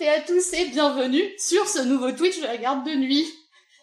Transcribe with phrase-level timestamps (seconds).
[0.00, 3.26] Et à tous et bienvenue sur ce nouveau Twitch de la garde de nuit.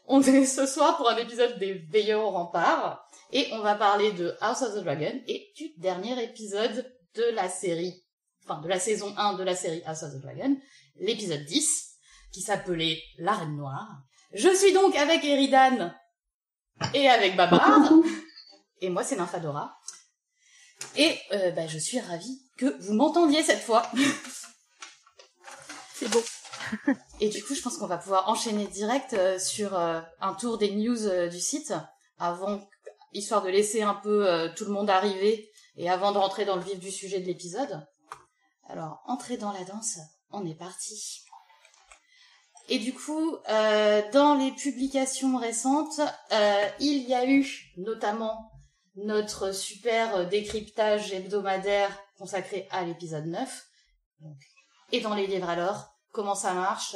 [0.08, 4.14] On est ce soir pour un épisode des Veilleurs au rempart et on va parler
[4.14, 8.06] de House of the Dragon et du dernier épisode de la série,
[8.46, 10.56] enfin de la saison 1 de la série House of the Dragon,
[10.96, 11.98] l'épisode 10
[12.32, 13.98] qui s'appelait La Reine Noire.
[14.32, 15.94] Je suis donc avec Eridan
[16.94, 17.92] et avec Babar
[18.80, 19.78] et moi c'est Nymphadora.
[20.96, 23.86] Et euh, bah, je suis ravie que vous m'entendiez cette fois.
[25.98, 26.22] C'est beau.
[27.22, 30.58] Et du coup, je pense qu'on va pouvoir enchaîner direct euh, sur euh, un tour
[30.58, 31.74] des news euh, du site,
[32.20, 32.68] avant,
[33.14, 36.62] histoire de laisser un peu tout le monde arriver, et avant de rentrer dans le
[36.62, 37.88] vif du sujet de l'épisode.
[38.68, 40.00] Alors, entrer dans la danse,
[40.32, 41.22] on est parti.
[42.68, 46.02] Et du coup, dans les publications récentes,
[46.80, 48.52] il y a eu notamment
[48.96, 53.66] notre super décryptage hebdomadaire consacré à l'épisode 9.
[54.22, 54.38] Donc,
[54.92, 56.96] et dans les livres alors, comment ça marche?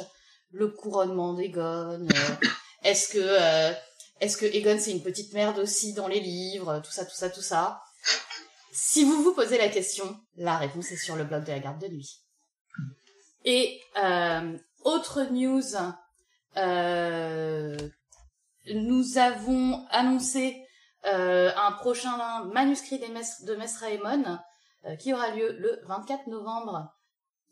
[0.52, 2.34] Le couronnement d'Egon euh,
[2.82, 3.72] Est-ce que euh,
[4.20, 6.80] est-ce que Egon c'est une petite merde aussi dans les livres?
[6.84, 7.80] Tout ça, tout ça, tout ça.
[8.72, 11.80] Si vous vous posez la question, la réponse est sur le blog de la garde
[11.80, 12.20] de nuit.
[13.44, 15.62] Et euh, autre news,
[16.56, 17.76] euh,
[18.74, 20.62] nous avons annoncé
[21.06, 23.56] euh, un prochain manuscrit des Mess- de
[24.98, 26.92] qui aura lieu le 24 novembre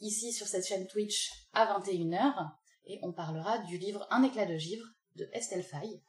[0.01, 2.51] ici sur cette chaîne Twitch à 21h
[2.87, 4.85] et on parlera du livre Un éclat de givre
[5.17, 6.03] de Estelle Faye.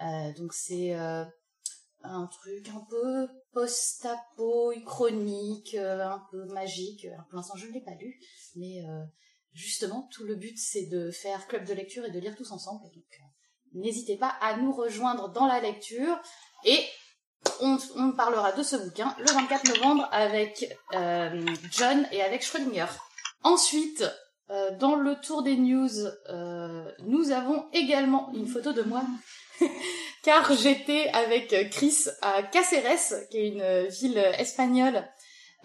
[0.00, 1.24] Euh, donc c'est euh,
[2.02, 7.06] un truc un peu post-apo, chronique, euh, un peu magique.
[7.28, 8.18] Pour l'instant je ne l'ai pas lu,
[8.56, 8.82] mais
[9.52, 12.84] justement tout le but c'est de faire club de lecture et de lire tous ensemble.
[12.84, 13.20] Donc
[13.72, 16.18] n'hésitez pas à nous rejoindre dans la lecture
[16.64, 16.78] et
[17.60, 20.74] on, on parlera de ce bouquin le 24 novembre avec
[21.70, 22.86] John et avec Schrödinger.
[23.44, 24.04] Ensuite,
[24.50, 29.04] euh, dans le tour des news, euh, nous avons également une photo de moi,
[30.22, 35.04] car j'étais avec Chris à Cáceres, qui est une ville espagnole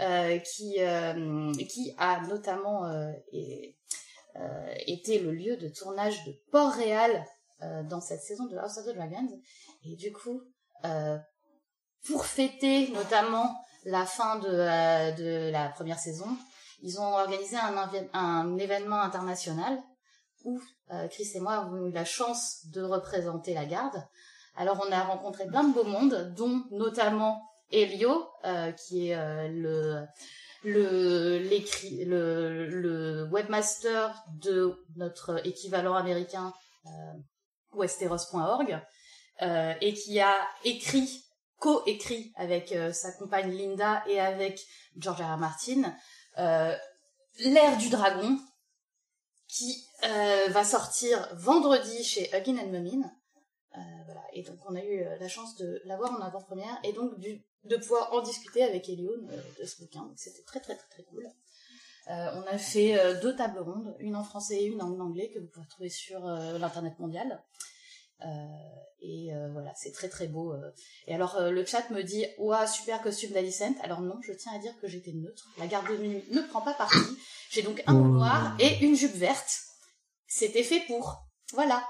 [0.02, 3.12] euh, qui, euh, qui a notamment euh,
[4.36, 7.26] euh, été le lieu de tournage de Port-Réal
[7.62, 9.42] euh, dans cette saison de House of the Dragons.
[9.84, 10.42] Et du coup,
[12.08, 16.28] pour fêter notamment la fin de, de la première saison,
[16.82, 17.58] ils ont organisé
[18.14, 19.82] un, événement international
[20.46, 24.04] où euh, Chris et moi avons eu la chance de représenter la garde.
[24.56, 27.42] Alors on a rencontré plein de beaux mondes, dont notamment
[27.72, 30.06] Elio, euh, qui est euh,
[30.64, 36.54] le webmaster de notre équivalent américain
[37.74, 38.82] Westeros.org
[39.42, 40.36] et qui a
[40.66, 41.24] écrit
[41.60, 44.60] co-écrit avec sa compagne Linda et avec
[44.98, 45.36] George R.
[45.36, 45.38] R.
[45.38, 45.96] Martin
[47.40, 48.38] l'ère du dragon
[49.48, 53.12] qui euh, va sortir vendredi chez Huggin and Mumin.
[53.76, 53.80] Euh.
[54.34, 57.78] Et donc on a eu euh, la chance de l'avoir en avant-première et donc de
[57.78, 60.12] pouvoir en discuter avec Elion euh, de ce bouquin.
[60.16, 61.28] C'était très très très très cool.
[62.10, 65.30] Euh, on a fait euh, deux tables rondes, une en français et une en anglais
[65.30, 67.44] que vous pouvez trouver sur euh, l'internet mondial.
[68.26, 68.28] Euh,
[69.02, 70.52] et euh, voilà, c'est très très beau.
[70.54, 70.72] euh.
[71.08, 73.76] Et alors euh, le chat me dit ouah super costume d'Alicent.
[73.82, 75.46] Alors non, je tiens à dire que j'étais neutre.
[75.58, 76.98] La garde de nuit ne prend pas parti.
[77.50, 79.50] J'ai donc un noir et une jupe verte.
[80.28, 81.24] C'était fait pour.
[81.54, 81.84] Voilà.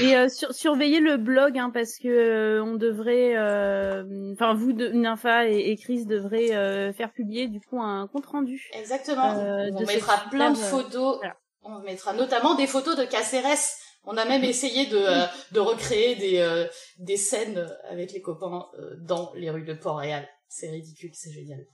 [0.00, 4.72] Et euh, sur- surveillez le blog hein, parce que euh, on devrait, euh, enfin vous,
[4.72, 8.70] de, Nympha et, et Chris devraient euh, faire publier du coup un compte rendu.
[8.72, 9.38] Exactement.
[9.38, 11.18] Euh, on mettra plein de photos.
[11.18, 11.36] voilà.
[11.62, 13.58] On mettra notamment des photos de Caceres.
[14.04, 16.66] On a même essayé de, euh, de recréer des, euh,
[16.98, 20.28] des scènes avec les copains euh, dans les rues de Port-Réal.
[20.48, 21.64] C'est ridicule, c'est génial.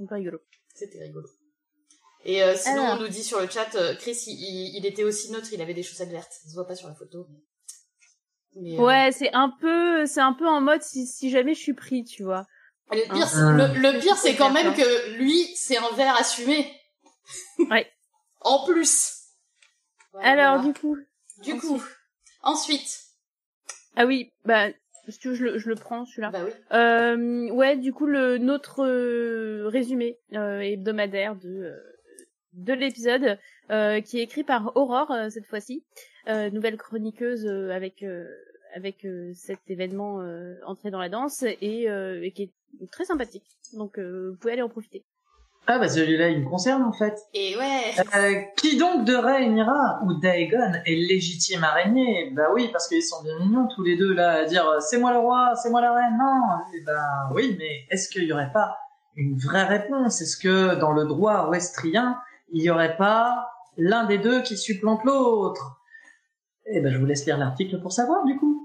[0.00, 0.38] Un peu rigolo.
[0.74, 1.28] C'était rigolo.
[2.24, 2.96] Et euh, sinon, Alors.
[2.98, 5.60] on nous dit sur le chat, euh, Chris, il, il- il était aussi neutre, il
[5.60, 6.32] avait des chaussettes vertes.
[6.32, 7.26] Ça se voit pas sur la photo.
[7.28, 7.40] Mais,
[8.62, 11.60] mais, euh, Ouais, c'est un peu, c'est un peu en mode si, si jamais je
[11.60, 12.46] suis pris, tu vois.
[12.92, 13.26] Le pire, Hein.
[13.26, 16.72] c'est- le, le pire, c'est quand même que lui, c'est un verre assumé.
[17.70, 17.90] Ouais.
[18.40, 19.16] en plus.
[20.12, 20.96] Voilà, Alors du coup,
[21.42, 21.82] du coup,
[22.42, 23.00] ensuite,
[23.96, 24.68] ah oui, bah
[25.08, 26.30] si tu veux, je le, je le prends celui-là.
[26.30, 26.52] bah oui.
[26.72, 31.76] Euh, ouais, du coup, le notre euh, résumé euh, hebdomadaire de euh,
[32.52, 33.38] de l'épisode
[33.70, 35.84] euh, qui est écrit par Aurore euh, cette fois-ci,
[36.28, 38.26] euh, nouvelle chroniqueuse euh, avec euh,
[38.74, 43.04] avec euh, cet événement euh, entré dans la danse et, euh, et qui est très
[43.04, 43.58] sympathique.
[43.72, 45.04] Donc euh, vous pouvez aller en profiter.
[45.66, 47.14] Ah bah celui-là, il me concerne en fait.
[47.32, 47.94] Et ouais.
[48.16, 53.02] Euh, qui donc de Rhaenyra ou d'Aegon est légitime à régner Bah oui, parce qu'ils
[53.02, 55.70] sont bien mignons tous les deux là à dire euh, c'est moi le roi, c'est
[55.70, 56.18] moi la reine.
[56.18, 58.78] Non, eh ben oui, mais est-ce qu'il y aurait pas
[59.16, 60.20] une vraie réponse?
[60.20, 62.18] Est-ce que dans le droit ouestrien,
[62.52, 65.80] il n'y aurait pas l'un des deux qui supplante l'autre?
[66.66, 68.59] Eh ben, je vous laisse lire l'article pour savoir, du coup.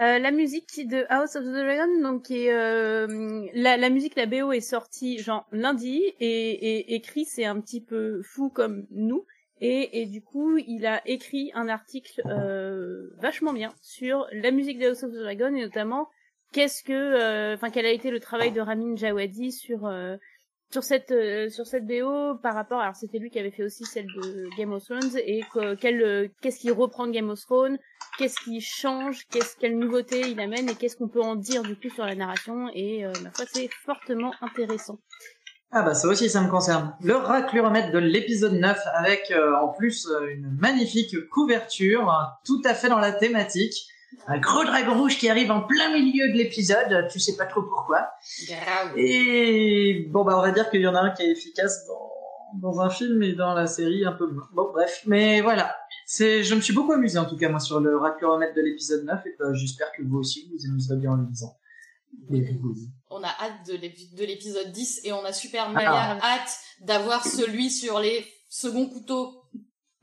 [0.00, 4.26] Euh, la musique de House of the Dragon, donc est, euh, la, la musique, la
[4.26, 9.24] BO est sortie genre lundi et, et, et Chris un petit peu fou comme nous
[9.60, 14.78] et, et du coup il a écrit un article euh, vachement bien sur la musique
[14.78, 16.08] de House of the Dragon et notamment
[16.52, 20.16] qu'est-ce que, euh, enfin quel a été le travail de Ramin Djawadi sur euh,
[20.72, 23.84] sur cette euh, sur cette BO par rapport alors c'était lui qui avait fait aussi
[23.84, 27.78] celle de Game of Thrones et euh, qu'est-ce qu'il reprend Game of Thrones
[28.18, 31.76] qu'est-ce qui change qu'est-ce quelle nouveauté il amène et qu'est-ce qu'on peut en dire du
[31.76, 34.98] coup sur la narration et euh, ma foi c'est fortement intéressant
[35.70, 36.94] Ah bah ça aussi ça me concerne.
[37.02, 42.12] Le racluromètre de l'épisode 9 avec euh, en plus euh, une magnifique couverture,
[42.44, 43.86] tout à fait dans la thématique.
[44.28, 47.62] Un gros dragon rouge qui arrive en plein milieu de l'épisode, tu sais pas trop
[47.62, 48.08] pourquoi.
[48.48, 48.92] Grave.
[48.96, 52.68] Et bon bah on va dire qu'il y en a un qui est efficace dans,
[52.70, 54.48] dans un film et dans la série un peu moins.
[54.52, 55.74] Bon bref, mais voilà.
[56.06, 59.04] C'est, je me suis beaucoup amusé en tout cas moi sur le racluromètre de l'épisode
[59.04, 61.56] 9 et bah, j'espère que vous aussi vous amuserez bien en le lisant.
[63.10, 66.18] On a hâte de l'épi- de l'épisode 10 et on a super Ah.
[66.22, 69.42] hâte d'avoir celui sur les seconds couteaux.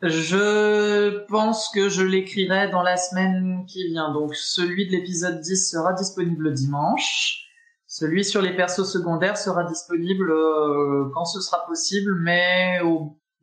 [0.05, 4.11] Je pense que je l'écrirai dans la semaine qui vient.
[4.11, 7.47] Donc celui de l'épisode 10 sera disponible dimanche.
[7.87, 12.81] Celui sur les persos secondaires sera disponible euh, quand ce sera possible, mais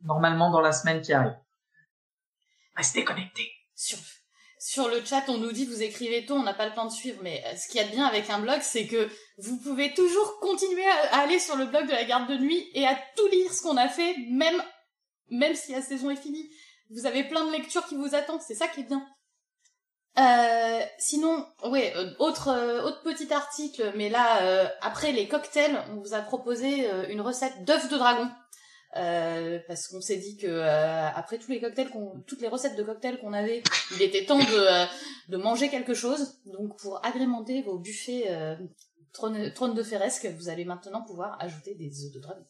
[0.03, 1.35] normalement dans la semaine qui arrive.
[2.75, 3.49] Restez connectés.
[3.73, 3.97] Sur,
[4.59, 6.91] sur le chat, on nous dit vous écrivez tôt, on n'a pas le temps de
[6.91, 7.17] suivre.
[7.23, 9.09] Mais euh, ce qu'il y a de bien avec un blog, c'est que
[9.39, 12.85] vous pouvez toujours continuer à aller sur le blog de la garde de nuit et
[12.85, 14.61] à tout lire ce qu'on a fait, même
[15.31, 16.49] même si la saison est finie.
[16.91, 19.03] Vous avez plein de lectures qui vous attendent, c'est ça qui est bien.
[20.19, 26.01] Euh, sinon, ouais, euh, autre euh, autre petit article, mais là après les cocktails, on
[26.01, 28.29] vous a proposé une recette d'œufs de dragon.
[28.93, 30.59] Parce qu'on s'est dit que
[31.15, 31.89] après tous les cocktails
[32.27, 33.63] toutes les recettes de cocktails qu'on avait,
[33.95, 36.41] il était temps de de manger quelque chose.
[36.45, 38.27] Donc pour agrémenter vos buffets
[39.13, 42.45] trône, trône de Féresque, vous allez maintenant pouvoir ajouter des œufs de dragon.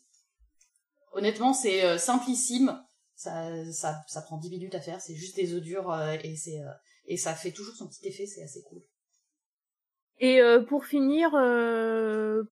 [1.12, 2.82] Honnêtement, c'est euh, simplissime.
[3.16, 5.00] Ça, ça, prend 10 minutes à faire.
[5.00, 6.72] C'est juste des œufs durs euh, et c'est euh,
[7.06, 8.26] et ça fait toujours son petit effet.
[8.26, 8.82] C'est assez cool.
[10.24, 11.32] Et pour finir,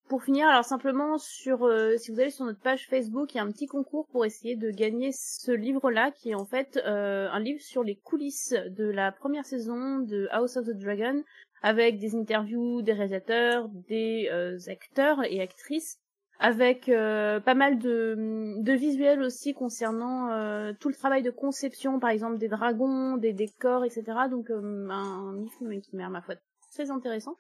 [0.08, 3.44] pour finir, alors simplement sur, si vous allez sur notre page Facebook, il y a
[3.44, 7.62] un petit concours pour essayer de gagner ce livre-là, qui est en fait un livre
[7.62, 11.24] sur les coulisses de la première saison de House of the Dragon,
[11.62, 14.28] avec des interviews des réalisateurs, des
[14.68, 16.00] acteurs et actrices,
[16.40, 22.00] avec euh, pas mal de, de visuels aussi concernant euh, tout le travail de conception,
[22.00, 24.04] par exemple des dragons, des décors, etc.
[24.32, 26.36] Donc euh, un livre qui m'a ma foi
[26.72, 27.36] très intéressant.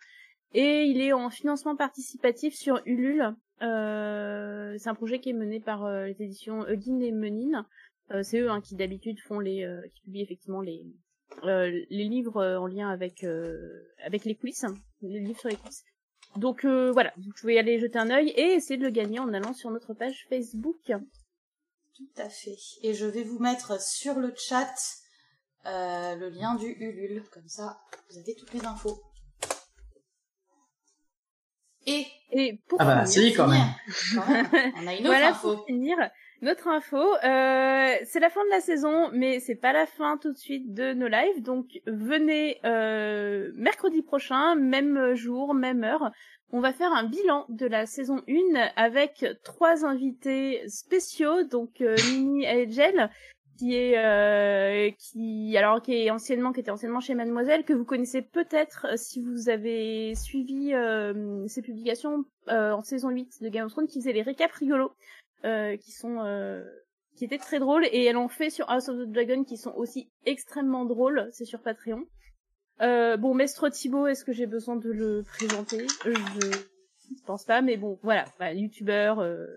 [0.53, 3.35] Et il est en financement participatif sur Ulule.
[3.61, 7.65] Euh, c'est un projet qui est mené par euh, les éditions Huggin et Menin.
[8.23, 10.83] C'est eux hein, qui d'habitude font les, qui publient effectivement les
[11.43, 13.23] les livres en lien avec
[14.03, 15.83] avec les hein, les livres sur les coulisses.
[16.35, 19.19] Donc euh, voilà, vous pouvez y aller jeter un œil et essayer de le gagner
[19.19, 20.77] en allant sur notre page Facebook.
[20.85, 22.57] Tout à fait.
[22.83, 24.73] Et je vais vous mettre sur le chat
[25.65, 29.01] euh, le lien du Ulule, comme ça vous avez toutes les infos.
[31.85, 33.67] Et Et pour Ah bah finir, si quand même.
[34.15, 35.55] Quand même, on a une autre voilà info.
[35.55, 35.97] pour finir
[36.41, 36.97] notre info.
[36.97, 40.73] Euh, c'est la fin de la saison, mais c'est pas la fin tout de suite
[40.73, 41.41] de nos lives.
[41.41, 46.11] Donc venez euh, mercredi prochain, même jour, même heure.
[46.51, 51.95] On va faire un bilan de la saison 1 avec trois invités spéciaux, donc euh,
[52.11, 53.09] Mimi Edgel,
[53.59, 57.83] qui est euh, qui alors qui est anciennement qui était anciennement chez Mademoiselle que vous
[57.83, 63.49] connaissez peut-être euh, si vous avez suivi euh, ses publications euh, en saison 8 de
[63.49, 64.93] Game of Thrones qui faisait les récaps rigolos
[65.43, 66.63] qui sont euh,
[67.15, 69.73] qui étaient très drôles et elle en fait sur House of the Dragon qui sont
[69.75, 72.05] aussi extrêmement drôles c'est sur Patreon.
[72.81, 75.85] Euh, bon Mestre Thibaut est-ce que j'ai besoin de le présenter?
[76.05, 78.25] Euh, je pense pas mais bon voilà.
[78.39, 79.47] Bah, youtubeur euh,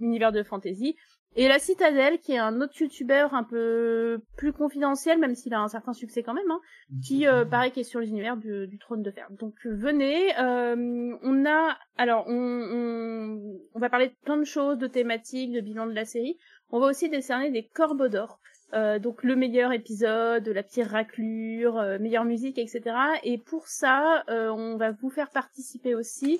[0.00, 0.96] univers de fantasy
[1.36, 5.60] et la Citadelle, qui est un autre youtubeur un peu plus confidentiel, même s'il a
[5.60, 6.60] un certain succès quand même, hein,
[7.04, 9.26] qui euh, pareil qui est sur l'univers du, du trône de fer.
[9.30, 14.44] Donc euh, venez, euh, on a alors on, on, on va parler de plein de
[14.44, 16.36] choses, de thématiques, de bilan de la série.
[16.70, 18.40] On va aussi décerner des corbeaux d'or.
[18.72, 22.82] Euh, donc le meilleur épisode, la pire raclure, euh, meilleure musique, etc.
[23.22, 26.38] Et pour ça, euh, on va vous faire participer aussi.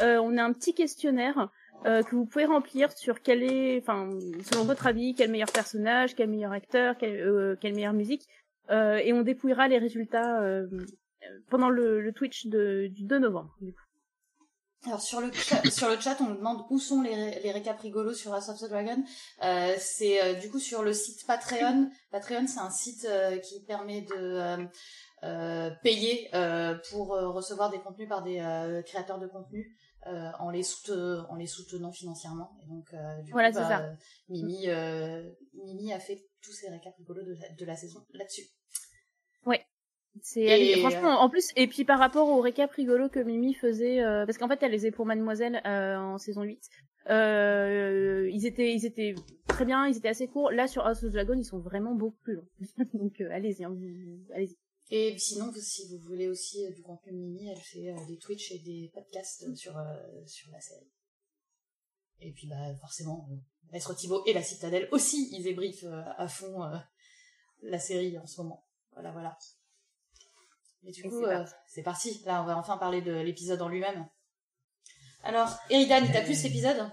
[0.00, 1.50] Euh, on a un petit questionnaire
[1.86, 4.08] euh, que vous pouvez remplir sur quel est, enfin,
[4.50, 8.26] selon votre avis, quel meilleur personnage, quel meilleur acteur, euh, quelle meilleure musique,
[8.70, 10.40] euh, et on dépouillera les résultats
[11.50, 13.54] pendant le, Twitch de, du 2 novembre.
[14.86, 17.80] Alors sur le chat, sur le chat, on nous demande où sont les, les récaps
[17.80, 19.04] rigolos sur House of the Dragon.
[19.78, 21.90] C'est du coup sur le site Patreon.
[22.10, 23.06] Patreon, c'est un site
[23.42, 24.66] qui permet de
[25.82, 26.30] payer
[26.90, 30.64] pour recevoir des contenus par des créateurs de contenu en les
[31.28, 32.56] en les soutenant financièrement.
[32.62, 32.94] Et donc
[33.24, 33.92] du voilà, coup, bah, ça.
[34.28, 34.66] Mimi
[35.54, 38.44] Mimi a fait tous ses récaps rigolos de de la saison là-dessus.
[39.46, 39.64] Ouais.
[40.22, 44.24] C'est franchement en plus et puis par rapport au récap rigolo que Mimi faisait euh,
[44.24, 46.60] parce qu'en fait elle les est pour Mademoiselle euh, en saison 8.
[47.10, 49.14] Euh, ils étaient ils étaient
[49.48, 50.52] très bien, ils étaient assez courts.
[50.52, 52.48] Là sur House of Dragon, ils sont vraiment beaucoup plus longs.
[52.94, 53.76] Donc euh, allez-y, hein,
[54.34, 54.56] allez-y.
[54.90, 58.90] Et sinon si vous voulez aussi du contenu Mimi, elle fait des Twitch et des
[58.92, 59.74] podcasts sur
[60.26, 60.90] sur la série.
[62.20, 63.28] Et puis bah forcément
[63.72, 65.86] Maître Thibaut et la Citadelle aussi, ils débriefent
[66.16, 66.60] à fond
[67.62, 68.66] la série en ce moment.
[68.92, 69.38] Voilà voilà.
[70.86, 72.22] Et du coup, euh, c'est parti.
[72.26, 74.06] Là, on va enfin parler de l'épisode en lui-même.
[75.22, 76.90] Alors, Eridan, t'as plus l'épisode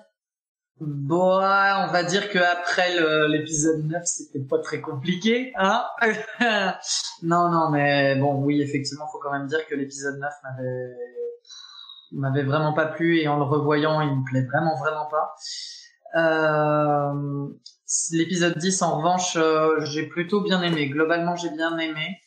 [0.80, 2.90] Bon, on va dire que après
[3.28, 5.86] l'épisode 9, c'était pas très compliqué, hein
[7.22, 10.96] Non, non, mais bon, oui, effectivement, faut quand même dire que l'épisode 9 m'avait
[12.14, 15.36] m'avait vraiment pas plu et en le revoyant, il me plaît vraiment, vraiment pas.
[16.16, 17.48] Euh,
[18.12, 20.88] l'épisode 10, en revanche, euh, j'ai plutôt bien aimé.
[20.90, 22.20] Globalement, j'ai bien aimé.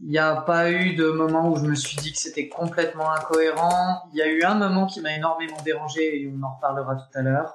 [0.00, 3.10] Il n'y a pas eu de moment où je me suis dit que c'était complètement
[3.12, 4.02] incohérent.
[4.12, 7.18] Il y a eu un moment qui m'a énormément dérangé et on en reparlera tout
[7.18, 7.54] à l'heure.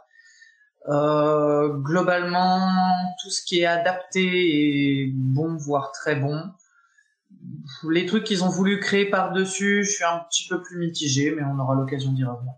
[0.87, 2.71] Euh, globalement,
[3.21, 6.41] tout ce qui est adapté est bon, voire très bon.
[7.89, 11.43] Les trucs qu'ils ont voulu créer par-dessus, je suis un petit peu plus mitigé, mais
[11.43, 12.53] on aura l'occasion d'y revenir.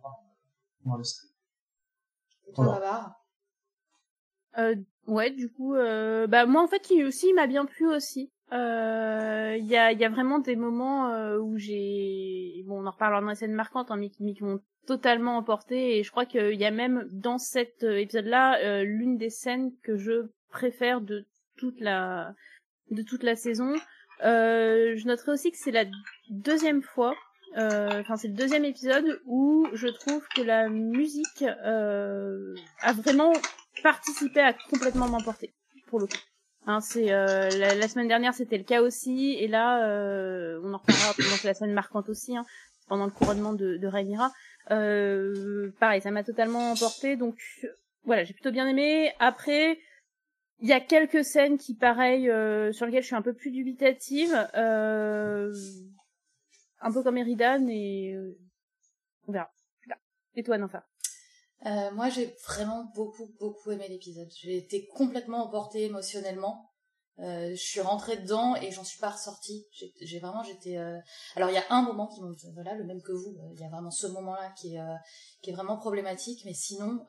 [4.57, 4.75] Euh,
[5.07, 8.31] ouais, du coup, euh, bah moi en fait, il aussi, il m'a bien plu aussi.
[8.51, 12.63] Il euh, y, a, y a vraiment des moments euh, où j'ai...
[12.65, 15.99] Bon, on en reparlera dans les scènes marquantes, hein, mais, qui, m'ont totalement emporté.
[15.99, 19.97] Et je crois qu'il y a même dans cet euh, épisode-là l'une des scènes que
[19.97, 21.25] je préfère de
[21.57, 22.33] toute la
[22.89, 23.75] de toute la saison.
[24.21, 25.85] je noterai aussi que c'est la
[26.31, 27.13] deuxième fois,
[27.55, 33.33] enfin c'est le deuxième épisode où je trouve que la musique a vraiment
[33.83, 35.53] participé à complètement m'emporter
[35.85, 36.17] pour le coup.
[36.69, 40.77] Hein, c'est euh, la, semaine dernière c'était le cas aussi et là euh, on en
[40.77, 42.45] reparlera pendant la semaine marquante aussi hein,
[42.87, 44.31] pendant le couronnement de, de Rhaenyra.
[44.69, 47.39] Euh, pareil, ça m'a totalement emporté donc
[48.03, 49.11] voilà j'ai plutôt bien aimé.
[49.17, 49.79] Après
[50.59, 52.25] il y a quelques scènes qui pareil
[52.71, 55.51] sur lesquelles je suis un peu plus dubitative, un
[56.93, 58.15] peu comme Eridan et
[59.27, 59.51] on verra.
[60.35, 60.85] Et toi Nanfa
[61.65, 64.29] euh, moi, j'ai vraiment beaucoup, beaucoup aimé l'épisode.
[64.41, 66.69] J'ai été complètement emportée émotionnellement.
[67.19, 69.67] Euh, je suis rentrée dedans et j'en suis pas ressortie.
[70.01, 70.77] J'ai vraiment, j'étais.
[70.77, 70.97] Euh...
[71.35, 72.21] Alors, il y a un moment qui,
[72.53, 73.35] voilà, le même que vous.
[73.39, 74.95] Euh, il y a vraiment ce moment-là qui est, euh,
[75.41, 76.43] qui est vraiment problématique.
[76.45, 77.05] Mais sinon,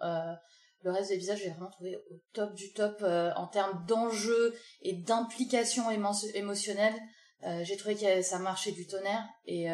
[0.83, 4.95] le reste de l'épisode, j'ai vraiment trouvé au top du top en termes d'enjeux et
[4.95, 6.95] d'implication émotionnelle.
[7.63, 9.29] j'ai trouvé que ça marchait du tonnerre.
[9.45, 9.69] Et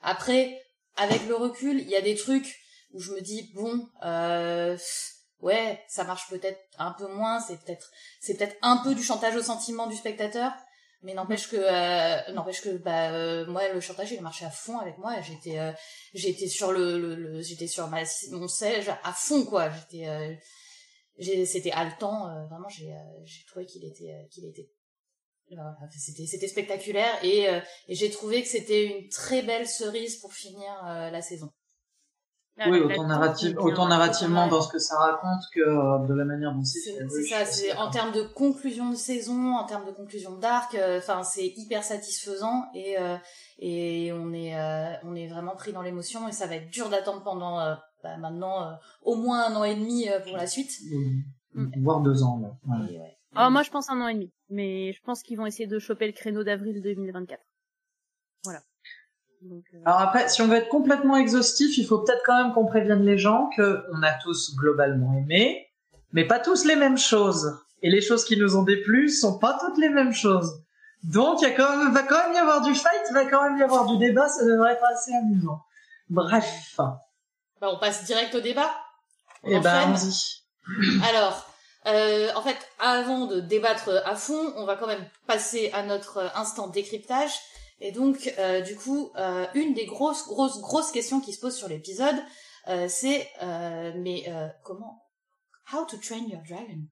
[0.00, 0.62] après,
[0.96, 2.56] avec le recul, il y a des trucs
[2.92, 4.76] où je me dis bon euh,
[5.40, 9.36] ouais ça marche peut-être un peu moins c'est peut-être c'est peut-être un peu du chantage
[9.36, 10.52] au sentiment du spectateur
[11.02, 14.50] mais n'empêche que euh, n'empêche que bah euh, moi le chantage il a marché à
[14.50, 15.72] fond avec moi j'étais euh,
[16.12, 19.70] j'étais sur le, le, j'étais sur ma mon siège à fond quoi.
[19.70, 20.34] J'étais euh,
[21.46, 22.94] c'était haletant vraiment j'ai
[23.24, 24.70] j'ai trouvé qu'il était qu'il était
[25.98, 27.46] c'était c'était spectaculaire et,
[27.88, 31.50] et j'ai trouvé que c'était une très belle cerise pour finir la saison
[32.68, 36.52] oui, autant, narrative, autant narrativement dans ce que ça raconte que euh, de la manière
[36.52, 40.36] dont c'est C'est ça, c'est en termes de conclusion de saison, en termes de conclusion
[40.36, 43.16] d'arc, euh, enfin c'est hyper satisfaisant et euh,
[43.58, 44.54] et on est
[45.04, 47.56] on est vraiment pris dans l'émotion et ça va être dur d'attendre pendant
[48.02, 50.72] bah, maintenant au moins un an et demi pour la suite,
[51.54, 51.82] mm.
[51.82, 52.40] voire deux ans.
[52.66, 53.16] Ouais.
[53.36, 55.78] Oh, moi je pense un an et demi, mais je pense qu'ils vont essayer de
[55.78, 57.40] choper le créneau d'avril 2024.
[58.44, 58.60] Voilà.
[59.42, 62.66] Euh, Alors après, si on veut être complètement exhaustif, il faut peut-être quand même qu'on
[62.66, 65.68] prévienne les gens que on a tous globalement aimé,
[66.12, 67.58] mais pas tous les mêmes choses.
[67.82, 70.62] Et les choses qui nous ont déplu sont pas toutes les mêmes choses.
[71.02, 73.24] Donc il y a quand même, va quand même y avoir du fight, il va
[73.24, 75.62] quand même y avoir du débat, ça devrait être assez amusant.
[76.10, 76.74] Bref.
[76.76, 78.70] Bah, on passe direct au débat.
[79.42, 81.46] On eh ben, y Alors,
[81.86, 86.30] euh, en fait, avant de débattre à fond, on va quand même passer à notre
[86.34, 87.32] instant décryptage.
[87.80, 91.56] Et donc, euh, du coup, euh, une des grosses, grosses, grosses questions qui se posent
[91.56, 92.16] sur l'épisode,
[92.68, 95.02] euh, c'est euh, mais euh, comment
[95.72, 96.82] How to train your dragon?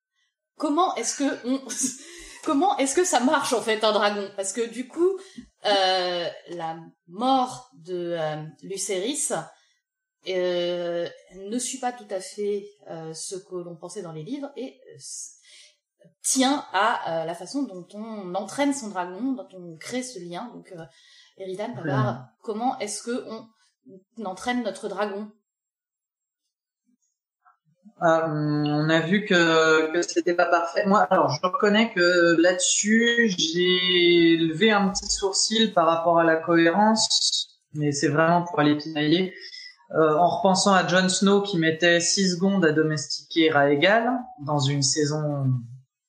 [0.56, 1.60] Comment est-ce que on
[2.44, 4.30] comment est-ce que ça marche en fait un dragon?
[4.36, 5.18] Parce que du coup,
[5.64, 6.78] la
[7.08, 8.16] mort de
[8.62, 9.30] Lucerys
[10.26, 12.68] ne suit pas tout à fait
[13.14, 14.80] ce que l'on pensait dans les livres et
[16.22, 20.50] tient à la façon dont on entraîne son dragon, dont on crée ce lien.
[20.54, 20.74] Donc,
[21.38, 21.74] Eridan,
[22.42, 23.24] comment est-ce que
[24.18, 25.30] on entraîne notre dragon?
[28.02, 30.86] Euh, on a vu que, que c'était pas parfait.
[30.86, 36.36] Moi, alors, je reconnais que là-dessus, j'ai levé un petit sourcil par rapport à la
[36.36, 39.34] cohérence, mais c'est vraiment pour aller pinailler.
[39.92, 44.12] Euh, en repensant à Jon Snow qui mettait 6 secondes à domestiquer Raegal
[44.44, 45.46] dans une saison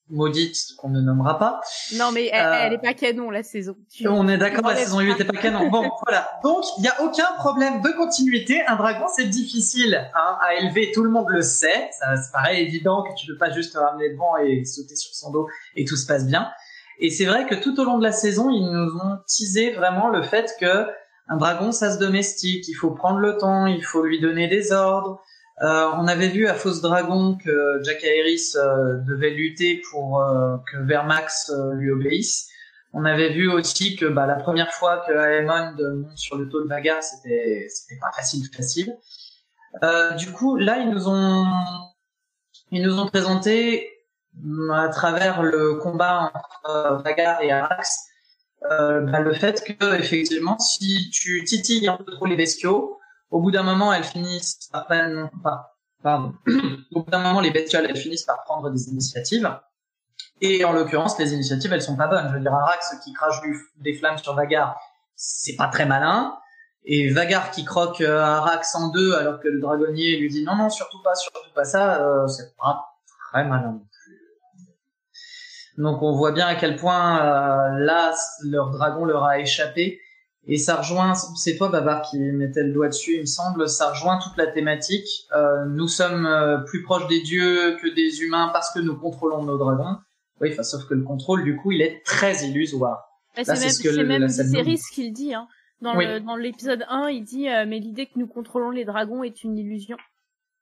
[0.09, 1.61] maudite qu'on ne nommera pas.
[1.95, 3.75] Non, mais elle, elle est pas canon la saison.
[4.05, 5.69] On est d'accord, la saison 8 est pas canon.
[5.69, 6.29] Bon, voilà.
[6.43, 8.61] Donc, il n'y a aucun problème de continuité.
[8.65, 10.91] Un dragon, c'est difficile hein, à élever.
[10.93, 11.89] Tout le monde le sait.
[11.99, 15.13] Ça, c'est pareil évident que tu peux pas juste te ramener devant et sauter sur
[15.13, 16.49] son dos et tout se passe bien.
[16.99, 20.09] Et c'est vrai que tout au long de la saison, ils nous ont teasé vraiment
[20.09, 20.87] le fait que
[21.31, 22.67] un dragon, ça se domestique.
[22.67, 25.21] Il faut prendre le temps, il faut lui donner des ordres.
[25.61, 30.55] Euh, on avait vu à Fausse Dragon que Jack Harris euh, devait lutter pour euh,
[30.71, 32.47] que Vermax lui obéisse.
[32.93, 36.63] On avait vu aussi que bah, la première fois que Aemond monte sur le taux
[36.63, 37.67] de bagarre, c'était
[37.99, 38.97] pas facile facile.
[40.17, 41.45] du coup, là, ils nous ont
[42.71, 43.89] ils nous ont présenté
[44.73, 48.07] à travers le combat entre Vagar et Arax
[48.61, 52.98] bah, le fait que effectivement, si tu titilles un peu trop les bestiaux,
[53.31, 54.87] au bout d'un moment, elles finissent par,
[56.03, 56.33] pardon,
[56.93, 59.49] au bout d'un moment, les bestioles, elles finissent par prendre des initiatives.
[60.41, 62.27] Et en l'occurrence, les initiatives, elles sont pas bonnes.
[62.29, 63.41] Je veux dire, Arax qui crache
[63.77, 64.79] des flammes sur Vagar,
[65.15, 66.37] c'est pas très malin.
[66.85, 70.55] Et Vagar qui croque euh, Arax en deux alors que le dragonnier lui dit non,
[70.55, 72.85] non, surtout pas, surtout pas ça, euh, c'est pas
[73.31, 73.81] très malin.
[75.77, 79.99] Donc on voit bien à quel point euh, là, leur dragon leur a échappé
[80.51, 83.91] et ça rejoint, c'est toi Babar qui mettait le doigt dessus, il me semble, ça
[83.91, 85.27] rejoint toute la thématique.
[85.35, 89.43] Euh, nous sommes euh, plus proches des dieux que des humains parce que nous contrôlons
[89.43, 89.97] nos dragons.
[90.41, 93.09] Oui, enfin, sauf que le contrôle, du coup, il est très illusoire.
[93.35, 95.33] c'est même, c'est même Viserys qui le dit.
[95.33, 95.47] Hein.
[95.81, 99.43] Dans, dans l'épisode 1, il dit euh, mais l'idée que nous contrôlons les dragons est
[99.43, 99.97] une illusion.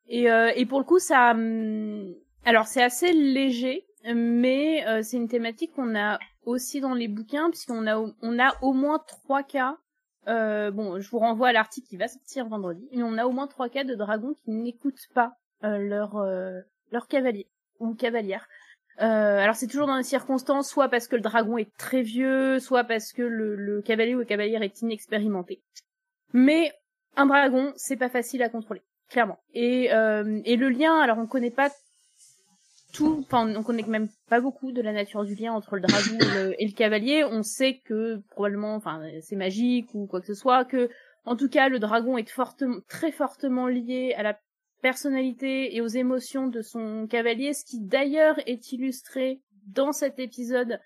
[0.10, 2.14] Et, euh, et pour le coup, ça, hum,
[2.46, 7.50] alors c'est assez léger, mais euh, c'est une thématique qu'on a aussi dans les bouquins
[7.50, 9.78] puisqu'on a on a au moins trois cas
[10.28, 13.32] euh, bon je vous renvoie à l'article qui va sortir vendredi mais on a au
[13.32, 15.34] moins trois cas de dragons qui n'écoutent pas
[15.64, 17.48] euh, leur euh, leur cavalier
[17.80, 18.48] ou cavalière.
[19.00, 22.84] Alors c'est toujours dans des circonstances soit parce que le dragon est très vieux soit
[22.84, 25.62] parce que le, le cavalier ou la cavalière est inexpérimenté.
[26.34, 26.74] Mais
[27.16, 29.38] un dragon c'est pas facile à contrôler clairement.
[29.54, 31.70] Et et le lien alors on connaît pas
[33.02, 36.72] on connaît même pas beaucoup de la nature du lien entre le dragon et le,
[36.74, 37.24] cavalier.
[37.24, 40.90] On sait que probablement, enfin, c'est magique ou quoi que ce soit, que,
[41.26, 42.30] en tout cas, le dragon est
[42.88, 44.40] très fortement lié à la
[44.82, 50.80] personnalité et aux émotions de son cavalier, ce qui d'ailleurs est illustré dans cet épisode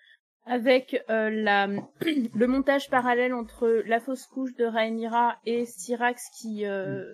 [0.45, 1.29] avec euh,
[2.35, 7.05] le montage parallèle entre la fausse couche de Rhaenyra et Syrax qui, euh,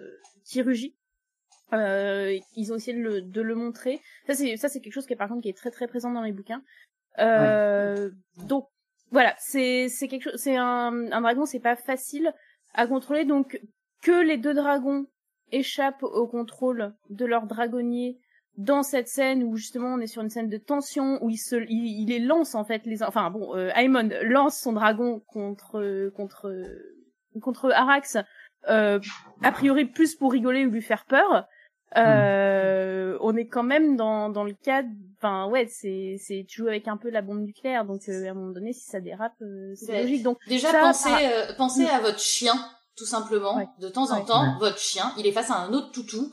[0.46, 0.96] qui rugit.
[1.74, 4.00] Euh, ils ont essayé de le, de le montrer.
[4.26, 6.12] Ça c'est ça c'est quelque chose qui est par contre qui est très très présent
[6.12, 6.64] dans les bouquins.
[7.20, 8.10] Euh,
[8.48, 8.68] Donc
[9.12, 12.34] voilà, c'est c'est quelque chose, c'est un, un dragon, c'est pas facile
[12.74, 13.26] à contrôler.
[13.26, 13.60] Donc
[14.02, 15.08] que les deux dragons
[15.52, 18.20] échappent au contrôle de leur dragonnier
[18.58, 21.56] dans cette scène où justement on est sur une scène de tension où il se
[21.70, 26.52] il, les lance en fait les enfin bon euh, Aemon lance son dragon contre contre
[27.40, 28.18] contre Arax
[28.68, 29.00] euh,
[29.44, 31.48] a priori plus pour rigoler ou lui faire peur
[31.96, 36.68] euh, on est quand même dans dans le cadre enfin ouais c'est c'est tu joues
[36.68, 39.34] avec un peu la bombe nucléaire donc euh, à un moment donné si ça dérape
[39.42, 40.24] euh, c'est logique.
[40.24, 42.54] Donc déjà pensez euh, pensez à votre chien
[42.98, 46.32] tout simplement de temps en temps votre chien il est face à un autre toutou.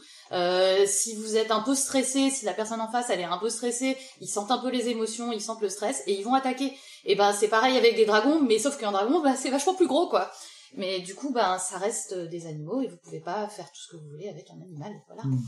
[0.87, 3.49] Si vous êtes un peu stressé si la personne en face elle est un peu
[3.49, 6.77] stressée ils sentent un peu les émotions ils sentent le stress et ils vont attaquer.
[7.05, 9.87] Et ben c'est pareil avec des dragons mais sauf qu'un dragon bah, c'est vachement plus
[9.87, 10.33] gros quoi
[10.77, 13.89] mais du coup, ben, ça reste des animaux et vous pouvez pas faire tout ce
[13.89, 14.93] que vous voulez avec un animal.
[15.09, 15.23] Voilà.
[15.25, 15.39] Hmm.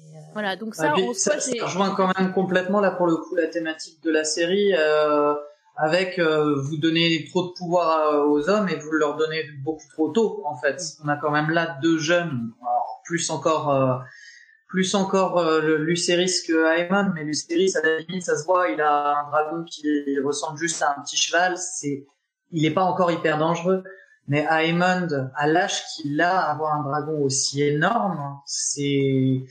[0.00, 3.46] Euh, voilà, donc ça, ah, ça, rejoint quand même complètement là pour le coup la
[3.46, 4.74] thématique de la série.
[4.74, 5.34] Euh,
[5.76, 10.10] avec euh, vous donnez trop de pouvoir aux hommes et vous leur donnez beaucoup trop
[10.10, 10.82] tôt en fait.
[11.02, 12.52] On a quand même là deux jeunes,
[13.04, 14.04] plus encore
[14.68, 18.80] plus encore le Lucerys que Aemon, mais Lucerys à la limite ça se voit, il
[18.82, 19.82] a un dragon qui
[20.22, 22.06] ressemble juste à un petit cheval, c'est
[22.50, 23.82] il est pas encore hyper dangereux.
[24.28, 29.44] Mais Aemond, à l'âge qu'il a, avoir un dragon aussi énorme, c'est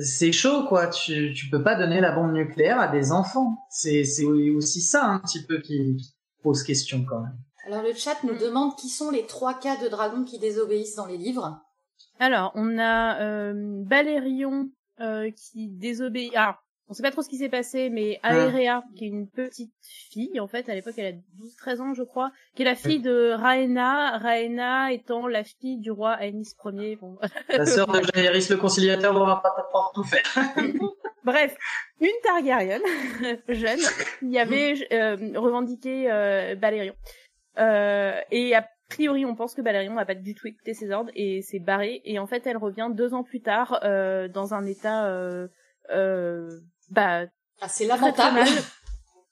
[0.00, 0.88] c'est chaud quoi.
[0.88, 3.58] Tu tu peux pas donner la bombe nucléaire à des enfants.
[3.70, 5.96] C'est c'est aussi ça un petit peu qui
[6.42, 7.38] pose question quand même.
[7.66, 11.06] Alors le chat nous demande qui sont les trois cas de dragons qui désobéissent dans
[11.06, 11.60] les livres.
[12.20, 14.68] Alors, on a euh, Balérion
[15.00, 16.36] euh, qui désobéit.
[16.36, 19.72] Alors, on sait pas trop ce qui s'est passé, mais Aerea, qui est une petite
[20.10, 22.98] fille, en fait, à l'époque, elle a 12-13 ans, je crois, qui est la fille
[22.98, 26.96] de Raena, Raena étant la fille du roi Aenys Ier.
[26.96, 27.16] Bon.
[27.48, 29.54] La sœur de Jaehaerys le conciliateur, on va pas
[29.94, 30.24] tout faire.
[31.24, 31.56] Bref,
[32.00, 32.80] une Targaryen
[33.48, 33.78] jeune
[34.18, 36.94] qui avait euh, revendiqué euh, Balérion.
[37.58, 41.12] Euh, et a priori, on pense que Balérion n'a pas du tout écouté ses ordres
[41.14, 42.00] et s'est barrée.
[42.04, 45.46] Et en fait, elle revient deux ans plus tard euh, dans un état euh,
[45.90, 46.48] euh,
[46.90, 47.26] bah,
[47.60, 48.40] assez lamentable.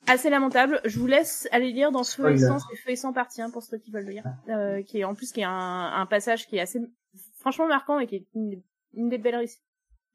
[0.07, 0.81] assez lamentable.
[0.85, 3.62] Je vous laisse aller lire dans Feu et sang, c'est Feu et sang partie pour
[3.62, 6.47] ceux qui veulent le lire, euh, qui est en plus qui est un, un, passage
[6.47, 6.81] qui est assez
[7.38, 8.62] franchement marquant et qui est une,
[8.94, 9.62] une des belles réussites,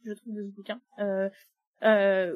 [0.06, 0.79] je trouve, de ce bouquin.
[0.99, 1.29] Euh,
[1.84, 2.36] euh,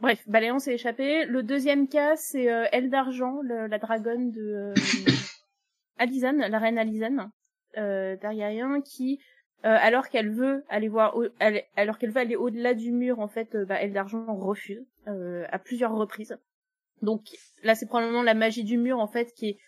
[0.00, 1.24] bref, Baléon s'est échappé.
[1.26, 4.74] Le deuxième cas, c'est euh, Elle d'argent, la dragonne de euh,
[5.98, 7.30] Alizane, la reine Alizane,
[7.78, 9.20] euh, Targaryen, qui
[9.64, 11.16] euh, alors qu'elle veut aller voir,
[11.76, 15.46] alors qu'elle veut aller au-delà du mur, en fait, euh, bah, Elle d'argent refuse euh,
[15.50, 16.36] à plusieurs reprises.
[17.02, 17.22] Donc
[17.62, 19.58] là, c'est probablement la magie du mur, en fait, qui est,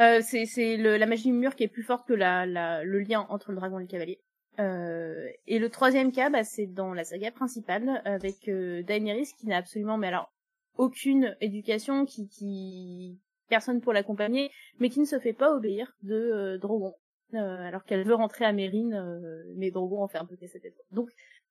[0.00, 2.98] euh, c'est c'est la magie du mur qui est plus forte que la, la, le
[3.00, 4.20] lien entre le dragon et le cavalier.
[4.60, 9.46] Euh, et le troisième cas, bah, c'est dans la saga principale avec euh, Daenerys qui
[9.46, 10.32] n'a absolument, mais alors
[10.76, 16.58] aucune éducation, qui, qui personne pour l'accompagner, mais qui ne se fait pas obéir de
[16.60, 16.94] Drogon.
[17.32, 20.60] Euh, alors qu'elle veut rentrer à Mérine, euh, mais Drogon en fait un peu casser
[20.60, 20.76] tête.
[20.92, 21.10] Donc,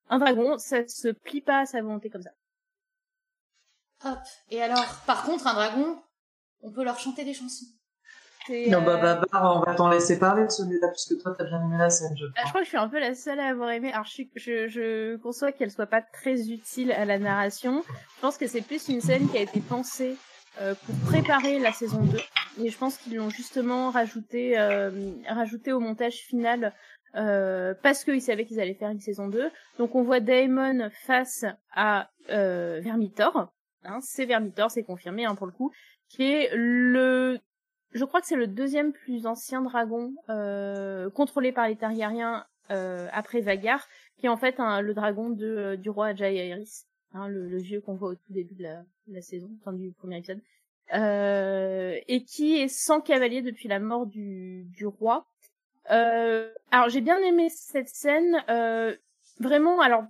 [0.09, 2.31] un dragon, ça se plie pas à sa volonté comme ça.
[4.05, 4.19] Hop.
[4.49, 5.97] Et alors, par contre, un dragon,
[6.61, 7.65] on peut leur chanter des chansons.
[8.49, 11.61] Non, bah, bah, bah, on va t'en laisser parler de celui-là, puisque toi, t'as bien
[11.63, 12.35] aimé la scène, je crois.
[12.35, 13.91] Ah, je crois que je suis un peu la seule à avoir aimé.
[13.93, 17.83] Alors, je, je, je conçois qu'elle soit pas très utile à la narration.
[18.15, 20.17] Je pense que c'est plus une scène qui a été pensée
[20.61, 22.19] euh, pour préparer la saison 2.
[22.61, 24.91] Et je pense qu'ils l'ont justement rajouté, euh,
[25.27, 26.73] rajouté au montage final
[27.15, 29.49] euh, parce qu'ils savaient qu'ils allaient faire une saison 2.
[29.77, 33.51] Donc on voit Daemon face à euh, Vermitor.
[33.83, 35.71] Hein, c'est Vermitor, c'est confirmé hein, pour le coup,
[36.09, 37.39] qui est le...
[37.91, 43.07] Je crois que c'est le deuxième plus ancien dragon euh, contrôlé par les Targaryens euh,
[43.11, 43.87] après Vagar,
[44.17, 48.09] qui est en fait le dragon du roi Jaehaerys, hein, le, le, vieux qu'on voit
[48.09, 50.41] au tout début de la, de la saison, enfin du premier épisode
[50.93, 55.25] euh, et qui est sans cavalier depuis la mort du, du roi.
[55.91, 58.95] Euh, alors j'ai bien aimé cette scène, euh,
[59.39, 59.81] vraiment.
[59.81, 60.03] Alors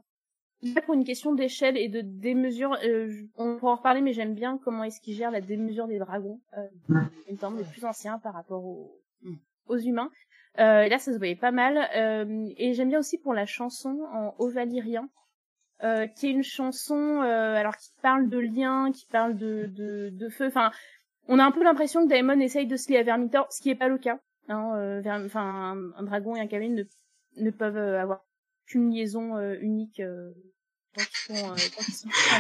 [0.86, 4.58] pour une question d'échelle et de démesure, euh, on pourra en reparler, mais j'aime bien
[4.64, 8.34] comment est-ce qu'il gère la démesure des dragons, euh, une temps des plus anciens par
[8.34, 9.02] rapport aux,
[9.68, 10.10] aux humains.
[10.60, 11.90] Euh, là, ça se voyait pas mal.
[11.96, 15.10] Euh, et j'aime bien aussi pour la chanson en haut valyrien,
[15.84, 20.10] euh, qui est une chanson euh, alors qui parle de lien, qui parle de, de,
[20.12, 20.48] de feu.
[20.48, 20.72] Enfin,
[21.28, 23.70] on a un peu l'impression que Daemon essaye de se lier à Vermitor, ce qui
[23.70, 24.20] est pas le cas.
[24.50, 26.84] Hein, euh, enfin, un, dragon et un cavalier ne,
[27.44, 28.22] ne peuvent avoir
[28.68, 30.02] qu'une liaison unique.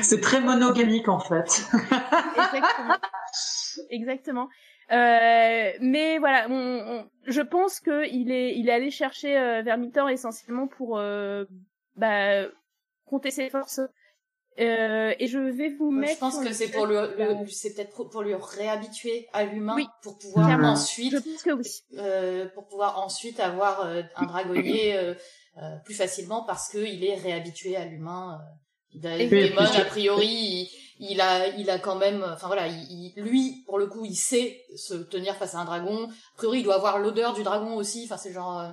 [0.02, 1.66] C'est très monogamique en fait.
[2.36, 2.98] Exactement.
[3.90, 4.50] Exactement.
[4.92, 10.10] Euh, mais voilà, on, je pense que il est, il est allé chercher euh, Vermitor
[10.10, 11.46] essentiellement pour euh,
[11.96, 12.44] bah,
[13.14, 13.82] compter ses forces.
[14.60, 16.14] Euh, et je vais vous mettre.
[16.14, 17.00] Je pense que c'est pour le,
[17.50, 21.16] c'est peut-être pour lui réhabituer à l'humain pour pouvoir ensuite.
[21.98, 25.16] Euh, pour pouvoir ensuite avoir euh, un dragonnier euh,
[25.58, 28.40] euh, plus facilement parce que il est réhabitué à l'humain.
[28.94, 33.80] Démon, a priori, il, il, a, il a quand même, enfin voilà, il, lui, pour
[33.80, 36.06] le coup, il sait se tenir face à un dragon.
[36.06, 38.04] A priori, il doit avoir l'odeur du dragon aussi.
[38.06, 38.72] Enfin, c'est genre,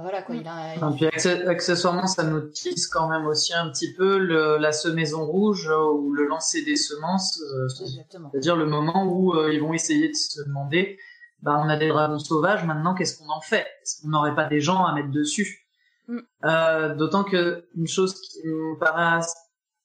[0.00, 0.74] voilà quoi, il a.
[0.74, 1.06] Et puis
[1.46, 6.12] accessoirement, ça nous tisse quand même aussi un petit peu le, la semaison rouge ou
[6.12, 7.40] le lancer des semences.
[7.42, 10.98] Euh, c'est-à-dire le moment où euh, ils vont essayer de se demander,
[11.42, 13.66] bah on a des dragons sauvages, maintenant qu'est-ce qu'on en fait?
[13.82, 15.66] Est-ce qu'on n'aurait pas des gens à mettre dessus?
[16.08, 16.18] Mm.
[16.44, 19.20] euh, D'autant que une chose qui me paraît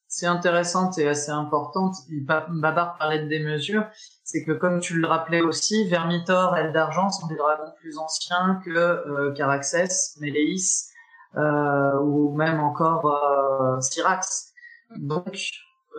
[0.08, 1.96] c'est intéressante et assez importante.
[2.10, 3.86] Babar parlait de des mesures,
[4.28, 8.62] c'est que comme tu le rappelais aussi, Vermitor et d'Argent sont des dragons plus anciens
[8.66, 10.90] que euh, Caraxès, Méléis
[11.38, 14.52] euh, ou même encore euh, Syrax.
[14.98, 15.50] Donc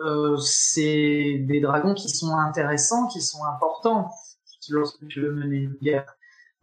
[0.05, 4.11] euh, c'est des dragons qui sont intéressants, qui sont importants
[4.69, 6.15] lorsque tu veux mener une guerre.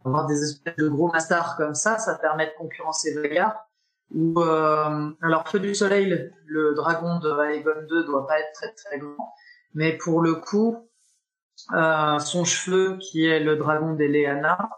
[0.05, 3.67] Avoir des espèces de gros masters comme ça, ça permet de concurrencer Vagar
[4.11, 8.71] où euh, alors Feu du Soleil, le dragon de Aegon 2 doit pas être très
[8.71, 9.33] très grand,
[9.73, 10.86] mais pour le coup,
[11.73, 14.69] euh, son cheveu, qui est le dragon d'Eleana,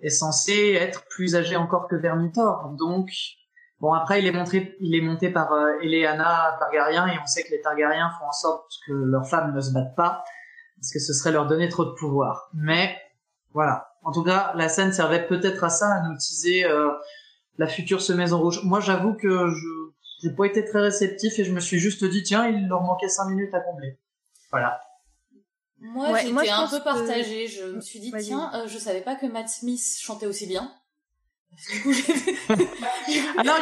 [0.00, 2.70] est censé être plus âgé encore que Vermitor.
[2.78, 3.10] Donc,
[3.80, 7.42] bon après il est monté, il est monté par euh, Eleana Targaryen et on sait
[7.42, 10.24] que les Targaryens font en sorte que leurs femmes ne se battent pas
[10.76, 12.50] parce que ce serait leur donner trop de pouvoir.
[12.54, 12.96] Mais
[13.52, 13.88] voilà.
[14.04, 16.90] En tout cas, la scène servait peut-être à ça, à nous teaser euh,
[17.58, 18.62] la future semeuse en rouge.
[18.64, 19.66] Moi, j'avoue que je
[20.20, 23.08] j'ai pas été très réceptif et je me suis juste dit tiens, il leur manquait
[23.08, 23.98] cinq minutes à combler.
[24.50, 24.80] Voilà.
[25.80, 27.46] Moi, j'étais un peu partagée.
[27.48, 30.72] Je me suis dit tiens, euh, je savais pas que Matt Smith chantait aussi bien.
[31.70, 32.02] Du coup, j'ai
[33.38, 33.54] ah non,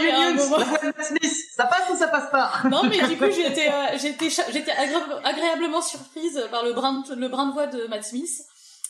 [0.59, 2.53] Matt Smith, ça passe ou ça passe pas?
[2.69, 7.29] Non, mais du coup, j'étais euh, j'étais j'étais agréablement surprise par le brin de, le
[7.29, 8.43] brin de voix de Matt Smith.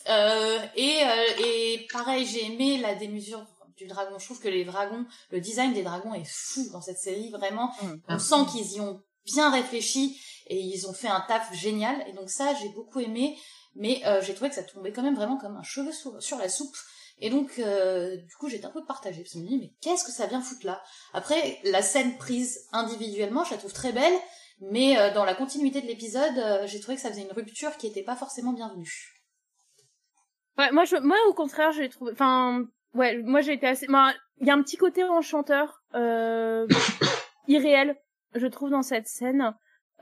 [0.08, 3.44] Euh, et, euh, et pareil, j'ai aimé la démesure
[3.76, 4.18] du dragon.
[4.18, 7.72] Je trouve que les dragons, le design des dragons est fou dans cette série, vraiment.
[7.82, 7.94] Mmh.
[8.08, 12.04] On sent qu'ils y ont bien réfléchi et ils ont fait un taf génial.
[12.08, 13.38] Et donc ça, j'ai beaucoup aimé,
[13.74, 16.48] mais euh, j'ai trouvé que ça tombait quand même vraiment comme un cheveu sur, la
[16.48, 16.76] soupe.
[17.18, 19.72] Et donc, euh, du coup, j'étais un peu partagée, parce que je me dis, mais
[19.80, 20.82] qu'est-ce que ça vient foutre là?
[21.14, 24.14] Après, la scène prise individuellement, je la trouve très belle,
[24.60, 27.86] mais euh, dans la continuité de l'épisode, j'ai trouvé que ça faisait une rupture qui
[27.86, 29.16] était pas forcément bienvenue.
[30.58, 33.86] Ouais, moi, moi, au contraire, j'ai trouvé, enfin, ouais, moi j'ai été assez.
[33.86, 36.66] Il y a un petit côté enchanteur, euh,
[37.48, 37.96] irréel,
[38.34, 39.54] je trouve, dans cette scène,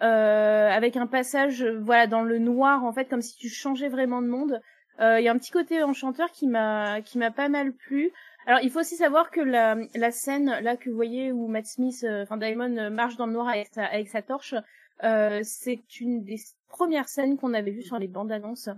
[0.03, 4.23] euh, avec un passage, voilà, dans le noir, en fait, comme si tu changeais vraiment
[4.23, 4.61] de monde.
[5.01, 8.13] Euh, il y a un petit côté enchanteur qui m'a qui m'a pas mal plu.
[8.47, 11.67] Alors, il faut aussi savoir que la, la scène là que vous voyez où Matt
[11.67, 14.55] Smith, euh, enfin Diamond marche dans le noir avec sa, avec sa torche,
[15.03, 16.37] euh, c'est une des
[16.69, 18.69] premières scènes qu'on avait vues sur les bandes annonces.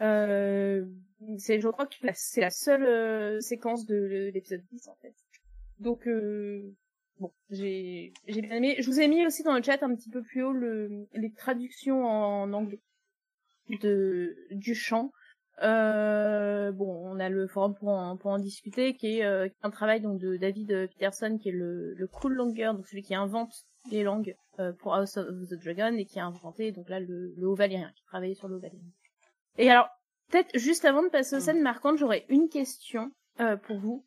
[0.00, 0.84] Euh,
[1.38, 5.14] c'est, je crois que c'est la seule euh, séquence de l'épisode 10 en fait.
[5.78, 6.74] Donc euh,
[7.20, 8.76] bon, j'ai bien aimé.
[8.78, 11.32] Je vous ai mis aussi dans le chat un petit peu plus haut le, les
[11.32, 12.80] traductions en anglais
[13.82, 15.12] de du chant.
[15.62, 20.20] Euh, bon, on a le forum pour en, discuter, qui est, euh, un travail donc
[20.20, 24.36] de David Peterson, qui est le, le Cool Longer, donc celui qui invente les langues
[24.58, 28.04] euh, pour House of the Dragon et qui a inventé donc là le, le qui
[28.04, 28.60] travaillait sur le.
[29.58, 29.88] Et alors,
[30.30, 34.04] peut-être juste avant de passer aux scènes marquantes, j'aurais une question euh, pour vous.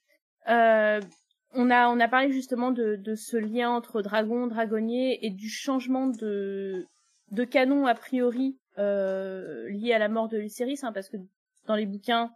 [1.54, 5.50] On a on a parlé justement de, de ce lien entre dragon, dragonnier et du
[5.50, 6.86] changement de
[7.32, 11.18] de canon a priori euh, lié à la mort de Lucerys, hein, parce que
[11.66, 12.32] dans les bouquins,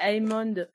[0.00, 0.66] Aemond,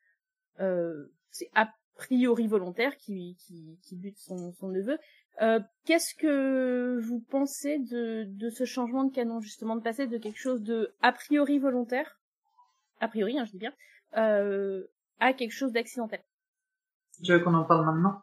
[0.60, 4.97] euh, c'est a priori volontaire qui qui, qui bute son, son neveu.
[5.41, 10.17] Euh, qu'est-ce que vous pensez de, de ce changement de canon, justement, de passer de
[10.17, 12.19] quelque chose de a priori volontaire,
[12.99, 13.73] a priori, hein, je dis bien,
[14.17, 14.86] euh,
[15.19, 16.19] à quelque chose d'accidentel?
[17.23, 18.21] Tu veux qu'on en parle maintenant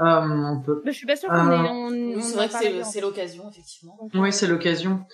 [0.00, 0.80] euh, on peut.
[0.86, 2.16] Mais je suis pas sûre qu'on euh, est.
[2.16, 3.98] On, c'est vrai que c'est l'occasion, effectivement.
[4.14, 5.04] Oui, c'est l'occasion.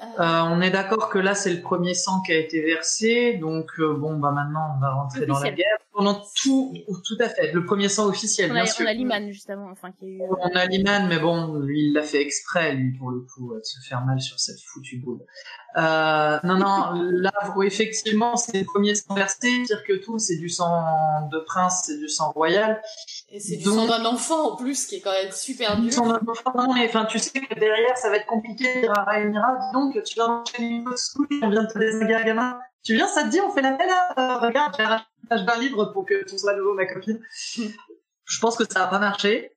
[0.00, 3.72] Euh, on est d'accord que là c'est le premier sang qui a été versé, donc
[3.80, 5.78] euh, bon bah maintenant on va rentrer dans la guerre.
[5.98, 8.86] Pendant tout, tout à fait, le premier sang officiel, on bien a, sûr.
[8.86, 10.20] On a Liman justement, enfin qui a eu.
[10.20, 13.64] On a Liman, mais bon, lui il l'a fait exprès, lui pour le coup, de
[13.64, 15.18] se faire mal sur cette foutue boule.
[15.76, 17.32] Euh, non non, là
[17.64, 21.98] effectivement c'est le premier sang versé, dire que tout c'est du sang de prince, c'est
[21.98, 22.80] du sang royal.
[23.30, 25.86] Et c'est du sang d'un enfant en plus, qui est quand même super dur.
[25.86, 28.72] Du sang d'un enfant, non, mais enfin, tu sais que derrière, ça va être compliqué
[28.76, 31.72] de dire à Rhaenyra, dis donc, tu vas enchaîner une autre school, on vient de
[31.72, 32.60] te désinguer à gamin.
[32.84, 34.84] Tu viens, ça te dit, on fait la peine, euh, regarde, j'ai
[35.28, 37.20] page d'un livre pour que tu sois à nouveau ma copine.
[38.24, 39.52] Je pense que ça va pas marcher.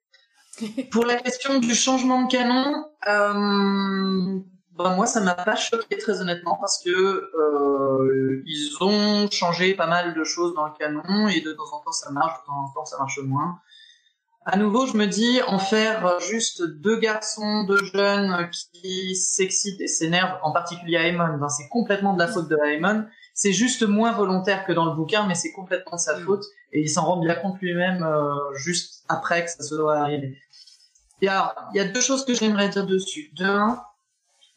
[0.92, 4.40] pour la question du changement de canon, euh,
[4.78, 9.88] ben moi, ça m'a pas choqué très honnêtement parce que euh, ils ont changé pas
[9.88, 12.64] mal de choses dans le canon et de temps en temps ça marche, de temps
[12.64, 13.60] en temps ça marche moins.
[14.44, 19.88] À nouveau, je me dis en faire juste deux garçons, deux jeunes qui s'excitent et
[19.88, 23.06] s'énervent, en particulier Aemon, ben c'est complètement de la faute de Aemon.
[23.34, 26.24] C'est juste moins volontaire que dans le bouquin, mais c'est complètement sa mm.
[26.24, 29.98] faute et il s'en rend bien compte lui-même euh, juste après que ça se doit
[29.98, 30.38] arriver.
[31.22, 33.32] Il y a, il y a deux choses que j'aimerais dire dessus.
[33.36, 33.84] De un,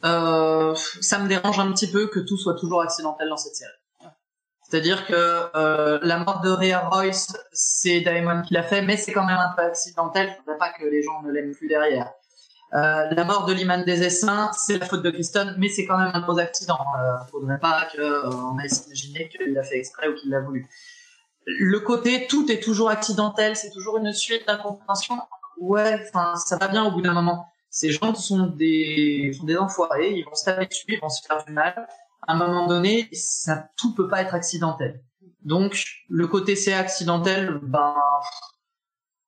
[0.05, 3.73] euh, ça me dérange un petit peu que tout soit toujours accidentel dans cette série.
[4.63, 9.13] C'est-à-dire que euh, la mort de Rhea Royce, c'est Daemon qui l'a fait, mais c'est
[9.13, 10.31] quand même un peu accidentel.
[10.31, 12.13] Je voudrais pas que les gens ne l'aiment plus derrière.
[12.75, 15.97] Euh, la mort de Liman des Essaims, c'est la faute de Kristen, mais c'est quand
[15.97, 16.79] même un gros accident.
[16.99, 20.67] Euh, faudrait pas qu'on euh, aille s'imaginer qu'il l'a fait exprès ou qu'il l'a voulu.
[21.47, 25.19] Le côté tout est toujours accidentel, c'est toujours une suite d'incompréhension.
[25.59, 29.57] Ouais, enfin, ça va bien au bout d'un moment ces gens sont des, sont des
[29.57, 31.89] enfoirés, ils vont se taper dessus, ils vont se faire du mal.
[32.23, 35.03] À un moment donné, ça, tout peut pas être accidentel.
[35.43, 37.97] Donc, le côté c'est accidentel, ben,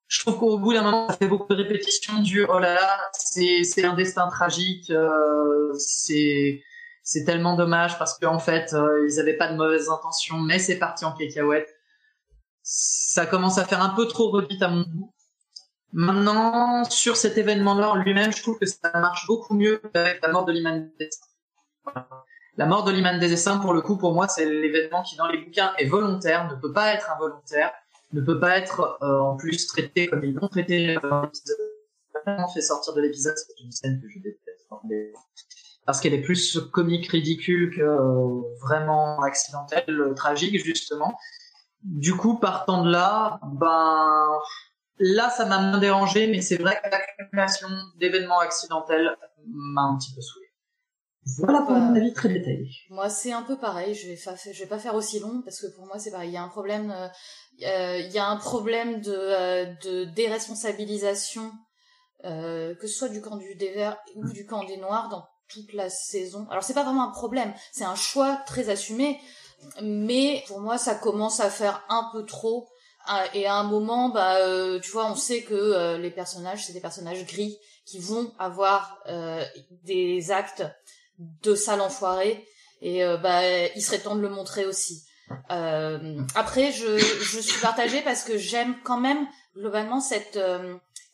[0.09, 2.99] je trouve qu'au bout d'un moment, ça fait beaucoup de répétitions du oh là là,
[3.13, 6.63] c'est, un destin tragique, euh, c'est,
[7.03, 10.79] c'est tellement dommage parce qu'en fait, euh, ils avaient pas de mauvaises intentions, mais c'est
[10.79, 11.69] parti en cacahuète.
[12.63, 15.13] Ça commence à faire un peu trop redite à mon goût.
[15.93, 20.45] Maintenant, sur cet événement-là lui-même, je trouve que ça marche beaucoup mieux avec la mort
[20.45, 22.07] de l'imam des Essaims.
[22.57, 25.27] La mort de l'imam des Essaims, pour le coup, pour moi, c'est l'événement qui, dans
[25.27, 27.73] les bouquins, est volontaire, ne peut pas être involontaire.
[28.13, 30.99] Ne peut pas être en plus traité comme ils l'ont traité
[32.27, 34.69] On fait sortir de l'épisode, c'est une scène que je déteste.
[35.85, 41.17] Parce qu'elle est plus comique, ridicule que vraiment accidentelle, tragique, justement.
[41.83, 44.39] Du coup, partant de là, ben,
[44.99, 49.17] là, ça m'a moins dérangé, mais c'est vrai que l'accumulation d'événements accidentels
[49.47, 50.46] m'a un petit peu saoulé.
[51.39, 52.69] Voilà pour mon avis très détaillé.
[52.91, 53.95] Moi, c'est un peu pareil.
[53.95, 56.31] Je vais, je vais pas faire aussi long parce que pour moi, c'est pareil.
[56.31, 61.51] Il y a un problème, euh, il y a un problème de, euh, de déresponsabilisation,
[62.25, 65.25] euh, que ce soit du camp du des verts ou du camp des noirs dans
[65.49, 66.47] toute la saison.
[66.51, 67.53] Alors, c'est pas vraiment un problème.
[67.73, 69.21] C'est un choix très assumé
[69.83, 72.69] mais pour moi ça commence à faire un peu trop
[73.35, 76.73] et à un moment bah euh, tu vois on sait que euh, les personnages c'est
[76.73, 79.45] des personnages gris qui vont avoir euh,
[79.85, 80.65] des actes
[81.19, 82.47] de sale enfoiré
[82.83, 83.41] et bah
[83.75, 85.05] il serait temps de le montrer aussi.
[85.49, 89.27] Après je je suis partagée parce que j'aime quand même
[89.57, 90.39] globalement cette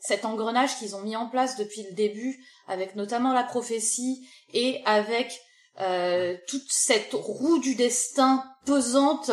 [0.02, 4.82] cet engrenage qu'ils ont mis en place depuis le début avec notamment la prophétie et
[4.84, 5.40] avec
[5.80, 9.30] euh, toute cette roue du destin pesante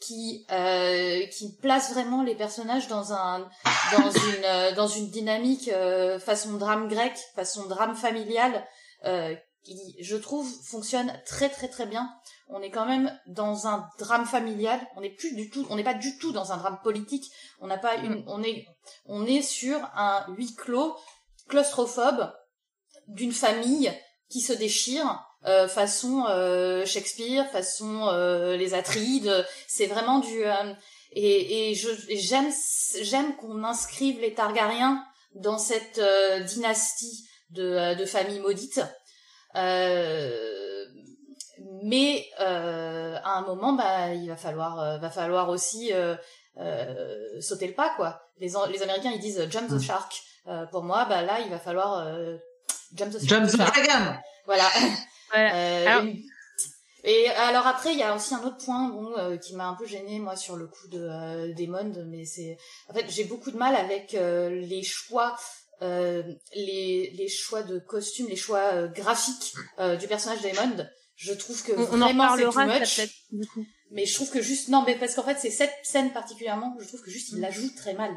[0.00, 3.48] qui euh, qui place vraiment les personnages dans un
[3.92, 8.66] dans une euh, dans une dynamique euh, façon drame grec, façon drame familial
[9.62, 12.10] qui je trouve fonctionne très très très bien.
[12.48, 15.84] On est quand même dans un drame familial, on n'est plus du tout on n'est
[15.84, 18.66] pas du tout dans un drame politique, on n'a pas une on est
[19.06, 20.96] on est sur un huis clos
[21.48, 22.32] claustrophobe
[23.08, 23.92] d'une famille
[24.28, 29.44] qui se déchire euh, façon euh, Shakespeare, façon euh, les Atrides.
[29.66, 30.42] C'est vraiment du
[31.12, 32.50] et, et je j'aime
[33.02, 36.00] j'aime qu'on inscrive les Targaryens dans cette
[36.46, 38.80] dynastie de de familles maudites.
[41.84, 45.92] Mais à un moment, bah, il va falloir va falloir aussi
[47.40, 48.22] sauter le pas quoi.
[48.38, 49.80] Les les Américains ils disent jump the mm.
[49.80, 50.22] shark.
[50.70, 52.06] pour moi, bah là, il va falloir
[52.94, 54.16] jump the, jump the dragon.
[54.46, 54.68] Voilà.
[55.34, 56.12] Euh,
[57.04, 59.74] et alors après, il y a aussi un autre point bon, euh, qui m'a un
[59.74, 62.56] peu gêné moi sur le coup de euh, Damon, mais c'est
[62.88, 65.36] en fait j'ai beaucoup de mal avec euh, les choix,
[66.54, 69.54] les les choix de costumes, les choix graphiques
[70.00, 70.86] du personnage Damon.
[71.16, 73.00] Je trouve que vraiment c'est too much.
[73.90, 76.86] Mais je trouve que juste non, mais parce qu'en fait c'est cette scène particulièrement, je
[76.88, 78.12] trouve que juste il la joue très mal.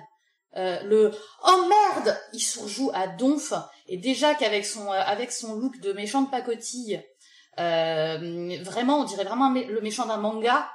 [0.58, 1.12] Euh, le
[1.46, 3.52] oh merde il surjoue à donf
[3.90, 7.04] et déjà qu'avec son euh, avec son look de méchant de pacotille
[7.60, 10.70] euh, vraiment on dirait vraiment le méchant d'un manga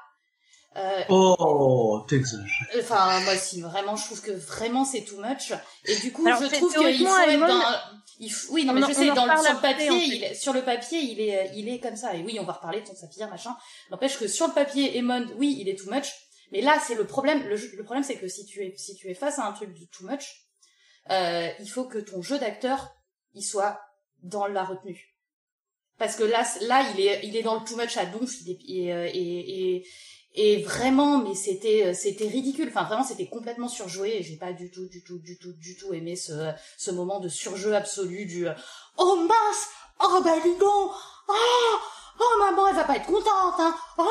[0.77, 2.69] euh, oh t'exagères.
[2.79, 5.53] enfin moi si vraiment je trouve que vraiment c'est too much.
[5.85, 9.27] Et du coup je trouve qu'il faut être dans oui non mais je sais dans
[9.27, 12.15] le, sur le papier il sur le papier il est il est comme ça.
[12.15, 13.57] Et oui on va reparler de son saphir machin.
[13.91, 16.07] N'empêche que sur le papier Emon oui il est too much.
[16.53, 17.47] Mais là, c'est le problème.
[17.49, 19.85] Le, problème, c'est que si tu es si tu es face à un truc de
[19.87, 20.47] too much,
[21.11, 22.93] euh, il faut que ton jeu d'acteur
[23.35, 23.81] il soit
[24.23, 25.17] dans la retenue.
[25.99, 28.49] Parce que là, là, il est il est dans le too much à donf euh,
[28.49, 29.87] et, et, et
[30.65, 32.69] vraiment, mais c'était euh, c'était ridicule.
[32.69, 34.17] Enfin, vraiment, c'était complètement surjoué.
[34.19, 37.21] Et j'ai pas du tout, du tout, du tout, du tout aimé ce ce moment
[37.21, 38.47] de surjeu absolu du
[38.97, 39.69] oh mince,
[40.03, 40.93] oh bah dis donc,
[41.29, 41.77] oh
[42.21, 44.09] oh maman, elle va pas être contente, hein, oh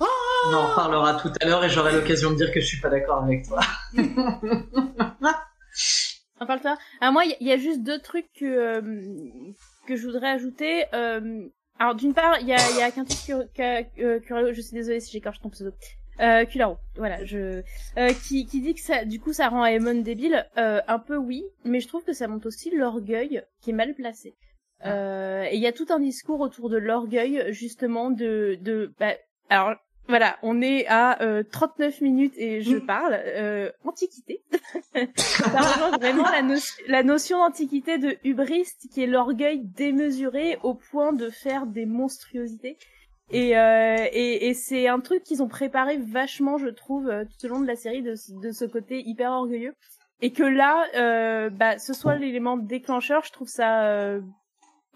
[0.00, 2.90] on en parlera tout à l'heure et j'aurai l'occasion de dire que je suis pas
[2.90, 3.60] d'accord avec toi.
[6.40, 6.76] on parle toi.
[7.00, 8.82] Alors moi, il y, a juste deux trucs que euh,
[9.86, 10.84] que je voudrais ajouter.
[10.92, 15.40] Euh, alors d'une part, il y a, y a euh, je suis désolée si j'écorche
[15.40, 15.72] ton pseudo.
[16.20, 17.62] Euh, Cularo, voilà, je
[18.22, 20.46] qui, qui dit que ça, du coup, ça rend Aemon débile.
[20.56, 24.34] un peu oui, mais je trouve que ça montre aussi l'orgueil qui est mal placé.
[24.84, 28.92] et il y a tout un discours autour de l'orgueil, justement, de de.
[29.00, 29.14] Bah,
[29.48, 29.76] alors,
[30.06, 32.86] voilà, on est à euh, 39 minutes et je mm.
[32.86, 34.42] parle euh, antiquité.
[35.16, 35.48] ça
[35.98, 36.42] vraiment la,
[36.88, 42.76] la notion d'antiquité de hubriste qui est l'orgueil démesuré au point de faire des monstruosités.
[43.30, 47.46] Et, euh, et, et c'est un truc qu'ils ont préparé vachement, je trouve, euh, tout
[47.46, 49.74] au long de la série, de, de ce côté hyper orgueilleux.
[50.20, 54.20] Et que là, euh, bah, ce soit l'élément déclencheur, je trouve ça euh,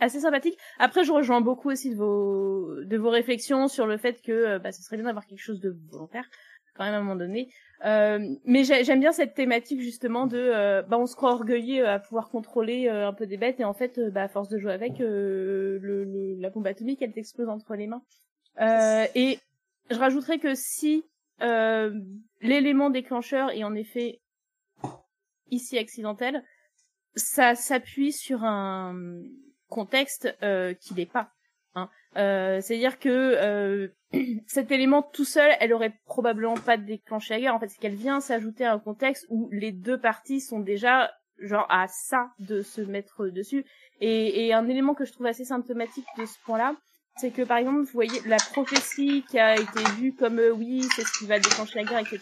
[0.01, 0.59] assez sympathique.
[0.79, 4.59] Après, je rejoins beaucoup aussi de vos de vos réflexions sur le fait que euh,
[4.59, 6.29] bah, ce serait bien d'avoir quelque chose de volontaire
[6.75, 7.53] quand même à un moment donné.
[7.85, 11.99] Euh, mais j'aime bien cette thématique justement de euh, bah on se croit orgueilleux à
[11.99, 14.99] pouvoir contrôler un peu des bêtes et en fait bah à force de jouer avec
[15.01, 18.03] le, la bombe atomique elle t'explose entre les mains.
[19.17, 19.39] et
[19.91, 21.03] je rajouterais que si
[21.41, 24.21] l'élément déclencheur est en effet
[25.51, 26.45] ici accidentel,
[27.17, 28.95] ça s'appuie sur un
[29.69, 31.31] contexte euh, qui n'est pas
[31.75, 31.89] Hein.
[32.17, 33.89] Euh, C'est-à-dire que euh,
[34.47, 37.55] cet élément tout seul, elle aurait probablement pas déclenché la guerre.
[37.55, 41.11] En fait, c'est qu'elle vient s'ajouter à un contexte où les deux parties sont déjà
[41.41, 43.65] genre à ça de se mettre dessus.
[44.01, 46.75] Et, et un élément que je trouve assez symptomatique de ce point-là,
[47.17, 50.87] c'est que par exemple, vous voyez la prophétie qui a été vue comme euh, oui,
[50.95, 52.21] c'est ce qui va déclencher la guerre, etc.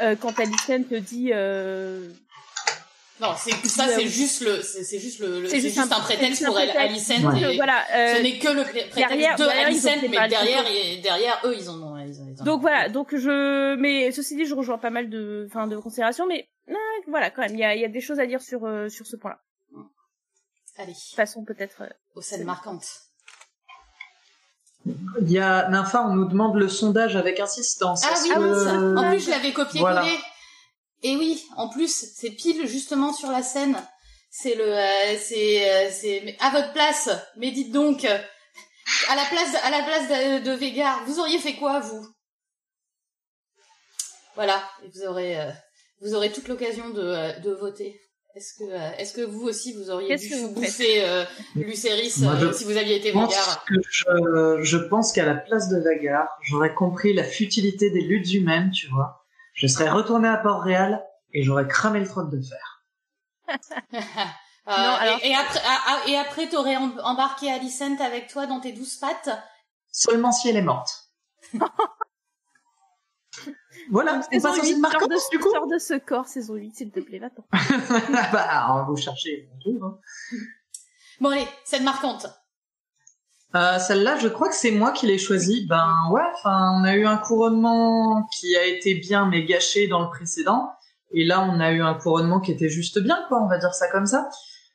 [0.00, 2.08] Euh, quand Alicent te dit euh,
[3.20, 6.58] non, c'est ça, c'est juste le, c'est juste le, C'est juste juste, un- prétexte pour
[6.58, 6.70] elle.
[6.70, 7.20] Alicent.
[7.20, 10.16] Donc, et- voilà, euh, ce n'est que le pré- prétexte derrière- de derrière, Alicent, mais
[10.16, 12.88] pas derrière, et derrière eux, ils en ont, ils ont, ils en ont- Donc voilà,
[12.88, 16.74] donc je, mais ceci dit, je rejoins pas mal de, enfin, de considérations, mais euh,
[17.08, 18.88] voilà, quand même, il y a, il y a des choses à dire sur euh,
[18.88, 19.38] sur ce point-là.
[20.80, 21.82] Allez, façon peut-être.
[21.82, 22.86] euh, aux scènes marquantes.
[25.20, 28.04] Il y a Nympha, on nous demande le sondage avec insistance.
[28.08, 28.98] Ah oui, que- mince.
[29.04, 29.80] En plus, je l'avais copié-collé.
[29.80, 30.04] Voilà.
[31.02, 33.76] Et oui, en plus, c'est pile justement sur la scène.
[34.30, 37.08] C'est le, euh, c'est, euh, c'est, mais à votre place.
[37.36, 38.18] Mais dites donc, euh,
[39.08, 42.06] à la place, à la place de, de Végard, vous auriez fait quoi, vous?
[44.34, 45.50] Voilà, et vous aurez, euh,
[46.00, 48.00] vous aurez toute l'occasion de, euh, de voter.
[48.36, 51.24] Est-ce que, euh, est-ce que vous aussi vous auriez Qu'est-ce dû que vous bouffer euh,
[51.24, 51.24] euh,
[51.56, 55.68] je si vous aviez été Je pense Végard que je, je pense qu'à la place
[55.68, 59.17] de Vagar, j'aurais compris la futilité des luttes humaines, tu vois.
[59.58, 62.84] Je serais retourné à Port-Réal et j'aurais cramé le trône de fer.
[64.68, 68.44] Euh, alors- et, et après, ah, ah, et après, t'aurais em- embarqué Alicent avec toi
[68.46, 69.30] dans tes douze pattes?
[69.90, 71.08] Seulement si elle est morte.
[73.90, 74.22] voilà, on
[74.60, 75.50] 8, scènes sors marquantes, de, du coup.
[75.50, 77.46] sors de ce corps, saison 8, s'il te plaît, va-t'en.
[78.32, 79.82] bah, vous cherchez, on trouve.
[79.84, 79.98] hein.
[81.20, 82.26] Bon allez, scène marquante.
[83.54, 85.66] Euh, Celle-là, je crois que c'est moi qui l'ai choisie.
[85.68, 90.08] Ben ouais, on a eu un couronnement qui a été bien mais gâché dans le
[90.10, 90.70] précédent,
[91.12, 93.42] et là on a eu un couronnement qui était juste bien, quoi.
[93.42, 94.28] On va dire ça comme ça.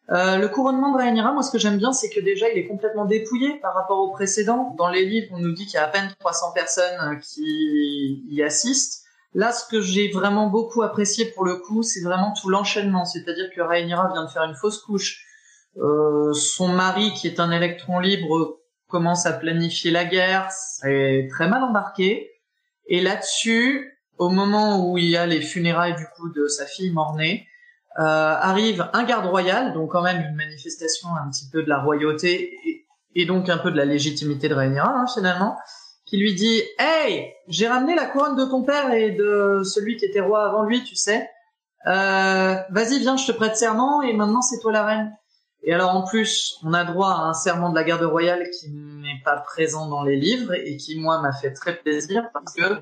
[0.09, 2.67] Euh, le couronnement de Rhaenyra, moi ce que j'aime bien, c'est que déjà il est
[2.67, 4.76] complètement dépouillé par rapport au précédent.
[4.78, 8.24] Dans les livres, on nous dit qu'il y a à peine 300 personnes euh, qui
[8.28, 9.03] y assistent.
[9.36, 13.05] Là, ce que j'ai vraiment beaucoup apprécié pour le coup, c'est vraiment tout l'enchaînement.
[13.05, 15.26] C'est-à-dire que Rhaenyra vient de faire une fausse couche.
[15.78, 18.59] Euh, son mari, qui est un électron libre,
[18.94, 20.52] commence à planifier la guerre.
[20.52, 22.30] C'est très mal embarqué.
[22.86, 26.91] Et là-dessus, au moment où il y a les funérailles du coup de sa fille
[26.91, 27.48] mort-née,
[27.98, 31.80] euh, arrive un garde royal, donc quand même une manifestation un petit peu de la
[31.80, 32.86] royauté et,
[33.16, 35.58] et donc un peu de la légitimité de Rhaenyra hein, finalement,
[36.06, 40.06] qui lui dit Hey, j'ai ramené la couronne de ton père et de celui qui
[40.06, 41.28] était roi avant lui, tu sais.
[41.88, 45.18] Euh, Vas-y, viens, je te prête serment et maintenant c'est toi la reine.
[45.64, 48.70] Et alors en plus, on a droit à un serment de la garde royale qui
[48.70, 52.82] n'est pas présent dans les livres et qui moi m'a fait très plaisir parce que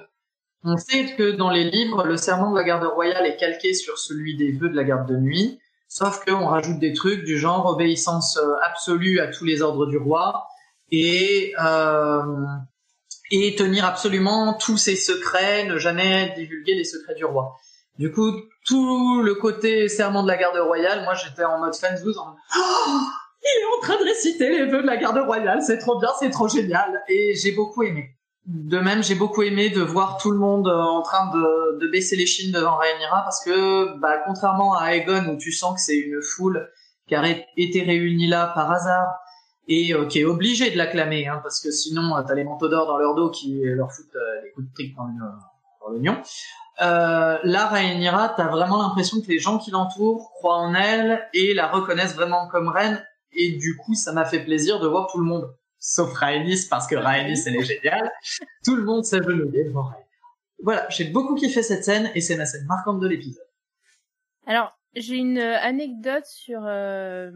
[0.64, 3.98] on sait que dans les livres, le serment de la garde royale est calqué sur
[3.98, 7.66] celui des vœux de la garde de nuit, sauf qu'on rajoute des trucs du genre
[7.66, 10.48] obéissance euh, absolue à tous les ordres du roi
[10.92, 12.46] et euh,
[13.32, 17.58] et tenir absolument tous ses secrets, ne jamais divulguer les secrets du roi.
[17.98, 18.32] Du coup,
[18.66, 22.36] tout le côté serment de la garde royale, moi j'étais en mode fanzous, en mode
[22.58, 23.00] Oh,
[23.44, 26.10] il est en train de réciter les vœux de la garde royale, c'est trop bien,
[26.20, 28.16] c'est trop génial, et j'ai beaucoup aimé.
[28.46, 32.16] De même, j'ai beaucoup aimé de voir tout le monde euh, en train de, baisser
[32.16, 35.98] les chines devant Rhaenyra parce que, bah, contrairement à Aegon où tu sens que c'est
[35.98, 36.70] une foule
[37.08, 37.24] qui a
[37.58, 39.08] été réunie là par hasard
[39.68, 42.70] et euh, qui est obligée de l'acclamer, hein, parce que sinon euh, t'as les manteaux
[42.70, 45.32] d'or dans leur dos qui leur foutent des coups de le-
[45.82, 46.18] dans l'oignon.
[46.82, 51.54] Euh, là, Rhaenyra, t'as vraiment l'impression que les gens qui l'entourent croient en elle et
[51.54, 55.20] la reconnaissent vraiment comme reine, et du coup, ça m'a fait plaisir de voir tout
[55.20, 58.12] le monde sauf Rhaenys parce que Rhaenys elle est géniale.
[58.64, 60.06] Tout le monde s'agenouillait devant Rhaenys.
[60.64, 63.48] Voilà, j'ai beaucoup kiffé cette scène et c'est ma scène marquante de l'épisode.
[64.46, 67.32] Alors, j'ai une euh, anecdote sur euh,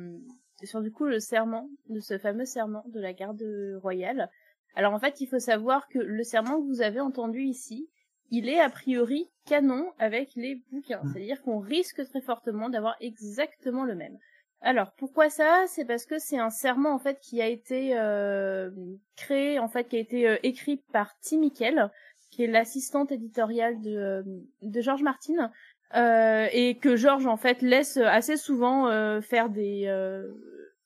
[0.63, 3.43] sur du coup le serment de ce fameux serment de la garde
[3.81, 4.29] royale.
[4.75, 7.89] Alors en fait, il faut savoir que le serment que vous avez entendu ici,
[8.31, 11.01] il est a priori canon avec les bouquins.
[11.03, 11.09] Mm.
[11.11, 14.17] C'est-à-dire qu'on risque très fortement d'avoir exactement le même.
[14.61, 15.65] Alors pourquoi ça?
[15.67, 18.71] C'est parce que c'est un serment en fait qui a été euh,
[19.15, 21.91] créé, en fait qui a été euh, écrit par Tim Michael,
[22.31, 24.23] qui est l'assistante éditoriale de, euh,
[24.61, 25.51] de George Martin,
[25.95, 30.31] euh, et que George en fait laisse assez souvent euh, faire des, euh,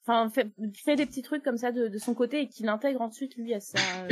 [0.06, 3.02] enfin fait, fait des petits trucs comme ça de, de son côté et qu'il intègre
[3.02, 4.10] ensuite lui à sa, euh,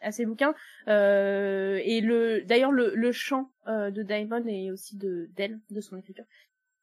[0.00, 0.54] à ses bouquins.
[0.88, 5.80] Euh, et le, d'ailleurs le, le chant euh, de Diamond est aussi de d'elle, de
[5.80, 6.24] son écriture.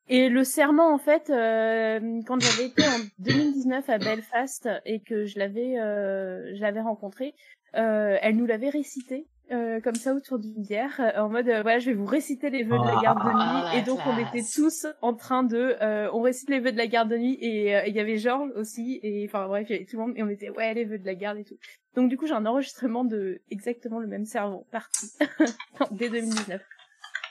[0.10, 5.26] Et le serment, en fait, euh, quand j'avais été en 2019 à Belfast et que
[5.26, 7.34] je l'avais, euh, je l'avais rencontré,
[7.76, 11.62] euh, elle nous l'avait récité euh, comme ça autour d'une bière, euh, en mode euh,
[11.62, 13.34] voilà, je vais vous réciter les vœux de la garde de nuit.
[13.38, 16.78] Ah, et donc on était tous en train de, euh, on récite les vœux de
[16.78, 19.74] la garde de nuit et euh, il y avait Georges aussi et enfin bref, il
[19.74, 21.44] y avait tout le monde et on était ouais les vœux de la garde et
[21.46, 21.58] tout.
[21.96, 25.08] Donc du coup j'ai un enregistrement de exactement le même servant parti
[25.92, 26.62] dès 2019.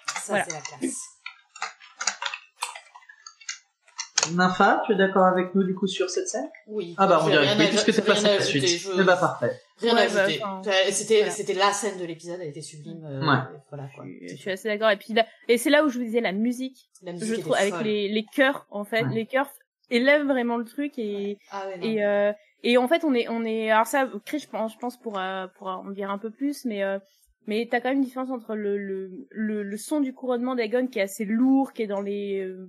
[0.06, 0.44] Ça, Voilà.
[0.44, 0.98] c'est la classe.
[4.32, 6.48] Nympha, tu es d'accord avec nous du coup sur cette scène?
[6.66, 6.94] Oui.
[6.98, 8.66] Ah bah on dirait rien que oui, à- puisque c'est rien passé à la ajouter,
[8.66, 8.92] suite.
[8.96, 9.52] je- Eh bah parfait.
[9.78, 10.42] Rien Ouais, à bah, ajouter.
[10.42, 11.30] Euh, C'était, voilà.
[11.30, 13.04] c'était la scène de l'épisode, elle était sublime.
[13.04, 13.58] euh, Ouais.
[13.70, 14.04] Voilà, quoi.
[14.22, 14.90] Je, je suis assez d'accord.
[14.90, 17.40] Et puis là, et c'est là où je vous disais la musique, La musique je
[17.40, 17.84] trouve avec folle.
[17.84, 19.14] les les chœurs en fait, Ouais.
[19.14, 19.50] les chœurs
[19.90, 21.66] élèvent vraiment le truc et Ah.
[21.82, 24.78] Et euh, et en fait on est on est alors ça Chris je pense je
[24.78, 26.98] pense pourra pourra en dire un peu plus mais euh,
[27.46, 30.86] mais t'as quand même une différence entre le le le, le son du couronnement d'Agon
[30.88, 32.68] qui est assez lourd qui est dans les euh,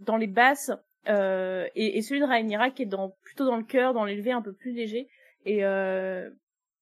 [0.00, 0.72] dans les basses
[1.08, 4.32] euh, et, et celui de Rhaenyra qui est dans plutôt dans le cœur dans l'élevé
[4.32, 5.06] un peu plus léger
[5.44, 6.30] et euh,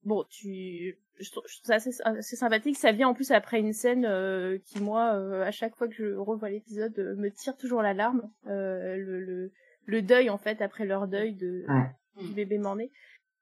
[0.04, 2.76] bon tu je trouve, ça assez, assez sympathique.
[2.76, 5.94] Ça vient en plus après une scène euh, qui moi euh, à chaque fois que
[5.94, 9.52] je revois l'épisode euh, me tire toujours la larme euh, le, le
[9.84, 11.90] le deuil en fait après leur deuil de Ouais.
[12.22, 12.90] du bébé mort-né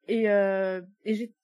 [0.08, 1.34] et euh, et j'ai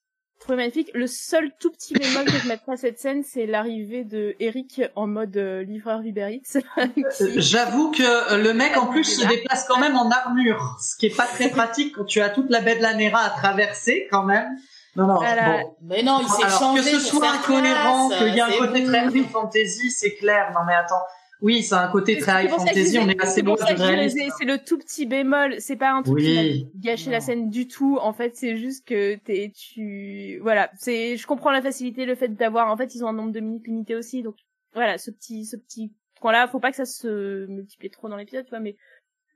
[0.43, 4.03] trouvé magnifique le seul tout petit bémol que je mettrais à cette scène c'est l'arrivée
[4.03, 6.87] de Eric en mode euh, livreur Uber Eats Euh,
[7.17, 10.95] qui- J'avoue que euh, le mec en plus se déplace quand même en armure, ce
[10.97, 13.29] qui est pas très pratique quand tu as toute la baie de la Nera à
[13.29, 14.47] traverser quand même.
[14.95, 15.15] Non non.
[15.15, 15.57] Voilà.
[15.63, 15.75] Bon.
[15.81, 18.45] Mais non, il s'est Alors changé que ce soit faire cohérent, classe, qu'il y a
[18.45, 20.51] un côté très fantasy, c'est clair.
[20.53, 21.01] Non mais attends.
[21.43, 24.17] Oui, c'est un côté très high fantasy, on est assez c'est loin du réalisme.
[24.39, 26.63] c'est le tout petit bémol c'est pas un truc qui Oui.
[26.63, 31.17] va gâcher la scène du tout en fait c'est juste que t'es tu voilà c'est
[31.17, 33.67] je comprends la facilité le fait d'avoir en fait ils ont un nombre de minutes
[33.67, 34.37] limité aussi donc
[34.73, 35.91] voilà ce petit ce petit
[36.21, 38.77] coin là faut pas que ça se multiplie trop dans l'épisode tu vois mais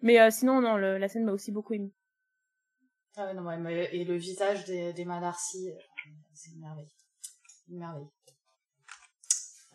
[0.01, 1.91] mais euh, sinon non le- la scène m'a aussi beaucoup ému
[3.18, 5.32] Ah ouais, non, ouais, mais- et le visage des, des euh,
[6.34, 6.88] c'est une merveille.
[7.70, 8.08] Une merveille.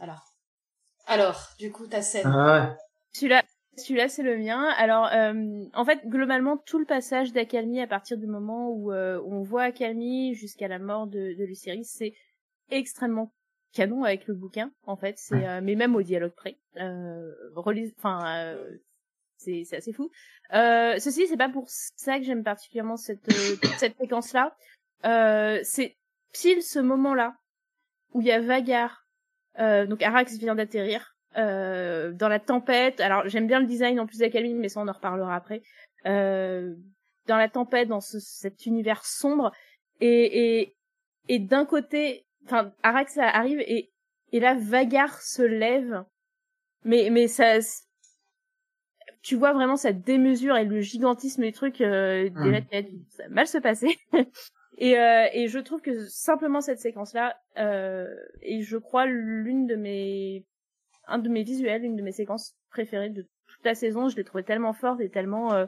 [0.00, 0.31] Alors.
[1.06, 2.26] Alors, du coup, ta scène.
[2.26, 2.76] Ah ouais.
[3.12, 3.42] Celui-là,
[3.76, 4.62] celui-là c'est le mien.
[4.76, 9.20] Alors, euh, en fait, globalement, tout le passage d'Accalmie à partir du moment où euh,
[9.26, 12.14] on voit Accalmie jusqu'à la mort de, de c'est
[12.70, 13.32] extrêmement
[13.72, 14.70] canon avec le bouquin.
[14.86, 15.48] En fait, c'est Ouais.
[15.48, 16.58] euh, mais même au dialogue près.
[16.76, 18.76] Euh, relise- enfin, euh,
[19.38, 20.10] c'est c'est assez fou.
[20.54, 24.54] Euh, ceci, c'est pas pour ça que j'aime particulièrement cette euh, cette séquence-là.
[25.04, 25.96] Euh, c'est
[26.32, 27.34] pile ce moment-là
[28.12, 29.01] où il y a Vagar.
[29.58, 33.00] Euh, donc Arax vient d'atterrir euh, dans la tempête.
[33.00, 35.62] Alors j'aime bien le design en plus d'Acalmie, mais ça on en reparlera après.
[36.06, 36.74] Euh,
[37.26, 39.52] dans la tempête, dans ce, cet univers sombre,
[40.00, 40.76] et et,
[41.28, 43.92] et d'un côté, enfin Arax arrive et
[44.32, 46.04] et là Vagar se lève,
[46.84, 47.58] mais mais ça,
[49.22, 51.80] tu vois vraiment cette démesure et le gigantisme des trucs.
[51.80, 52.60] Euh, Mm.
[52.82, 53.96] dit, ça va mal se passer.
[54.78, 58.08] Et, euh, et je trouve que simplement cette séquence-là euh,
[58.40, 60.46] est, je crois, l'une de mes,
[61.06, 64.08] un de mes visuels, une de mes séquences préférées de toute la saison.
[64.08, 65.66] Je l'ai trouvé tellement forte et tellement, euh,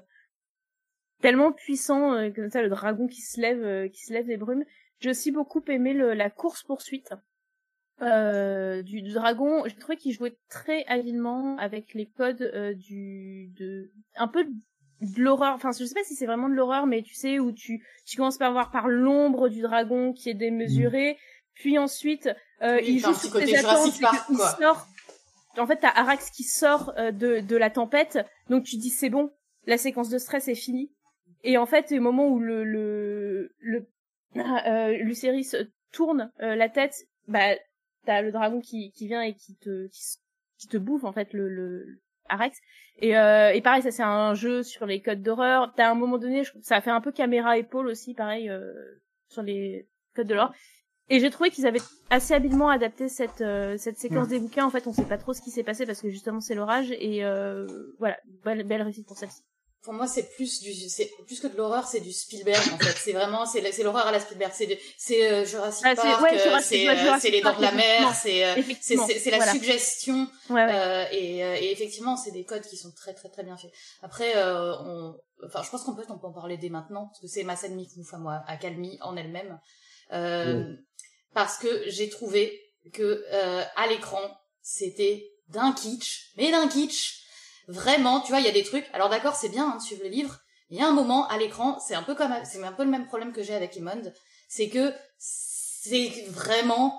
[1.20, 4.38] tellement puissant euh, comme ça, le dragon qui se lève, euh, qui se lève des
[4.38, 4.64] brumes.
[5.00, 7.12] J'ai aussi beaucoup aimé le, la course poursuite
[8.00, 9.64] euh, du, du dragon.
[9.66, 14.46] J'ai trouvé qu'il jouait très habilement avec les codes euh, du, de, un peu
[15.04, 15.54] de l'horreur.
[15.54, 18.16] Enfin, je sais pas si c'est vraiment de l'horreur, mais tu sais où tu, tu
[18.16, 21.18] commences par voir par l'ombre du dragon qui est démesuré,
[21.54, 22.28] puis ensuite
[22.62, 24.56] euh, Oui, il joue sur tes attentes, Park, quoi.
[24.58, 24.86] sort.
[25.56, 28.18] En fait, t'as Arax qui sort euh, de de la tempête,
[28.50, 29.30] donc tu dis c'est bon,
[29.66, 30.90] la séquence de stress est finie.
[31.44, 33.86] Et en fait, au moment où le le le
[34.36, 35.52] euh, Lucerys
[35.92, 37.54] tourne euh, la tête, bah
[38.04, 41.48] t'as le dragon qui qui vient et qui te qui, te bouffe en fait le
[41.48, 42.58] le Arax.
[42.98, 45.72] Et euh, et pareil, ça c'est un jeu sur les codes d'horreur.
[45.76, 48.72] T'as un moment donné, je- ça a fait un peu caméra épaule aussi, pareil euh,
[49.28, 50.52] sur les codes de l'horreur.
[51.10, 54.64] Et j'ai trouvé qu'ils avaient assez habilement adapté cette euh, cette séquence des bouquins.
[54.64, 56.90] En fait, on sait pas trop ce qui s'est passé parce que justement c'est l'orage
[56.92, 57.66] et euh,
[57.98, 59.42] voilà, belle, belle réussite pour celle-ci.
[59.84, 62.96] Pour moi, c'est plus du, c'est plus que de l'horreur, c'est du Spielberg en fait.
[62.98, 64.50] C'est vraiment, c'est, c'est l'horreur à la Spielberg.
[64.54, 67.60] C'est, c'est euh, Jurassic Ah, c'est- Park, ouais, euh, c'est, ouais, euh, les dents de
[67.60, 69.52] la mer, c'est, euh, c'est, c'est, c'est la voilà.
[69.52, 70.26] suggestion.
[70.48, 70.72] Ouais, ouais.
[70.74, 73.72] Euh, et, euh, et effectivement, c'est des codes qui sont très très très bien faits.
[74.02, 77.20] Après, euh, on, enfin, je pense qu'on peut, on peut en parler dès maintenant parce
[77.20, 77.78] que c'est ma scène
[78.12, 79.60] à moi, à Calmi en elle-même,
[80.12, 80.74] euh,
[81.34, 82.58] parce que j'ai trouvé
[82.94, 84.22] que euh, à l'écran
[84.62, 87.20] c'était d'un kitsch, mais d'un kitsch.
[87.68, 88.86] Vraiment, tu vois, il y a des trucs.
[88.92, 90.38] Alors d'accord, c'est bien hein, de suivre le livre.
[90.70, 92.90] Il y a un moment à l'écran, c'est un peu comme, c'est un peu le
[92.90, 94.02] même problème que j'ai avec Imond,
[94.48, 96.98] c'est que c'est vraiment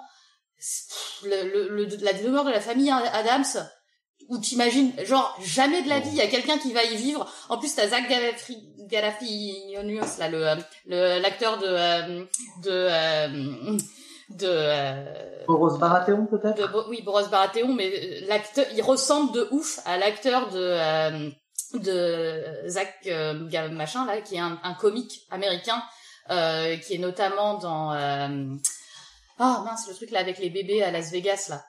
[1.24, 3.43] le, le, le- la demeure de la famille Adams
[4.30, 7.32] où t'imagines, genre, jamais de la vie, il y a quelqu'un qui va y vivre.
[7.49, 8.07] En plus, t'as Zach
[8.88, 10.55] Galafianus, là, le, euh,
[10.86, 12.24] le, l'acteur de, euh,
[12.63, 13.78] de, euh,
[14.30, 16.88] de euh, Boros Baratheon peut-être?
[16.89, 21.30] oui Boros Baratheon mais euh, l'acteur il ressemble de ouf à l'acteur de euh,
[21.73, 25.82] de Zach euh, machin là qui est un, un comique américain
[26.32, 28.55] euh, qui est notamment dans euh,
[29.39, 31.63] ah mince le truc là avec les bébés à Las Vegas là.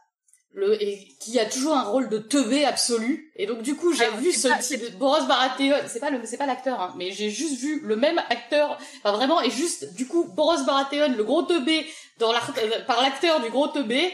[0.54, 3.30] Le et qui a toujours un rôle de teubé absolu.
[3.36, 6.20] Et donc du coup j'ai Ah, vu ce pas- type Boros Baratheon c'est pas le
[6.24, 9.92] c'est pas l'acteur hein, mais j'ai juste vu le même acteur enfin vraiment et juste
[9.94, 11.84] du coup Boros Baratheon le gros teubé
[12.18, 14.12] dans l'art- euh, par l'acteur du gros teubé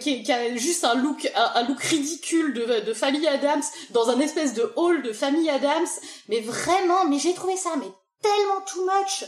[0.00, 4.10] qui, qui a juste un look un, un look ridicule de, de famille Adams dans
[4.10, 5.86] un espèce de hall de famille Adams.
[6.28, 7.90] Mais vraiment mais j'ai trouvé ça mais
[8.22, 9.24] tellement too much.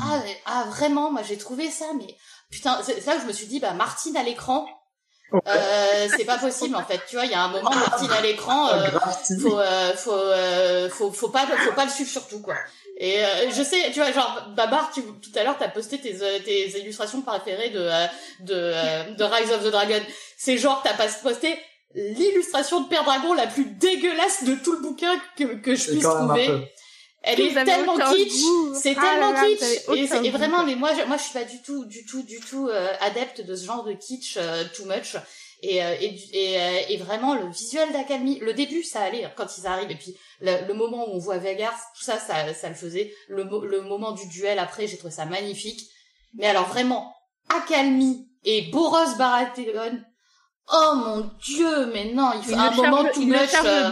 [0.00, 2.16] Ah, mais- ah vraiment moi j'ai trouvé ça mais
[2.50, 4.64] putain c'est là que je me suis dit bah Martine à l'écran
[5.46, 7.00] euh, c'est pas possible en fait.
[7.08, 8.86] Tu vois il y a un moment Martine à l'écran euh,
[9.40, 12.54] faut euh, faut, euh, faut faut pas faut pas le suivre surtout quoi
[13.02, 16.14] et euh, je sais tu vois genre Babar tu, tout à l'heure t'as posté tes
[16.22, 18.06] euh, tes illustrations préférées de euh,
[18.40, 20.00] de euh, de Rise of the Dragon.
[20.36, 21.58] C'est genre t'as pas posté
[21.94, 26.02] l'illustration de Père Dragon la plus dégueulasse de tout le bouquin que que je puisse
[26.02, 26.72] trouver.
[27.22, 28.32] elle est tellement kitsch
[28.74, 29.98] c'est Ah tellement là là, vous kitsch.
[29.98, 32.38] et, c'est- vraiment mais moi je, moi je suis pas du tout du tout du
[32.40, 35.16] tout euh, adepte de ce genre de kitsch euh, too much
[35.62, 39.24] et euh, et, du- et, euh, et vraiment le visuel d'Academy le début ça allait
[39.24, 39.90] hein, quand ils arrivent.
[39.90, 43.12] Et puis le, le moment où on voit Vegas tout ça ça ça le faisait.
[43.28, 45.80] Le mo- le moment du duel après j'ai trouvé ça magnifique.
[46.34, 47.14] Mais alors vraiment
[47.48, 50.00] Acalmi et Boros Baratheon
[50.72, 53.50] oh mon dieu mais non il faut Il un moment charge- too il le much
[53.50, 53.90] charge euh,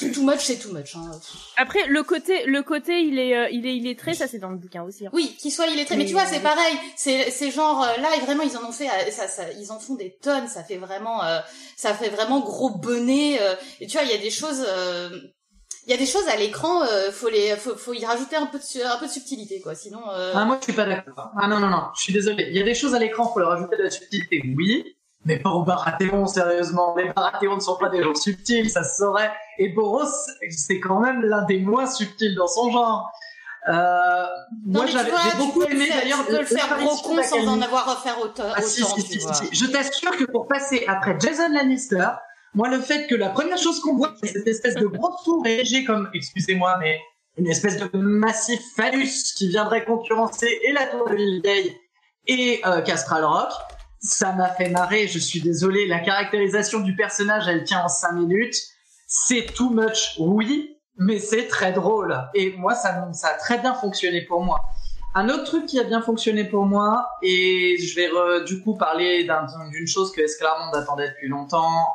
[0.00, 0.10] bien.
[0.12, 1.10] too much c'est too much hein.
[1.56, 4.38] Après, le côté, le côté, il est, euh, il est, il est très, ça c'est
[4.38, 5.06] dans le bouquin aussi.
[5.06, 5.10] hein.
[5.12, 5.96] Oui, qu'il soit illettré.
[5.96, 6.76] Mais, Mais- tu vois, c'est pareil.
[6.96, 9.78] C'est, c'est genre euh, là, vraiment, ils en ont fait, euh, ça, ça, ils en
[9.78, 10.48] font des tonnes.
[10.48, 11.38] Ça fait vraiment, euh,
[11.76, 13.38] ça fait vraiment gros bonnet.
[13.40, 15.10] euh, et tu vois, il y a des choses, euh,
[15.86, 16.82] il y a des choses à l'écran.
[16.84, 19.74] euh, faut les, faut, faut y rajouter un peu de, un peu de subtilité, quoi.
[19.74, 21.30] Sinon, euh, Ah, moi, je suis pas d'accord.
[21.40, 22.46] Ah non, non, non, je suis désolé.
[22.50, 24.96] Il y a des choses à l'écran, faut leur rajouter de la subtilité, oui.
[25.24, 26.94] Mais pas au Baratheon, sérieusement.
[26.96, 29.30] Les Baratheons ne sont pas des gens subtils, ça se saurait.
[29.58, 30.04] Et Boros,
[30.50, 33.12] c'est quand même l'un des moins subtils dans son genre.
[33.68, 33.72] Euh,
[34.66, 36.26] non, moi, j'avais, beaucoup aimé d'ailleurs.
[36.26, 38.42] tu peux le faire gros con sans en avoir à faire autant.
[38.54, 39.34] Ah si, autant, si, tu si, vois.
[39.34, 39.48] si.
[39.52, 42.08] Je t'assure que pour passer après Jason Lannister,
[42.54, 45.46] moi le fait que la première chose qu'on voit, c'est cette espèce de gros tour
[45.46, 47.00] érigé comme, excusez-moi, mais
[47.36, 51.76] une espèce de massif phallus qui viendrait concurrencer et la tour de Villeveille
[52.26, 53.50] et euh, Castral Rock,
[54.02, 58.12] ça m'a fait marrer, je suis désolé, la caractérisation du personnage, elle tient en 5
[58.12, 58.56] minutes,
[59.06, 62.16] c'est too much, oui, mais c'est très drôle.
[62.34, 64.60] Et moi, ça, ça a très bien fonctionné pour moi.
[65.14, 68.74] Un autre truc qui a bien fonctionné pour moi, et je vais re- du coup
[68.76, 71.86] parler d'un- d'une chose que Esclarmonde attendait depuis longtemps,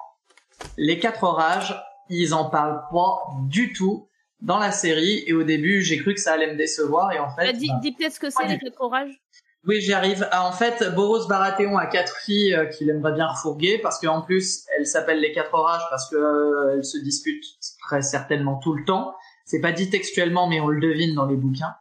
[0.78, 1.76] les quatre orages,
[2.10, 4.08] ils en parlent pas du tout
[4.40, 7.30] dans la série, et au début j'ai cru que ça allait me décevoir, et en
[7.36, 7.48] fait...
[7.48, 9.20] Bah, dis, bah, dis peut-être ce que c'est les quatre orages.
[9.68, 10.26] Oui, j'y arrive.
[10.32, 14.22] Ah, en fait, Boros Baratheon a quatre filles euh, qu'il aimerait bien refourguer parce qu'en
[14.22, 17.44] plus, elles s'appellent les quatre orages parce que euh, se disputent
[17.86, 19.14] très certainement tout le temps.
[19.46, 21.76] C'est pas dit textuellement, mais on le devine dans les bouquins.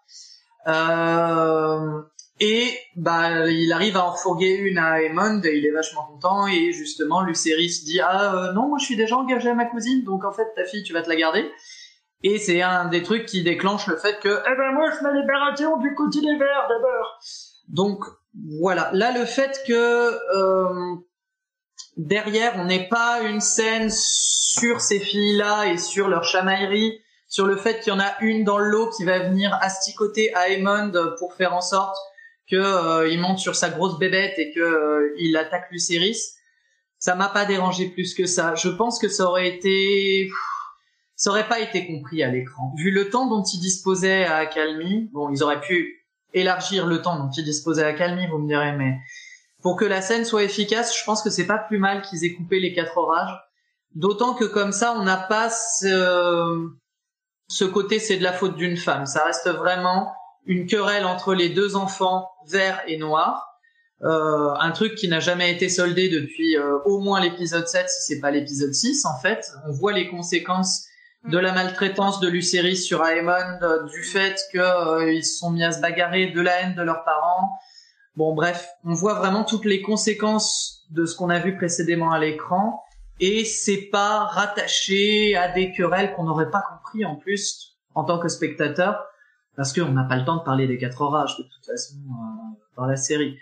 [0.67, 2.03] Euh,
[2.41, 6.49] et bah, il arrive à en refourguer une à Aemond et il est vachement content.
[6.49, 10.25] Et justement, Lucerys dit ah non, moi je suis déjà engagé à ma cousine, donc
[10.25, 11.49] en fait ta fille tu vas te la garder.
[12.25, 15.15] Et c'est un des trucs qui déclenche le fait que eh ben moi je mets
[15.15, 17.21] les Baratheons du côté des verts d'abord.
[17.69, 18.05] Donc
[18.61, 20.97] voilà, là le fait que euh,
[21.97, 27.57] derrière on n'ait pas une scène sur ces filles-là et sur leur chamaillerie, sur le
[27.57, 30.93] fait qu'il y en a une dans le lot qui va venir asticoter à Aemond
[31.19, 31.97] pour faire en sorte
[32.51, 36.21] que euh, monte sur sa grosse bébête et que euh, attaque Lucerys,
[36.99, 38.55] ça m'a pas dérangé plus que ça.
[38.55, 40.31] Je pense que ça aurait été
[41.17, 42.75] ça aurait pas été compris à l'écran.
[42.77, 46.06] Vu le temps dont ils disposaient à Calmi, bon, ils auraient pu
[46.37, 48.99] élargir le temps dont ils disposaient à Calmi, vous me direz, mais
[49.63, 52.35] pour que la scène soit efficace, je pense que c'est pas plus mal qu'ils aient
[52.35, 53.37] coupé les quatre orages.
[53.95, 56.69] D'autant que comme ça, on n'a pas ce,
[57.73, 59.07] côté c'est de la faute d'une femme.
[59.07, 60.13] Ça reste vraiment
[60.45, 63.43] une querelle entre les deux enfants verts et noirs.
[64.03, 68.03] Euh, un truc qui n'a jamais été soldé depuis euh, au moins l'épisode 7, si
[68.03, 69.51] c'est pas l'épisode 6 en fait.
[69.67, 70.87] On voit les conséquences
[71.25, 75.65] de la maltraitance de Lucerys sur Aemond, euh, du fait qu'ils euh, se sont mis
[75.65, 77.51] à se bagarrer, de la haine de leurs parents.
[78.15, 82.19] Bon bref, on voit vraiment toutes les conséquences de ce qu'on a vu précédemment à
[82.19, 82.83] l'écran
[83.19, 88.19] et c'est pas rattaché à des querelles qu'on n'aurait pas compris en plus en tant
[88.19, 89.05] que spectateur
[89.57, 92.57] parce qu'on n'a pas le temps de parler des quatre orages de toute façon euh,
[92.77, 93.39] dans la série.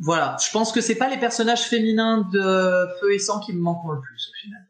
[0.00, 3.60] Voilà, je pense que c'est pas les personnages féminins de Feu et Sang qui me
[3.60, 4.60] manquent le plus au final.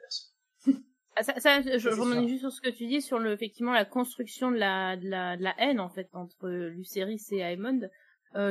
[1.17, 2.29] Ah, ça, ça, je, je sûr.
[2.29, 5.37] juste sur ce que tu dis sur le, effectivement, la construction de la, de la,
[5.37, 7.81] de la haine, en fait, entre Lucerys et Aemond.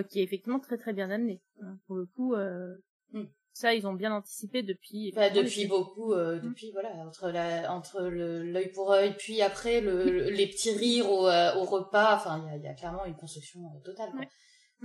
[0.09, 1.41] qui est effectivement très très bien amené.
[1.61, 3.25] Hein, pour le coup, mm.
[3.53, 5.11] ça ils ont bien anticipé depuis.
[5.15, 6.41] Bah, depuis beaucoup, mm.
[6.41, 11.25] depuis voilà entre la entre l'œil pour œil, puis après le, les petits rires au,
[11.27, 12.15] au repas.
[12.15, 14.11] Enfin, il y a, y a, clairement une construction totale.
[14.11, 14.25] Quoi.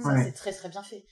[0.03, 1.05] Ça c'est très très bien fait.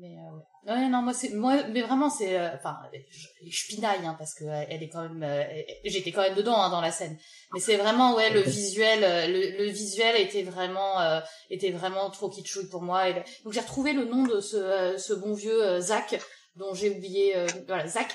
[0.00, 2.78] Mais euh, ouais, non, moi c'est moi, mais vraiment c'est, euh, enfin,
[3.10, 5.44] je, je, pinaille hein, parce que euh, elle est quand même, euh,
[5.84, 7.18] j'étais quand même dedans hein, dans la scène.
[7.52, 11.20] Mais c'est vraiment ouais le visuel, le, le visuel était vraiment,
[11.50, 13.10] était vraiment trop kitschouille pour moi.
[13.10, 16.18] Et, donc j'ai retrouvé le nom de ce, ce bon vieux Zach
[16.56, 17.36] dont j'ai oublié,
[17.66, 18.14] voilà Zach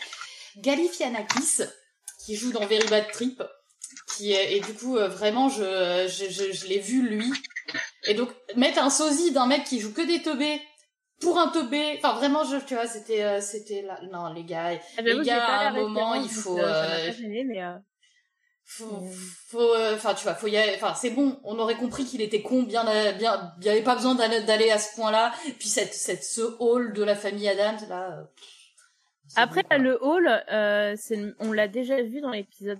[0.57, 1.61] Galifianakis
[2.25, 3.43] qui joue dans Very Bad Trip.
[4.17, 7.31] Qui et du coup vraiment je je, je, je l'ai vu lui
[8.07, 10.59] et donc mettre un sosie d'un mec qui joue que des teubés
[11.21, 11.97] pour un teubé.
[11.97, 13.99] Enfin vraiment je tu vois c'était euh, c'était là.
[14.11, 17.11] Non les gars ah, les gars à un moment il faut euh,
[17.45, 17.73] mais euh...
[18.65, 19.03] faut
[19.49, 22.63] faut enfin tu vois faut y enfin c'est bon on aurait compris qu'il était con
[22.63, 25.33] bien bien il y avait pas besoin d'aller à ce point-là.
[25.59, 28.23] Puis cette cette ce hall de la famille Adams là euh,
[29.35, 30.95] après le hall euh,
[31.39, 32.79] on l'a déjà vu dans l'épisode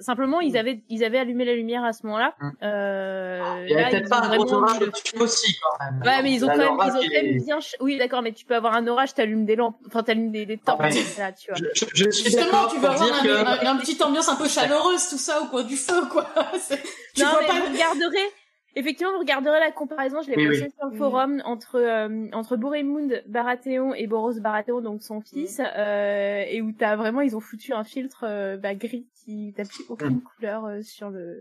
[0.00, 2.34] Simplement, ils avaient, ils avaient allumé la lumière à ce moment-là.
[2.40, 2.50] Mm.
[2.62, 6.02] Euh, il y avait peut-être pas un gros orage dessus aussi, quand même.
[6.04, 8.44] Ouais, mais ils ont quand même, ils ont quand même bien, oui, d'accord, mais tu
[8.44, 11.56] peux avoir un orage, t'allumes des lampes, enfin, t'allumes des, des torches, là, tu vois.
[11.74, 13.66] Je, je, suis Justement, tu veux avoir un, que...
[13.66, 16.26] un, un, petite ambiance un peu chaleureuse, tout ça, au coin du feu, quoi.
[17.14, 17.54] tu non, vois mais pas...
[17.54, 18.32] vous regarderez,
[18.78, 23.24] Effectivement, vous regarderez la comparaison, je l'ai posée sur le forum entre euh, entre Boremund
[23.26, 27.72] Baratheon et Boros Baratheon, donc son fils, euh, et où t'as vraiment ils ont foutu
[27.72, 31.40] un filtre euh, bah, gris qui n'a plus aucune couleur euh, sur le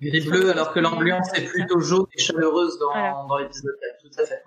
[0.00, 3.76] gris bleu, alors que l'ambiance est plutôt jaune et chaleureuse dans dans l'épisode.
[4.00, 4.42] Tout à fait.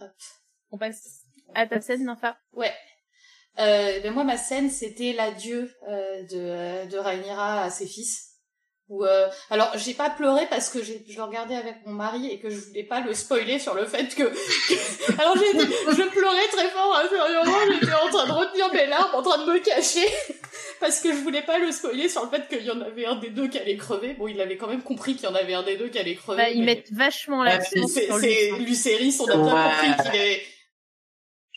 [0.00, 0.06] Ouais.
[0.70, 1.22] On passe
[1.54, 2.36] à ta scène, Nympha.
[2.52, 2.72] Ouais.
[3.58, 8.31] Euh, ben moi, ma scène, c'était l'adieu euh, de, de Rhaenyra à ses fils.
[9.00, 12.50] Euh, alors j'ai pas pleuré parce que je le regardais avec mon mari et que
[12.50, 14.22] je voulais pas le spoiler sur le fait que,
[15.18, 19.22] alors j'ai je pleurais très fort intérieurement j'étais en train de retenir mes larmes en
[19.22, 20.06] train de me cacher
[20.80, 23.16] parce que je voulais pas le spoiler sur le fait qu'il y en avait un
[23.16, 24.14] des deux qui allait crever.
[24.14, 26.14] Bon il avait quand même compris qu'il y en avait un des deux qui allait
[26.14, 30.42] crever bah, ils mettent vachement l'accent c'est c'est Luceris on a bien compris qu'il est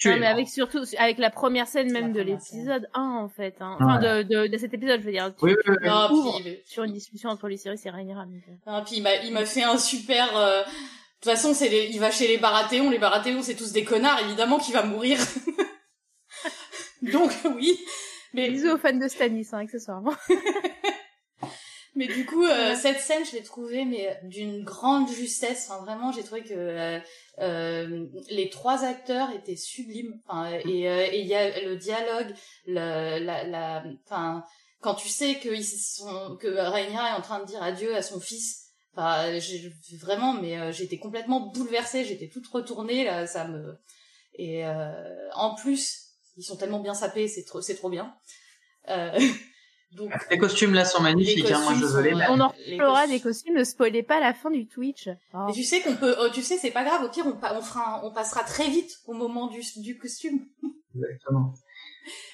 [0.03, 3.77] non, mais avec surtout avec la première scène même de l'épisode 1 en fait hein.
[3.79, 5.33] enfin de, de, de cet épisode je veux dire.
[5.41, 5.87] Oui, oui, oui.
[5.87, 6.09] Non,
[6.41, 8.71] puis, sur une discussion entre les séries et Rhaenyra euh.
[8.71, 10.61] non, puis il m'a il m'a fait un super euh...
[10.61, 11.87] de toute façon c'est les...
[11.91, 15.17] il va chez les Baratheons les Baratheons c'est tous des connards évidemment qu'il va mourir.
[17.01, 17.79] Donc oui.
[18.33, 20.13] Mais bisous aux fans de Stannis hein, accessoirement
[21.95, 26.11] mais du coup euh, cette scène je l'ai trouvée mais d'une grande justesse enfin vraiment
[26.11, 26.99] j'ai trouvé que euh,
[27.39, 30.19] euh, les trois acteurs étaient sublimes.
[30.27, 32.33] Enfin, et euh, il y a le dialogue,
[32.65, 34.43] la, la, enfin,
[34.81, 38.01] quand tu sais que ils sont, que Rhaenyra est en train de dire adieu à
[38.01, 38.63] son fils.
[38.93, 42.05] Enfin, j'ai vraiment, mais euh, j'étais complètement bouleversée.
[42.05, 43.77] J'étais toute retournée là, ça me.
[44.35, 48.15] Et euh, en plus, ils sont tellement bien sapés, c'est trop, c'est trop bien.
[49.95, 53.19] Donc, les costumes là sont magnifiques, hein, moi je veux les On en reparlera des
[53.21, 55.09] costumes, ne spoilez pas la fin du Twitch.
[55.33, 55.47] Oh.
[55.53, 58.01] tu sais qu'on peut, oh, tu sais, c'est pas grave, au pire on, on fera,
[58.03, 60.41] on passera très vite au moment du, du costume.
[60.95, 61.53] Exactement.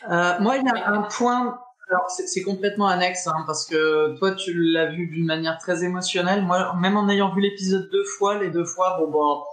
[0.09, 1.59] Euh, moi, il y a un point,
[1.89, 6.43] alors c'est complètement annexe, hein, parce que toi tu l'as vu d'une manière très émotionnelle.
[6.43, 9.43] Moi, même en ayant vu l'épisode deux fois, les deux fois, bon bon,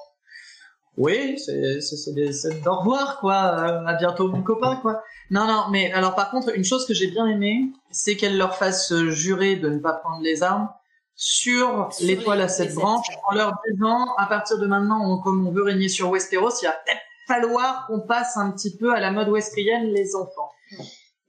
[0.99, 3.35] oui, c'est d'au revoir, quoi.
[3.35, 5.01] Euh, à bientôt, mon copain, quoi.
[5.31, 8.57] Non, non, mais alors par contre, une chose que j'ai bien aimé, c'est qu'elle leur
[8.57, 10.69] fasse jurer de ne pas prendre les armes
[11.15, 15.63] sur, l'étoile à sept branches, en leur disant, à partir de maintenant, comme on veut
[15.63, 19.29] régner sur Westeros, il va peut-être falloir qu'on passe un petit peu à la mode
[19.29, 20.51] westrienne, les enfants.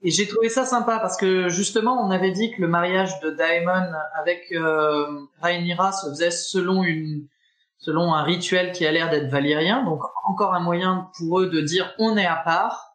[0.01, 3.31] Et j'ai trouvé ça sympa parce que justement, on avait dit que le mariage de
[3.31, 5.05] Daemon avec euh,
[5.41, 7.27] Rhaenyra se faisait selon une
[7.79, 9.83] selon un rituel qui a l'air d'être valyrien.
[9.83, 12.85] Donc encore un moyen pour eux de dire on est à part.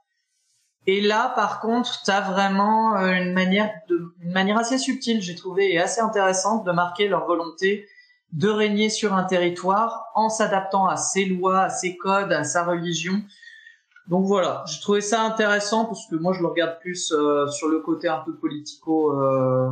[0.87, 5.35] Et là, par contre, tu as vraiment euh, une manière, une manière assez subtile, j'ai
[5.35, 7.89] trouvé, et assez intéressante de marquer leur volonté
[8.35, 12.65] de régner sur un territoire en s'adaptant à ses lois, à ses codes, à sa
[12.65, 13.23] religion.
[14.09, 17.69] Donc voilà, j'ai trouvé ça intéressant parce que moi je le regarde plus euh, sur
[17.69, 19.71] le côté un peu politico euh,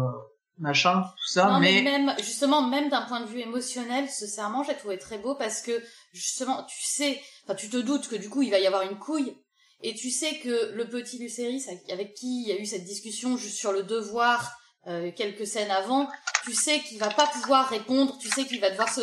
[0.59, 1.47] machin, tout ça.
[1.47, 1.83] Non, mais...
[1.83, 5.63] même justement, même d'un point de vue émotionnel, ce serment, j'ai trouvé très beau parce
[5.63, 5.83] que
[6.13, 8.99] justement, tu sais, enfin, tu te doutes que du coup, il va y avoir une
[8.99, 9.37] couille,
[9.83, 13.37] et tu sais que le petit Luceris, avec qui il y a eu cette discussion
[13.37, 16.09] juste sur le devoir euh, quelques scènes avant,
[16.45, 19.01] tu sais qu'il va pas pouvoir répondre, tu sais qu'il va devoir se,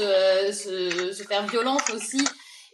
[0.51, 2.23] se, se, faire violence aussi,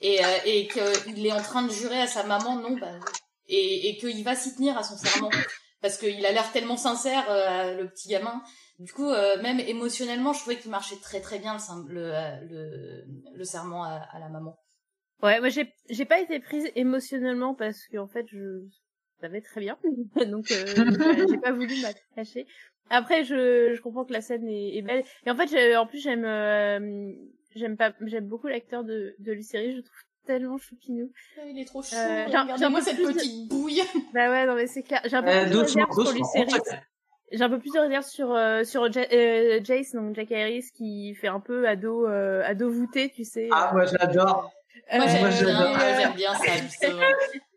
[0.02, 2.92] et, euh, et qu'il est en train de jurer à sa maman, non, bah,
[3.48, 5.30] et, et qu'il va s'y tenir à son serment
[5.86, 8.42] parce qu'il a l'air tellement sincère, euh, le petit gamin.
[8.80, 11.58] Du coup, euh, même émotionnellement, je trouvais qu'il marchait très très bien
[11.88, 14.58] le, le, le, le serment à, à, la maman.
[15.24, 18.64] Ouais, moi j'ai j'ai pas été prise émotionnellement parce qu'en fait je
[19.22, 19.78] savais très bien,
[20.28, 22.46] donc euh, j'ai pas voulu m'attacher.
[22.90, 25.04] Après, je, je comprends que la scène est, est belle.
[25.26, 27.12] Et en fait, en plus, j'aime, euh,
[27.56, 31.12] j'aime pas, j'aime beaucoup l'acteur de, de Lucie Je trouve tellement choupinou.
[31.48, 31.96] Il est trop chou.
[31.96, 33.82] Euh, Regardez-moi cette petite bouille.
[34.14, 35.02] Bah ouais, non mais c'est clair.
[35.06, 36.46] J'ai un peu euh, plus de réserve sur Lucie
[37.32, 41.16] J'ai un peu plus de réserve sur euh, sur euh, Jace, donc Jack Harris, qui
[41.16, 43.50] fait un peu ado euh, ado voûté, tu sais.
[43.52, 44.52] Ah moi j'adore.
[44.94, 47.02] Moi j'aime bien, bien ça justement.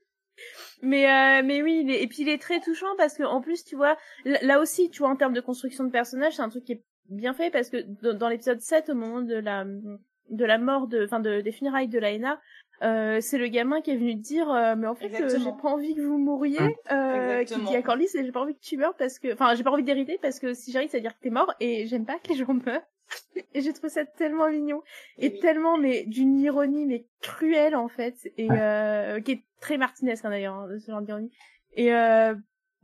[0.83, 3.75] Mais euh, mais oui, et puis il est très touchant parce que en plus tu
[3.75, 6.73] vois là aussi tu vois en termes de construction de personnage c'est un truc qui
[6.73, 7.79] est bien fait parce que
[8.13, 11.89] dans, l'épisode 7 au moment de la de la mort de enfin de, des funérailles
[11.89, 12.41] de Laena
[12.83, 15.69] euh, c'est le gamin qui est venu dire euh, mais en fait euh, j'ai pas
[15.69, 18.95] envie que vous mouriez euh, qui dit à Corlys j'ai pas envie que tu meurs
[18.95, 21.21] parce que enfin j'ai pas envie d'hériter parce que si j'arrive ça veut dire que
[21.21, 22.83] t'es mort et j'aime pas que les gens meurent.
[23.55, 24.83] Et j'ai trouvé ça tellement mignon
[25.17, 30.27] et tellement mais d'une ironie mais cruelle en fait et euh, qui est très martinesque
[30.27, 31.31] hein, d'ailleurs hein, ce genre d'ironie.
[31.73, 32.35] Et euh,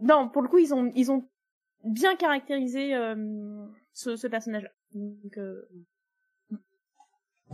[0.01, 1.28] non pour le coup ils ont ils ont
[1.84, 5.38] bien caractérisé euh, ce, ce personnage là donc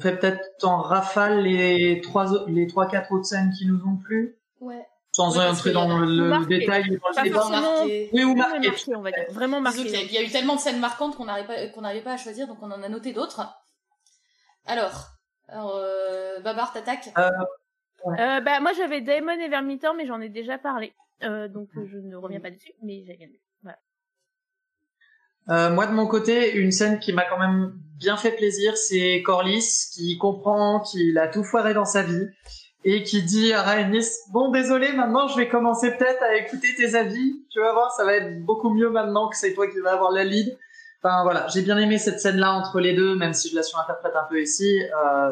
[0.00, 3.96] on fait peut-être en rafale les trois les trois quatre autres scènes qui nous ont
[3.96, 4.38] plu?
[4.60, 8.14] Ouais sans entrer dans le, détail dans le.
[8.14, 8.94] Oui, ou marqué.
[8.94, 9.24] on va dire.
[9.30, 9.80] Vraiment marqué.
[9.80, 12.16] Il y, a eu tellement de scènes marquantes qu'on n'arrivait pas, qu'on n'arrivait pas à
[12.16, 13.40] choisir, donc on en a noté d'autres.
[14.66, 15.08] Alors,
[15.48, 17.10] alors euh, Babar, t'attaques?
[17.18, 17.28] Euh,
[18.18, 20.94] euh, bah, moi j'avais Daemon et Vermitor, mais j'en ai déjà parlé.
[21.22, 23.40] Euh, donc je ne reviens pas dessus, mais j'ai gagné.
[25.50, 29.22] Euh, moi de mon côté, une scène qui m'a quand même bien fait plaisir, c'est
[29.22, 32.28] Corlys qui comprend qu'il a tout foiré dans sa vie
[32.84, 36.94] et qui dit à Rhaenys bon désolé maintenant je vais commencer peut-être à écouter tes
[36.94, 37.44] avis.
[37.50, 40.12] Tu vas voir ça va être beaucoup mieux maintenant que c'est toi qui vas avoir
[40.12, 40.56] la lead
[41.02, 43.62] enfin voilà j'ai bien aimé cette scène là entre les deux même si je la
[43.62, 45.30] surinterprète un peu ici euh,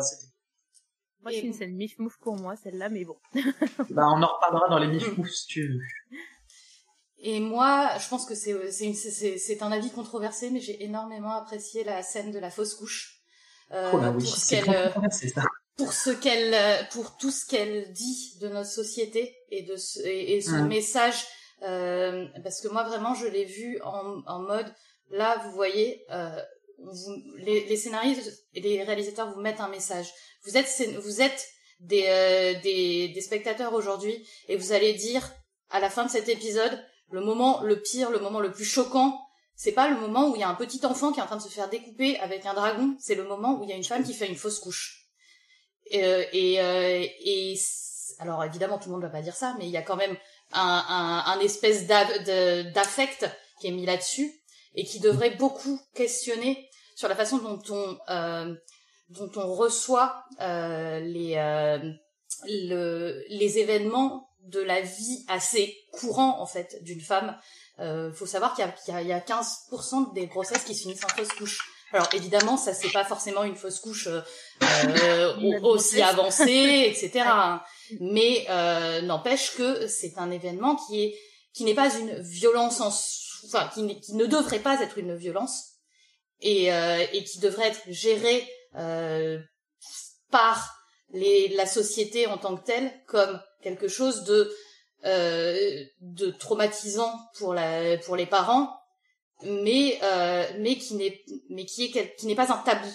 [1.23, 3.16] moi c'est une scène mif mouf pour moi celle-là mais bon.
[3.91, 5.81] Bah on en reparlera dans les mif mouf si tu veux
[7.21, 12.03] et moi, je pense que c'est c'est un avis controversé, mais j'ai énormément apprécié la
[12.03, 13.21] scène de la fausse couche.
[13.73, 15.43] Euh, oh là oui, c'est controversé ça.
[15.77, 20.41] pour ce qu'elle euh, pour tout ce qu'elle dit de notre société et de et,
[20.41, 21.27] son message
[21.62, 24.73] euh, parce que moi vraiment je l'ai vu en, en mode
[25.11, 26.41] là vous voyez euh,
[26.79, 30.12] vous, les, les, scénaristes et les réalisateurs vous mettent un message.
[30.45, 30.69] Vous êtes
[31.03, 31.47] vous êtes
[31.81, 35.29] des euh, des, des spectateurs aujourd'hui et vous allez dire
[35.71, 39.20] à la fin de cet épisode le moment le pire le moment le plus choquant
[39.54, 41.36] c'est pas le moment où il y a un petit enfant qui est en train
[41.36, 43.84] de se faire découper avec un dragon c'est le moment où il y a une
[43.84, 45.06] femme qui fait une fausse couche.
[45.94, 47.59] Euh, et, euh, et
[48.18, 50.16] alors évidemment tout le monde va pas dire ça, mais il y a quand même
[50.52, 53.26] un, un, un espèce d'affect
[53.61, 54.32] qui est mis là-dessus
[54.74, 58.54] et qui devrait beaucoup questionner sur la façon dont on euh,
[59.11, 61.78] dont on reçoit euh, les euh,
[62.46, 67.36] le, les événements de la vie assez courant en fait d'une femme.
[67.80, 71.09] Euh, faut savoir qu'il y a, y a 15% des grossesses qui se finissent en
[71.09, 71.61] fausse couche.
[71.92, 77.24] Alors évidemment, ça c'est pas forcément une fausse couche euh, aussi avancée, etc.
[78.01, 81.18] Mais euh, n'empêche que c'est un événement qui est
[81.55, 82.88] qui n'est pas une violence en
[83.46, 85.76] enfin qui, qui, ne devrait pas être une violence
[86.40, 88.46] et euh, et qui devrait être géré
[88.76, 89.38] euh,
[90.30, 94.52] par les la société en tant que telle comme quelque chose de
[95.04, 98.78] de traumatisant pour la pour les parents
[99.42, 102.88] mais euh, mais qui n'est mais qui est qui n'est pas un tabou.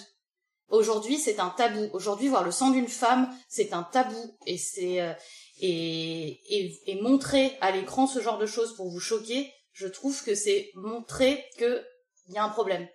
[0.68, 1.88] Aujourd'hui, c'est un tabou.
[1.92, 5.12] Aujourd'hui, voir le sang d'une femme, c'est un tabou et c'est euh,
[5.60, 10.22] et, et, et montrer à l'écran ce genre de choses pour vous choquer, je trouve
[10.24, 11.84] que c'est montrer que
[12.28, 12.88] il y a un problème,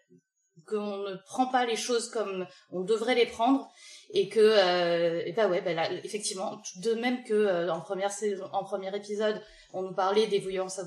[0.67, 3.69] qu'on ne prend pas les choses comme on devrait les prendre
[4.11, 8.11] et que euh, et bah ouais bah là, effectivement de même que euh, en première
[8.11, 9.39] saison en premier épisode
[9.73, 10.79] on nous parlait des violences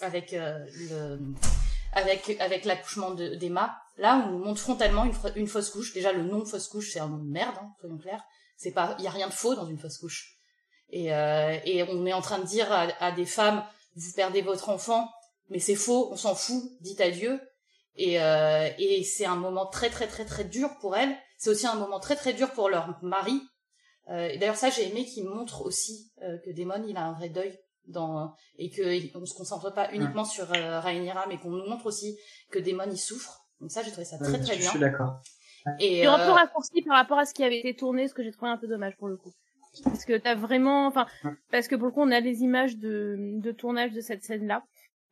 [0.00, 1.18] avec euh, le
[1.92, 3.78] avec avec l'accouchement d'Emma.
[3.98, 5.04] Là, on nous montre frontalement
[5.36, 5.92] une, fausse couche.
[5.92, 8.24] Déjà, le nom fausse couche, c'est un nom de merde, hein, soyons clairs.
[8.56, 10.38] C'est pas, il y a rien de faux dans une fausse couche.
[10.88, 13.64] Et euh, et on est en train de dire à, à, des femmes,
[13.94, 15.10] vous perdez votre enfant,
[15.50, 17.40] mais c'est faux, on s'en fout, dites adieu.
[17.96, 21.14] Et euh, et c'est un moment très très très très dur pour elles.
[21.42, 23.42] C'est aussi un moment très très dur pour leur mari.
[24.08, 27.14] Euh, et d'ailleurs ça, j'ai aimé qu'il montre aussi euh, que Damon, il a un
[27.14, 31.50] vrai deuil dans et que on se concentre pas uniquement sur euh, Rhaenyra mais qu'on
[31.50, 32.16] nous montre aussi
[32.52, 33.44] que Daemon il souffre.
[33.60, 35.20] Donc ça j'ai trouvé ça très très bien je suis d'accord.
[35.80, 38.30] Et un peu raccourci par rapport à ce qui avait été tourné ce que j'ai
[38.30, 39.32] trouvé un peu dommage pour le coup.
[39.82, 41.08] Parce que t'as vraiment enfin
[41.50, 44.46] parce que pour le coup on a les images de de tournage de cette scène
[44.46, 44.62] là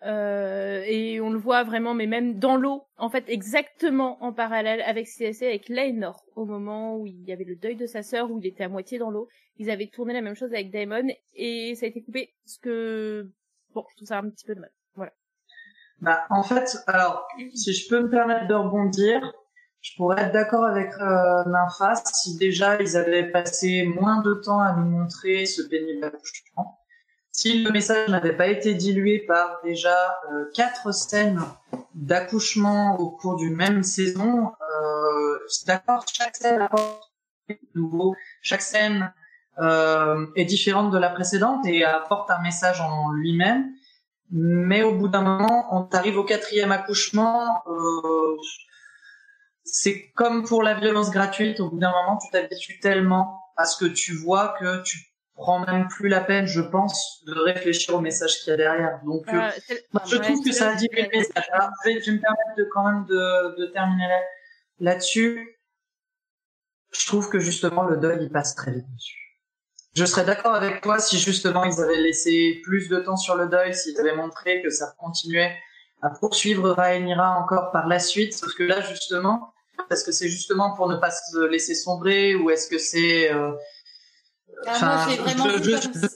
[0.03, 4.80] Euh, et on le voit vraiment, mais même dans l'eau, en fait, exactement en parallèle
[4.82, 8.03] avec ce qui avec Laenor, au moment où il y avait le deuil de sa
[8.03, 9.28] sœur, où il était à moitié dans l'eau.
[9.59, 13.30] Ils avaient tourné la même chose avec Daemon, et ça a été coupé, ce que,
[13.74, 14.70] bon, je trouve ça un petit peu de mal.
[14.94, 15.12] Voilà.
[16.01, 19.34] Bah, en fait, alors, si je peux me permettre de rebondir,
[19.82, 24.74] je pourrais être d'accord avec euh, si déjà ils avaient passé moins de temps à
[24.74, 26.79] nous montrer ce pénible accouchement
[27.32, 31.40] si le message n'avait pas été dilué par déjà euh, quatre scènes
[31.94, 37.10] d'accouchement au cours d'une même saison, euh, d'accord, chaque scène apporte
[37.74, 39.12] nouveau, chaque scène
[39.58, 43.70] euh, est différente de la précédente et apporte un message en lui-même.
[44.30, 47.62] Mais au bout d'un moment, on arrive au quatrième accouchement.
[47.66, 48.36] Euh,
[49.64, 51.60] c'est comme pour la violence gratuite.
[51.60, 55.09] Au bout d'un moment, tu t'habitues tellement à ce que tu vois que tu
[55.41, 59.01] prend même plus la peine, je pense, de réfléchir au message qu'il y a derrière.
[59.05, 59.51] Donc, euh,
[60.07, 61.49] je trouve que ça a dilué le message.
[61.53, 64.07] Alors, je vais, me permettre de quand même de, de terminer
[64.78, 65.59] là-dessus.
[66.93, 69.20] je trouve que justement le deuil il passe très vite dessus.
[69.97, 73.49] Je serais d'accord avec toi si justement ils avaient laissé plus de temps sur le
[73.49, 75.57] deuil, s'ils avaient montré que ça continuait
[76.03, 79.53] à poursuivre Rhaenyra encore par la suite, sauf que là justement,
[79.91, 83.53] est-ce que c'est justement pour ne pas se laisser sombrer ou est-ce que c'est euh,
[84.66, 86.09] ah, moi, vraiment je, je,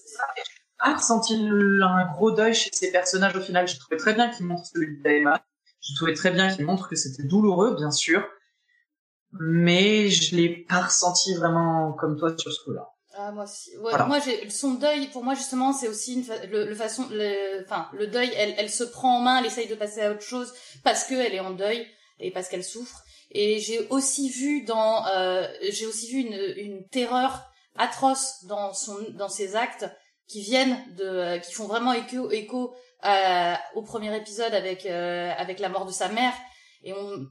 [0.79, 3.67] pas ressenti un gros deuil chez ces personnages au final.
[3.67, 5.43] Je trouvais très bien qu'ils montrent celui de Daima.
[5.81, 8.27] Je trouvais très bien qu'ils montrent que c'était douloureux, bien sûr.
[9.33, 12.89] Mais je l'ai pas ressenti vraiment comme toi sur ce coup-là.
[13.17, 13.77] Ah, moi aussi.
[13.79, 15.09] Ouais, Moi, j'ai son deuil.
[15.09, 18.31] Pour moi, justement, c'est aussi une le, façon, le, enfin, le deuil.
[18.37, 21.35] Elle, elle se prend en main, elle essaye de passer à autre chose parce qu'elle
[21.35, 21.87] est en deuil
[22.19, 23.03] et parce qu'elle souffre.
[23.31, 28.97] Et j'ai aussi vu dans, euh, j'ai aussi vu une, une terreur atroce dans son
[29.15, 29.87] dans ses actes
[30.29, 35.33] qui viennent de euh, qui font vraiment écho écho euh, au premier épisode avec euh,
[35.37, 36.33] avec la mort de sa mère.
[36.83, 37.27] Et on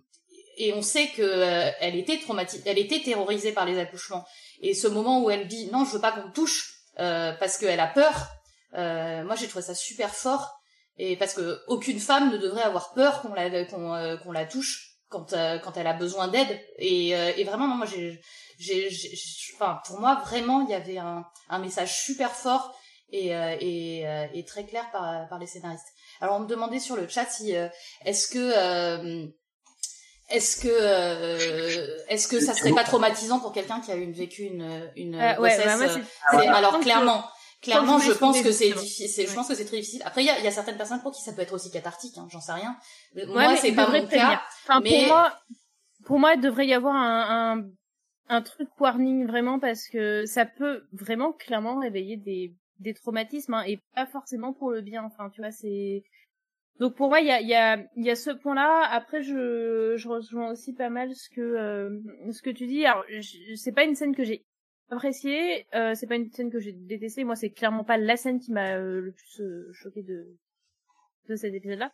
[0.58, 4.26] et on sait que elle était traumatisée elle était terrorisée par les accouchements.
[4.62, 7.88] Et ce moment où elle dit non je veux pas qu'on touche parce qu'elle a
[7.88, 8.30] peur
[8.74, 10.60] moi j'ai trouvé ça super fort.
[10.98, 15.00] Et parce que aucune femme ne devrait avoir peur qu'on la qu'on qu'on la touche
[15.10, 15.32] quand
[15.64, 16.60] quand elle a besoin d'aide.
[16.78, 18.22] Et, et vraiment moi j'ai
[18.64, 18.90] j'ai,
[19.56, 22.76] enfin, pour moi, vraiment, il y avait un, un message super fort
[23.14, 25.94] et, euh, et, euh, et, très clair par, par les scénaristes.
[26.20, 27.68] Alors, on me demandait sur le chat si euh,
[28.06, 29.32] est-ce que
[30.30, 34.92] est-ce que est-ce que ça serait pas traumatisant pour quelqu'un qui a eu vécu une
[34.96, 36.00] une ouais, grossesse
[36.32, 37.26] bah, alors clairement
[37.62, 40.02] clairement je pense que c'est difficile je pense que c'est très difficile.
[40.06, 42.18] Après il y a, y a, certaines personnes pour qui ça peut être aussi cathartique
[42.18, 42.76] hein, j'en sais rien.
[43.28, 45.38] Moi c'est pas mon cas enfin, mais pour moi
[46.06, 47.64] pour moi il devrait y avoir un, un
[48.34, 53.64] un truc warning vraiment parce que ça peut vraiment clairement réveiller des des traumatismes hein,
[53.66, 55.04] et pas forcément pour le bien.
[55.04, 56.04] Enfin, tu vois, c'est
[56.80, 58.88] donc pour moi il y a il y a il y a ce point-là.
[58.92, 62.00] Après, je je rejoins aussi pas mal ce que euh,
[62.32, 62.86] ce que tu dis.
[62.86, 63.06] Alors,
[63.56, 64.46] c'est pas une scène que j'ai
[64.90, 67.24] appréciée, euh, c'est pas une scène que j'ai détestée.
[67.24, 70.38] Moi, c'est clairement pas la scène qui m'a euh, le plus euh, choqué de
[71.30, 71.92] de cet épisode-là.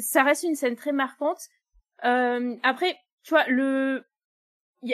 [0.00, 1.40] ça reste une scène très marquante.
[2.00, 4.04] après, tu vois, le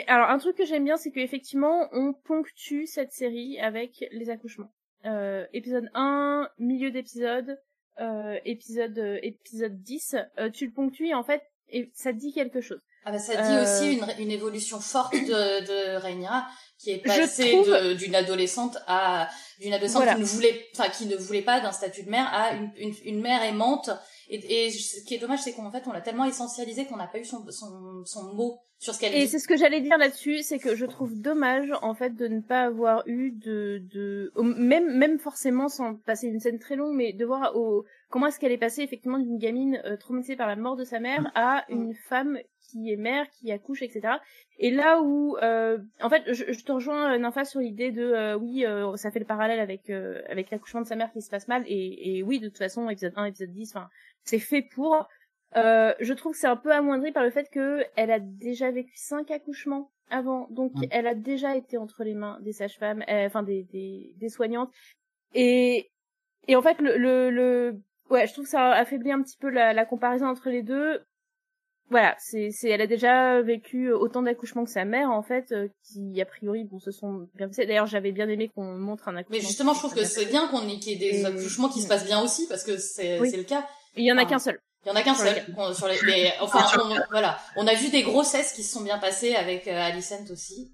[0.07, 4.71] alors un truc que j'aime bien, c'est qu'effectivement, on ponctue cette série avec les accouchements.
[5.05, 7.59] Euh, épisode 1, milieu d'épisode,
[7.99, 12.33] euh, épisode euh, épisode 10, euh, tu le ponctues et en fait, et ça dit
[12.33, 12.81] quelque chose.
[13.05, 16.47] Ah bah ça dit aussi une, une évolution forte de, de Rhaenyra
[16.79, 17.55] qui est passée
[17.95, 19.29] d'une adolescente à
[19.61, 22.53] d'une adolescente qui ne voulait enfin qui ne voulait pas d'un statut de mère à
[22.53, 23.91] une, une, une mère aimante
[24.29, 27.07] et, et, ce qui est dommage, c'est qu'en fait, on l'a tellement essentialisé qu'on n'a
[27.07, 29.15] pas eu son, son, son, mot sur ce qu'elle.
[29.15, 32.27] Et c'est ce que j'allais dire là-dessus, c'est que je trouve dommage, en fait, de
[32.27, 36.95] ne pas avoir eu de, de, même, même forcément sans passer une scène très longue,
[36.95, 40.47] mais de voir au, comment est-ce qu'elle est passée effectivement d'une gamine euh, traumatisée par
[40.47, 41.31] la mort de sa mère mm.
[41.35, 42.39] à une femme
[42.71, 44.15] qui est mère, qui accouche, etc.
[44.57, 48.03] Et là où, euh, en fait, je, je te rejoins euh, Nympha sur l'idée de,
[48.03, 51.29] euh, oui, euh, ça fait le parallèle avec avec l'accouchement de sa mère qui se
[51.29, 53.89] passe mal, et, et oui, de toute façon, épisode 1, épisode 10, enfin,
[54.25, 55.07] c'est fait pour.
[55.55, 58.93] je trouve que c'est un peu amoindri par le fait que elle a déjà vécu
[58.95, 63.63] cinq accouchements avant, donc elle a déjà été entre les mains des sages-femmes, enfin des,
[63.63, 64.71] des, des soignantes,
[65.33, 65.89] et
[66.47, 69.49] et en fait le, le, le ouais, je trouve que ça affaiblit un petit peu
[69.49, 71.01] la, la comparaison entre les deux
[71.89, 75.67] voilà, c'est, c'est, elle a déjà vécu autant d'accouchements que sa mère en fait, euh,
[75.83, 77.67] qui a priori bon se sont bien passés.
[77.67, 79.39] D'ailleurs, j'avais bien aimé qu'on montre un accouchement.
[79.39, 81.81] Mais justement, je trouve que c'est bien qu'on ait, qu'il y ait des accouchements qui
[81.81, 83.67] se passent bien aussi, parce que c'est, c'est le cas.
[83.97, 84.59] Il y en a qu'un seul.
[84.85, 85.43] Il y en a qu'un seul.
[85.75, 88.97] Sur les, mais, enfin, on, voilà, on a vu des grossesses qui se sont bien
[88.99, 90.71] passées avec euh, Alicent aussi.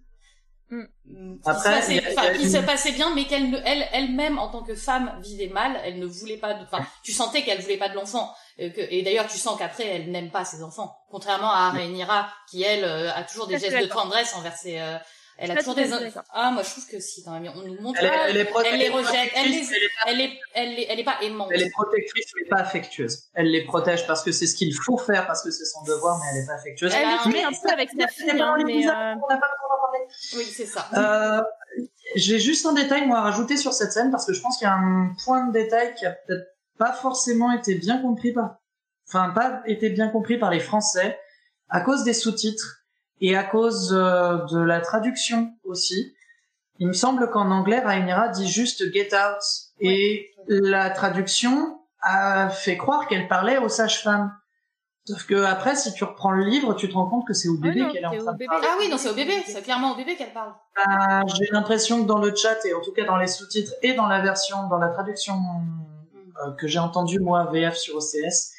[0.69, 0.84] Mm.
[1.05, 3.49] mm, qui, Après, se il y passait, a- qui une- se passait bien, mais qu'elle,
[3.49, 5.80] ne- elle, elle-même, en tant que femme, vivait mal.
[5.84, 8.34] Elle ne voulait pas de, enfin, tu sentais qu'elle voulait pas de l'enfant.
[8.57, 10.95] Et, que- et d'ailleurs, tu sens qu'après, elle n'aime pas ses enfants.
[11.09, 14.97] Contrairement à Rhaenyra, qui elle euh, a toujours des gestes de tendresse envers ses, euh,
[15.38, 15.90] elle a toujours des,
[16.34, 18.52] ah, moi, je trouve que si, quand même, on nous montre, Elle est, elle est
[18.72, 21.18] elle les rejette, elle les- elle est pas- elle est, elle est, elle est pas
[21.22, 21.50] aimante.
[21.52, 23.24] Elle est protectrice, mais pas affectueuse.
[23.34, 26.20] Elle les protège parce que c'est ce qu'il faut faire, parce que c'est son devoir,
[26.20, 26.92] mais elle est pas affectueuse.
[26.94, 29.36] Elle Elle a le un- peu avec sa fille, hein, mais euh, On n'a pas
[29.36, 30.06] le temps d'en parler.
[30.36, 30.88] Oui, c'est ça.
[30.96, 31.42] Euh,
[32.16, 34.66] J'ai juste un détail moi à rajouter sur cette scène parce que je pense qu'il
[34.66, 36.46] y a un point de détail qui a peut-être
[36.78, 38.58] pas forcément été bien compris par,
[39.08, 41.18] enfin pas été bien compris par les Français
[41.70, 42.81] à cause des sous-titres
[43.22, 46.15] et à cause euh, de la traduction aussi.
[46.80, 49.43] Il me semble qu'en anglais Rhaenyra dit juste get out
[49.80, 54.36] et la traduction a fait croire qu'elle parlait aux sages-femmes.
[55.05, 57.53] Sauf que après, si tu reprends le livre, tu te rends compte que c'est au
[57.53, 58.67] ouais, bébé qu'elle est en train de parler.
[58.69, 59.34] Ah oui, non, c'est au bébé.
[59.45, 60.53] C'est clairement au bébé qu'elle parle.
[60.78, 63.93] Euh, J'ai l'impression que dans le chat et en tout cas dans les sous-titres et
[63.93, 65.36] dans la version, dans la traduction
[66.15, 68.53] euh, que j'ai entendue moi VF sur OCS,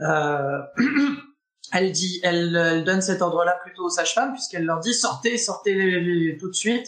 [0.00, 0.60] euh,
[1.72, 5.74] elle dit, elle, elle donne cet ordre-là plutôt aux sages-femmes puisqu'elle leur dit sortez, sortez
[5.74, 6.86] les- les- tout de suite,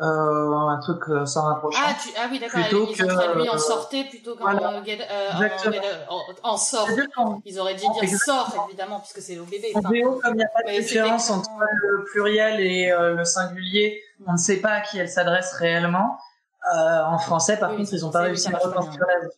[0.00, 1.84] euh, un truc euh, sans rapprochement.
[1.86, 2.60] Ah, tu, ah oui, d'accord.
[2.62, 4.82] Plutôt ont que, en euh, sortez plutôt qu'en voilà.
[4.82, 5.30] euh,
[6.42, 6.88] en, sort.
[7.44, 8.44] Ils auraient dû dire Exactement.
[8.46, 9.72] sort, évidemment, puisque c'est au bébé.
[9.74, 11.50] en VO, comme il n'y a pas de mais différence entre
[11.82, 16.18] le pluriel et euh, le singulier, on ne sait pas à qui elle s'adresse réellement.
[16.74, 19.28] Euh, en français, par Oui, contre, ils n'ont pas réussi à retranscrire la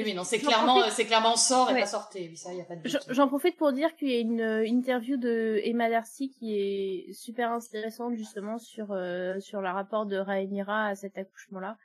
[0.00, 0.92] Oui, oui, non, c'est J'en clairement, profite.
[0.94, 1.80] c'est clairement sort et Ouais.
[1.80, 2.28] pas sortez.
[2.28, 2.98] Oui, ça, y a pas de doute.
[3.10, 7.52] J'en- profite pour dire qu'il y a une interview de Emma Darcy qui est super
[7.52, 11.76] intéressante justement sur euh, sur le rapport de Rhaenyra à cet accouchement-là.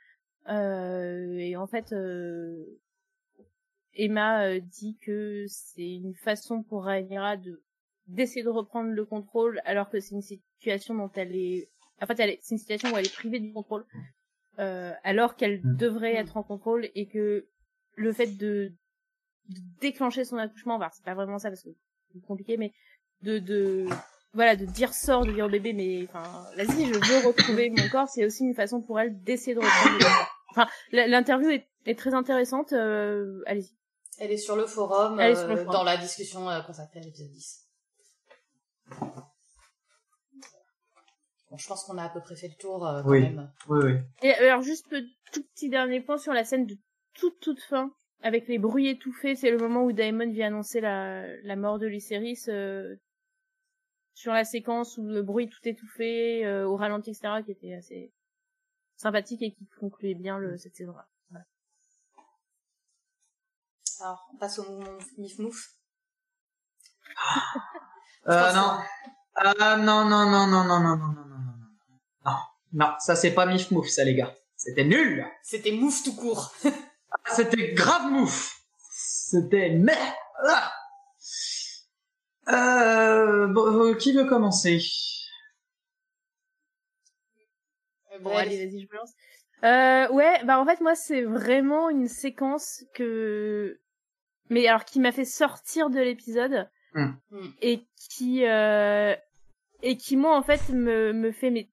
[0.49, 2.63] Euh, et en fait, euh,
[3.95, 7.61] Emma dit que c'est une façon pour Rhaenyra de
[8.07, 11.69] d'essayer de reprendre le contrôle alors que c'est une situation dont elle est
[12.01, 13.85] en fait elle est- c'est une situation où elle est privée du contrôle
[14.59, 15.75] euh, alors qu'elle Mm.
[15.77, 17.47] devrait être en contrôle et que
[17.95, 18.71] le fait de,
[19.49, 21.69] de déclencher son accouchement enfin c'est pas vraiment ça parce que
[22.13, 22.73] c'est compliqué mais
[23.21, 23.85] de de
[24.33, 27.87] voilà de dire sort de dire au bébé mais enfin vas-y je veux retrouver mon
[27.89, 31.67] corps c'est aussi une façon pour elle d'essayer de reprendre le corps enfin l'interview est,
[31.85, 33.75] est très intéressante euh, allez-y
[34.19, 35.73] Elle est sur le forum, sur le euh, forum.
[35.73, 37.61] dans la discussion euh, consacrée à l'épisode 10.
[41.51, 43.21] Bon, je pense qu'on a à peu près fait le tour, euh, quand Oui.
[43.21, 43.51] même.
[43.69, 43.93] Oui, oui.
[44.23, 44.87] Et alors juste
[45.31, 46.75] tout petit dernier point sur la scène de
[47.15, 47.91] toute toute fin
[48.21, 51.85] avec les bruits étouffés, c'est le moment où Daemon vient annoncer la, la mort de
[51.85, 52.95] Lycéris euh,
[54.13, 58.13] sur la séquence où le bruit tout étouffé euh, au ralenti etc qui était assez
[58.95, 61.07] sympathique et qui concluait bien le, cette saison-là.
[61.29, 61.45] Voilà.
[63.99, 65.69] Alors, on passe au moment Mif Mouf.
[68.27, 68.79] Euh, non.
[69.35, 71.53] Ah, non, non, non, non, non, non, non, non, non, non, non.
[72.25, 72.37] Non,
[72.73, 74.35] non, ça c'est pas Mif Mouf, ça les gars.
[74.55, 75.23] C'était nul.
[75.43, 76.55] C'était Mouf tout court.
[77.31, 78.61] C'était grave Mouf.
[78.91, 79.97] C'était merde.
[80.47, 80.71] Ah.
[82.47, 84.79] Euh, bon, euh, qui veut commencer?
[88.21, 89.11] Bon Ouais, allez vas-y je me lance.
[89.63, 93.79] Euh, ouais bah en fait moi c'est vraiment une séquence que
[94.49, 97.11] mais alors qui m'a fait sortir de l'épisode Hmm.
[97.29, 97.49] Hmm.
[97.61, 99.13] et qui euh,
[99.81, 101.69] et qui moi en fait me me fait mais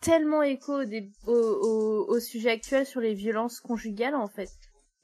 [0.00, 4.50] tellement écho des, au, au, au sujet actuel sur les violences conjugales en fait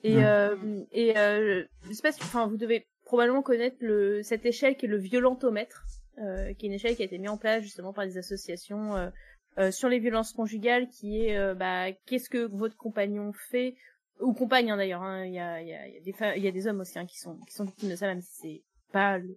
[0.05, 0.57] et euh,
[0.93, 4.87] et euh, je sais pas si enfin vous devez probablement connaître le cette échelle qui
[4.87, 5.85] est le violentomètre
[6.19, 8.97] euh, qui est une échelle qui a été mise en place justement par des associations
[8.97, 9.11] euh,
[9.59, 13.75] euh, sur les violences conjugales qui est euh, bah qu'est-ce que votre compagnon fait
[14.21, 15.25] ou compagne hein, d'ailleurs hein.
[15.25, 17.07] il y a il y a y a des y a des hommes aussi hein,
[17.07, 18.63] qui sont qui sont victimes de ça même si c'est
[18.93, 19.37] pas le,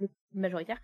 [0.00, 0.80] le majoritaire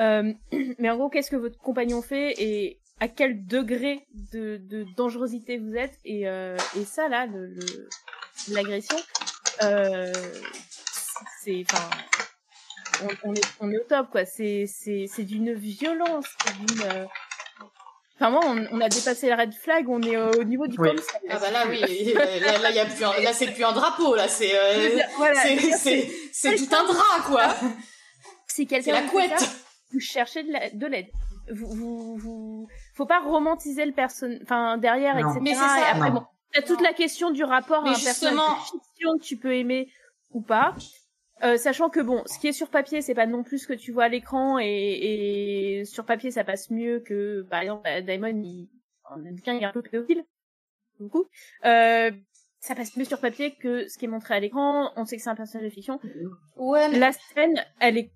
[0.00, 0.32] euh,
[0.78, 5.58] mais en gros qu'est-ce que votre compagnon fait et à quel degré de, de dangerosité
[5.58, 7.88] vous êtes et euh, et ça là le le-
[8.48, 8.96] l'agression
[9.62, 10.12] euh,
[11.42, 11.88] c'est enfin
[13.02, 16.82] on, on est on est au top quoi c'est c'est c'est d'une violence c'est d'une
[16.82, 17.04] euh,
[18.16, 20.90] Enfin moi, on, on a dépassé la red flag, on est au niveau du Oui.
[21.28, 21.80] Ah bah là, oui,
[22.14, 25.40] là, là, y a plus un- là c'est plus un drapeau, là, c'est euh, Voilà,
[25.42, 25.76] c'est- c'est-
[26.32, 27.52] c'est c'est tout un drap, quoi.
[28.46, 29.44] C'est quelqu'un la couette.
[29.92, 31.08] vous cherchez de la- de l'aide.
[31.52, 35.30] Vous, vous, vous, faut pas romantiser le personnage, enfin derrière, Non.
[35.30, 35.40] etc.
[35.42, 35.80] Mais c'est ça.
[35.80, 36.14] Et après, Non.
[36.20, 39.36] bon, t'as toute la question du rapport Mais à un personnage de fiction que tu
[39.36, 39.88] peux aimer
[40.30, 40.74] ou pas.
[41.42, 43.72] Euh, sachant que bon, ce qui est sur papier, c'est pas non plus ce que
[43.72, 48.00] tu vois à l'écran, et, et sur papier, ça passe mieux que, par exemple, bah,
[48.00, 48.68] Daimon, il,
[49.04, 50.24] en bouquin, il est un peu pédophile,
[51.00, 51.24] beaucoup.
[51.64, 52.10] Euh,
[52.60, 54.90] ça passe mieux sur papier que ce qui est montré à l'écran.
[54.96, 56.00] On sait que c'est un personnage de fiction.
[56.56, 58.10] Ouais, mais La scène, elle est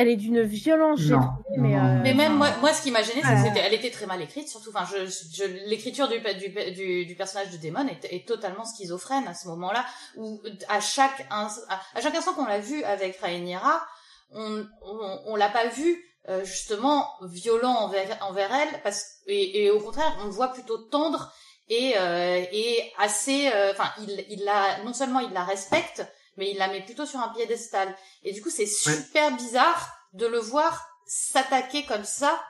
[0.00, 2.00] elle est d'une violence, j'ai Non, trouvé, non, mais, non, euh.
[2.04, 4.22] Mais même moi, moi, ce qui m'a gêné, c'est que c'était, elle était très mal
[4.22, 4.70] écrite, surtout.
[4.72, 9.26] Enfin, je, je, l'écriture du, du, du, du personnage de Damon est, est totalement schizophrène
[9.26, 9.84] à ce moment-là,
[10.16, 13.84] où à chaque, à chaque instant qu'on l'a vu avec Rhaenyra,
[14.30, 19.70] on, on, on l'a pas vu euh, justement violent envers, envers elle, parce et, et
[19.72, 21.32] au contraire, on le voit plutôt tendre
[21.68, 23.50] et, euh, et assez.
[23.52, 26.06] euh, Enfin, il, il la, non seulement il la respecte,
[26.38, 27.94] mais il la met plutôt sur un piédestal.
[28.22, 32.40] Et du coup, c'est super bizarre de le voir s'attaquer comme ça.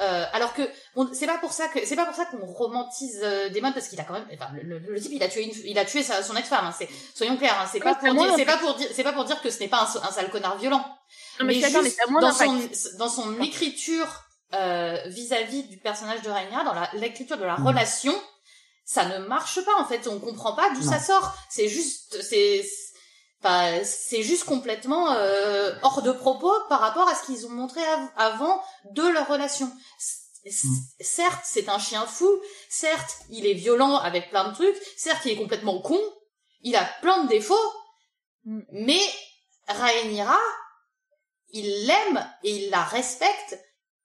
[0.00, 0.62] Euh, alors que
[1.12, 3.98] c'est pas pour ça que c'est pas pour ça qu'on romantise euh, Damon parce qu'il
[4.00, 6.04] a quand même enfin le, le- le type il a tué une, il a tué
[6.04, 8.74] sa- son ex-femme hein, c'est soyons clairs hein, c'est pas pour dire c'est pas pour
[8.76, 10.84] dire c'est pas pour dire que ce n'est pas un, un sale connard violent.
[11.40, 12.60] Non, mais, mais juste moins dans son
[12.98, 14.22] dans son écriture
[14.54, 17.66] euh, vis-à-vis du personnage de Rhaenyra dans la- l'écriture de la Mm.
[17.66, 18.14] relation
[18.84, 20.06] ça ne marche pas en fait.
[20.06, 21.34] On comprend pas d'où ça sort.
[21.50, 22.64] C'est juste c'est
[23.40, 27.80] Enfin, c'est juste complètement euh, hors de propos par rapport à ce qu'ils ont montré
[27.84, 28.60] av- avant
[28.90, 29.70] de leur relation.
[29.98, 30.66] C- c-
[31.00, 32.28] Certes, c'est un chien fou.
[32.68, 34.76] Certes, il est violent avec plein de trucs.
[34.96, 36.00] Certes, il est complètement con.
[36.62, 37.72] Il a plein de défauts.
[38.44, 38.60] Mm.
[38.72, 39.00] Mais
[39.68, 40.38] Rhaenyra,
[41.50, 43.56] il l'aime et il la respecte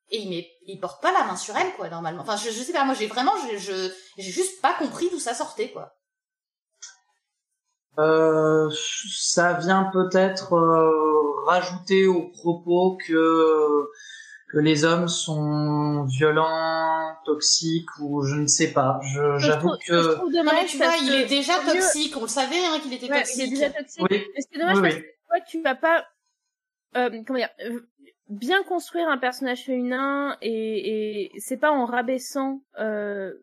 [0.09, 2.21] et il met, il porte pas la main sur elle quoi normalement.
[2.21, 2.83] Enfin, je, je sais pas.
[2.83, 5.91] Moi, j'ai vraiment, je, je- j'ai juste pas compris d'où ça sortait quoi.
[7.99, 8.69] Euh,
[9.11, 13.85] ça vient peut-être euh, rajouter au propos que
[14.51, 18.99] que les hommes sont violents, toxiques ou je ne sais pas.
[19.03, 22.15] Je- J'avoue que je trouve dommage tu vois, parce il que est déjà toxique.
[22.17, 23.49] On le savait hein, qu'il était Ouais, il est toxique.
[23.49, 24.05] déjà toxique.
[24.09, 24.23] Oui.
[24.35, 25.01] Mais c'est dommage Oui, parce oui.
[25.01, 26.05] que toi, tu vas pas,
[26.97, 27.79] euh, comment dire, euh,
[28.29, 33.33] bien construire un personnage féminin et, et c'est pas en rabaissant euh,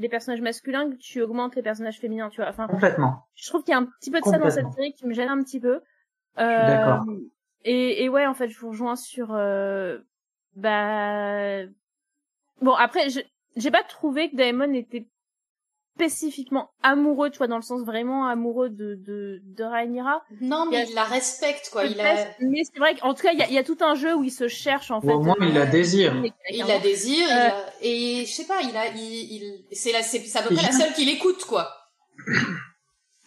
[0.00, 2.48] les personnages masculins que tu augmentes les personnages féminins, tu vois.
[2.48, 3.26] Enfin, complètement.
[3.34, 5.12] je trouve qu'il y a un petit peu de ça dans cette série qui me
[5.12, 5.80] gêne un petit peu.
[6.38, 7.04] Euh, d'accord.
[7.64, 9.98] Et, et ouais, en fait, je vous rejoins sur, euh,
[10.56, 11.64] bah,
[12.62, 13.08] bon après,
[13.56, 15.06] j'ai pas trouvé que Daemon était
[15.96, 20.22] spécifiquement amoureux, tu vois, dans le sens vraiment amoureux de de de Rhaenyra.
[20.40, 21.84] Non, mais Il y a- il la respecte, quoi.
[21.84, 23.76] Il, a, Mais c'est vrai qu'en tout cas, il y a, il y a tout
[23.80, 25.12] un jeu où il se cherche en Ou fait.
[25.12, 26.14] au moins il la euh, désire.
[26.50, 29.92] il la désire, il Euh, a- et je sais pas, il a, il, il, c'est
[29.92, 31.68] la, c'est à peu près la seule qui l'écoute, quoi.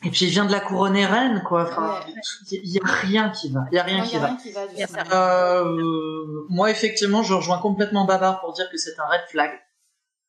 [0.06, 1.64] Et puis il vient de la couronner reine quoi.
[1.64, 2.14] Enfin, Ouais.
[2.52, 3.62] il y a rien qui va.
[3.72, 4.28] Il y a rien Non, qui y a va.
[4.28, 5.60] rien qui va.
[5.62, 9.52] Euh, moi effectivement, je rejoins complètement Babar pour dire que c'est un red flag.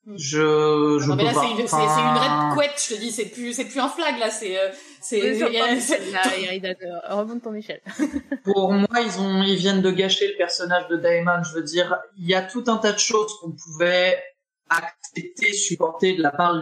[0.07, 0.17] Mm.
[0.19, 1.41] Je je Non, mais peux là, pas.
[1.41, 4.19] c'est une, Enfin, une raide couette, je te dis, c'est plus, c'est plus un flag,
[4.19, 4.69] là, c'est, euh,
[5.01, 7.81] c'est, euh, remonte ton Michel.
[8.45, 11.43] Pour moi, ils ont, ils viennent de gâcher le personnage de Daemon.
[11.43, 14.23] Je veux dire, il y a tout un tas de choses qu'on pouvait
[14.69, 16.55] accepter, supporter de la part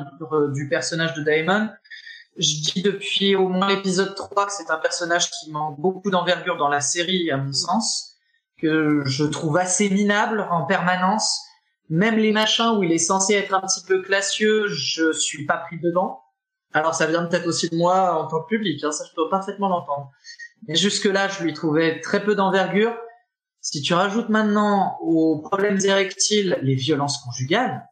[0.52, 1.68] du personnage de Daemon.
[2.36, 6.56] Je dis depuis au moins l'épisode 3 que c'est un personnage qui manque beaucoup d'envergure
[6.56, 8.14] dans la série, à mon sens,
[8.60, 11.40] que je trouve assez minable en permanence.
[11.92, 15.58] Même les machins où il est censé être un petit peu classieux, je suis pas
[15.58, 16.22] pris dedans.
[16.72, 19.28] Alors ça vient peut-être aussi de moi en tant que public, hein, ça je peux
[19.28, 20.10] parfaitement l'entendre.
[20.66, 22.96] Mais jusque-là, je lui trouvais très peu d'envergure.
[23.60, 27.86] Si tu rajoutes maintenant aux problèmes érectiles les violences conjugales,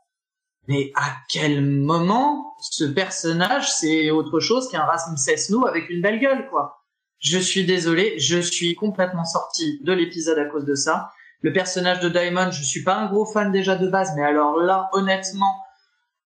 [0.66, 6.20] mais à quel moment ce personnage c'est autre chose qu'un Rasmussen Snow avec une belle
[6.20, 6.86] gueule, quoi?
[7.18, 11.10] Je suis désolé, je suis complètement sorti de l'épisode à cause de ça.
[11.42, 14.58] Le personnage de Diamond, je suis pas un gros fan déjà de base, mais alors
[14.58, 15.56] là, honnêtement,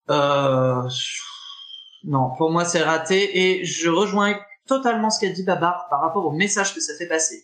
[0.09, 0.83] euh,
[2.03, 6.25] non, pour moi c'est raté et je rejoins totalement ce qu'a dit Babar par rapport
[6.25, 7.43] au message que ça fait passer.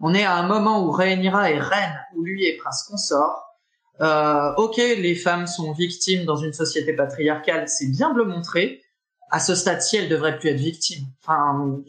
[0.00, 3.58] On est à un moment où Rhaenyra est reine, où lui est prince consort.
[4.00, 8.82] Euh, ok, les femmes sont victimes dans une société patriarcale, c'est bien de le montrer.
[9.30, 11.06] À ce stade-ci, elles devraient plus être victimes.
[11.22, 11.82] Enfin,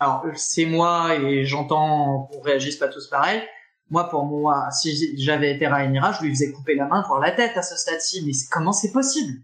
[0.00, 3.42] alors c'est moi et j'entends qu'on réagisse pas tous pareil.
[3.90, 7.30] Moi, pour moi, si j'avais été Rhaenyra, je lui faisais couper la main pour la
[7.30, 8.22] tête à ce stade-ci.
[8.26, 9.40] Mais comment c'est possible?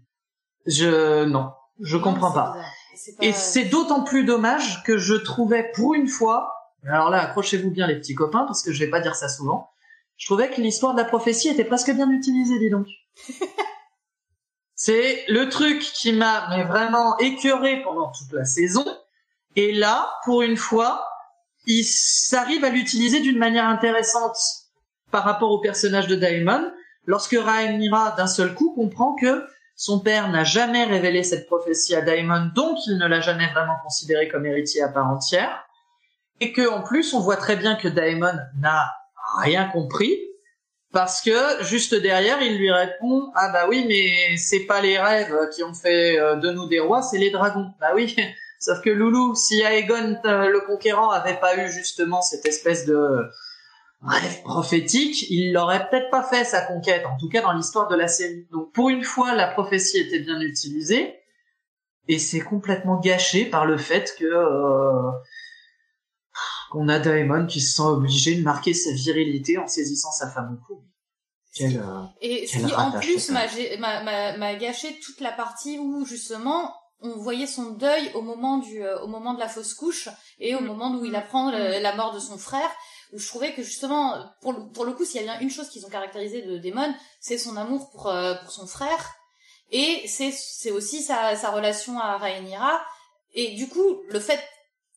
[0.67, 1.51] Je non,
[1.81, 2.53] je Non, comprends pas.
[2.53, 2.71] bizarre.
[2.95, 6.53] C'est pas- Et c'est d'autant plus dommage que je trouvais pour une fois,
[6.87, 9.69] alors là accrochez-vous bien les petits copains parce que je vais pas dire ça souvent,
[10.17, 12.87] je trouvais que l'histoire de la prophétie était presque bien utilisée, dis donc.
[14.75, 18.85] c'est le truc qui m'a vraiment écœuré pendant toute la saison.
[19.55, 21.05] Et là, pour une fois,
[21.67, 24.37] il s'arrive à l'utiliser d'une manière intéressante
[25.11, 26.71] par rapport au personnage de Daemon,
[27.05, 32.01] lorsque Rhaenyra d'un seul coup comprend que son père n'a jamais révélé cette prophétie à
[32.01, 35.65] Daemon, donc il ne l'a jamais vraiment considéré comme héritier à part entière,
[36.39, 38.91] et que en plus on voit très bien que Daemon n'a
[39.39, 40.17] rien compris,
[40.93, 45.49] parce que juste derrière il lui répond ah bah oui mais c'est pas les rêves
[45.53, 47.67] qui ont fait euh, de nous des rois, c'est les dragons.
[47.81, 48.15] Bah oui,
[48.65, 53.29] sauf que Loulou, si Aegon euh, le conquérant avait pas eu justement cette espèce de
[54.01, 57.95] rêve prophétique, il l'aurait peut-être pas fait sa conquête, en tout cas dans l'histoire de
[57.95, 58.47] la série.
[58.51, 61.15] Donc pour une fois, la prophétie était bien utilisée,
[62.07, 65.11] et c'est complètement gâché par le fait que euh,
[66.71, 70.57] qu'on a Daemon qui se sent obligé de marquer sa virilité en saisissant sa femme
[70.59, 70.83] au cou.
[71.53, 77.17] Quel, euh, Et ce qui en plus m'a gâché toute la partie où justement on
[77.17, 80.07] voyait son deuil au moment du euh, au moment de la fausse couche
[80.39, 80.65] et au Mm.
[80.65, 82.69] moment où il apprend le- la mort de son frère
[83.13, 85.49] où je trouvais que justement pour le, pour le coup s'il y a bien une
[85.51, 89.13] chose qu'ils ont caractérisé de Damon c'est son amour pour euh, pour son frère
[89.71, 92.81] et c'est c'est aussi sa sa relation à Rhaenyra
[93.33, 94.41] et du coup le fait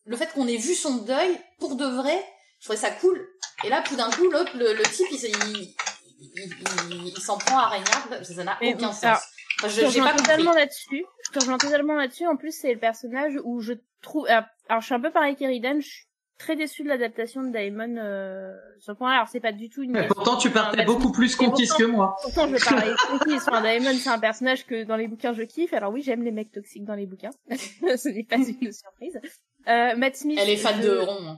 [0.05, 2.25] le fait qu'on ait vu son deuil pour de vrai
[2.59, 3.25] je trouvais ça cool.
[3.63, 5.75] Et là tout d'un coup l'autre le, le type il, il,
[6.19, 6.53] il,
[6.91, 9.19] il- il s'en prend à Rhaenyra ça n'a aucun sens
[9.63, 11.05] Je je te j'ai rejoins pas totalement là-dessus.
[11.25, 12.25] Je te rejoins totalement là-dessus.
[12.27, 14.25] En plus, c'est le personnage où je trouve.
[14.27, 15.79] Alors, je suis un peu pareil qu'Eridan.
[15.81, 16.05] Je suis
[16.37, 19.11] très déçue de l'adaptation de Daemon euh, sur le point.
[19.11, 19.91] Alors, c'est pas du tout une.
[19.91, 22.15] Mais pourtant, tu Enfin, partais beaucoup plus conquise que moi.
[22.21, 23.93] Pourtant, je parie conquis sur un Daemon.
[23.93, 25.73] C'est un personnage que dans les bouquins je kiffe.
[25.73, 27.31] Alors oui, j'aime les mecs toxiques dans les bouquins.
[27.49, 29.19] Ce n'est pas une surprise.
[29.67, 30.39] Euh, Matt Smith.
[30.41, 31.37] elle est fan je- de rond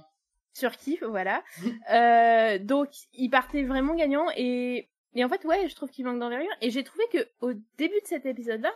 [0.53, 1.41] surkiff, voilà.
[1.91, 6.19] euh, donc, il partait vraiment gagnant et, et en fait, ouais, je trouve qu'il manque
[6.19, 6.51] d'envergure.
[6.61, 8.71] Et j'ai trouvé que au début de cet épisode-là,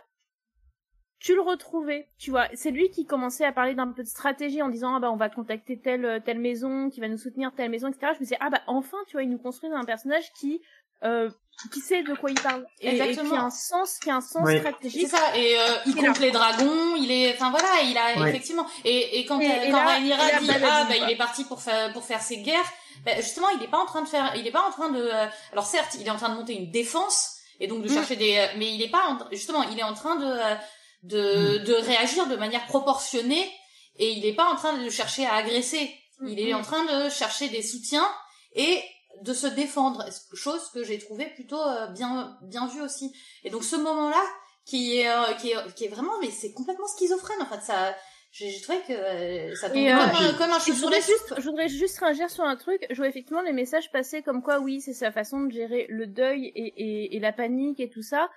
[1.18, 2.46] tu le retrouvais, tu vois.
[2.54, 5.16] C'est lui qui commençait à parler d'un peu de stratégie en disant, ah bah, on
[5.16, 8.08] va contacter telle, telle maison, qui va nous soutenir telle maison, etc.
[8.14, 10.60] Je me disais, ah bah, enfin, tu vois, il nous construit un personnage qui,
[11.04, 11.30] euh,
[11.72, 12.66] qui sait de quoi il parle.
[12.80, 14.52] Et, et qui a un sens, qui a un sens Oui.
[14.52, 15.08] C'est stratégique.
[15.08, 18.66] ça, et euh, il compte les dragons, il est, enfin voilà, il a effectivement.
[18.84, 20.94] Et, et quand, Et- euh, et quand là- Rhaenyra et là, dit bah, ah bah
[20.98, 21.06] quoi.
[21.06, 22.70] il est parti pour faire pour faire ses guerres,
[23.06, 25.00] bah, justement il est pas en train de faire, il est pas en train de.
[25.00, 27.94] euh, alors certes, il est en train de monter une défense et donc de Mm.
[27.94, 30.54] chercher des, euh, mais il est pas en- justement, il est en train de euh,
[31.02, 33.50] de, de réagir de manière proportionnée
[33.98, 35.94] et il est pas en train de chercher à agresser.
[36.26, 36.56] Il est Mm.
[36.58, 38.06] en train de chercher des soutiens
[38.54, 38.82] et
[39.22, 40.04] de se défendre,
[40.34, 43.12] chose que j'ai trouvé plutôt euh, bien bien vue aussi.
[43.44, 44.22] Et donc ce moment-là,
[44.66, 47.62] qui est, euh, qui est, qui est vraiment, mais c'est complètement schizophrène en fait.
[47.62, 47.94] Ça,
[48.38, 51.34] j'ai trouvé que euh, ça tombe Et, comme, euh, un- comme un je voudrais juste,
[51.38, 52.86] je voudrais juste réagir sur un truc.
[52.90, 56.06] Je vois effectivement les messages passer comme quoi, oui, c'est sa façon de gérer le
[56.06, 58.28] deuil et, et, et la panique et tout ça.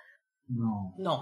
[0.48, 0.92] Non.
[0.98, 1.20] Non.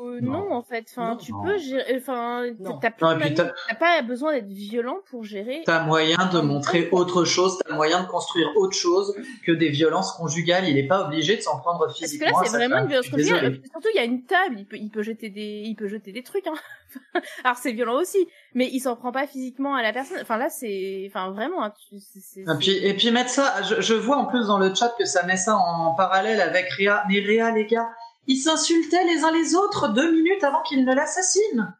[0.00, 0.32] Euh, Non.
[0.48, 0.52] non.
[0.52, 0.84] en fait.
[0.90, 1.16] Enfin, Non.
[1.16, 1.42] tu Non.
[1.42, 1.96] peux gérer.
[1.96, 2.44] Enfin,
[2.80, 5.62] t'as pas besoin d'être violent pour gérer.
[5.64, 9.14] T'as moyen de montrer autre chose, t'as moyen de construire autre chose
[9.44, 10.68] que des violences conjugales.
[10.68, 12.40] Il est pas obligé de s'en prendre Parce que physiquement.
[12.40, 13.60] là, c'est vraiment une violence conjugale.
[13.70, 14.56] Surtout, il y a une table.
[14.58, 16.46] Il peut, il peut jeter des, il peut jeter des trucs.
[16.46, 16.54] Hein.
[17.44, 20.18] Alors, c'est violent aussi, mais il s'en prend pas physiquement à la personne.
[20.20, 21.62] Enfin, là, c'est, enfin, vraiment.
[21.64, 24.46] hein, tu- c'est- c'est- Et puis, et puis mettre ça, je, je vois en plus
[24.46, 27.02] dans le chat que ça met ça en parallèle avec Réa.
[27.08, 27.88] Mais Réa, les gars,
[28.26, 31.74] ils s'insultaient les uns les autres deux minutes avant qu'ils ne l'assassinent.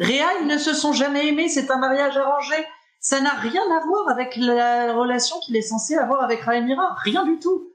[0.00, 2.56] Réa, ils ne se sont jamais aimés, c'est un mariage arrangé.
[3.00, 7.24] Ça n'a rien à voir avec la relation qu'il est censé avoir avec Rhaenyra, rien
[7.24, 7.72] du tout.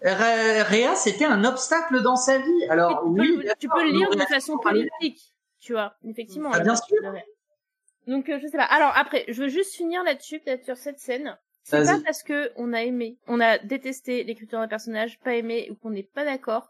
[0.00, 2.64] Ré- Réa, c'était un obstacle dans sa vie.
[2.68, 6.50] Alors tu peux, oui, le- tu peux le lire de façon politique, tu vois, effectivement.
[6.52, 6.96] Ah, bien sûr.
[8.08, 8.64] Donc euh, je sais pas.
[8.64, 11.38] Alors après, je veux juste finir là-dessus, peut-être sur cette scène.
[11.64, 15.68] C'est pas parce que on a aimé, on a détesté l'écriture d'un personnage, pas aimé
[15.70, 16.68] ou qu'on n'est pas d'accord,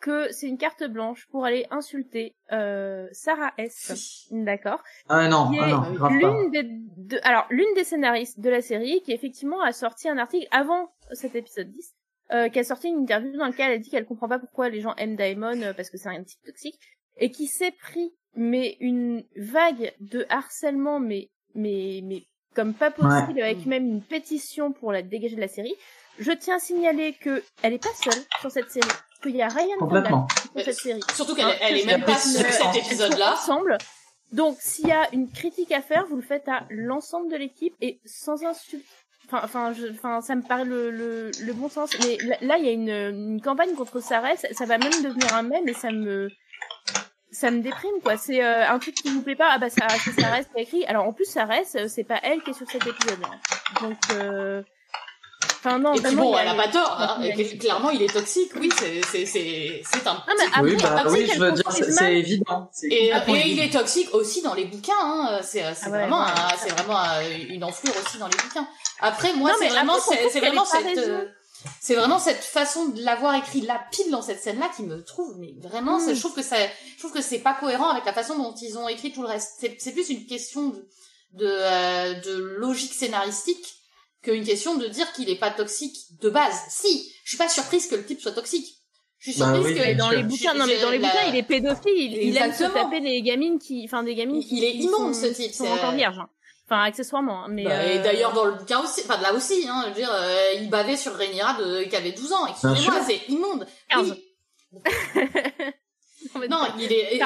[0.00, 4.26] que c'est une carte blanche pour aller insulter euh, Sarah S.
[4.30, 4.82] D'accord.
[5.08, 6.30] Ah non, Qui ah non, grave pas.
[6.40, 10.18] l'une des de- alors l'une des scénaristes de la série qui effectivement a sorti un
[10.18, 11.94] article avant cet épisode 10
[12.32, 14.80] euh, qui a sorti une interview dans laquelle elle dit qu'elle comprend pas pourquoi les
[14.80, 16.78] gens aiment Daemon euh, parce que c'est un type toxique
[17.16, 22.24] et qui s'est pris mais une vague de harcèlement mais mais mais
[22.54, 25.74] comme pas possible avec même une pétition pour la dégager de la série.
[26.18, 29.48] Je tiens à signaler que elle est pas seule sur cette série, qu'il y a
[29.48, 30.28] Ryan Condal Complètement.
[30.54, 31.00] sur cette série.
[31.14, 33.34] Surtout qu'elle Hein, elle est même pas sur cet épisode-là.
[33.34, 33.78] ensemble.
[34.32, 37.74] Donc, s'il y a une critique à faire, vous le faites à l'ensemble de l'équipe
[37.80, 38.84] et sans insulte.
[39.26, 41.90] Enfin, enfin, je, enfin, ça me paraît le, le, le bon sens.
[42.00, 42.88] Mais là- là, il y a une,
[43.34, 44.36] une campagne contre Sarah.
[44.36, 46.28] Ça, ça va même devenir un mème et ça me,
[47.32, 48.16] ça me déprime, quoi.
[48.16, 49.48] C'est euh, un truc qui vous plaît pas.
[49.52, 50.84] Ah bah, ça, c'est Sarah qui a écrit.
[50.86, 53.18] Alors, en plus, Sarah, c'est pas elle qui est sur cet épisode.
[53.82, 54.62] Donc, euh...
[55.58, 56.96] enfin, non, Et puis vraiment, bon, elle a pas tort.
[56.98, 57.18] hein.
[57.58, 58.52] Clairement, il est toxique.
[58.58, 60.22] Oui, c'est c'est c'est c'est un.
[60.26, 62.70] Ah, mais après, oui, bah, après oui, je veux dire, c'est évident.
[62.90, 63.12] Et,
[63.46, 64.92] il est toxique aussi dans les bouquins.
[65.00, 65.40] Hein.
[65.42, 66.30] C'est Ah ouais, vraiment ouais.
[66.58, 68.66] c'est vraiment un- une enflure aussi dans les bouquins.
[69.00, 71.24] Après, moi, c'est vraiment c'est vraiment cette euh,
[71.80, 75.02] c'est vraiment cette façon de l'avoir écrit là pile dans cette scène là qui me
[75.02, 76.56] trouve mais vraiment je trouve que ça
[76.94, 79.26] je trouve que c'est pas cohérent avec la façon dont ils ont écrit tout le
[79.28, 80.86] reste c'est c'est plus une question de
[81.32, 83.75] de, euh, de logique scénaristique
[84.30, 87.86] qu'une question de dire qu'il est pas toxique de base si je suis pas surprise
[87.86, 88.66] que le type soit toxique
[89.18, 90.18] je suis Bah surprise oui, que dans sûr.
[90.18, 92.64] les bouquins, non mais dans les la- bouquins, il est pédophile, il, il aime se
[92.64, 95.52] taper les gamines qui, enfin des gamines Il- qui, il est immonde, sont, ce type,
[95.52, 96.18] sont c'est- encore vierges.
[96.18, 96.28] hein.
[96.68, 97.64] Enfin, accessoirement, hein, mais.
[97.64, 100.10] Bah, Et euh, d'ailleurs dans le bouquin aussi, enfin là aussi, hein, je veux dire,
[100.12, 102.46] euh, il bavait sur Rhaenyra de, qui avait 12 ans.
[102.46, 103.66] Excusez-moi, c'est immonde.
[103.88, 104.16] 15.
[104.72, 104.80] Oui.
[106.34, 107.20] non, mais- Non, il est,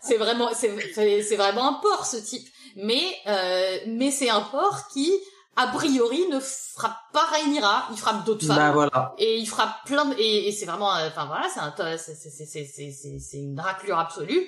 [0.00, 2.46] c'est vraiment, c'est, c'est c'est vraiment un porc ce type.
[2.76, 5.12] Mais, euh, mais c'est un porc qui,
[5.58, 7.88] a priori, ne frappe pas Rhaenyra.
[7.90, 8.56] Il frappe d'autres femmes.
[8.56, 9.14] Bah voilà.
[9.18, 10.14] Et il frappe plein de...
[10.18, 13.18] et, et c'est vraiment, euh, enfin voilà, c'est un, c'est, c'est, c'est, c'est, c'est, c'est-
[13.18, 14.46] c'est une raclure absolue.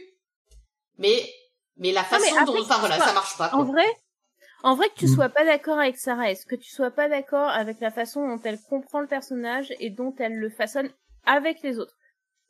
[0.98, 1.28] Mais,
[1.76, 3.46] mais la Ah, mais façon après, dont, enfin voilà, sois- ça marche pas.
[3.52, 3.64] En Quoi.
[3.72, 3.86] vrai,
[4.62, 5.14] en vrai que tu Mm.
[5.14, 8.40] sois pas d'accord avec Sarah, est-ce que tu sois pas d'accord avec la façon dont
[8.44, 10.90] elle comprend le personnage et dont elle le façonne
[11.26, 11.94] avec les autres?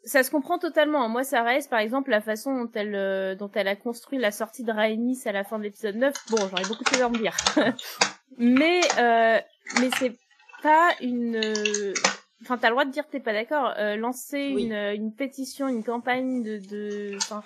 [0.05, 1.09] Ça se comprend totalement.
[1.11, 4.65] Moi, Sarah, par exemple, la façon dont elle, euh, dont elle a construit la sortie
[4.65, 7.11] de Rhaenys à la fin de l'épisode 9, bon, j'aurais beaucoup de choses à en
[7.11, 7.37] dire.
[8.39, 9.39] mais, euh,
[9.81, 10.17] mais c'est
[10.63, 11.95] pas une, euh,
[12.43, 13.73] enfin, t'as le droit de dire que t'es pas d'accord.
[13.79, 14.65] Euh, lancer Oui.
[14.65, 17.43] une, une pétition, une campagne de, de, enfin,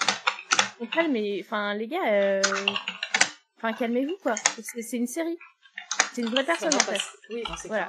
[0.81, 2.43] on calme, mais, enfin, les gars, euh,
[3.59, 4.35] enfin, calmez-vous, quoi.
[4.63, 5.39] C'est c'est une série.
[6.13, 7.01] C'est une vraie personne, en pas- fait.
[7.31, 7.87] Oui, c'est Voilà.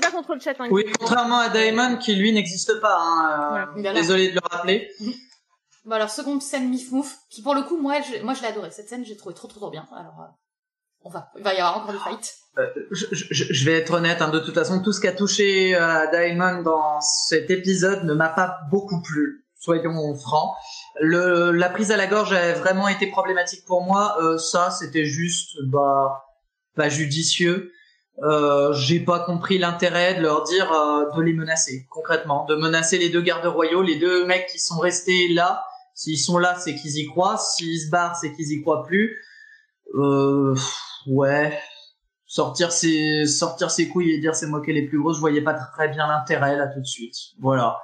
[0.00, 0.68] pas contre le chat, hein.
[0.70, 2.98] Oui, contrairement à Daemon qui lui n'existe pas.
[3.00, 3.92] Hein, euh, Voilà.
[3.94, 4.90] Désolé de le rappeler.
[5.86, 8.48] Bon alors seconde scène mif mouf qui pour le coup moi je, moi je l'ai
[8.48, 10.32] adoré cette scène j'ai trouvé trop trop trop bien alors euh,
[11.04, 12.34] on va il va y avoir encore des fights
[12.90, 15.74] Je, je- je vais être honnête, hein, de toute façon, tout ce qui a touché
[15.74, 19.44] à Daemon dans cet épisode ne m'a pas beaucoup plu.
[19.58, 20.54] Soyons francs.
[21.00, 24.16] Le, la prise à la gorge a vraiment été problématique pour moi.
[24.22, 26.24] Euh, ça, c'était juste bah,
[26.76, 27.72] pas judicieux.
[28.22, 32.98] Euh, j'ai pas compris l'intérêt de leur dire euh, de les menacer concrètement, de menacer
[32.98, 35.64] les deux gardes royaux, les deux mecs qui sont restés là.
[35.94, 37.38] S'ils sont là, c'est qu'ils y croient.
[37.38, 39.16] S'ils se barrent, c'est qu'ils y croient plus.
[39.94, 40.54] Euh,
[41.06, 41.58] ouais,
[42.26, 45.20] sortir ses sortir ses couilles et dire c'est moi qui ai les plus grosses, je
[45.20, 47.16] voyais pas très bien l'intérêt là tout de suite.
[47.40, 47.78] Voilà.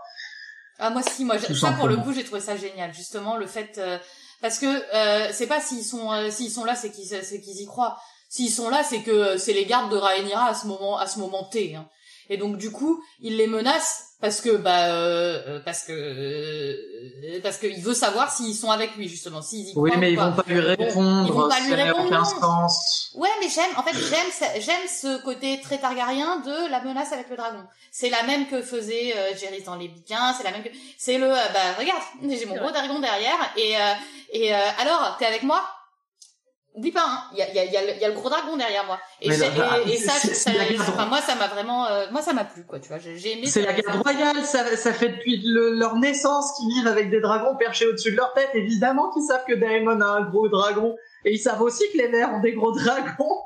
[0.79, 3.79] ah moi si moi ça pour le coup j'ai trouvé ça génial justement le fait
[3.79, 3.99] euh,
[4.41, 7.61] parce que euh, c'est pas s'ils sont euh, s'ils sont là c'est qu'ils c'est qu'ils
[7.61, 7.99] y croient
[8.29, 11.07] s'ils sont là c'est que euh, c'est les gardes de Rhaenyra à ce moment à
[11.07, 11.87] ce moment T hein.
[12.31, 17.41] Et donc du coup il les menace parce que bah euh, euh, parce que euh,
[17.43, 20.31] parce qu'il veut savoir s'ils sont avec lui justement s'ils y Oui, mais ils pas.
[20.31, 21.25] vont pas lui répondre.
[21.27, 23.13] ils vont pas lui répondre, aucun sens.
[23.15, 27.29] Ouais, mais j'aime, en fait, j'aime, j'aime ce côté très Targaryen de la menace avec
[27.31, 27.63] le dragon.
[27.91, 31.19] C'est la même que faisait euh, Jérys dans les bouquins, c'est la même que, c'est
[31.19, 33.81] le, euh, bah regarde, j'ai mon gros dragon derrière, et euh,
[34.33, 35.63] et euh, alors, t'es avec moi?
[36.75, 38.57] Oublie pas, hein, il y a, y, a, y, a y a le gros dragon
[38.57, 38.99] derrière moi.
[39.21, 42.23] Et, non, bah, et, et ça, c'est- ça, enfin, moi, ça m'a vraiment, euh, moi,
[42.23, 43.47] ça m'a plu, quoi, tu vois, j'ai j'ai aimé.
[43.47, 47.21] C'est la garde royale, ça, ça fait depuis le- leur naissance qu'ils vivent avec des
[47.21, 48.51] dragons perchés au-dessus de leur tête.
[48.55, 50.95] Évidemment qu'ils savent que Daemon a un gros dragon.
[51.25, 53.41] Et ils savent aussi que les verts ont des gros dragons.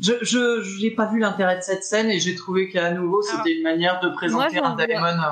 [0.00, 3.34] Je, je, j'ai pas vu l'intérêt de cette scène et j'ai trouvé qu'à nouveau c'était
[3.36, 5.28] Alors, une manière de présenter un Daemon euh,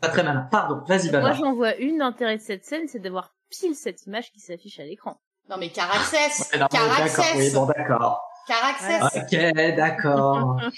[0.00, 0.48] pas très malin.
[0.50, 1.34] Pardon, vas-y Moi, Baba.
[1.34, 4.84] j'en vois une d'intérêt de cette scène, c'est d'avoir pile cette image qui s'affiche à
[4.84, 5.20] l'écran.
[5.50, 8.22] Non, mais Caraxès, Ouais, non, Caraxès, oui, bon d'accord.
[8.46, 9.02] Caraxès.
[9.16, 10.60] Ok, d'accord.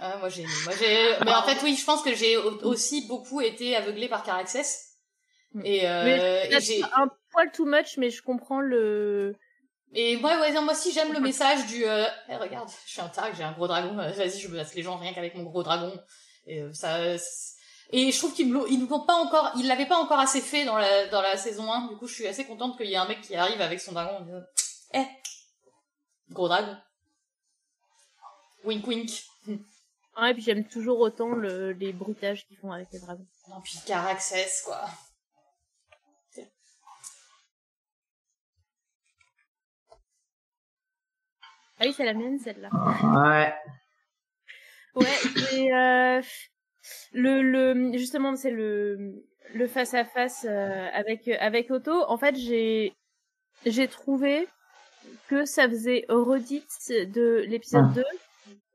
[0.00, 0.44] Ah, moi j'ai.
[0.64, 1.16] Moi j'ai.
[1.24, 4.90] Mais en fait oui, je pense que j'ai au- aussi beaucoup été aveuglée par Caraxès.
[5.54, 5.62] Mm.
[5.64, 6.82] Et, euh, Mais et j'ai.
[6.84, 9.34] un poil too much, mais je comprends le.
[9.94, 11.84] Et moi, ouais, non, moi aussi j'aime le message du.
[11.84, 13.98] Euh, Eh, regarde, je suis un targ, j'ai un gros dragon.
[13.98, 15.92] euh, Vas-y, je menace les gens rien qu'avec mon gros dragon.
[16.46, 16.98] Et euh, ça.
[17.90, 20.64] Et je trouve l'ont- ils nous l'ont pas encore, ils l'avaient pas encore assez fait
[20.64, 21.88] dans la dans la saison 1.
[21.88, 23.92] Du coup, je suis assez contente qu'il y ait un mec qui arrive avec son
[23.92, 24.18] dragon.
[24.18, 24.42] en disant,
[24.94, 25.06] Eh,
[26.30, 26.76] gros dragon.
[28.64, 29.10] Wink wink.
[30.20, 31.72] Ouais, et puis j'aime toujours autant le...
[31.72, 33.26] les bruitages qu'ils font avec les dragons.
[33.48, 34.84] Non, puis Caraxès, quoi.
[41.80, 42.70] Ah oui, c'est la mienne, celle-là.
[43.04, 43.54] Ouais.
[44.94, 46.20] Ouais, et euh,
[47.12, 49.24] le, le, justement, c'est le,
[49.54, 52.04] le face à face avec avec Otto.
[52.08, 52.92] En fait, j'ai
[53.66, 54.46] j'ai trouvé
[55.28, 57.94] que ça faisait redite de l'épisode Ah.
[57.94, 58.04] 2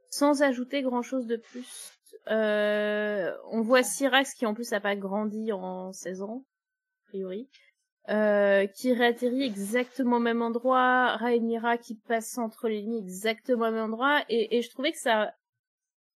[0.10, 1.92] sans ajouter grand chose de plus.
[2.30, 6.46] Euh, on voit Syrax qui en plus a pas grandi en 16 ans,
[7.06, 7.50] a priori.
[8.10, 13.72] Euh, qui réatterrit exactement au même endroit, Rhaenyra qui passe entre les lignes exactement au
[13.72, 15.34] même endroit, et, et je trouvais que ça,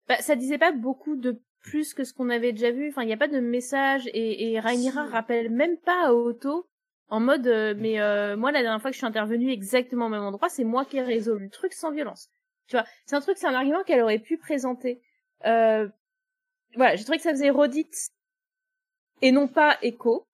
[0.08, 2.90] bah, ça disait pas beaucoup de plus que ce qu'on avait déjà vu.
[2.90, 6.66] Enfin, il n'y a pas de message et, et Rhaenyra rappelle même pas à Otto
[7.10, 10.10] en mode, euh, mais euh, moi la dernière fois que je suis intervenue exactement au
[10.10, 12.30] même endroit, c'est moi qui ai résolu le truc sans violence.
[12.68, 15.02] Tu vois, c'est un truc, c'est un argument qu'elle aurait pu présenter.
[15.46, 15.88] Euh,
[16.76, 18.10] voilà, j'ai trouvé que ça faisait redite
[19.22, 20.26] et non pas écho.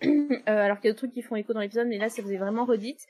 [0.46, 2.38] Alors qu'il y a d'autres trucs qui font écho dans l'épisode, mais là ça faisait
[2.38, 3.06] vraiment redite.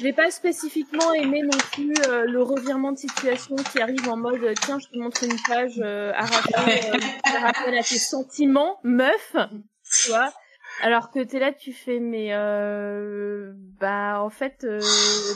[0.00, 4.16] Je l'ai pas spécifiquement aimé non plus euh, le revirement de situation qui arrive en
[4.16, 9.36] mode euh, tiens je te montre une page euh, arrachée euh, à tes sentiments meuf
[9.92, 10.32] tu vois.
[10.80, 14.80] Alors que t'es là, tu fais, mais euh, bah en fait, euh,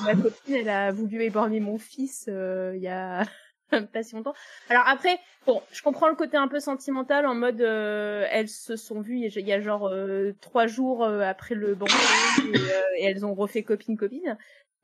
[0.04, 3.24] ma copine, elle a voulu éborgner mon fils il y a
[3.92, 4.34] pas si longtemps.
[4.68, 8.76] Alors après, bon, je comprends le côté un peu sentimental en mode, euh, elles se
[8.76, 11.94] sont vues il y a genre euh, trois jours euh, après le banquet
[12.42, 14.36] et, et, elles ont refait copine copine.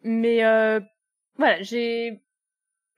[0.03, 0.39] Mais
[1.37, 2.23] voilà, j'ai,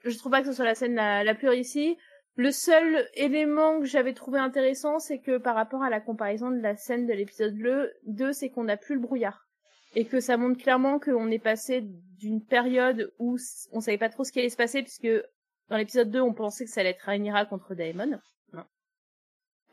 [0.04, 1.96] je trouve pas que ce soit la scène la, la plus réussie.
[2.34, 6.60] Le seul élément que j'avais trouvé intéressant, c'est que par rapport à la comparaison de
[6.60, 7.54] la scène de l'épisode
[8.06, 9.46] 2, c'est qu'on n'a plus le brouillard.
[9.94, 13.36] Et que ça montre clairement qu'on est passé d'une période où
[13.72, 15.08] on savait pas trop ce qui allait se passer, puisque
[15.72, 18.20] dans l'épisode 2, on pensait que ça allait être Rhaenyra contre Daemon.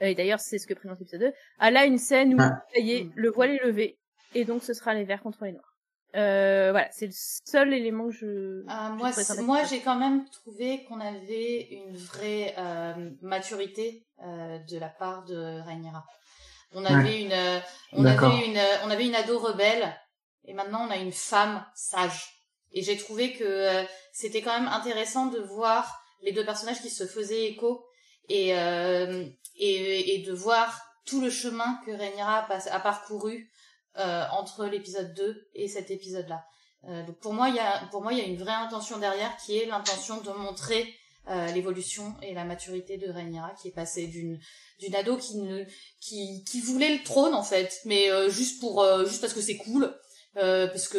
[0.01, 1.34] Et d'ailleurs, c'est ce que présente l'épisode 2.
[1.59, 3.99] À là, une scène où, ça y est, le voile est levé.
[4.34, 5.76] Et donc, ce sera les verts contre les noirs.
[6.15, 8.26] Euh, voilà, c'est le seul élément que je.
[8.26, 9.11] Euh, moi,
[9.41, 15.26] moi, j'ai quand même trouvé qu'on avait une vraie euh, maturité euh, de la part
[15.26, 16.05] de Rhaenyra.
[16.71, 17.59] On avait une, euh,
[17.91, 19.93] on avait une, euh, on avait une ado rebelle,
[20.45, 22.39] et maintenant on a une femme sage.
[22.73, 23.83] Et j'ai trouvé que
[24.13, 27.85] c'était quand même intéressant de voir les deux personnages qui se faisaient écho
[28.27, 28.53] et
[29.59, 33.51] et, et de voir tout le chemin que Rhaenyra a, parcouru
[33.97, 36.45] euh, entre l'épisode 2 et cet épisode-là.
[36.85, 38.97] Euh, donc pour moi, il y a pour moi il y a une vraie intention
[38.97, 40.93] derrière qui est l'intention de montrer
[41.29, 44.39] euh, l'évolution et la maturité de Rhaenyra qui est passée d'une
[44.79, 45.65] d'une ado qui ne
[45.99, 49.41] qui qui voulait le trône en fait, mais euh, juste pour euh, juste parce que
[49.41, 49.93] c'est cool,
[50.33, 50.97] parce que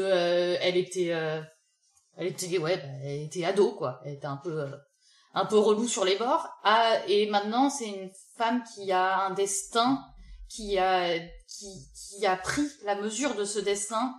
[0.61, 1.15] elle était
[2.17, 4.71] elle était ouais bah, elle était ado quoi, elle était un peu
[5.35, 6.49] un peu relou sur les bords.
[6.65, 10.05] Ah, et maintenant c'est une femme qui a un destin
[10.49, 11.19] qui a
[11.49, 14.15] qui, a pris la mesure de ce destin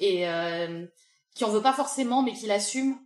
[0.00, 0.86] et euh,
[1.34, 2.98] qui en veut pas forcément mais qui l'assume.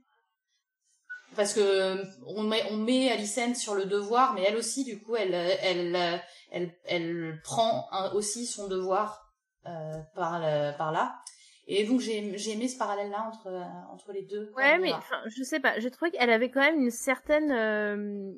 [1.37, 6.23] Parce que on met on sur le devoir mais elle aussi du coup elle elle
[6.51, 9.33] elle elle, prend aussi son devoir
[9.67, 10.41] euh, par
[10.77, 11.21] par là
[11.69, 13.49] et donc j'ai j'ai aimé ce parallèle là entre
[13.93, 14.93] entre les deux ouais mais
[15.27, 18.33] je sais pas j'ai trouvé qu'elle avait quand même une certaine euh,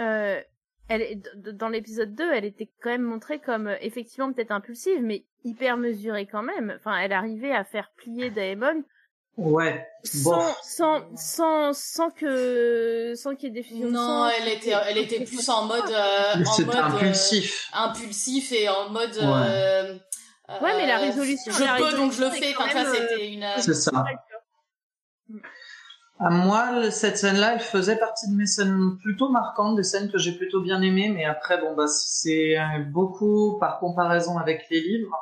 [0.00, 0.40] euh
[0.88, 5.24] elle dans l'épisode 2, elle était quand même montrée comme euh, effectivement peut-être impulsive, mais
[5.44, 6.74] hyper mesurée quand même.
[6.76, 8.84] Enfin, elle arrivait à faire plier Daemon.
[9.36, 9.84] Ouais.
[10.04, 13.90] Sans, sans, sans, sans que, sans qu'il y ait des fusions.
[13.90, 18.68] Non, elle était, elle était plus en mode, euh, en mode impulsif, euh, impulsif et
[18.68, 19.16] en mode.
[19.16, 20.00] Ouais.
[20.50, 21.52] Euh, ouais, mais la résolution.
[21.52, 22.54] Je la peux résolution donc je le fais.
[22.58, 23.46] Enfin, ça c'était une.
[23.58, 24.04] C'est ça.
[26.20, 30.18] À moi, cette scène-là, elle faisait partie de mes scènes plutôt marquantes, des scènes que
[30.18, 32.56] j'ai plutôt bien aimées, mais après, bon, bah, c'est
[32.92, 35.18] beaucoup par comparaison avec les livres.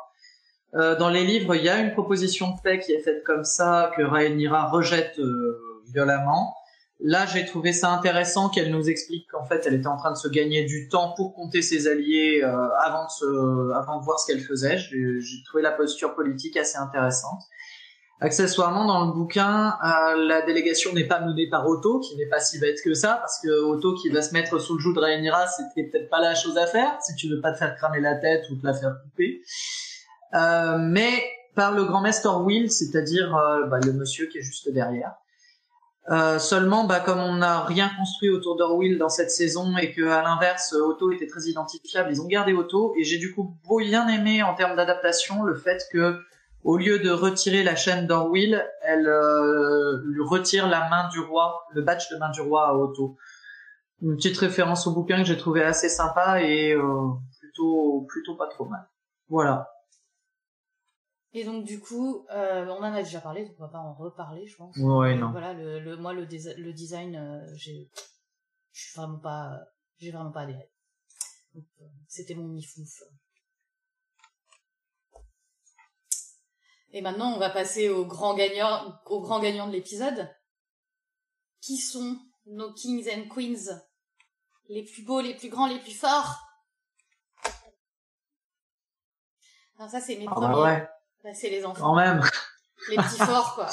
[0.74, 3.44] Euh, dans les livres, il y a une proposition de paix qui est faite comme
[3.44, 6.56] ça, que Rhaenyra rejette euh, violemment.
[7.04, 10.16] Là, j'ai trouvé ça intéressant qu'elle nous explique qu'en fait, elle était en train de
[10.16, 14.20] se gagner du temps pour compter ses alliés euh, avant, de se, avant de voir
[14.20, 14.78] ce qu'elle faisait.
[14.78, 17.42] J'ai trouvé la posture politique assez intéressante.
[18.20, 22.38] Accessoirement, dans le bouquin, euh, la délégation n'est pas menée par Otto, qui n'est pas
[22.38, 25.00] si bête que ça, parce que Otto qui va se mettre sous le joug de
[25.00, 27.98] Rhaenyra, c'était peut-être pas la chose à faire, si tu veux pas te faire cramer
[27.98, 29.42] la tête ou te la faire couper.
[30.34, 31.10] Euh, mais
[31.56, 35.14] par le grand maître Will, c'est-à-dire euh, bah, le monsieur qui est juste derrière.
[36.10, 40.02] Euh, seulement, bah, comme on n'a rien construit autour d'Orwell dans cette saison et que
[40.08, 44.08] à l'inverse Otto était très identifiable, ils ont gardé Otto et j'ai du coup bien
[44.08, 46.18] aimé en termes d'adaptation le fait que
[46.64, 51.66] au lieu de retirer la chaîne d'Orwell, elle euh, lui retire la main du roi,
[51.72, 53.16] le badge de main du roi à Otto.
[54.00, 57.10] Une petite référence au bouquin que j'ai trouvé assez sympa et euh,
[57.40, 58.88] plutôt plutôt pas trop mal.
[59.28, 59.71] Voilà.
[61.34, 63.94] Et donc du coup, euh, on en a déjà parlé, donc on va pas en
[63.94, 64.76] reparler, je pense.
[64.76, 65.30] Ouais, non.
[65.32, 67.90] Voilà, le, le moi le, le design, euh, j'ai,
[68.72, 69.58] je suis vraiment pas,
[69.98, 70.70] j'ai vraiment pas adhéré.
[71.54, 73.02] Donc, euh, c'était mon mifouf.
[76.90, 80.28] Et maintenant, on va passer au grand gagnant, au grand gagnant de l'épisode.
[81.62, 83.80] Qui sont nos kings and queens?
[84.68, 86.38] Les plus beaux, les plus grands, les plus forts?
[89.78, 90.52] Alors ça, c'est mes Ah premiers.
[90.52, 90.88] bah ouais,
[91.24, 91.84] Bah, c'est les enfants.
[91.84, 92.22] quand même.
[92.90, 93.68] Les petits forts, quoi.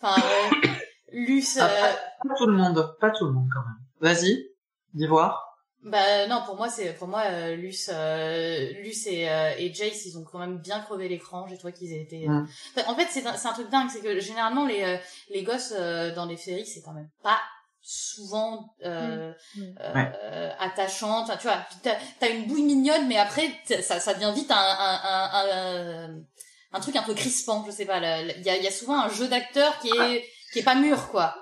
[0.00, 0.68] Enfin, euh,
[1.12, 1.56] Luce...
[1.58, 3.78] euh, Pas tout le monde, pas tout le monde quand même.
[4.00, 4.48] Vas-y,
[4.94, 5.44] dis voir.
[5.84, 10.06] Bah non, pour moi c'est pour moi euh, Luce, euh, Luce et, euh, et Jace
[10.06, 11.46] ils ont quand même bien crevé l'écran.
[11.48, 12.26] J'ai trouvé qu'ils étaient.
[12.28, 12.48] euh, Mm.
[12.76, 14.96] enfin, en fait c'est un, c'est un truc dingue, c'est que généralement les euh,
[15.30, 17.38] les gosses euh, dans les séries c'est quand même pas
[17.80, 19.60] souvent euh, Mm.
[19.80, 20.12] euh, Ouais.
[20.24, 21.20] euh, attachant.
[21.22, 21.94] Enfin, tu vois, t'as
[22.26, 23.48] as une bouille mignonne, mais après
[23.80, 26.14] ça ça devient vite un un, un, un,
[26.72, 27.64] un truc un peu crispant.
[27.66, 27.98] Je sais pas.
[27.98, 30.74] Il y a il y a souvent un jeu d'acteur qui est qui est pas
[30.74, 31.34] mûr quoi.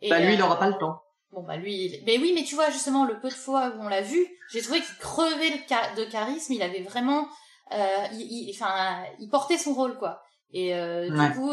[0.00, 1.00] Et, Bah lui, il euh, aura pas le temps.
[1.32, 3.82] Bon bah lui, il- mais oui, mais tu vois justement le peu de fois où
[3.82, 6.52] on l'a vu, j'ai trouvé qu'il crevait le de charisme.
[6.52, 7.28] Il avait vraiment
[7.70, 10.22] il, enfin, il, portait son rôle quoi.
[10.52, 11.52] Et du coup,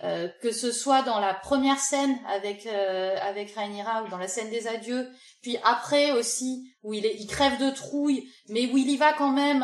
[0.00, 4.66] que ce soit dans la première scène avec avec Rhaenyra ou dans la scène des
[4.66, 5.08] adieux,
[5.42, 9.12] puis après aussi où il est, il crève de trouille, mais où il y va
[9.12, 9.60] quand même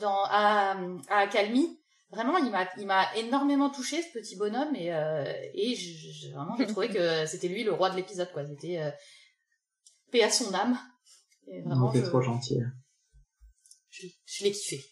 [0.00, 0.76] dans à
[1.08, 1.78] à Accalmie
[2.14, 5.24] vraiment il m'a il m'a énormément touché ce petit bonhomme et euh,
[5.54, 8.46] et j'ai vraiment j'ai trouvé que c'était lui le roi de l'épisode quoi.
[8.46, 8.90] C'était euh,
[10.10, 10.78] paix à son âme.
[11.46, 12.60] Et vraiment trop gentil.
[13.90, 14.82] je, je l'ai kiffé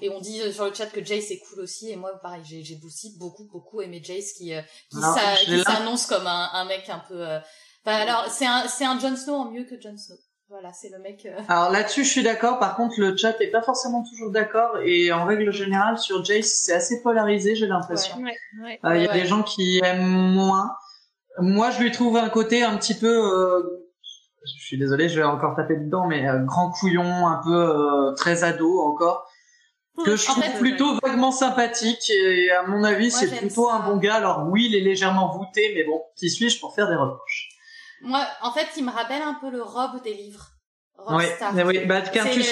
[0.00, 2.42] et on dit euh, sur le chat que Jace est cool aussi et moi pareil
[2.44, 6.88] j'ai j'ai aussi beaucoup beaucoup aimé Jace qui euh, qui s'annonce comme un, un mec
[6.88, 7.38] un peu euh,
[7.84, 10.16] alors c'est un c'est un Jon Snow en mieux que Jon Snow
[10.50, 11.24] voilà, c'est le mec.
[11.26, 12.58] Euh, Alors là-dessus, je suis d'accord.
[12.58, 14.78] Par contre, le chat est pas forcément toujours d'accord.
[14.84, 18.16] Et en règle générale, sur Jace, c'est assez polarisé, j'ai l'impression.
[18.84, 20.74] Euh, il y a des gens qui aiment moins.
[21.38, 23.06] Moi, je lui trouve un côté un petit peu.
[23.06, 23.86] Euh...
[24.44, 28.42] Je suis désolé, je vais encore taper dedans, mais euh, grand couillon, un peu très
[28.42, 29.29] ado encore.
[30.04, 32.10] Que je trouve plutôt vaguement sympathique.
[32.10, 34.16] Et à mon avis, c'est plutôt un bon gars.
[34.16, 37.48] Alors oui, il est légèrement voûté, mais bon, qui suis-je pour faire des reproches?
[38.02, 40.46] Moi, en fait, il me rappelle un peu le Rob des livres.
[41.06, 42.02] Rob oui, oui, bah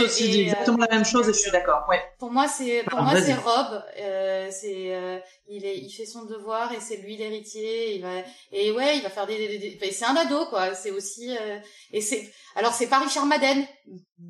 [0.01, 1.85] aussi dit exactement la même chose et je suis d'accord.
[1.89, 2.01] Ouais.
[2.19, 3.83] Pour moi, c'est pour moi c'est Rob.
[4.01, 5.19] Euh, c'est euh,
[5.49, 7.97] il est il fait son devoir et c'est lui l'héritier.
[7.97, 8.23] Il va
[8.53, 9.93] et ouais, il va faire des, des, des...
[9.93, 10.75] c'est un ado quoi.
[10.75, 11.59] C'est aussi euh,
[11.93, 13.67] et c'est alors c'est pas Richard Madden.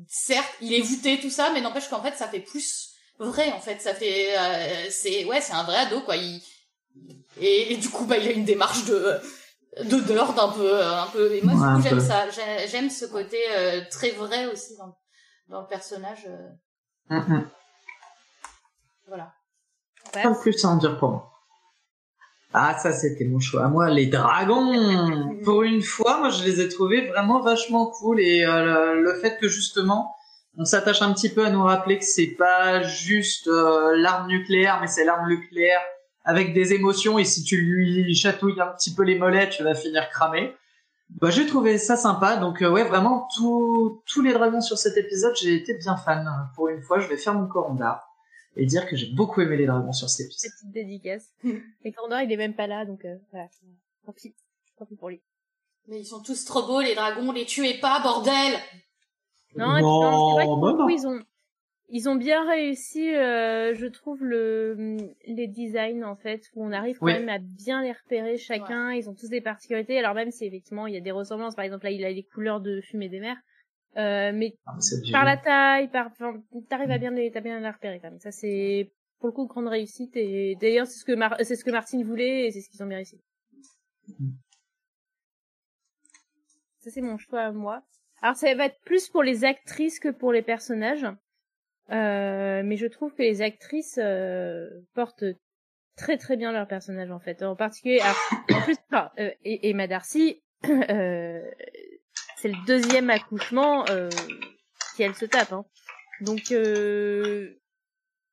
[0.07, 2.88] Certes, il est voûté tout ça, mais n'empêche qu'en fait ça fait plus
[3.19, 3.81] vrai en fait.
[3.81, 6.15] Ça fait euh, c'est ouais c'est un vrai ado quoi.
[6.15, 6.41] Il
[7.39, 9.19] et, et, du coup bah il a une démarche de
[9.83, 12.25] de d'ordre un peu un peu et moi du coup j'aime ça.
[12.67, 14.95] J'aime ce côté euh, très vrai aussi dans
[15.47, 17.15] dans le personnage euh.
[17.15, 17.49] mm,
[19.07, 19.33] voilà.
[20.11, 21.31] Pas plus à en dire pour moi.
[22.53, 23.89] Ah ça c'était mon choix moi.
[23.89, 25.39] Les dragons!
[25.43, 29.37] Pour une fois moi je les ai trouvés vraiment vachement cool et euh, le, fait
[29.37, 30.15] que justement
[30.57, 34.87] on s'attache un petit peu à nous rappeler que c'est pas juste l'arme nucléaire mais
[34.87, 35.81] c'est l'arme nucléaire
[36.23, 39.73] avec des émotions et si tu lui chatouilles un petit peu les mollets, tu vas
[39.73, 40.53] finir cramé.
[41.09, 42.37] Bah, j'ai trouvé ça sympa.
[42.37, 46.29] Donc euh, ouais, vraiment tous tous les dragons sur cet épisode, j'ai été bien fan.
[46.55, 48.07] Pour une fois, je vais faire mon corondar
[48.55, 50.51] et dire que j'ai beaucoup aimé les dragons sur cet épisode.
[50.51, 51.29] Petite dédicace.
[51.83, 53.47] et corondar, il est même pas là, donc euh, voilà.
[54.05, 54.35] Tant pis,
[54.77, 55.21] tant pis pour lui.
[55.87, 58.53] Mais ils sont tous trop beaux les dragons, les tuez pas, bordel.
[59.55, 61.19] Non, non, c'est vrai que ils ont
[61.91, 66.99] ils ont bien réussi, euh, je trouve, le, les designs en fait, où on arrive
[66.99, 68.91] quand même à bien les repérer chacun.
[68.91, 69.97] Ils ont tous des particularités.
[69.97, 72.23] Alors même si effectivement il y a des ressemblances, par exemple là il a les
[72.23, 73.37] couleurs de fumée des mers,
[73.97, 74.77] euh, mais ah,
[75.11, 76.11] par la taille, par,
[76.69, 78.19] t'arrives à bien les, t'as bien les repérer quand même.
[78.19, 81.65] Ça c'est pour le coup grande réussite et d'ailleurs c'est ce que Mar c'est ce
[81.65, 83.19] que Martine voulait et c'est ce qu'ils ont bien réussi.
[84.07, 84.29] Mm.
[86.81, 87.83] Ça c'est mon choix à moi.
[88.21, 91.05] Alors ça va être plus pour les actrices que pour les personnages.
[91.91, 95.25] Euh, mais je trouve que les actrices euh, portent
[95.95, 97.41] très très bien leur personnage en fait.
[97.43, 98.01] En particulier,
[98.53, 101.41] en plus, enfin, euh, Emma Darcy, euh,
[102.37, 104.09] c'est le deuxième accouchement euh,
[104.97, 105.51] qu'elle se tape.
[105.51, 105.65] Hein.
[106.21, 106.53] Donc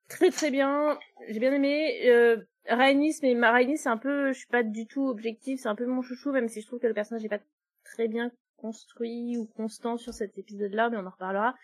[0.09, 0.99] très très bien.
[1.29, 2.09] J'ai bien aimé.
[2.09, 2.37] Euh,
[2.69, 5.77] Rhaenys, mais ma Rhaenys c'est un peu, je suis pas du tout objectif, c'est un
[5.77, 7.39] peu mon chouchou, même si je trouve que le personnage n'est pas
[7.85, 11.55] très bien construit ou constant sur cet épisode-là, mais on en reparlera.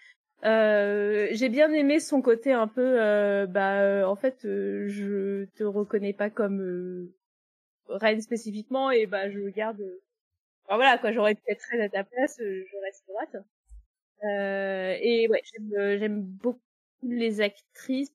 [0.45, 5.45] Euh, j'ai bien aimé son côté un peu, euh, bah, euh, en fait, euh, je
[5.57, 7.15] te reconnais pas comme euh,
[7.89, 9.81] reine spécifiquement et bah je garde.
[10.65, 13.37] Enfin, voilà quoi, j'aurais pu être reine à ta place, je reste droite.
[15.01, 16.61] et ouais, j'aime, j'aime beaucoup
[17.03, 18.13] les actrices.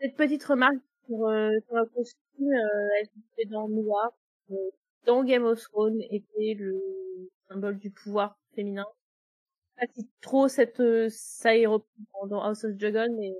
[0.00, 1.18] cette petite remarque sur,
[1.66, 2.52] sur la costume,
[3.00, 3.08] elle
[3.38, 4.12] était dans Noir,
[5.06, 6.74] dans Game of Thrones était le
[7.48, 8.86] symbole du pouvoir féminin.
[9.76, 13.30] Pas si trop cette euh, ça est dans House of Dragon mais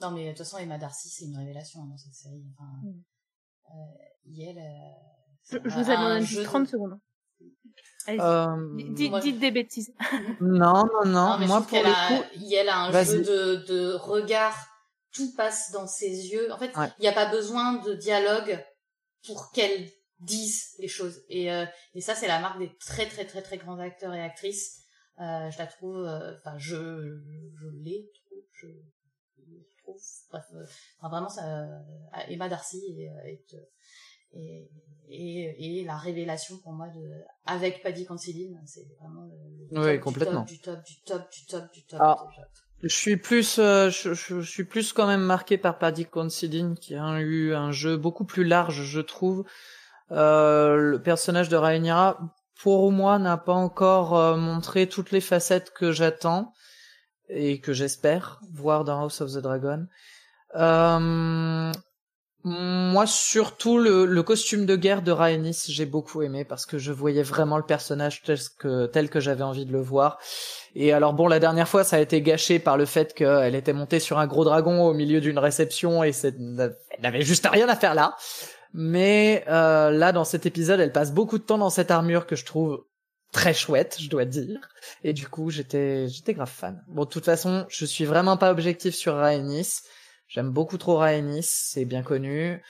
[0.00, 2.44] non mais de toute façon Emma Darcy c'est une révélation hein, dans cette série.
[2.52, 3.02] Enfin mm.
[3.70, 3.94] euh,
[4.26, 4.70] Yel euh,
[5.50, 6.98] je, vous demandé juste 30 secondes
[8.08, 8.92] euh...
[8.94, 9.94] dites, dites des bêtises.
[10.40, 14.71] Non non non, moi pour le a, coup Yel a un jeu de, de regard
[15.12, 18.64] tout passe dans ses yeux en fait il n'y a pas besoin de dialogue
[19.26, 19.88] pour qu'elle
[20.22, 21.22] disent les choses.
[21.28, 24.22] Et, euh, et ça, c'est la marque des très très très très grands acteurs et
[24.22, 24.82] actrices.
[25.20, 28.10] Euh, je la trouve, euh, enfin, je, je l'ai,
[28.52, 28.66] je,
[29.36, 30.64] je trouve, bref, euh,
[30.98, 31.68] enfin, vraiment, ça,
[32.28, 33.54] Emma Darcy est,
[34.34, 34.70] et,
[35.08, 39.26] et, et, la révélation pour moi de avec Paddy Considine, c'est vraiment
[39.70, 40.44] le, oui, complètement.
[40.44, 42.50] du top, du top, du top, du top, ah, du top.
[42.82, 47.20] Je suis plus, je, je, suis plus quand même marqué par Paddy Considine qui a
[47.20, 49.44] eu un jeu beaucoup plus large, je trouve.
[50.10, 52.18] Euh, le personnage de Rhaenyra,
[52.60, 56.52] pour moi, n'a pas encore montré toutes les facettes que j'attends
[57.28, 59.86] et que j'espère voir dans House of the Dragon.
[62.44, 66.90] Moi, surtout le, le, costume de guerre de Rhaenys, j'ai beaucoup aimé parce que je
[66.90, 70.18] voyais vraiment le personnage tel que, tel que j'avais envie de le voir.
[70.74, 73.72] Et alors bon, la dernière fois, ça a été gâché par le fait qu'elle était
[73.72, 77.76] montée sur un gros dragon au milieu d'une réception et elle n'avait juste rien à
[77.76, 78.16] faire là.
[78.74, 82.34] Mais euh, là, dans cet épisode, elle passe beaucoup de temps dans cette armure que
[82.34, 82.84] je trouve
[83.32, 84.60] très chouette, je dois dire.
[85.04, 86.82] Et du coup, j'étais j'étais grave fan.
[86.88, 89.82] Bon, de toute façon, je suis vraiment pas objectif sur Rhaenys.
[90.32, 92.62] J'aime beaucoup trop Rhaenys, c'est bien connu.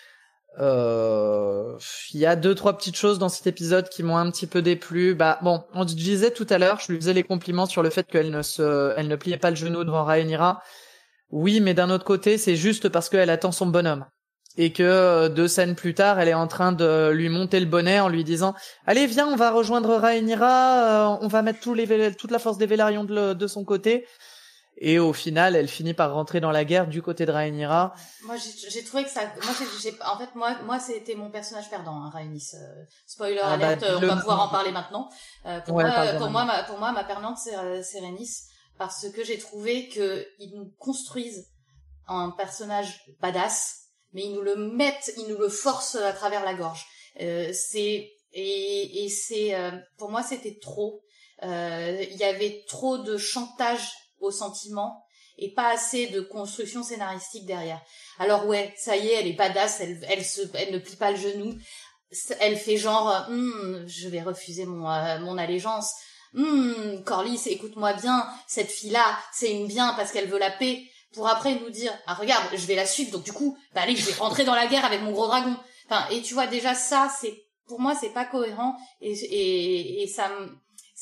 [0.58, 1.78] Euh,
[2.12, 4.62] il y a deux trois petites choses dans cet épisode qui m'ont un petit peu
[4.62, 5.14] déplu.
[5.14, 8.04] Bah bon, on disait tout à l'heure, je lui faisais les compliments sur le fait
[8.08, 10.60] qu'elle ne se, elle ne pliait pas le genou devant Rhaenyra.
[11.30, 14.06] Oui, mais d'un autre côté, c'est juste parce qu'elle attend son bonhomme
[14.56, 17.66] et que euh, deux scènes plus tard, elle est en train de lui monter le
[17.66, 18.54] bonnet en lui disant
[18.86, 23.04] "Allez, viens, on va rejoindre Rhaenyra, euh, on va mettre toute la force des Vélarions
[23.04, 24.04] de son côté."
[24.78, 27.94] Et au final, elle finit par rentrer dans la guerre du côté de Rhaenyra.
[28.24, 29.20] Moi, j'ai trouvé que ça.
[29.42, 32.52] Moi, j'ai, en fait, moi, moi, c'était mon personnage perdant, hein, Rhaenys.
[32.54, 35.08] Euh, spoiler ah bah, alert, on va pouvoir en parler maintenant.
[35.46, 38.44] Euh, pour, moi, pour moi, ma, pour moi, ma perdante, c'est, euh, c'est Rhaenys,
[38.78, 41.48] parce que j'ai trouvé que ils nous construisent
[42.08, 46.54] un personnage badass, mais ils nous le mettent, ils nous le forcent à travers la
[46.54, 46.86] gorge.
[47.20, 51.02] Euh, c'est et, et c'est, euh, pour moi, c'était trop.
[51.44, 53.90] Il y avait trop de chantage
[54.22, 55.04] au sentiment
[55.38, 57.80] et pas assez de construction scénaristique derrière.
[58.18, 61.10] Alors ouais, ça y est, elle est badass, elle, elle, se, elle ne plie pas
[61.10, 61.54] le genou,
[62.40, 65.94] elle fait genre, hm, je vais refuser mon, euh, mon allégeance.
[66.34, 70.82] Hum, Corlys, écoute-moi bien, cette fille-là, c'est une bien parce qu'elle veut la paix,
[71.12, 73.96] pour après nous dire, ah regarde, je vais la suivre, donc du coup, bah allez,
[73.96, 75.54] je vais rentrer dans la guerre avec mon gros dragon.
[75.86, 80.06] Enfin, et tu vois déjà ça, c'est, pour moi, c'est pas cohérent et, et, et
[80.06, 80.30] ça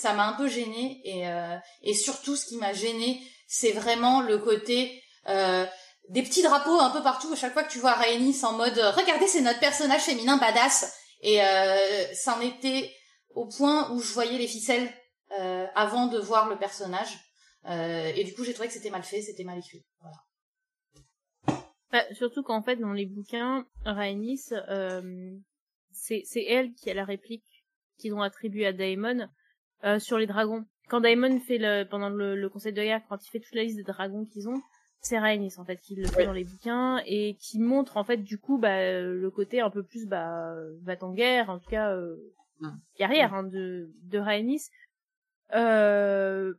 [0.01, 4.23] ça m'a un peu gêné et, euh, et surtout ce qui m'a gêné c'est vraiment
[4.23, 5.67] le côté euh,
[6.09, 7.31] des petits drapeaux un peu partout.
[7.33, 10.39] À chaque fois que tu vois Rhaenys en mode euh, regardez c'est notre personnage féminin
[10.39, 10.97] badass.
[11.23, 12.91] Et euh, ça en était
[13.35, 14.89] au point où je voyais les ficelles
[15.39, 17.19] euh, avant de voir le personnage.
[17.67, 19.85] Euh, et du coup j'ai trouvé que c'était mal fait c'était mal écrit.
[21.93, 24.55] Bah, surtout qu'en fait dans les bouquins Rhaenys
[25.93, 27.45] c'est c'est elle qui a la réplique
[27.99, 29.29] qu'ils ont attribuée à Daemon
[29.99, 30.65] sur les dragons.
[30.89, 33.77] Quand Daemon fait le, pendant le, conseil de guerre, quand il fait toute la liste
[33.77, 34.61] des dragons qu'ils ont,
[35.01, 38.19] c'est Rhaenys en fait qui le fait dans les bouquins et qui montre en fait
[38.19, 41.95] du coup bah le côté un peu plus bah va en guerre en tout cas
[41.95, 42.17] euh,
[42.99, 44.69] guerrière hein, de de Rhaenys.
[45.55, 46.53] Euh,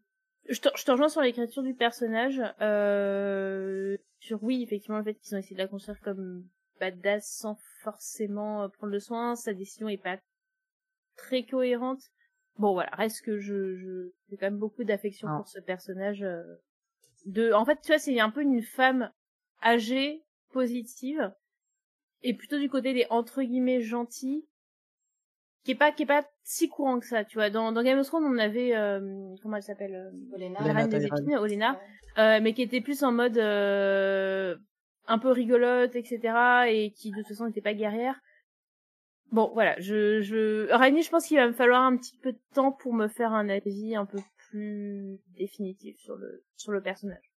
[0.50, 5.14] je te, je te rejoins sur l'écriture du personnage euh, sur oui effectivement le fait
[5.14, 6.44] qu'ils ont essayé de la construire comme
[6.80, 10.18] badass sans forcément prendre le soin sa décision est pas
[11.16, 12.02] très cohérente
[12.58, 16.24] Bon voilà, reste que je, je j'ai quand même beaucoup d'affection pour ce personnage.
[16.24, 16.44] Euh,
[17.26, 19.12] de, en fait, tu vois, c'est un peu une femme
[19.64, 21.32] âgée, positive,
[22.24, 24.46] et plutôt du côté des entre guillemets gentils,
[25.64, 27.50] qui est pas qui est pas si courant que ça, tu vois.
[27.50, 31.06] Dans, dans Game of Thrones, on avait euh, comment elle s'appelle euh, la reine des
[31.06, 31.80] épines, Olena,
[32.18, 34.56] euh, mais qui était plus en mode euh,
[35.08, 36.66] un peu rigolote, etc.
[36.68, 38.20] et qui de toute façon n'était pas guerrière.
[39.32, 42.40] Bon, voilà, je, je, Rainy, je pense qu'il va me falloir un petit peu de
[42.54, 47.32] temps pour me faire un avis un peu plus définitif sur le, sur le personnage.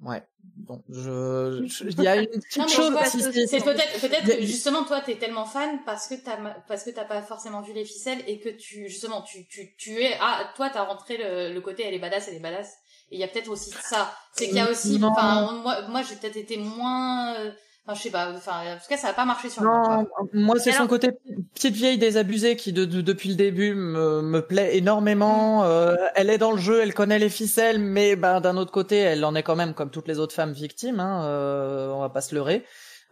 [0.00, 0.22] Ouais.
[0.56, 2.94] Bon, je, il y a une petite chose.
[3.04, 6.36] C'est peut-être, peut-être que justement toi t'es tellement fan parce que t'as,
[6.66, 10.00] parce que t'as pas forcément vu les ficelles et que tu, justement, tu, tu, tu
[10.00, 12.74] es, ah, toi t'as rentré le, le côté elle est badass, elle est badass.
[13.10, 14.12] Et il y a peut-être aussi ça.
[14.32, 17.52] C'est qu'il y a aussi, enfin, moi, moi j'ai peut-être été moins, euh,
[17.86, 18.32] Enfin, je sais pas.
[18.34, 20.04] Enfin, en tout cas, ça n'a pas marché sur moi.
[20.32, 21.10] Moi, c'est son côté
[21.54, 25.62] petite vieille désabusée qui, de, depuis le début, me, me plaît énormément.
[25.62, 25.66] Mm.
[25.66, 28.96] Euh, elle est dans le jeu, elle connaît les ficelles, mais ben, d'un autre côté,
[28.96, 31.00] elle en est quand même comme toutes les autres femmes victimes.
[31.00, 32.64] Hein, euh, on va pas se leurrer.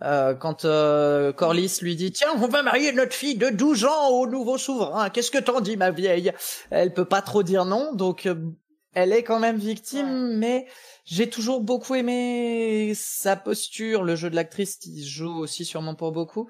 [0.04, 4.08] Euh, quand euh, Corlys lui dit tiens on va marier notre fille de 12 ans
[4.08, 6.32] au nouveau souverain qu'est-ce que t'en dis ma vieille?
[6.70, 8.34] Elle peut pas trop dire non donc euh,
[8.94, 10.66] elle est quand même victime mais
[11.04, 16.12] j'ai toujours beaucoup aimé sa posture, le jeu de l'actrice qui joue aussi sûrement pour
[16.12, 16.48] beaucoup.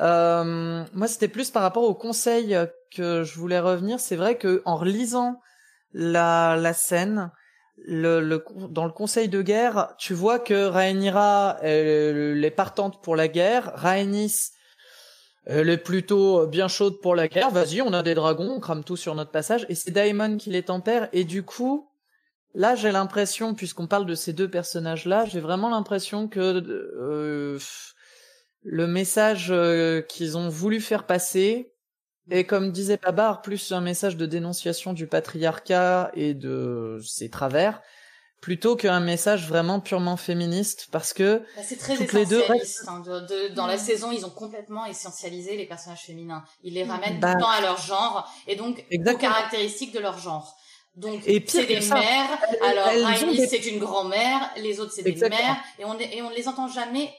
[0.00, 2.56] Euh, moi, c'était plus par rapport au conseil
[2.94, 4.00] que je voulais revenir.
[4.00, 5.40] C'est vrai que en relisant
[5.92, 7.30] la, scène,
[7.88, 8.20] dans
[8.84, 14.50] le conseil de guerre, tu vois que Rhaenyra elle, est partante pour la guerre, Rhaenys
[15.46, 17.50] elle est plutôt bien chaude pour la guerre.
[17.50, 19.66] Vas-y, on a des dragons, on crame tout sur notre passage.
[19.68, 21.08] Et c'est Daemon qui les tempère.
[21.12, 21.86] Et du coup,
[22.54, 27.58] Là, j'ai l'impression, puisqu'on parle de ces deux personnages-là, j'ai vraiment l'impression que euh,
[28.62, 31.72] le message euh, qu'ils ont voulu faire passer
[32.30, 37.82] Et comme disait Babar, plus un message de dénonciation du patriarcat et de ses travers,
[38.40, 42.42] plutôt qu'un message vraiment purement féministe, parce que bah, c'est très toutes les deux
[42.86, 43.02] hein,
[43.56, 46.44] dans la saison, ils ont complètement essentialisé les personnages féminins.
[46.62, 49.98] Ils les ramènent bah tout le temps à leur genre et donc aux caractéristiques de
[49.98, 50.56] leur genre.
[50.96, 52.38] Donc c'est des mères.
[52.62, 56.48] Alors Rhaenys c'est une grand-mère, les autres c'est des mères, et on et on les
[56.48, 57.12] entend jamais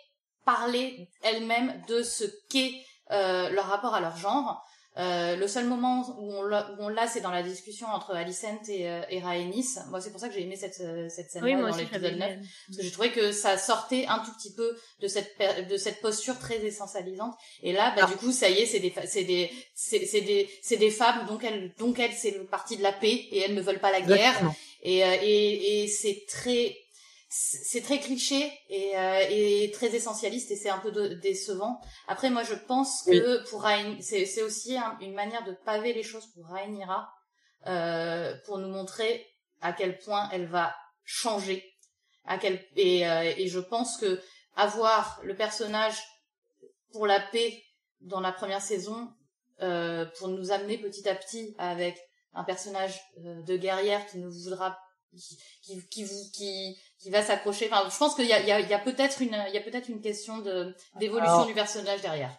[0.45, 2.73] parler elles-mêmes de ce qu'est
[3.11, 4.63] euh, leur rapport à leur genre.
[4.97, 9.01] Euh, le seul moment où on l'a, c'est dans la discussion entre Alicent et, euh,
[9.09, 9.75] et Rhaenys.
[9.89, 12.19] Moi, c'est pour ça que j'ai aimé cette, euh, cette scène-là dans l'épisode 9.
[12.67, 15.35] Parce que j'ai trouvé que ça sortait un tout petit peu de cette,
[15.69, 17.35] de cette posture très essentialisante.
[17.61, 18.07] Et là, bah, ah.
[18.07, 21.43] du coup, ça y est, c'est des, c'est des, c'est, des, c'est des femmes, donc
[21.43, 24.01] elles, donc elles, c'est le parti de la paix et elles ne veulent pas la
[24.01, 24.39] guerre.
[24.81, 26.77] Et, euh, et, et c'est très,
[27.37, 31.81] c'est très cliché et, euh, et, très essentialiste et c'est un peu décevant.
[32.07, 33.67] Après, moi, je pense que pour
[33.99, 37.11] c'est aussi une manière de paver les choses pour Rhaenyra,
[37.67, 39.27] euh, pour nous montrer
[39.59, 41.73] à quel point elle va changer.
[42.23, 44.21] À quel et, euh, et je pense que
[44.55, 46.01] avoir le personnage
[46.93, 47.61] pour la paix
[47.99, 49.11] dans la première saison,
[50.17, 51.97] pour nous amener petit à petit avec
[52.33, 54.77] un personnage de guerrière qui ne voudra
[55.17, 57.69] qui, qui, qui, qui, qui va s'accrocher.
[57.71, 59.61] Enfin, je pense qu'il y a, il y a, a peut-être une, il y a
[59.61, 62.31] peut-être une question de d'évolution du personnage derrière.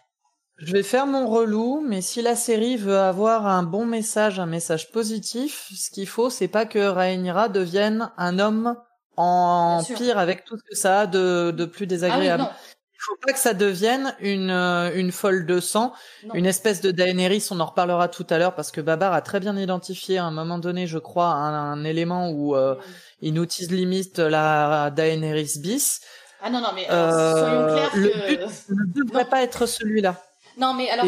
[0.59, 4.47] Je vais faire mon relou, mais si la série veut avoir un bon message, un
[4.47, 8.76] message positif, ce qu'il faut, c'est pas que Rhaenyra devienne un homme
[9.16, 12.48] en pire avec tout ce que ça a de, de plus désagréable.
[12.48, 12.56] Ah
[12.97, 15.93] il faut pas que ça devienne une euh, une folle de sang,
[16.32, 17.47] une espèce de Daenerys.
[17.51, 20.31] On en reparlera tout à l'heure parce que Babar a très bien identifié à un
[20.31, 22.74] moment donné, je crois, un, élément où euh,
[23.20, 26.01] il utilise limite la Daenerys bis.
[26.40, 30.16] Ah non non mais euh, soyons clairs le but ne devrait pas être celui-là.
[30.56, 31.06] Non mais alors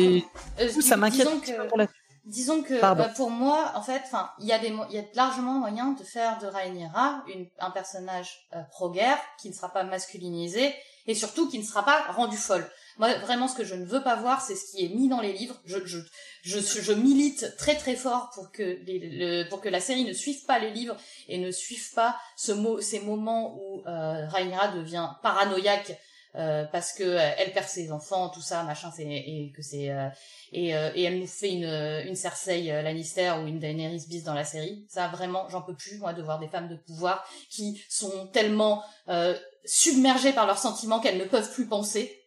[0.80, 1.28] ça m'inquiète
[1.68, 1.86] pour la
[2.24, 5.02] Disons que bah, pour moi, en fait, enfin, il y a des, il y a
[5.14, 7.24] largement moyen de faire de Rhaenyra
[7.58, 10.74] un personnage pro-guerre qui ne sera pas masculinisé
[11.08, 12.70] et surtout qui ne sera pas rendu folle.
[12.98, 15.20] Moi, vraiment, ce que je ne veux pas voir, c'est ce qui est mis dans
[15.20, 15.56] les livres.
[15.64, 15.98] Je, je,
[16.42, 20.44] je, je milite très très fort pour que les, pour que la série ne suive
[20.46, 20.96] pas les livres
[21.28, 25.96] et ne suive pas ce mot, ces moments où euh, Rhaenyra devient paranoïaque
[26.34, 29.90] euh, parce que euh, elle perd ses enfants, tout ça, machin, c'est et que c'est
[29.90, 30.08] euh,
[30.52, 34.34] et, euh, et elle nous fait une une Cersei Lannister ou une Daenerys bis dans
[34.34, 34.84] la série.
[34.88, 38.82] Ça vraiment, j'en peux plus moi de voir des femmes de pouvoir qui sont tellement
[39.68, 42.24] submergées par leurs sentiments qu'elles ne peuvent plus penser.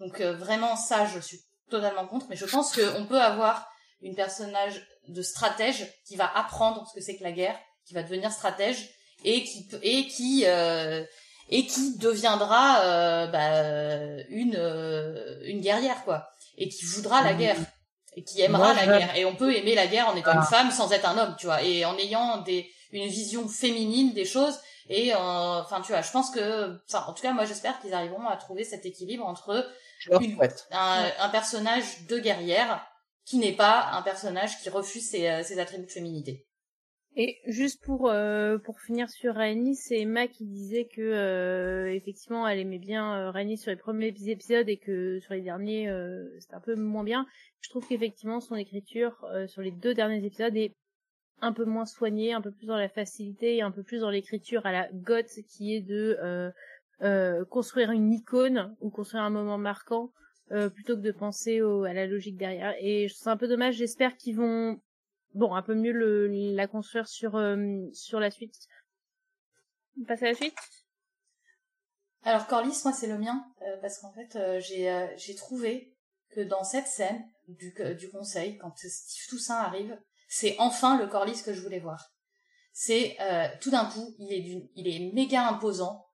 [0.00, 1.40] Donc vraiment ça, je suis
[1.70, 2.26] totalement contre.
[2.28, 3.66] Mais je pense qu'on peut avoir
[4.02, 8.02] une personnage de stratège qui va apprendre ce que c'est que la guerre, qui va
[8.02, 8.90] devenir stratège
[9.24, 11.04] et qui et qui euh,
[11.48, 16.28] et qui deviendra euh, bah, une euh, une guerrière quoi
[16.58, 17.38] et qui voudra la mmh.
[17.38, 17.56] guerre
[18.16, 20.48] et qui aimera la guerre et on peut aimer la guerre en étant une ah.
[20.50, 24.24] femme sans être un homme tu vois et en ayant des une vision féminine des
[24.24, 24.58] choses
[24.92, 27.94] et euh, enfin tu vois je pense que enfin en tout cas moi j'espère qu'ils
[27.94, 29.68] arriveront à trouver cet équilibre entre
[30.10, 32.86] un, un, personnage de guerrière
[33.24, 36.46] qui n'est pas un personnage qui refuse ses, ses attributs de féminité.
[37.14, 42.48] Et juste pour euh, pour finir sur Rhaenys, c'est Emma qui disait que euh, effectivement
[42.48, 46.54] elle aimait bien euh, sur les premiers épisodes et que sur les derniers euh, c'était
[46.54, 47.26] un peu moins bien.
[47.60, 50.74] Je trouve qu'effectivement son écriture euh, sur les deux derniers épisodes est
[51.42, 54.10] un peu moins soignée, un peu plus dans la facilité et un peu plus dans
[54.10, 56.52] l'écriture à la goth qui est de
[57.50, 60.10] construire une icône ou construire un moment marquant
[60.48, 62.74] plutôt que de penser à la logique derrière.
[62.80, 63.74] Et c'est un peu dommage.
[63.74, 64.80] J'espère qu'ils vont
[65.34, 67.56] bon, un peu mieux le, la construire sur, euh,
[67.92, 68.54] sur la suite.
[69.98, 70.56] On à la suite?
[72.24, 75.92] Alors Corlys, moi c'est le mien, euh, parce qu'en fait euh, j'ai j'ai trouvé
[76.30, 79.98] que dans cette scène du, du conseil, quand Steve Toussaint arrive,
[80.34, 82.10] c'est enfin le Corlys que je voulais voir.
[82.72, 83.18] C'est
[83.60, 86.06] tout d'un coup, il est il est méga imposant,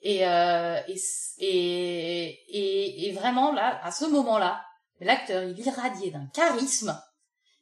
[0.00, 0.98] et, et,
[1.38, 4.64] et, et, et, vraiment là, à ce moment-là,
[5.00, 6.98] l'acteur il irradiait d'un charisme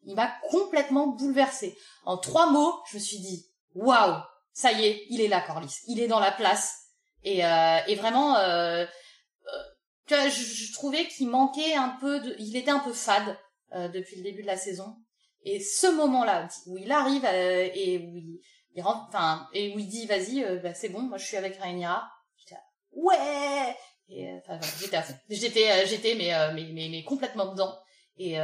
[0.06, 1.76] il m'a complètement bouleversée.
[2.04, 4.16] En trois mots, je me suis dit, waouh,
[4.52, 5.80] ça y est, il est là, Corlys.
[5.88, 6.78] Il est dans la place.
[7.22, 9.62] Et, euh, et vraiment, euh, euh
[10.08, 13.38] vois, je, trouvais qu'il manquait un peu de, il était un peu fade
[13.72, 14.96] euh, depuis le début de la saison.
[15.44, 18.40] Et ce moment-là où il arrive euh, et où il,
[18.74, 21.56] il rentre, enfin, et où il dit, vas-y, bah, c'est bon, moi je suis avec
[21.56, 22.10] Rhaenyra.
[22.36, 22.60] J'étais,
[22.92, 23.76] ouais.
[24.08, 25.14] Et enfin, j'étais à fond.
[25.28, 26.32] J'étais, j'étais, mais,
[26.72, 27.78] mais, mais, complètement dedans.
[28.16, 28.38] Et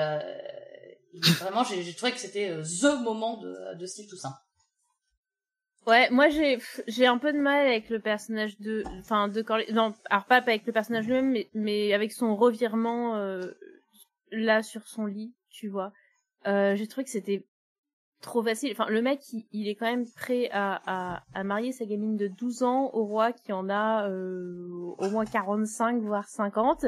[1.39, 4.35] vraiment, j'ai trouvé que c'était euh, the moment de, de Steve Toussaint.
[5.87, 6.59] Ouais, moi j'ai
[6.89, 10.37] j'ai un peu de mal avec le personnage de enfin de Corley non alors pas
[10.37, 13.51] avec le personnage lui-même mais mais avec son revirement euh,
[14.31, 15.93] là sur son lit tu vois.
[16.47, 17.45] Euh, j'ai trouvé que c'était
[18.21, 18.73] trop facile.
[18.73, 19.21] Enfin, le mec,
[19.53, 23.05] il, est quand même prêt à, à, à, marier sa gamine de 12 ans au
[23.05, 26.87] roi qui en a euh, au moins 45, voire 50.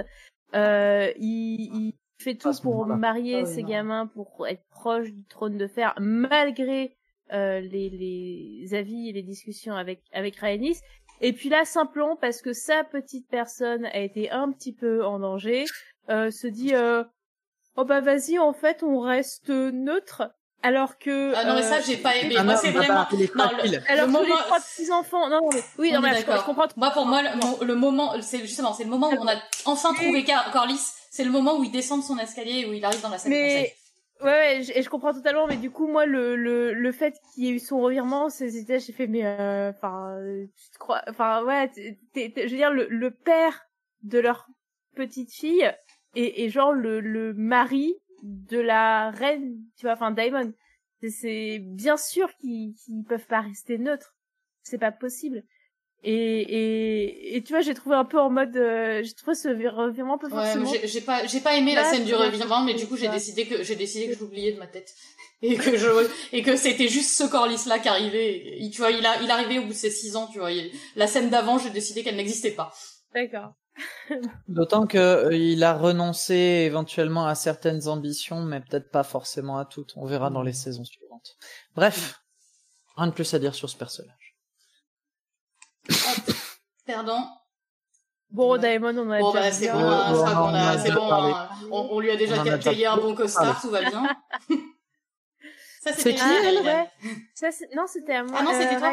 [0.54, 5.58] Euh, il, il, fait tout pour marier ah ses gamins, pour être proche du trône
[5.58, 6.96] de fer, malgré
[7.32, 10.80] euh, les, les avis et les discussions avec avec Rhaenys.
[11.20, 15.20] Et puis là, simplement parce que sa petite personne a été un petit peu en
[15.20, 15.64] danger,
[16.10, 17.04] euh, se dit euh,
[17.76, 20.30] oh bah vas-y, en fait, on reste neutre
[20.62, 22.36] alors que ah non mais ça j'ai pas aimé.
[22.38, 24.24] Ah moi c'est vraiment non, le, alors le moment...
[24.24, 27.20] les trois petits enfants non non mais oui non mais je, comprends moi pour moi
[27.60, 29.34] le, moment c'est justement c'est le moment où on a
[29.64, 30.92] enfin trouvé Corlys.
[31.12, 33.18] C'est le moment où il descend de son escalier et où il arrive dans la
[33.18, 33.42] salle mais...
[33.42, 33.72] de conseil.
[34.22, 37.44] Ouais, ouais et je comprends totalement, mais du coup, moi, le, le, le fait qu'il
[37.44, 40.16] y ait eu son revirement, c'était, j'ai fait, mais, euh, enfin,
[40.56, 43.66] tu te crois, enfin, ouais, je veux dire, le, le père
[44.04, 44.46] de leur
[44.96, 45.70] petite fille
[46.14, 50.52] et, et genre le, le mari de la reine, tu vois, enfin Daimon.
[51.08, 54.14] C'est bien sûr qu'ils qu'ils peuvent pas rester neutres.
[54.62, 55.42] C'est pas possible.
[56.04, 59.48] Et, et, et tu vois, j'ai trouvé un peu en mode, euh, j'ai trouvé ce
[59.48, 60.68] revirement un peu forcément.
[60.68, 63.46] Ouais, j'ai pas, j'ai pas aimé la scène du revirement, mais du coup, j'ai décidé
[63.46, 64.94] que, j'ai décidé que je l'oubliais de ma tête.
[65.44, 65.88] Et que je,
[66.32, 68.60] et que c'était juste ce Corlys là qui arrivait.
[68.72, 70.50] tu vois, il a, il arrivait au bout de ses six ans, tu vois.
[70.94, 72.72] la scène d'avant, j'ai décidé qu'elle n'existait pas.
[73.12, 73.52] D'accord.
[74.48, 79.64] D'autant que euh, il a renoncé éventuellement à certaines ambitions, mais peut-être pas forcément à
[79.64, 79.94] toutes.
[79.96, 81.36] On verra dans les saisons suivantes.
[81.74, 82.20] Bref,
[82.96, 84.36] rien de plus à dire sur ce personnage.
[86.86, 87.24] Pardon.
[88.30, 91.50] Bon, Daemon, on a bon, bah, c'est bon, hein, c'est bon, hein.
[91.70, 94.04] on, lui a déjà payé un bon costard, tout va bien.
[95.82, 96.90] Ça, c'était qui, elle, ouais?
[97.34, 98.38] Ça, non, c'était à moi.
[98.40, 98.92] Ah non, c'était toi.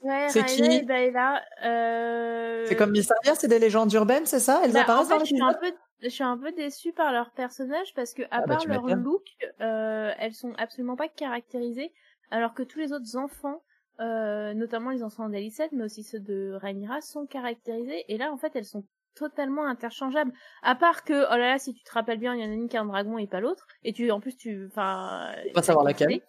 [0.00, 2.64] Ouais, c'est qui bah, euh...
[2.66, 4.60] C'est comme Mysteria, c'est des légendes urbaines, c'est ça?
[4.64, 7.12] Elles bah, apparaissent en fait, je suis un peu je suis un peu déçue par
[7.12, 9.24] leurs personnages parce que à ah, bah, part leur look,
[9.60, 11.92] euh, elles sont absolument pas caractérisées,
[12.30, 13.62] alors que tous les autres enfants,
[14.00, 18.04] euh, notamment les enfants d'Alicette, mais aussi ceux de Rhaenyra, sont caractérisés.
[18.08, 18.84] Et là, en fait, elles sont
[19.16, 20.32] totalement interchangeables.
[20.62, 22.54] À part que, oh là là, si tu te rappelles bien, il y en a
[22.54, 23.66] une qui a un dragon et pas l'autre.
[23.82, 26.20] Et tu, en plus, tu, enfin, pas savoir laquelle.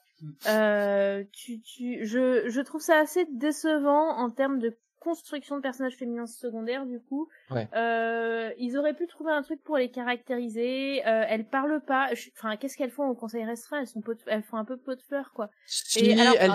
[0.48, 5.96] Euh, tu, tu, je, je trouve ça assez décevant en termes de construction de personnages
[5.96, 7.30] féminins secondaires du coup.
[7.52, 11.02] Euh, ils auraient pu trouver un truc pour les caractériser.
[11.08, 12.10] Euh, elles parlent pas.
[12.38, 13.80] Enfin, qu'est-ce qu'elles font au conseil restreint?
[13.80, 15.50] Elles sont elles font un peu pot de fleurs quoi.
[15.96, 16.52] Et alors, elles,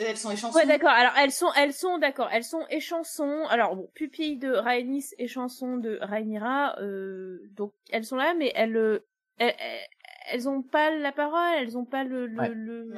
[0.00, 0.56] elles, sont échansons.
[0.56, 0.90] Ouais, d'accord.
[0.90, 2.28] Alors elles sont, elles sont d'accord.
[2.32, 3.44] Elles sont échansons.
[3.50, 6.76] Alors bon, pupille de Rhaenys, échanson de Rhaenyra.
[6.80, 9.00] Euh, donc elles sont là, mais elles,
[9.38, 9.54] elles,
[10.30, 12.92] elles ont pas la parole, elles ont pas le, le,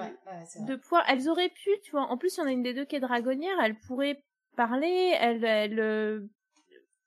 [0.67, 1.03] de poids.
[1.09, 2.03] Elles auraient pu, tu vois.
[2.03, 4.23] En plus, il y en a une des deux qui est dragonnière, elles pourraient
[4.57, 6.21] parler, elles, elles, euh,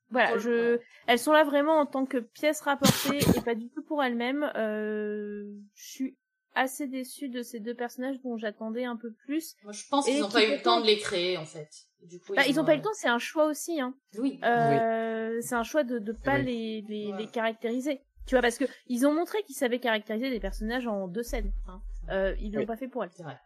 [0.09, 3.83] voilà, je, elles sont là vraiment en tant que pièces rapportées et pas du tout
[3.83, 4.51] pour elles-mêmes.
[4.55, 5.45] Euh,
[5.75, 6.17] je suis
[6.53, 9.55] assez déçue de ces deux personnages dont j'attendais un peu plus.
[9.63, 11.69] Moi, je pense qu'ils n'ont pas eu le temps de les créer, en fait.
[12.01, 12.65] Du coup, bah, ils, ont...
[12.65, 13.93] pas eu le temps, c'est un choix aussi, hein.
[14.17, 14.39] Oui.
[14.43, 18.01] Euh, C'est un choix de de pas les les, les caractériser.
[18.25, 21.51] Tu vois, parce que ils ont montré qu'ils savaient caractériser des personnages en deux scènes.
[21.67, 21.81] Hein.
[22.09, 23.09] Euh, ils l'ont pas fait pour elle.
[23.15, 23.37] C'est vrai.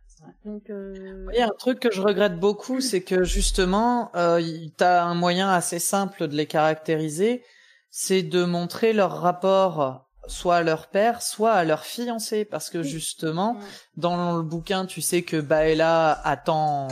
[0.43, 1.27] Donc, euh...
[1.31, 4.41] il y a un truc que je regrette beaucoup, c'est que justement, euh,
[4.75, 7.43] t'as un moyen assez simple de les caractériser,
[7.89, 12.83] c'est de montrer leur rapport soit à leur père, soit à leur fiancé, parce que
[12.83, 13.57] justement,
[13.97, 16.87] dans le bouquin, tu sais que Baella attend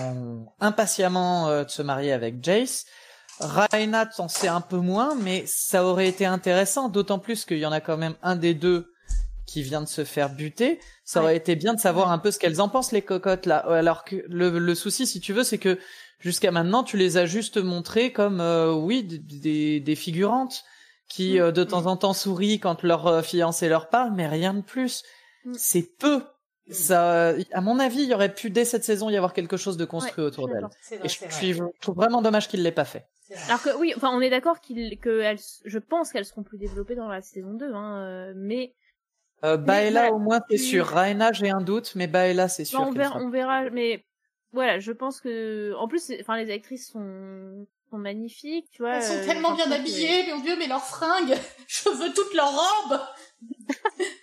[0.60, 2.86] impatiemment euh, de se marier avec Jace,
[3.40, 7.66] Reinhardt en sait un peu moins, mais ça aurait été intéressant, d'autant plus qu'il y
[7.66, 8.92] en a quand même un des deux
[9.46, 10.80] qui vient de se faire buter.
[11.06, 13.58] Ça aurait été bien de savoir un peu ce qu'elles en pensent les cocottes là.
[13.58, 15.80] Alors que le, souci, si tu veux, c'est que
[16.20, 20.64] jusqu'à maintenant, tu les as juste montrées comme euh, oui des, des, figurantes
[21.08, 21.42] qui mm.
[21.42, 24.62] euh, de temps en temps sourient quand leur euh, fiancé leur parle, mais rien de
[24.62, 25.04] plus.
[25.46, 25.54] Mm.
[25.58, 26.22] C'est peu.
[26.70, 29.78] Ça, à mon avis, il y aurait pu dès cette saison y avoir quelque chose
[29.78, 30.68] de construit autour d'elle.
[31.04, 33.08] Et je, trouve vraiment dommage qu'il l'ait pas fait.
[33.48, 36.58] Alors que oui, enfin on est d'accord qu'il que elles, je pense qu'elles seront plus
[36.58, 38.74] développées dans la saison 2 hein, euh, mais
[39.44, 42.80] euh, Baella au moins c'est sûr, Raina j'ai un doute mais Baella c'est sûr.
[42.80, 44.06] on, verra, on verra mais
[44.54, 48.96] voilà, je pense que en plus enfin les actrices sont sont magnifiques, tu vois.
[48.96, 51.36] Elles sont euh, tellement bien habillées, mon dieu, mais leurs fringues,
[51.68, 53.00] je veux toutes leurs robes.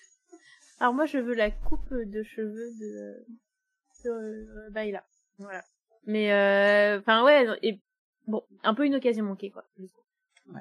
[0.84, 3.24] Alors moi je veux la coupe de cheveux de,
[4.04, 5.02] de euh, Baella.
[5.38, 5.64] Voilà.
[6.04, 6.26] Mais
[7.00, 7.80] enfin ouais et
[8.26, 9.64] Bon, un peu une occasion manquée, quoi.
[9.78, 10.60] Ouais.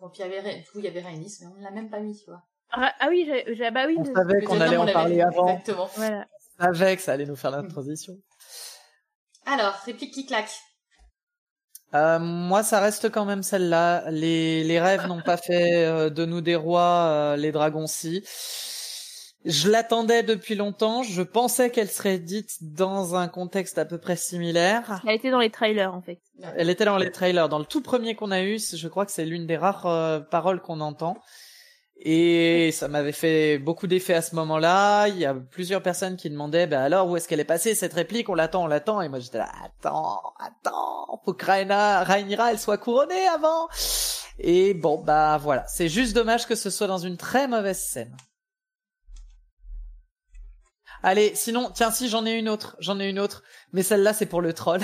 [0.00, 2.00] Bon, puis il y avait, il y avait Rhaenys, mais on ne l'a même pas
[2.00, 2.42] mis, tu vois.
[2.70, 3.96] Ah, ah oui, j'ai, bah oui.
[3.98, 5.48] On savait qu'on allait en parler avant.
[5.48, 5.90] Exactement.
[5.94, 6.26] Voilà.
[6.58, 8.14] On savait que ça allait nous faire la transition.
[9.46, 10.50] Alors, réplique qui claque.
[11.94, 14.10] Euh, moi, ça reste quand même celle-là.
[14.10, 18.22] Les, les rêves n'ont pas fait euh, de nous des rois, euh, les dragons si.
[19.48, 21.02] Je l'attendais depuis longtemps.
[21.02, 25.00] Je pensais qu'elle serait dite dans un contexte à peu près similaire.
[25.06, 26.20] Elle était dans les trailers, en fait.
[26.56, 27.48] Elle était dans les trailers.
[27.48, 30.60] Dans le tout premier qu'on a eu, je crois que c'est l'une des rares paroles
[30.60, 31.16] qu'on entend.
[32.00, 35.08] Et ça m'avait fait beaucoup d'effet à ce moment-là.
[35.08, 37.94] Il y a plusieurs personnes qui demandaient, bah alors où est-ce qu'elle est passée cette
[37.94, 38.28] réplique?
[38.28, 39.00] On l'attend, on l'attend.
[39.00, 43.66] Et moi j'étais là, attends, attends, faut que Raina, Rhaenyra, elle soit couronnée avant.
[44.38, 48.14] Et bon, bah voilà, c'est juste dommage que ce soit dans une très mauvaise scène.
[51.02, 53.42] Allez, sinon, tiens, si j'en ai une autre, j'en ai une autre,
[53.72, 54.80] mais celle-là c'est pour le troll.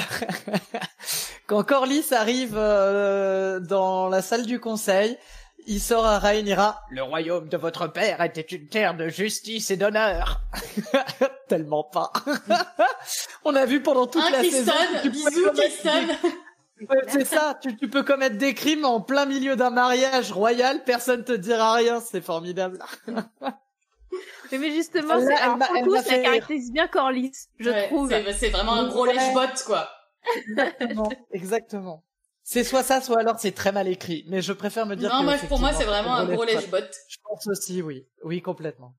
[1.47, 5.19] Quand Corlys arrive euh, dans la salle du conseil,
[5.67, 6.83] il sort à Rhaenyra.
[6.91, 10.41] Le royaume de votre père était une terre de justice et d'honneur.
[11.49, 12.13] Tellement pas.
[13.45, 14.73] On a vu pendant toute la saison.
[15.05, 15.51] Bisous,
[17.09, 21.33] c'est ça, tu, peux commettre des crimes en plein milieu d'un mariage royal, personne te
[21.33, 22.79] dira rien, c'est formidable.
[24.53, 25.59] Mais justement, c'est, alors,
[26.03, 28.11] ça caractérise bien Corlys, je trouve.
[28.33, 29.89] C'est, vraiment un gros lèche-bot, quoi.
[30.37, 32.05] Exactement, exactement.
[32.43, 34.25] C'est soit ça, soit alors c'est très mal écrit.
[34.29, 35.11] Mais je préfère me dire.
[35.13, 36.85] Non, moi, pour moi, c'est vraiment un gros lèche-bot.
[37.09, 38.07] Je pense aussi, oui.
[38.23, 38.95] Oui, complètement.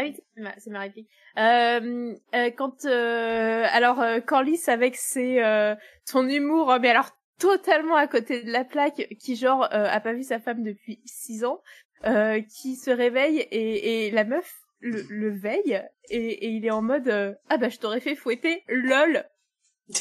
[0.00, 0.16] Ah oui,
[0.56, 1.10] c'est ma réplique.
[1.36, 5.74] Euh, euh, quand euh, alors euh, Corlys avec ses euh,
[6.06, 10.22] son humour, mais alors totalement à côté de la plaque, qui genre a pas vu
[10.22, 11.60] sa femme depuis six ans,
[12.02, 16.80] qui se réveille et, et la meuf le, le veille et, et, il est en
[16.80, 19.24] mode ah bah je t'aurais fait fouetter lol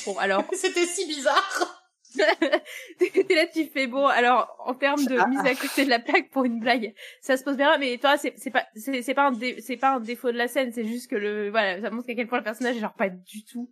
[0.05, 0.43] Bon, alors.
[0.53, 1.75] C'était si bizarre.
[2.97, 4.07] T'es là, tu fais bon.
[4.07, 7.43] Alors, en termes de mise à côté de la plaque pour une blague, ça se
[7.43, 7.77] pose bien.
[7.77, 10.71] Mais toi, c'est pas c'est pas un c'est pas un défaut de la scène.
[10.71, 13.09] C'est juste que le voilà, ça montre à quel point le personnage est genre pas
[13.09, 13.71] du tout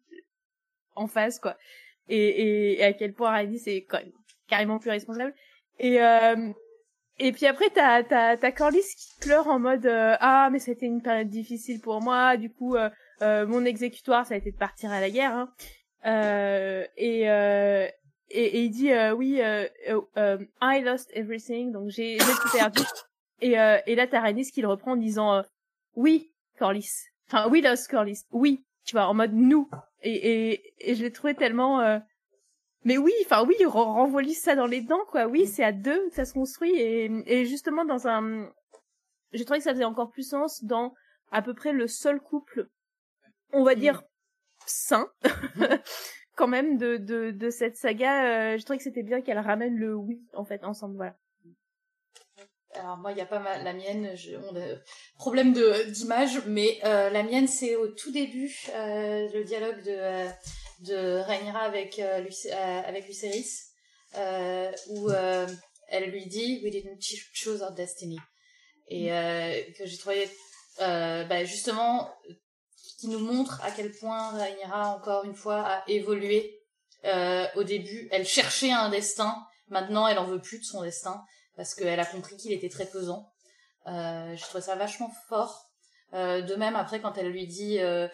[0.96, 1.58] en face quoi.
[2.10, 4.12] Et et, à quel point Riley c'est quand même
[4.48, 5.34] carrément plus responsable.
[5.80, 6.52] Et euh,
[7.20, 10.86] et puis après t'as t'as t'as Corlys qui pleure en mode euh, ah mais c'était
[10.86, 12.38] une période difficile pour moi.
[12.38, 12.90] Du coup euh,
[13.22, 15.34] euh, mon exécutoire ça a été de partir à la guerre.
[15.34, 15.50] Hein.
[16.06, 17.88] Euh, et, euh,
[18.30, 22.82] et, et, il dit oui, I lost everything, donc j'ai tout perdu.
[23.42, 25.44] Et, et là, t'as Rhaenys qui le reprend en disant
[25.96, 27.10] oui, Corlys.
[27.28, 28.24] Enfin, oui, lost Corlys.
[28.32, 29.70] Oui, tu vois, en mode nous.
[30.02, 32.00] Et, et, et je l'ai trouvé tellement.
[32.88, 35.28] Mais oui, enfin oui, renvoie ça dans les dents, quoi.
[35.28, 36.74] Oui, c'est à deux que ça se construit.
[36.74, 38.50] Et, et justement, dans un...
[39.34, 40.94] J'ai trouvé que ça faisait encore plus sens dans
[41.30, 42.70] à peu près le seul couple,
[43.52, 44.04] on va dire,
[44.66, 45.12] sain
[46.38, 48.54] quand même de, de, de cette saga.
[48.54, 50.96] Euh, je trouvais que c'était bien qu'elle ramène le oui en fait ensemble.
[50.96, 51.18] Voilà.
[52.76, 53.66] Alors moi, il y a pas mal.
[53.66, 54.78] La mienne, je, on a
[55.18, 60.30] problème de d'image, mais euh, la mienne, c'est au tout début euh, le dialogue de
[60.80, 62.24] de Rhaenyra avec euh,
[62.86, 63.64] avec Lucerys,
[64.90, 65.10] où
[65.90, 67.00] elle lui dit "We didn't
[67.34, 68.18] choose our destiny"
[68.90, 69.08] et
[69.78, 70.30] que j'ai trouvé
[70.80, 72.14] bah, justement
[72.98, 76.60] qui nous montre à quel point Rhaenyra, encore une fois, a évolué.
[77.06, 79.36] Euh, au début, elle cherchait un destin.
[79.70, 81.24] Maintenant, elle en veut plus de son destin
[81.56, 83.32] parce qu'elle a compris qu'il était très pesant.
[83.88, 85.70] Euh, je trouve ça vachement fort.
[86.14, 88.08] Euh, de même, après, quand elle lui dit euh,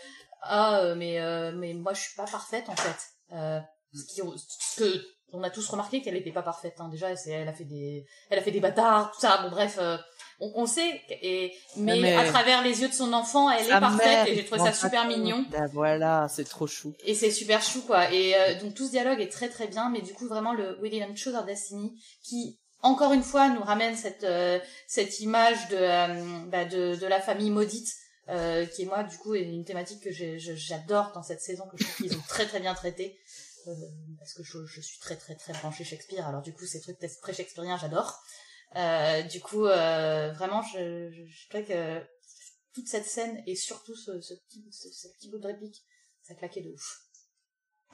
[0.44, 1.20] ah euh, mais
[1.54, 3.66] mais moi je suis pas parfaite en fait.
[3.94, 5.02] ce, qui, ce que
[5.36, 6.76] on a tous remarqué qu'elle était pas parfaite.
[6.78, 6.90] Hein.
[6.90, 9.42] Déjà, elle a fait des elle a fait des bâtards, tout ça.
[9.42, 9.80] Bon bref
[10.56, 14.36] on, sait, et, mais, à travers les yeux de son enfant, elle est parfaite et
[14.36, 15.46] j'ai trouvé ça super mignon.
[15.50, 16.94] Ben voilà, c'est trop chou.
[17.06, 18.12] Et c'est super chou quoi.
[18.12, 20.78] Et euh, donc tout ce dialogue est très très bien, mais du coup vraiment le
[21.16, 21.94] Choose Our Destiny
[22.24, 27.08] qui encore une fois nous ramène cette euh, cette image de, euh, bah, de de
[27.08, 27.90] la famille maudite.
[28.28, 32.08] Qui est moi du coup une thématique que j'adore dans cette saison que je trouve
[32.08, 33.20] qu'ils ont très très bien traité.
[34.20, 36.28] Parce que je, suis très très très branchée Shakespeare.
[36.28, 38.22] Alors du coup ces trucs très shakespeariens j'adore.
[38.76, 42.04] Euh, du coup, euh, vraiment, je, je, je que
[42.74, 45.84] toute cette scène et surtout ce, ce, petit, ce, petit bout de réplique,
[46.24, 47.02] ça claquait de ouf.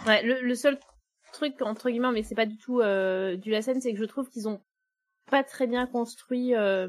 [0.05, 0.79] Ouais, le, le seul
[1.33, 4.05] truc entre guillemets, mais c'est pas du tout euh, du la scène, c'est que je
[4.05, 4.61] trouve qu'ils ont
[5.29, 6.87] pas très bien construit euh,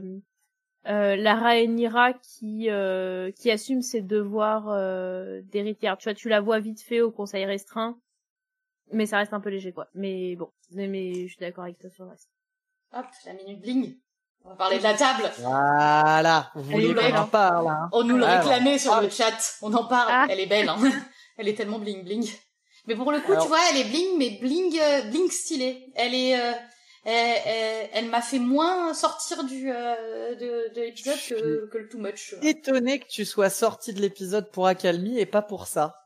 [0.86, 5.98] euh, la Rhaenyra qui euh, qui assume ses devoirs euh, d'héritière.
[5.98, 7.98] Tu vois, tu la vois vite fait au conseil restreint,
[8.92, 9.88] mais ça reste un peu léger quoi.
[9.94, 12.30] Mais bon, mais, mais je suis d'accord avec toi sur le reste.
[12.94, 13.98] Hop, la minute bling.
[14.42, 15.30] On va parler de la table.
[15.40, 16.50] Voilà.
[16.54, 17.90] Vous voulez qu'on en parle, hein.
[17.92, 19.58] On nous le réclamait sur le chat.
[19.60, 20.08] On en parle.
[20.10, 20.26] Ah.
[20.30, 20.78] Elle est belle, hein.
[21.36, 22.26] Elle est tellement bling bling.
[22.86, 25.92] Mais pour le coup, tu vois, elle est bling, mais bling, euh, bling stylée.
[25.94, 26.38] Elle est,
[27.04, 32.34] elle, m'a fait moins sortir du euh, de, de l'épisode que, que, le too much.
[32.42, 35.96] Étonné que tu sois sorti de l'épisode pour accalmie et pas pour ça.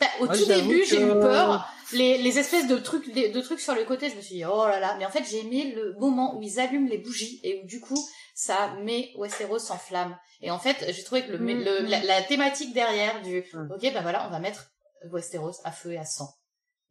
[0.00, 1.68] Bah, au tout début, j'ai eu peur.
[1.92, 4.66] Les, les espèces de trucs, de trucs sur le côté, je me suis dit, oh
[4.66, 4.96] là là.
[4.98, 7.80] Mais en fait, j'ai aimé le moment où ils allument les bougies et où du
[7.80, 7.98] coup,
[8.34, 10.16] ça met Westeros en flamme.
[10.40, 12.06] Et en fait, j'ai trouvé que le, mm, le mm.
[12.06, 13.72] la, thématique derrière du, mm.
[13.72, 14.70] ok, ben voilà, on va mettre
[15.10, 16.32] Westeros à feu et à sang.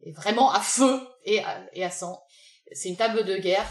[0.02, 2.22] Et vraiment à feu et à, et à sang.
[2.72, 3.66] C'est une table de guerre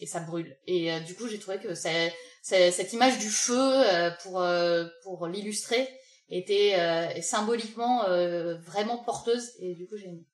[0.00, 0.56] et ça brûle.
[0.66, 5.26] Et euh, du coup, j'ai trouvé que cette image du feu euh, pour euh, pour
[5.26, 5.88] l'illustrer
[6.30, 8.04] était symboliquement
[8.66, 10.24] vraiment porteuse et du coup j'ai aimé.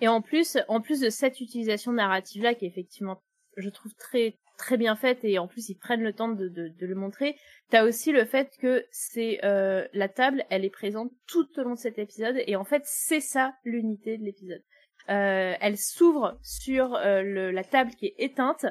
[0.00, 3.22] Et en plus, en plus de cette utilisation narrative là qui est effectivement,
[3.56, 6.68] je trouve très très bien faite et en plus ils prennent le temps de, de,
[6.68, 7.36] de le montrer.
[7.70, 11.74] T'as aussi le fait que c'est euh, la table, elle est présente tout au long
[11.74, 14.62] de cet épisode et en fait c'est ça l'unité de l'épisode.
[15.08, 18.66] Euh, elle s'ouvre sur euh, le, la table qui est éteinte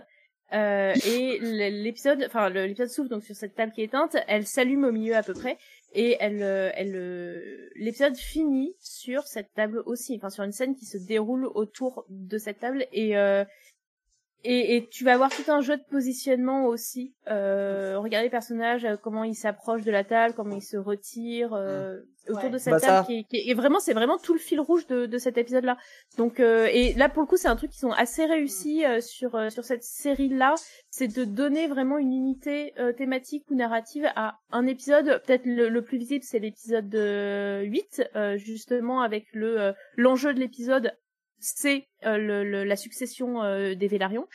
[0.53, 1.39] euh, et
[1.71, 5.15] l'épisode, enfin l'épisode s'ouvre donc sur cette table qui est éteinte, elle s'allume au milieu
[5.15, 5.57] à peu près
[5.93, 10.85] et elle, euh, elle, l'épisode finit sur cette table aussi, enfin sur une scène qui
[10.85, 13.15] se déroule autour de cette table et
[14.43, 17.13] et, et, tu vas avoir tout un jeu de positionnement aussi.
[17.27, 21.53] Euh, regarder les personnages, euh, comment ils s'approchent de la table, comment ils se retirent
[21.53, 21.99] euh,
[22.29, 23.07] autour de cette bah, table.
[23.07, 25.77] Qui, qui, et vraiment, c'est vraiment tout le fil rouge de, de cet épisode-là.
[26.17, 29.01] Donc, euh, et là pour le coup, c'est un truc qui sont assez réussis euh,
[29.01, 30.55] sur euh, sur cette série-là,
[30.89, 35.21] c'est de donner vraiment une unité thématique ou narrative à un épisode.
[35.25, 38.03] Peut-être le, le, plus visible, c'est l'épisode 8,
[38.35, 40.93] justement avec le l'enjeu de l'épisode
[41.39, 44.27] c'est euh, le, la succession euh, des Vélarions.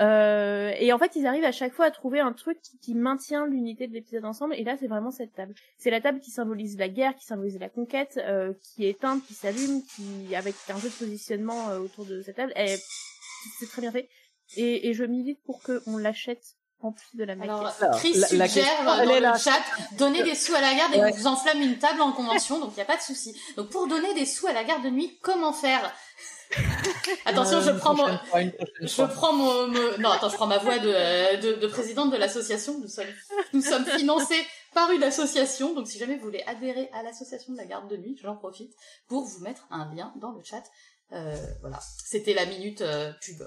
[0.00, 3.46] Euh, et en fait, ils arrivent à chaque fois à trouver un truc qui, maintient
[3.46, 4.54] l'unité de l'épisode ensemble.
[4.54, 5.54] Et là, c'est vraiment cette table.
[5.76, 8.18] C'est la table qui symbolise la guerre, qui symbolise la conquête,
[8.62, 12.54] qui est éteinte, qui s'allume, qui avec un jeu de positionnement autour de cette table.
[12.56, 14.08] C'est très bien fait.
[14.56, 17.50] Et, et je milite pour qu'on l'achète en plus de la maquette.
[17.50, 19.62] Alors, Chris suggère dans le chat,
[19.98, 22.76] donnez des sous à la garde et vous enflamme une table en convention, donc il
[22.76, 23.34] n'y a pas de souci.
[23.56, 25.92] Donc pour donner des sous à la garde de nuit, comment faire?
[27.24, 28.06] Attention, je prends mon,
[28.80, 29.68] je prends mon,
[29.98, 32.78] non, attends, je prends ma voix de, de, de présidente de l'association.
[32.80, 33.06] Nous sommes,
[33.52, 35.74] nous sommes financés par une association.
[35.74, 38.72] Donc, si jamais vous voulez adhérer à l'association de la garde de nuit, j'en profite
[39.08, 40.62] pour vous mettre un lien dans le chat.
[41.12, 41.78] Euh, voilà.
[42.04, 43.42] C'était la minute euh, pub.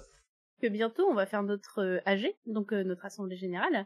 [0.62, 3.86] Que bientôt, on va faire notre euh, AG, donc euh, notre assemblée générale.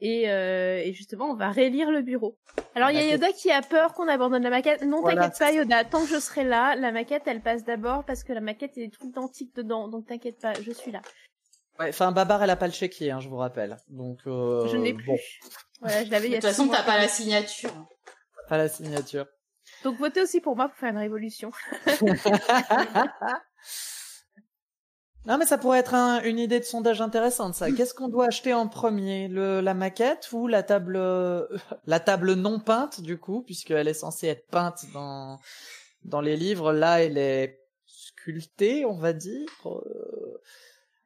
[0.00, 2.38] Et, euh, et, justement, on va rélire le bureau.
[2.74, 4.82] Alors, il y a Yoda qui a peur qu'on abandonne la maquette.
[4.82, 5.84] Non, t'inquiète pas, Yoda.
[5.84, 8.92] Tant que je serai là, la maquette, elle passe d'abord parce que la maquette est
[8.92, 9.88] tout identique dedans.
[9.88, 11.00] Donc, t'inquiète pas, je suis là.
[11.78, 13.76] Ouais, enfin, Babar, elle a pas le chéquier, hein, je vous rappelle.
[13.88, 15.40] Donc, euh, je n'ai plus.
[15.80, 16.28] Voilà, je l'avais.
[16.28, 17.70] De toute façon, t'as pas la signature.
[18.48, 19.26] Pas la signature.
[19.84, 21.50] Donc, votez aussi pour moi pour faire une révolution.
[25.26, 27.70] Non, mais ça pourrait être une idée de sondage intéressante, ça.
[27.70, 29.28] Qu'est-ce qu'on doit acheter en premier?
[29.28, 30.96] Le, La maquette ou la table,
[31.86, 35.38] la table non peinte, du coup, puisqu'elle est censée être peinte dans,
[36.04, 36.72] dans les livres.
[36.72, 39.48] Là, elle est sculptée, on va dire.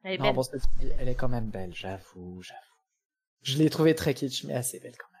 [0.03, 0.35] Elle est belle.
[0.99, 2.59] elle est quand même belle, j'avoue, j'avoue.
[3.41, 5.12] Je l'ai trouvée très kitsch, mais assez belle quand même.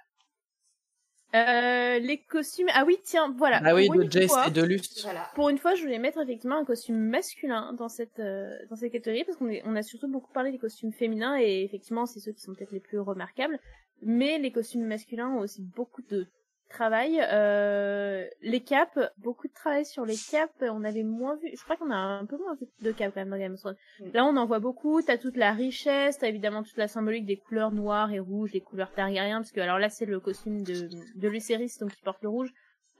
[1.35, 2.67] Euh, les costumes.
[2.73, 3.59] Ah oui, tiens, voilà.
[3.65, 5.07] Ah oui, de Jace et de Luft.
[5.33, 8.91] Pour une fois, je voulais mettre effectivement un costume masculin dans cette euh, dans cette
[8.91, 12.33] catégorie parce qu'on on a surtout beaucoup parlé des costumes féminins et effectivement, c'est ceux
[12.33, 13.59] qui sont peut-être les plus remarquables.
[14.03, 16.27] Mais les costumes masculins ont aussi beaucoup de
[16.73, 17.21] travail.
[17.31, 20.53] Euh, les caps, beaucoup de travail sur les caps.
[20.61, 21.49] On avait moins vu.
[21.53, 23.59] Je crois qu'on a un peu moins vu de caps quand même dans Game of
[23.59, 23.77] Thrones.
[23.99, 24.05] Mm.
[24.13, 25.01] Là, on en voit beaucoup.
[25.01, 26.17] T'as toute la richesse.
[26.17, 29.61] T'as évidemment toute la symbolique des couleurs noires et rouges, les couleurs Targaryen, parce que
[29.61, 32.53] alors là, c'est le costume de de Lucerys, donc qui porte le rouge.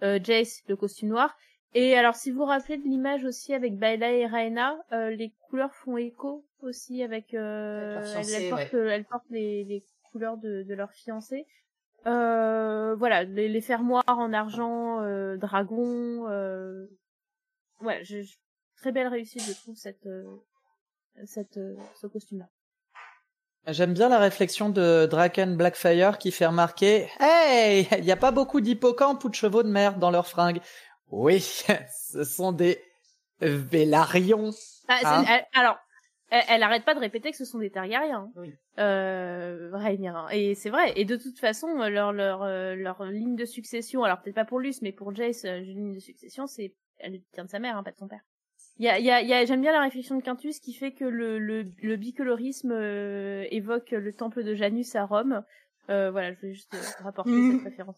[0.03, 1.35] Euh, Jace, le costume noir.
[1.75, 5.33] Et alors, si vous vous rappelez de l'image aussi avec Baila et Raena, euh, les
[5.49, 7.33] couleurs font écho aussi avec.
[7.33, 11.45] Euh, elles, portent, elles, portent, les, les couleurs de, de leur fiancé.
[12.05, 16.27] Euh, voilà, les, les, fermoirs en argent, euh, dragon.
[16.30, 16.88] Euh...
[17.81, 18.17] Ouais, je,
[18.77, 20.23] très belle réussite, je trouve, cette, euh,
[21.25, 21.59] cette,
[21.95, 22.49] ce costume-là.
[23.67, 28.31] J'aime bien la réflexion de Draken Blackfire qui fait remarquer Hey, il n'y a pas
[28.31, 30.59] beaucoup d'hippocampes ou de chevaux de merde dans leurs fringues.
[31.09, 31.39] Oui,
[32.11, 32.81] ce sont des
[33.39, 34.51] Vélarions.
[34.88, 35.77] Ah, hein alors,
[36.29, 38.23] elle, elle, arrête pas de répéter que ce sont des Targaryens.
[38.25, 38.31] Hein.
[38.35, 38.53] Oui.
[38.79, 40.27] Euh, hein.
[40.31, 40.93] Et c'est vrai.
[40.95, 44.59] Et de toute façon, leur leur euh, leur ligne de succession, alors peut-être pas pour
[44.59, 47.77] Luce, mais pour Jace, euh, une ligne de succession, c'est elle tient de sa mère,
[47.77, 48.21] hein, pas de son père.
[48.79, 50.93] Il y a, y a, y a j'aime bien la réflexion de Quintus qui fait
[50.93, 55.43] que le le, le bicolorisme euh, évoque le temple de Janus à Rome.
[55.87, 57.97] voilà, je voulais juste rapporter cette référence.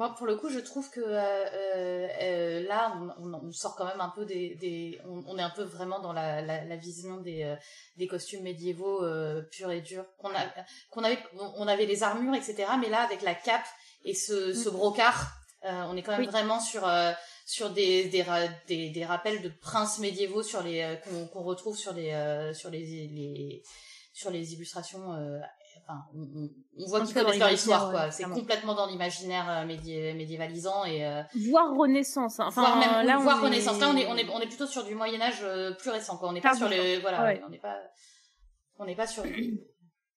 [0.00, 3.84] Moi, pour le coup, je trouve que euh, euh, euh là, on, on, sort quand
[3.84, 6.76] même un peu des, des on, on, est un peu vraiment dans la, la, la
[6.76, 7.54] vision des, euh,
[7.98, 10.06] des costumes médiévaux euh, purs et durs.
[10.16, 10.40] Qu'on a,
[10.88, 12.64] qu'on avait, on avait les armures, etc.
[12.80, 13.66] Mais là, avec la cape
[14.06, 14.72] et ce, ce mm.
[14.72, 16.90] brocart, on est quand même vraiment sur
[17.44, 18.24] sur des des,
[18.68, 20.98] des, des rappels de princes médiévaux sur les
[21.30, 23.62] qu'on retrouve sur les sur les, les
[24.14, 25.14] sur les illustrations
[25.90, 28.10] enfin, on, voit qu'ils connaissent leur histoire, quoi.
[28.10, 32.40] c'est complètement dans l'imaginaire euh, médiévalisant et euh, voire Renaissance.
[32.40, 32.46] Hein.
[32.48, 33.80] Enfin, voire même là, voir Renaissance.
[33.80, 36.16] Là, on est on est on est plutôt sur du Moyen Âge euh, plus récent,
[36.16, 36.28] quoi.
[36.28, 37.76] On n'est pas sur les voilà, on n'est pas
[38.78, 39.24] on n'est pas sur.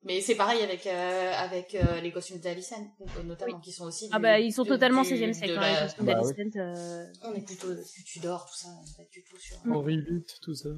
[0.05, 2.75] Mais c'est pareil avec avec les costumes d'Alicent
[3.23, 4.09] notamment qui sont aussi.
[4.11, 5.57] ah bah ils sont totalement 16e siècle.
[5.57, 5.71] Hein,
[6.01, 6.71] les costumes bah,
[7.23, 8.67] On est plutôt du Tudor tout ça,
[8.97, 9.57] pas du tout sur.
[9.71, 10.03] Henri
[10.41, 10.69] tout ça.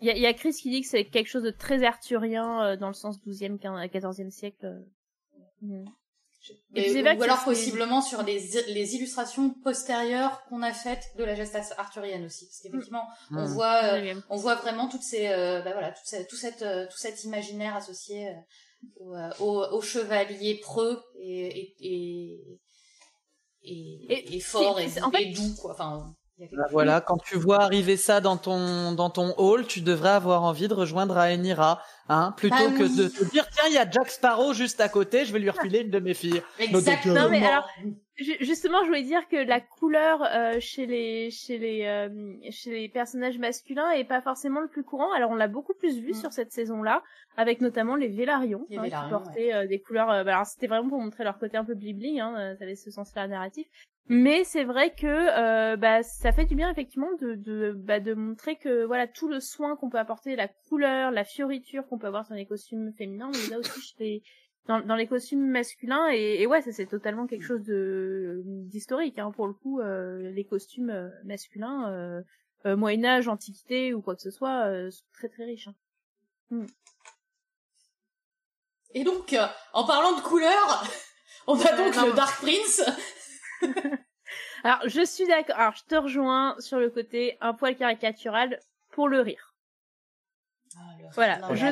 [0.00, 2.76] Il y, y a, Chris qui dit que c'est quelque chose de très arthurien euh,
[2.76, 4.66] dans le sens 12e, 14e siècle.
[4.66, 4.80] Euh.
[5.62, 5.84] Mm.
[6.74, 8.38] Et, ou alors possiblement sur les,
[8.68, 13.38] les illustrations postérieures qu'on a faites de la geste arthurienne aussi, parce qu'effectivement mm.
[13.38, 13.52] on mm.
[13.52, 17.24] voit euh, on voit vraiment toutes ces bah voilà tout, cette, tout cette tout cet
[17.24, 18.32] imaginaire associé
[18.98, 22.60] au, au, au, chevalier preux et et
[23.62, 25.72] et, et, et fort et, en fait, doux quoi.
[25.72, 26.14] Enfin
[26.70, 30.68] voilà, quand tu vois arriver ça dans ton dans ton hall, tu devrais avoir envie
[30.68, 34.10] de rejoindre Rhaenyra, hein, plutôt bah que de te dire tiens, il y a Jack
[34.10, 36.42] Sparrow juste à côté, je vais lui refiler une de mes filles.
[36.58, 37.28] Exactement.
[37.28, 37.68] mais alors
[38.18, 42.88] justement, je voulais dire que la couleur euh, chez les chez les euh, chez les
[42.88, 45.12] personnages masculins est pas forcément le plus courant.
[45.12, 46.14] Alors on l'a beaucoup plus vu mm.
[46.14, 47.02] sur cette saison-là,
[47.36, 50.08] avec notamment les Vélarions, hein, qui portaient euh, des couleurs.
[50.24, 52.90] Bah, alors c'était vraiment pour montrer leur côté un peu blibli, hein, ça avait ce
[52.90, 53.66] sens-là narratif.
[54.10, 58.14] Mais c'est vrai que euh, bah, ça fait du bien effectivement de de, bah, de
[58.14, 62.06] montrer que voilà tout le soin qu'on peut apporter, la couleur, la fioriture qu'on peut
[62.06, 63.94] avoir sur les costumes féminins, mais là aussi je
[64.66, 69.18] dans, dans les costumes masculins et, et ouais ça c'est totalement quelque chose de d'historique
[69.18, 72.22] hein, pour le coup euh, les costumes euh, masculins euh,
[72.66, 75.68] euh, Moyen Âge, Antiquité ou quoi que ce soit sont très très riches.
[75.68, 75.74] Hein.
[76.50, 76.66] Mm.
[78.94, 79.36] Et donc
[79.72, 80.84] en parlant de couleurs,
[81.46, 82.82] on a donc le Dark Prince
[84.64, 85.56] Alors, je suis d'accord.
[85.56, 88.58] Alors, je te rejoins sur le côté un poil caricatural
[88.90, 89.47] pour le rire.
[90.78, 91.40] Ah, voilà.
[91.54, 91.66] je...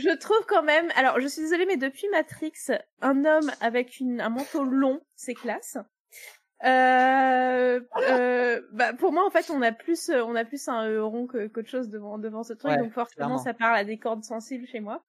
[0.00, 0.90] je trouve quand même.
[0.96, 2.52] Alors, je suis désolée, mais depuis Matrix,
[3.00, 5.78] un homme avec une, un manteau long, c'est classe.
[6.64, 11.26] Euh, euh, bah pour moi en fait on a plus on a plus un rond
[11.26, 14.66] que qu'autre chose devant devant ce truc donc forcément ça parle à des cordes sensibles
[14.66, 15.04] chez moi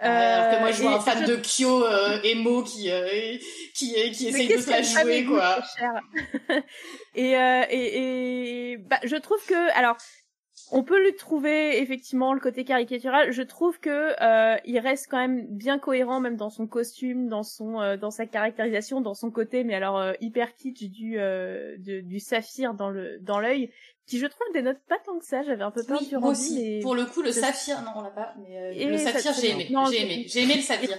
[0.00, 3.06] alors que moi je vois un fan de Kyo euh, emo qui euh,
[3.74, 5.58] qui qui essaye de se la jouer quoi.
[7.14, 9.96] et, euh, et et bah je trouve que alors
[10.72, 13.32] on peut lui trouver effectivement le côté caricatural.
[13.32, 17.42] Je trouve que euh, il reste quand même bien cohérent, même dans son costume, dans
[17.42, 21.76] son, euh, dans sa caractérisation, dans son côté, mais alors euh, hyper kitsch du euh,
[21.78, 23.70] du saphir dans le dans l'œil,
[24.06, 25.42] qui je trouve dénote pas tant que ça.
[25.42, 26.60] J'avais un peu peur oui, moi aussi.
[26.60, 26.80] Mais...
[26.80, 28.34] Pour le coup, le saphir, non, on l'a pas.
[28.42, 29.68] Mais le saphir, j'ai aimé.
[29.90, 30.24] J'ai aimé.
[30.28, 30.90] J'ai aimé le saphir.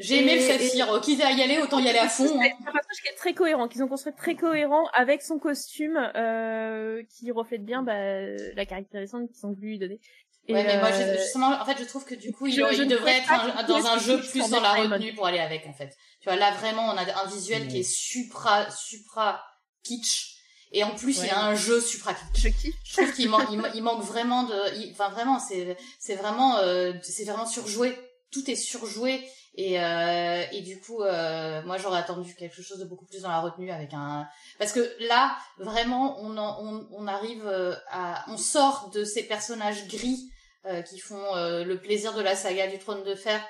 [0.00, 1.00] J'ai aimé le saphir.
[1.02, 2.26] Quitte à y aller, autant y aller à fond.
[2.26, 2.52] C'est hein.
[2.60, 7.02] un personnage qui est très cohérent, qu'ils ont construit très cohérent avec son costume, euh,
[7.08, 10.00] qui reflète bien bah, la caractérisation qu'ils ont voulu lui donner.
[10.48, 12.88] Et ouais, mais moi, euh, justement, en fait, je trouve que du coup, il, il
[12.88, 15.96] devrait être dans un jeu plus dans la retenue pour aller avec, en fait.
[16.20, 19.44] Tu vois, là, vraiment, on a un visuel qui est supra, supra
[19.84, 20.36] kitsch.
[20.72, 22.52] Et en plus, il y a un jeu supra kitsch.
[22.84, 27.24] Je trouve qu'il manque, il, manque vraiment de, enfin, vraiment, c'est, c'est vraiment, euh, c'est
[27.24, 27.96] vraiment surjoué.
[28.32, 29.20] Tout est surjoué
[29.54, 33.28] et, euh, et du coup, euh, moi j'aurais attendu quelque chose de beaucoup plus dans
[33.30, 34.26] la retenue avec un
[34.58, 39.88] parce que là vraiment on on, on arrive euh, à on sort de ces personnages
[39.88, 40.30] gris
[40.66, 43.40] euh, qui font euh, le plaisir de la saga du trône de fer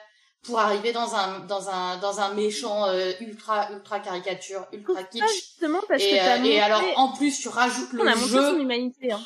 [0.43, 5.22] pour arriver dans un dans un dans un méchant euh, ultra ultra caricature ultra kitsch.
[5.35, 8.20] justement parce et, que et alors en plus tu rajoutes le on a jeu.
[8.20, 9.20] montré son humanité hein,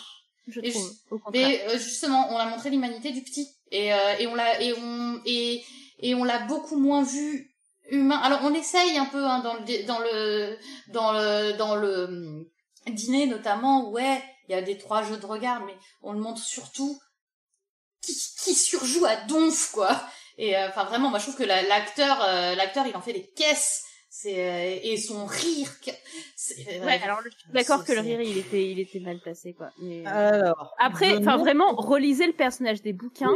[0.49, 3.49] je trouve, au mais justement on a montré l'humanité du petit.
[3.71, 3.89] Et
[4.19, 5.63] et on l'a et on et
[5.99, 7.55] et on l'a beaucoup moins vu
[7.91, 8.19] humain.
[8.19, 10.57] Alors on essaye un peu hein, dans le dans le
[10.89, 12.47] dans le dans le hum,
[12.89, 13.91] dîner notamment.
[13.91, 16.99] Ouais, il y a des trois jeux de regard, mais on le montre surtout
[18.01, 20.01] qui, qui surjoue à donf quoi.
[20.37, 23.27] Et euh, enfin vraiment, moi je trouve que l'acteur euh, l'acteur il en fait des
[23.27, 23.85] caisses.
[24.17, 25.69] C'est euh, et son rire.
[26.85, 27.19] ouais, alors
[27.53, 29.71] d'accord que le rire il était il était mal placé quoi.
[29.81, 33.35] Mais, alors après, enfin vraiment, relisez le personnage des bouquins.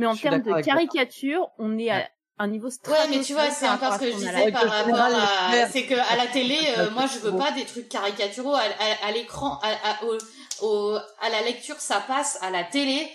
[0.00, 2.08] Mais en termes de caricature, on est à
[2.38, 5.66] un niveau Ouais, mais tu vois, c'est encore ce que je disais par rapport à,
[5.70, 8.54] c'est que à la télé, euh, moi, je veux pas des trucs caricaturaux.
[8.54, 8.62] À,
[9.06, 10.04] à, l'écran, à, à,
[10.62, 12.38] au, à la lecture, ça passe.
[12.40, 13.06] À la télé.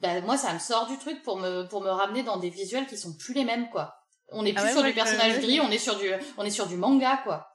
[0.00, 2.86] Ben, moi, ça me sort du truc pour me, pour me ramener dans des visuels
[2.86, 3.94] qui sont plus les mêmes, quoi.
[4.32, 6.66] On est ah plus sur du personnage gris, on est sur du, on est sur
[6.66, 7.46] du manga, quoi.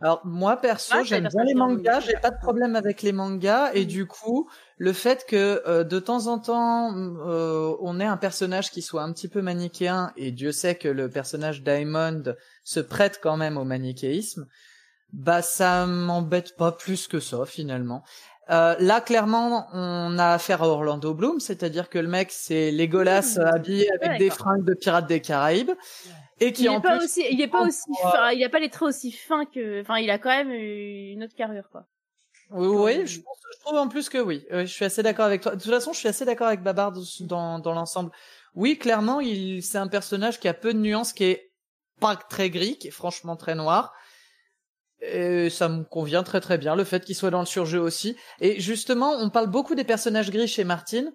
[0.00, 3.86] Alors moi perso, j'aime bien les mangas, j'ai pas de problème avec les mangas et
[3.86, 8.70] du coup, le fait que euh, de temps en temps euh, on ait un personnage
[8.70, 12.22] qui soit un petit peu manichéen et Dieu sait que le personnage Diamond
[12.62, 14.46] se prête quand même au manichéisme,
[15.14, 18.04] bah ça m'embête pas plus que ça finalement.
[18.48, 23.36] Euh, là, clairement, on a affaire à Orlando Bloom, c'est-à-dire que le mec, c'est Legolas
[23.38, 23.40] Mmh.
[23.40, 25.72] habillé avec des fringues de pirates des Caraïbes,
[26.38, 28.48] et qui Il en est pas plus, aussi, il est pas aussi, fin, il a
[28.48, 31.86] pas les traits aussi fins que, enfin, il a quand même une autre carrure, quoi.
[32.50, 34.46] oui, oui, je, pense- je trouve en plus que oui.
[34.52, 35.56] Euh, je suis assez d'accord avec toi.
[35.56, 38.12] De toute façon, je suis assez d'accord avec Babar dans, dans, dans l'ensemble.
[38.54, 41.50] Oui, clairement, il, c'est un personnage qui a peu de nuances, qui est
[42.00, 43.92] pas très gris, qui est franchement très noir.
[45.02, 48.16] Et ça me convient très très bien, le fait qu'il soit dans le surjeu aussi.
[48.40, 51.12] Et justement, on parle beaucoup des personnages gris chez Martin,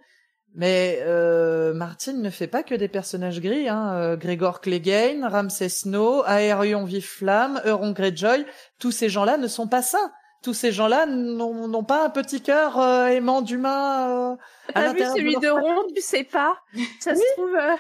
[0.54, 3.70] mais euh, Martin ne fait pas que des personnages gris.
[3.70, 3.94] Hein.
[3.96, 8.46] Euh, Gregor Clegane, Ramsay Snow, Aerion Viflamme, Euron Greyjoy,
[8.80, 10.12] tous ces gens-là ne sont pas ça.
[10.44, 14.32] Tous ces gens-là n'ont n'ont pas un petit cœur euh, aimant d'humain.
[14.32, 14.36] Euh,
[14.74, 16.58] à T'as vu l'intérieur celui de Ron, tu sais pas?
[17.00, 17.76] Ça se trouve, euh,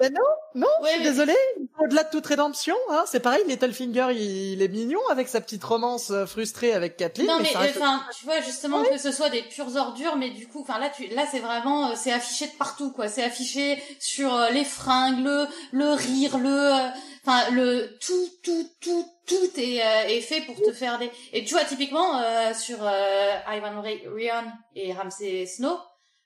[0.00, 0.20] ben non,
[0.62, 1.34] non, Ouais, mais- désolé.
[1.78, 3.42] Au-delà de toute rédemption, hein, c'est pareil.
[3.46, 7.26] Littlefinger, il, il est mignon avec sa petite romance euh, frustrée avec Kathleen.
[7.28, 10.60] Non mais enfin tu vois justement que ce soit des pures ordures mais du coup
[10.62, 14.34] enfin là tu là c'est vraiment euh, c'est affiché de partout quoi c'est affiché sur
[14.34, 16.88] euh, les fringues le le rire le euh,
[17.26, 21.44] enfin le tout tout tout tout est euh, est fait pour te faire des et
[21.44, 24.44] tu vois typiquement euh, sur euh, Ivan Ryan
[24.74, 25.78] et Ramsay Snow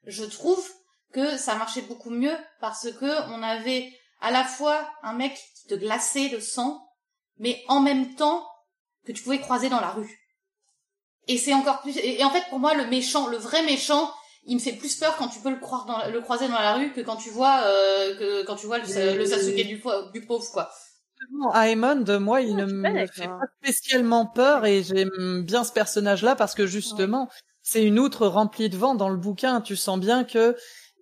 [0.06, 0.64] je trouve
[1.12, 5.68] que ça marchait beaucoup mieux parce que on avait à la fois un mec qui
[5.68, 6.84] te glaçait le sang
[7.38, 8.46] mais en même temps
[9.04, 10.20] que tu pouvais croiser dans la rue.
[11.28, 11.96] Et c'est encore plus.
[11.98, 14.12] Et, en fait, pour moi, le méchant, le vrai méchant,
[14.46, 16.74] il me fait plus peur quand tu peux le croire dans, le croiser dans la
[16.74, 20.26] rue que quand tu vois euh, que quand tu vois le, le Sasuke du, du
[20.26, 20.70] pauvre quoi.
[21.32, 25.72] Non, Aemon, moi, il Non, ne me fait pas spécialement peur et j'aime bien ce
[25.72, 27.28] personnage-là parce que justement,
[27.62, 29.60] c'est une outre remplie de vent dans le bouquin.
[29.60, 30.56] Tu sens bien que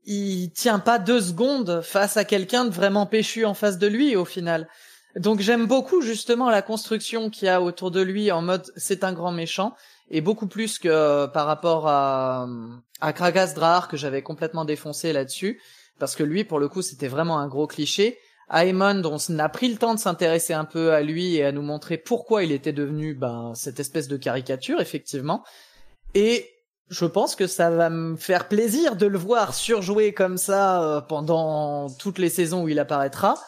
[0.04, 4.16] il tient pas deux secondes face à quelqu'un de vraiment péchu en face de lui
[4.16, 4.68] au final.
[5.16, 9.04] Donc j'aime beaucoup justement la construction qu'il y a autour de lui en mode c'est
[9.04, 9.74] un grand méchant
[10.10, 12.48] et beaucoup plus que euh, par rapport à
[13.00, 15.60] à Kragas Drahar que j'avais complètement défoncé là-dessus
[15.98, 18.18] parce que lui pour le coup c'était vraiment un gros cliché.
[18.52, 21.62] Aemon, on a pris le temps de s'intéresser un peu à lui et à nous
[21.62, 25.42] montrer pourquoi il était devenu ben cette espèce de caricature effectivement.
[26.14, 26.48] Et
[26.90, 31.00] je pense que ça va me faire plaisir de le voir surjouer comme ça euh,
[31.00, 33.38] pendant toutes les saisons où il apparaîtra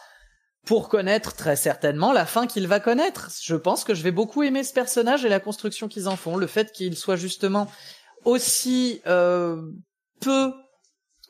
[0.64, 3.30] pour connaître très certainement la fin qu'il va connaître.
[3.42, 6.36] Je pense que je vais beaucoup aimer ce personnage et la construction qu'ils en font,
[6.36, 7.70] le fait qu'il soit justement
[8.24, 9.60] aussi euh,
[10.20, 10.52] peu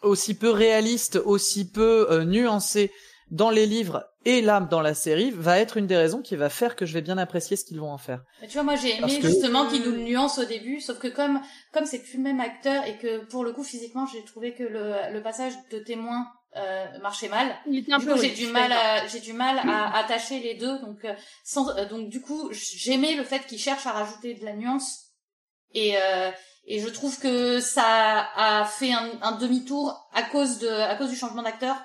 [0.02, 2.92] aussi peu réaliste, aussi peu euh, nuancé
[3.30, 6.48] dans les livres et là dans la série va être une des raisons qui va
[6.50, 8.20] faire que je vais bien apprécier ce qu'ils vont en faire.
[8.40, 10.98] Mais tu vois, moi j'ai aimé que- justement qu'il nous le nuance au début, sauf
[10.98, 11.40] que comme
[11.72, 14.62] comme c'est plus le même acteur et que pour le coup physiquement j'ai trouvé que
[14.62, 16.26] le, le passage de témoin
[16.56, 17.54] euh, marchait mal.
[17.66, 18.14] il était un du peu.
[18.14, 21.12] coup, j'ai du mal à j'ai du mal à attacher les deux donc euh,
[21.44, 25.06] sans euh, donc du coup j'aimais le fait qu'il cherche à rajouter de la nuance
[25.72, 26.30] et euh,
[26.66, 27.84] et je trouve que ça
[28.36, 31.76] a fait un, un demi-tour à cause de à cause du changement d'acteur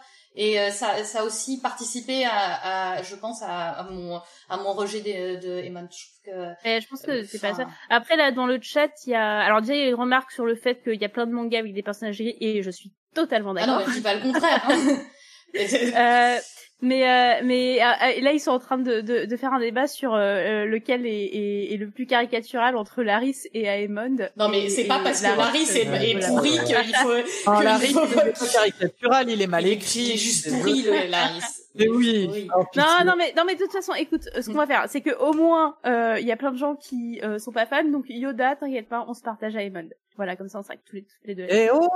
[0.41, 4.57] et euh, ça ça a aussi participé à, à je pense à, à mon à
[4.57, 5.87] mon rejet de, de Eamon.
[5.91, 7.67] je trouve que Mais je pense que c'est pas ça.
[7.89, 10.31] Après là dans le chat, il y a alors déjà il y a une remarque
[10.31, 12.71] sur le fait qu'il y a plein de mangas avec des personnages gris et je
[12.71, 13.79] suis totalement ah non d'accord.
[13.87, 14.97] mais je dis pas le contraire hein.
[15.55, 16.37] Euh,
[16.81, 19.87] mais euh, mais euh, là ils sont en train de, de, de faire un débat
[19.87, 24.17] sur euh, euh, lequel est, est, est le plus caricatural entre Laris et Aemond.
[24.37, 26.27] non mais Et- c'est pas et parce que Laris, est, euh, est voilà.
[26.27, 27.11] pourri qu'il faut
[27.47, 29.99] Ah, que Larry, il faut il est caricatural, il est mal écrit.
[29.99, 31.41] il est juste pourri le Larry
[31.75, 32.29] Mais oui.
[32.31, 32.47] Oui.
[32.57, 32.63] Oh.
[32.75, 35.01] Non, non, mais non, mais de toute façon, écoute, euh, ce qu'on va faire, c'est
[35.01, 37.83] que au moins, euh, il y a plein de gens qui euh, sont pas fans,
[37.83, 39.87] donc Yoda, t'inquiète pas, on se partage à Aemond.
[40.15, 41.45] Voilà, comme ça, on sera tous les, tous les deux.
[41.49, 41.87] Eh oh,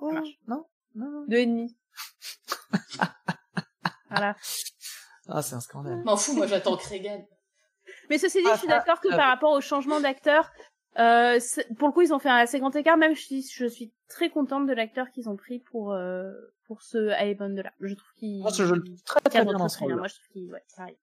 [0.00, 0.64] oh, non, non,
[0.94, 1.24] non.
[1.28, 1.74] Deux et demi.
[4.12, 4.36] voilà.
[5.28, 6.02] Ah, c'est un scandale.
[6.04, 7.24] m'en fous moi j'attends Cregan
[8.10, 9.30] Mais ceci dit, Ah, je suis d'accord que ça, par oui.
[9.32, 10.50] rapport au changement d'acteur,
[10.98, 11.38] euh,
[11.78, 12.96] pour le coup, ils ont fait un assez grand écart.
[12.96, 16.30] Même si je suis très contente de l'acteur qu'ils ont pris pour euh,
[16.66, 17.72] pour ce Aemond là.
[17.80, 19.96] Je trouve qu'il Moi, je le trouve très très bien dans ce rôle.
[19.96, 20.98] Moi, je trouve qu'il ouais, pareil.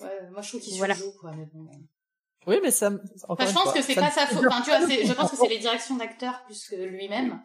[0.00, 0.94] ouais moi je trouve qu'il Voilà.
[0.94, 1.66] surjoue quoi mais bon
[2.46, 2.90] Oui, mais ça.
[3.28, 4.42] Enfin, je pense fois, que c'est pas sa faute.
[4.42, 4.52] peur.
[4.52, 7.40] Enfin, tu vois, c'est- je pense que c'est les directions d'acteurs plus que lui-même.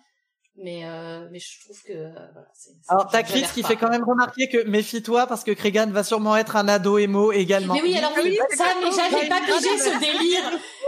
[0.56, 3.70] Mais, euh, mais je trouve que, euh, voilà, c'est, c'est- Alors, t'as Chris qui pas.
[3.70, 7.32] fait quand même remarquer que méfie-toi parce que Cregan va sûrement être un ado émo
[7.32, 7.74] également.
[7.74, 10.44] Mais oui, alors oui, ça, mais j'avais pas pigé ce délire.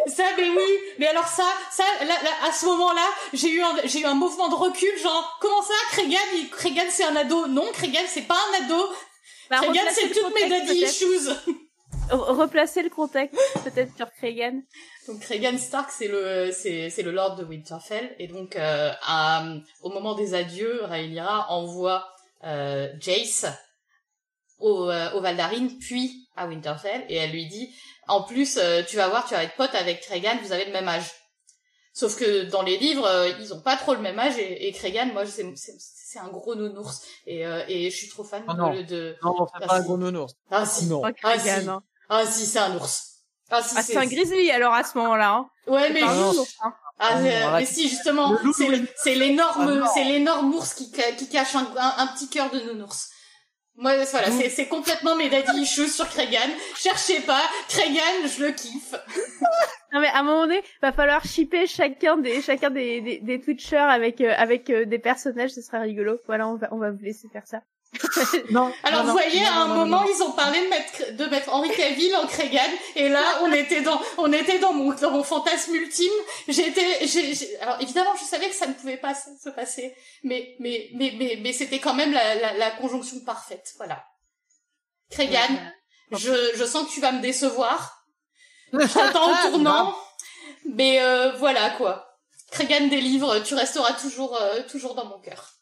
[0.05, 0.71] Ça, mais oui.
[0.99, 4.13] Mais alors ça, ça, là, là, à ce moment-là, j'ai eu un, j'ai eu un
[4.13, 7.47] mouvement de recul, genre, comment ça, Cregan, il- Cregan c'est un ado?
[7.47, 8.85] Non, Cregan c'est pas un ado.
[9.49, 10.91] Bah, Cregan c'est toutes mes daddy peut-être.
[10.91, 11.29] issues.
[12.09, 14.61] Re- Replacer le contexte, peut-être sur Cregan.
[15.07, 19.45] Donc Cregan Stark, c'est le c'est c'est le Lord de Winterfell et donc euh, à-
[19.81, 22.07] au moment des adieux, Rhaenyra envoie
[22.43, 23.45] euh, Jace
[24.59, 27.73] au euh, au Valdarine puis à Winterfell et elle lui dit
[28.07, 30.71] en plus euh, tu vas voir tu vas être pote avec Cregan vous avez le
[30.71, 31.11] même âge
[31.93, 34.71] sauf que dans les livres euh, ils ont pas trop le même âge et, et
[34.71, 38.53] Cregan moi c'est c'est un gros nounours et euh, et je suis trop fan Oh
[38.53, 38.73] non.
[38.73, 40.33] de, de Non, Ah, pas un gros nounours.
[40.49, 41.01] ah si Non.
[41.03, 41.65] Oh, Ah, Cregan, si.
[42.09, 43.11] Ah si c'est un ours
[43.49, 45.29] ah si Ah, c'est un grizzly alors à ce moment-là.
[45.33, 45.49] Hein.
[45.67, 46.73] ouais mais ours, hein.
[46.97, 47.67] Ah, mais, arrête.
[47.67, 48.37] mais si justement,
[49.03, 52.59] c'est l'énorme, Ah, c'est l'énorme ours qui, qui cache un, un, un petit cœur de
[52.61, 53.09] nounours.
[53.77, 54.39] Moi, voilà, Mmh.
[54.39, 56.49] c'est c'est complètement mes daddy issues sur Cregan.
[56.77, 58.95] Cherchez pas, Cregan, je le kiffe.
[59.93, 63.39] Non mais à un moment donné, va falloir shipper chacun des chacun des des, des
[63.39, 66.17] Twitchers avec euh, avec euh, des personnages, ce sera rigolo.
[66.25, 67.59] Voilà, on va on va vous laisser faire ça.
[68.49, 68.71] Non.
[68.83, 71.53] Alors, non, vous voyez, non, à un moment, ils ont parlé de mettre, de mettre
[71.53, 75.23] Henri Cavill en Cregan, et là, on était dans, on était dans mon, dans mon
[75.23, 76.11] fantasme ultime.
[76.47, 80.55] J'étais, j'ai, alors évidemment, je savais que ça ne pouvait pas se se passer, mais,
[80.59, 84.03] mais, mais, mais, mais c'était quand même la, la, la conjonction parfaite, voilà.
[85.09, 85.71] Cregan,
[86.11, 88.05] je, je sens que tu vas me décevoir.
[88.73, 89.95] Je t'attends au tournant,
[90.65, 92.07] mais euh, voilà quoi.
[92.51, 95.54] Cregan des livres, tu resteras toujours, euh, toujours dans mon cœur.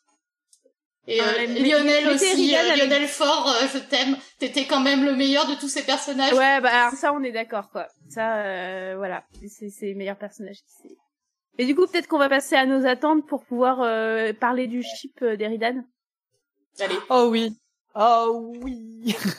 [1.08, 4.16] Et Ah, euh, mais- Lionel aussi, euh, avec- Lionel Fort, euh, je t'aime.
[4.40, 6.32] T'étais quand même le meilleur de tous ces personnages.
[6.34, 7.88] Ouais, bah alors ça on est d'accord quoi.
[8.10, 10.60] Ça euh, voilà, c'est c'est les meilleurs personnages.
[11.60, 14.82] Et du coup, peut-être qu'on va passer à nos attentes pour pouvoir euh, parler du
[14.82, 15.84] ship euh, d'Eridan.
[16.80, 16.98] Allez.
[17.10, 17.54] Oh oui.
[17.96, 19.16] Oh oui.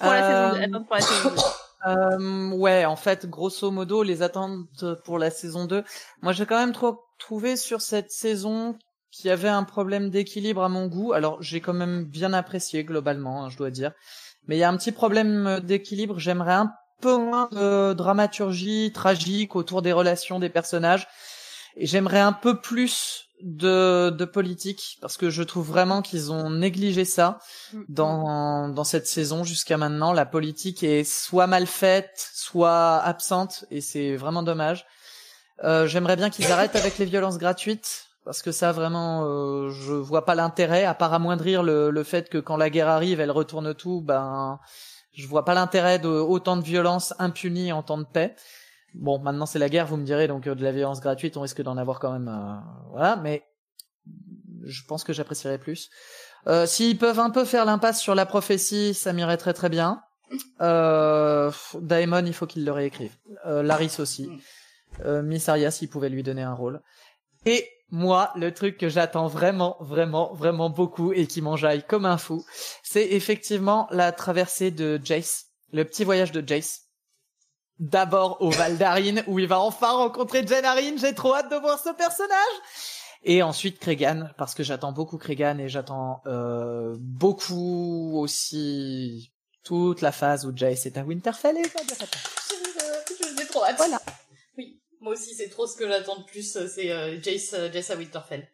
[0.00, 0.62] Pour la Euh, saison 2.
[0.76, 1.36] Attends, pour la saison 2.
[1.84, 5.82] Euh, ouais, en fait, grosso modo, les attentes pour la saison 2.
[6.22, 8.78] Moi, j'ai quand même trop trouvé sur cette saison
[9.12, 11.12] qu'il y avait un problème d'équilibre à mon goût.
[11.12, 13.92] Alors, j'ai quand même bien apprécié globalement, hein, je dois dire.
[14.48, 16.18] Mais il y a un petit problème d'équilibre.
[16.18, 21.06] J'aimerais un peu moins de dramaturgie tragique autour des relations des personnages.
[21.76, 26.48] Et j'aimerais un peu plus de, de politique parce que je trouve vraiment qu'ils ont
[26.50, 27.38] négligé ça
[27.88, 30.12] dans, dans cette saison jusqu'à maintenant.
[30.12, 34.86] La politique est soit mal faite, soit absente, et c'est vraiment dommage.
[35.64, 39.92] Euh, J'aimerais bien qu'ils arrêtent avec les violences gratuites, parce que ça vraiment, euh, je
[39.92, 43.30] vois pas l'intérêt, à part amoindrir le, le fait que quand la guerre arrive, elle
[43.30, 44.00] retourne tout.
[44.00, 44.58] Ben,
[45.12, 48.34] je vois pas l'intérêt de autant de violence impunie en temps de paix.
[48.94, 51.40] Bon, maintenant c'est la guerre, vous me direz, donc euh, de la violence gratuite, on
[51.40, 53.16] risque d'en avoir quand même, euh, voilà.
[53.16, 53.42] Mais
[54.64, 55.90] je pense que j'apprécierais plus.
[56.46, 60.02] Euh, S'ils peuvent un peu faire l'impasse sur la prophétie, ça m'irait très très bien.
[60.60, 61.50] Euh,
[61.80, 63.14] Daemon, il faut qu'il le réécrive.
[63.46, 64.30] Euh, Laris aussi.
[65.04, 66.80] Euh, Miss Arya, s'il pouvait lui donner un rôle.
[67.46, 72.16] Et moi, le truc que j'attends vraiment, vraiment, vraiment beaucoup et qui m'enjaille comme un
[72.18, 72.42] fou,
[72.82, 76.80] c'est effectivement la traversée de Jace, le petit voyage de Jace.
[77.78, 80.96] D'abord au Val d'Arin, où il va enfin rencontrer Jen Arryn.
[80.96, 82.56] J'ai trop hâte de voir ce personnage.
[83.24, 89.32] Et ensuite Cregan, parce que j'attends beaucoup Cregan et j'attends euh, beaucoup aussi
[89.64, 91.62] toute la phase où Jace est à Winterfell et.
[91.64, 93.76] Je- trop hâte.
[93.76, 94.00] Voilà.
[95.02, 97.90] Moi aussi, c'est trop ce que j'attends de plus, euh, c'est euh, Jace, euh, Jace
[97.90, 98.48] à Winterfell.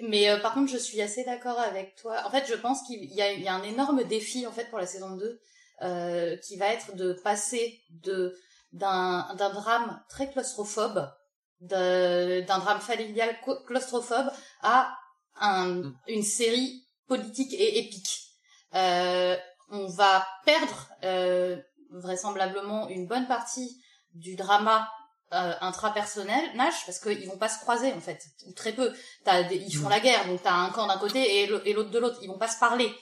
[0.00, 2.22] Mais euh, par contre, je suis assez d'accord avec toi.
[2.26, 5.14] En fait, je pense qu'il y a, un énorme défi en fait pour la saison
[5.14, 5.40] 2
[5.82, 8.36] euh, qui va être de passer de
[8.72, 11.08] d'un drame très claustrophobe,
[11.60, 14.30] d'un drame familial claustrophobe
[14.62, 14.96] à
[15.38, 18.30] un, une série politique et épique.
[18.72, 20.88] On va perdre
[21.90, 23.78] vraisemblablement une bonne partie
[24.14, 24.88] du drama
[25.32, 28.92] euh, intrapersonnel Nash parce qu'ils vont pas se croiser en fait ou très peu.
[29.24, 31.72] T'as des, ils font la guerre donc t'as un camp d'un côté et l'au- et
[31.72, 32.18] l'autre de l'autre.
[32.22, 32.92] Ils vont pas se parler.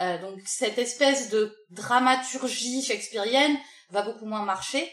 [0.00, 3.56] Euh, donc cette espèce de dramaturgie shakespearienne
[3.90, 4.90] va beaucoup moins marcher.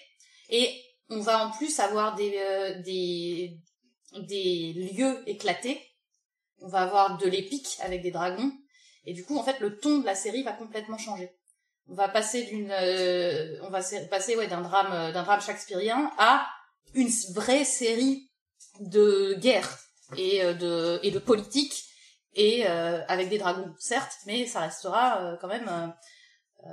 [0.50, 0.74] Et
[1.10, 3.58] on va en plus avoir des euh, des
[4.18, 5.82] des lieux éclatés.
[6.62, 8.52] On va avoir de l'épique avec des dragons.
[9.06, 11.30] Et du coup en fait le ton de la série va complètement changer.
[11.88, 15.42] On va passer d'une euh, on va se- passer ouais d'un drame euh, d'un drame
[15.42, 16.48] shakespearien à
[16.96, 18.32] une vraie série
[18.80, 19.80] de guerre
[20.18, 21.86] et euh, de et de politique
[22.34, 25.88] et euh, avec des dragons certes mais ça restera euh, quand même euh,
[26.68, 26.70] euh,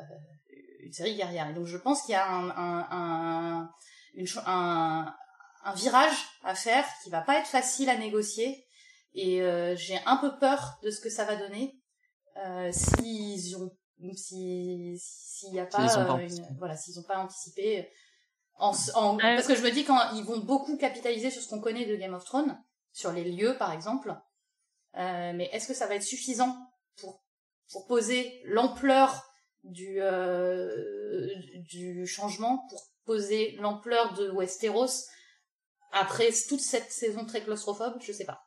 [0.80, 1.48] une série guerrière.
[1.50, 3.70] Et donc je pense qu'il y a un un un,
[4.14, 5.14] une un
[5.64, 8.66] un virage à faire qui va pas être facile à négocier.
[9.14, 11.78] Et euh, j'ai un peu peur de ce que ça va donner
[12.38, 13.70] euh, s'ils ont
[14.14, 17.88] si s'il y a pas, pas une, voilà s'ils ont pas anticipé
[18.62, 19.34] en, en Ouais.
[19.34, 21.96] parce que je me dis quand ils vont beaucoup capitaliser sur ce qu'on connaît de
[21.96, 22.58] Game of Thrones
[22.92, 24.14] sur les lieux par exemple
[24.96, 26.56] euh, mais est-ce que ça va être suffisant
[26.96, 27.22] pour
[27.72, 29.24] pour poser l'ampleur
[29.64, 31.28] du euh,
[31.70, 35.06] du changement pour poser l'ampleur de Westeros
[35.92, 37.96] après toute cette saison très claustrophobe?
[38.00, 38.42] Je sais pas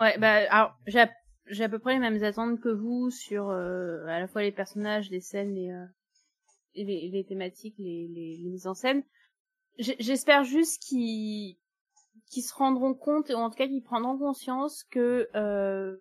[0.00, 4.20] Ouais, bah alors j'ai à peu près les mêmes attentes que vous sur euh, à
[4.20, 5.70] la fois les personnages, les scènes et
[6.74, 9.02] les, les, thématiques, les, les, les, mises en scène.
[9.78, 11.56] J'espère juste qu'ils
[12.26, 15.96] qu'ils se rendront compte, ou en tout cas qu'ils prendront conscience que euh,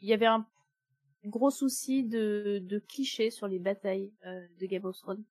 [0.00, 0.46] il y avait un
[1.24, 5.24] gros souci de, de clichés sur les batailles euh, de Game of Thrones.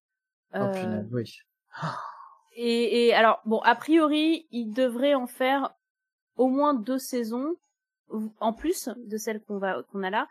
[0.54, 1.40] Oh, punaise, oui.
[2.62, 5.74] Et, et alors, bon, a priori, ils devraient en faire
[6.36, 7.56] au moins deux saisons
[8.40, 10.28] en plus de celle qu'on va qu'on a là,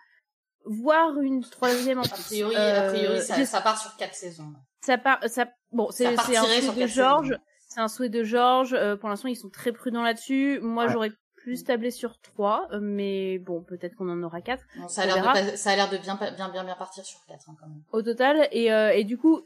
[0.65, 2.13] voire une troisième en plus.
[2.13, 4.53] A priori, a priori ça, ça, part sur quatre saisons.
[4.81, 7.39] Ça part, ça bon, c'est un souhait de George.
[7.69, 8.77] C'est un souhait de George.
[9.01, 10.59] pour l'instant, ils sont très prudents là-dessus.
[10.63, 11.11] Moi, j'aurais
[11.49, 14.65] plus tablé sur trois, mais bon, peut-être qu'on en aura quatre.
[14.89, 17.49] ça a l'air de, ça a l'air de bien, bien, bien, bien partir sur quatre
[17.49, 17.83] hein, quand même.
[17.93, 19.41] Au total, et euh, et du coup,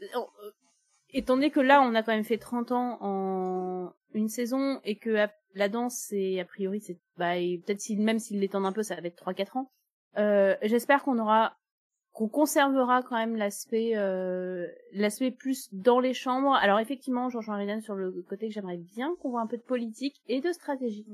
[1.11, 4.97] étant donné que là, on a quand même fait 30 ans en une saison et
[4.97, 8.83] que la danse, c'est a priori, c'est bah, peut-être si, même s'ils l'étendent un peu,
[8.83, 9.71] ça va être 3-4 ans.
[10.17, 11.55] Euh, J'espère qu'on aura
[12.13, 16.53] qu'on conservera quand même l'aspect euh, l'aspect plus dans les chambres.
[16.53, 19.63] Alors effectivement, Georges Henry sur le côté que j'aimerais bien qu'on voit un peu de
[19.63, 21.07] politique et de stratégie.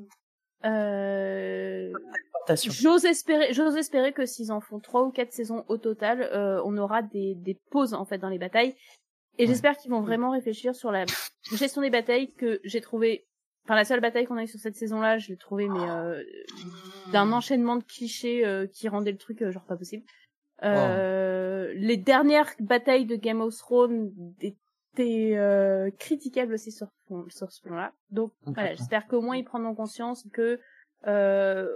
[0.66, 1.94] Euh,
[2.50, 6.62] j'ose espérer, j'ose espérer que s'ils en font trois ou quatre saisons au total, euh,
[6.66, 8.76] on aura des, des pauses en fait dans les batailles.
[9.38, 11.06] Et j'espère qu'ils vont vraiment réfléchir sur la
[11.50, 13.29] gestion des batailles que j'ai trouvé
[13.66, 16.24] Enfin, la seule bataille qu'on a eu sur cette saison-là, je l'ai trouvée, mais euh,
[17.12, 20.04] d'un enchaînement de clichés euh, qui rendait le truc euh, genre pas possible.
[20.64, 24.12] Euh, Les dernières batailles de Game of Thrones
[24.42, 26.88] étaient euh, critiquables aussi sur,
[27.28, 27.94] sur ce plan-là.
[28.10, 30.60] Donc voilà, j'espère qu'au moins ils prendront conscience que
[31.08, 31.68] euh,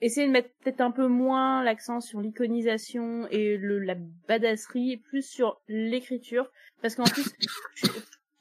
[0.00, 3.94] essayer de mettre peut-être un peu moins l'accent sur l'iconisation et le, la
[4.28, 6.50] badasserie, et plus sur l'écriture,
[6.82, 7.32] parce qu'en plus,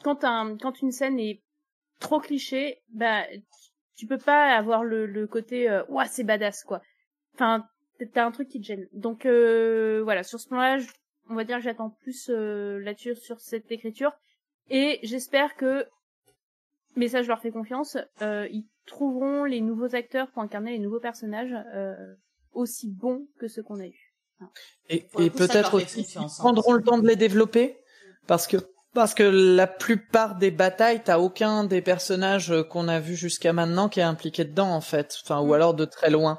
[0.03, 1.41] quand un, quand une scène est
[2.03, 3.23] trop cliché, bah
[3.95, 6.81] tu peux pas avoir le, le côté euh, ouah c'est badass quoi.
[7.33, 7.65] Enfin
[8.13, 8.87] t'as un truc qui te gêne.
[8.91, 10.77] Donc euh, voilà sur ce plan-là,
[11.29, 14.11] on va dire que j'attends plus euh, là-dessus sur cette écriture
[14.69, 15.87] et j'espère que
[16.95, 20.79] mais ça je leur fais confiance, euh, ils trouveront les nouveaux acteurs pour incarner les
[20.79, 21.95] nouveaux personnages euh,
[22.51, 24.13] aussi bons que ceux qu'on a eu.
[24.89, 27.77] Et, et peut-être aussi ils hein, prendront le temps de les développer
[28.27, 28.57] parce que
[28.93, 33.89] parce que la plupart des batailles, t'as aucun des personnages qu'on a vus jusqu'à maintenant
[33.89, 35.17] qui est impliqué dedans, en fait.
[35.23, 35.53] Enfin, ou mm.
[35.53, 36.37] alors de très loin.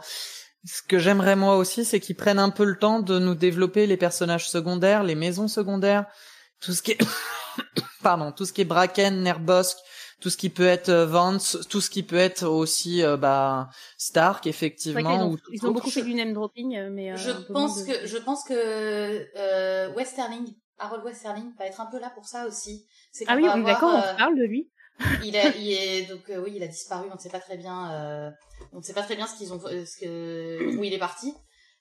[0.65, 3.87] Ce que j'aimerais moi aussi, c'est qu'ils prennent un peu le temps de nous développer
[3.87, 6.07] les personnages secondaires, les maisons secondaires,
[6.61, 6.99] tout ce qui est,
[8.03, 9.77] pardon, tout ce qui est Bracken, Nerbosk,
[10.21, 13.69] tout ce qui peut être euh, Vance, tout ce qui peut être aussi euh, bah
[13.99, 15.37] Stark effectivement.
[15.53, 18.55] ils, ont, beaucoup fait du name dropping, euh, mais je pense que je pense que
[19.37, 22.87] euh, Westerling Harold Westerling va être un peu là pour ça aussi.
[23.27, 24.71] Ah oui, d'accord, on euh, parle de lui.
[25.23, 27.09] il, a, il est donc euh, oui, il a disparu.
[27.11, 27.93] On ne sait pas très bien.
[27.93, 28.31] Euh,
[28.73, 31.35] on ne sait pas très bien ce qu'ils ont, ce que, où il est parti.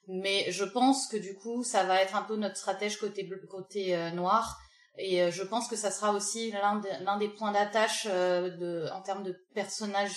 [0.06, 3.96] Mais je pense que du coup, ça va être un peu notre stratège côté côté
[4.12, 4.58] noir.
[4.96, 9.24] Et je pense que ça sera aussi l'un l'un des points d'attache de en termes
[9.24, 10.16] de personnages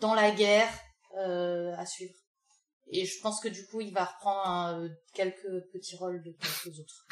[0.00, 0.68] dans la guerre
[1.16, 2.14] à suivre.
[2.88, 7.06] Et je pense que du coup, il va reprendre quelques petits rôles de quelques autres.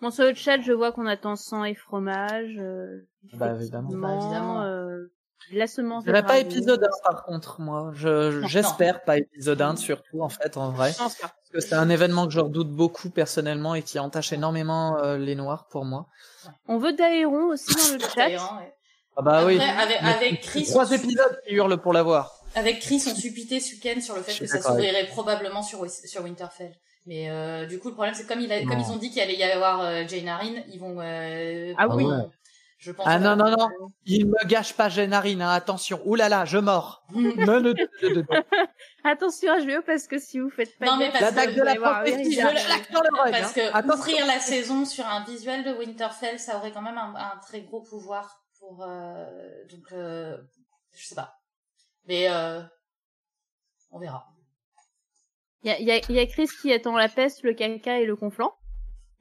[0.00, 2.56] Bon, sur le chat, je vois qu'on attend sang et fromage.
[2.58, 3.90] Euh, bah, évidemment.
[3.92, 4.62] Bah, évidemment.
[4.62, 5.06] Euh,
[5.52, 6.04] la semence.
[6.06, 7.92] Je pas épisode 1 par contre, moi.
[7.94, 10.92] Je, j'espère pas épisode 1 surtout, en fait, en vrai.
[10.98, 11.16] Parce
[11.52, 15.34] que c'est un événement que je redoute beaucoup personnellement et qui entache énormément euh, les
[15.34, 16.08] noirs pour moi.
[16.66, 18.28] On veut Daéron aussi dans le chat.
[19.16, 19.58] ah bah oui.
[19.60, 20.66] Avec, avec Chris.
[20.68, 22.32] Trois épisodes qui hurlent pour l'avoir.
[22.54, 26.74] Avec Chris, on suppitait Suken sur le fait que ça s'ouvrirait probablement sur, sur Winterfell.
[27.06, 29.22] Mais euh, du coup, le problème, c'est comme, il a, comme ils ont dit qu'il
[29.22, 31.00] allait y avoir euh, Jane Harin, ils vont.
[31.00, 32.04] Euh, ah oui.
[32.78, 33.70] Je pense ah non non non,
[34.04, 35.98] il me gâche pas Jane Harin, hein, attention.
[36.04, 37.06] Ouh là là, je mords.
[39.04, 41.74] attention à jouer parce que si vous faites pas non, mais parce que, de la
[41.76, 46.98] prophétie, parce que ouvrir la saison sur un visuel de Winterfell, ça aurait quand même
[46.98, 48.86] un, un très gros pouvoir pour
[49.70, 51.34] donc je sais pas.
[52.06, 52.28] Mais
[53.90, 54.35] on verra.
[55.66, 58.06] Il y a, y, a, y a, Chris qui attend la peste, le caca et
[58.06, 58.54] le conflant.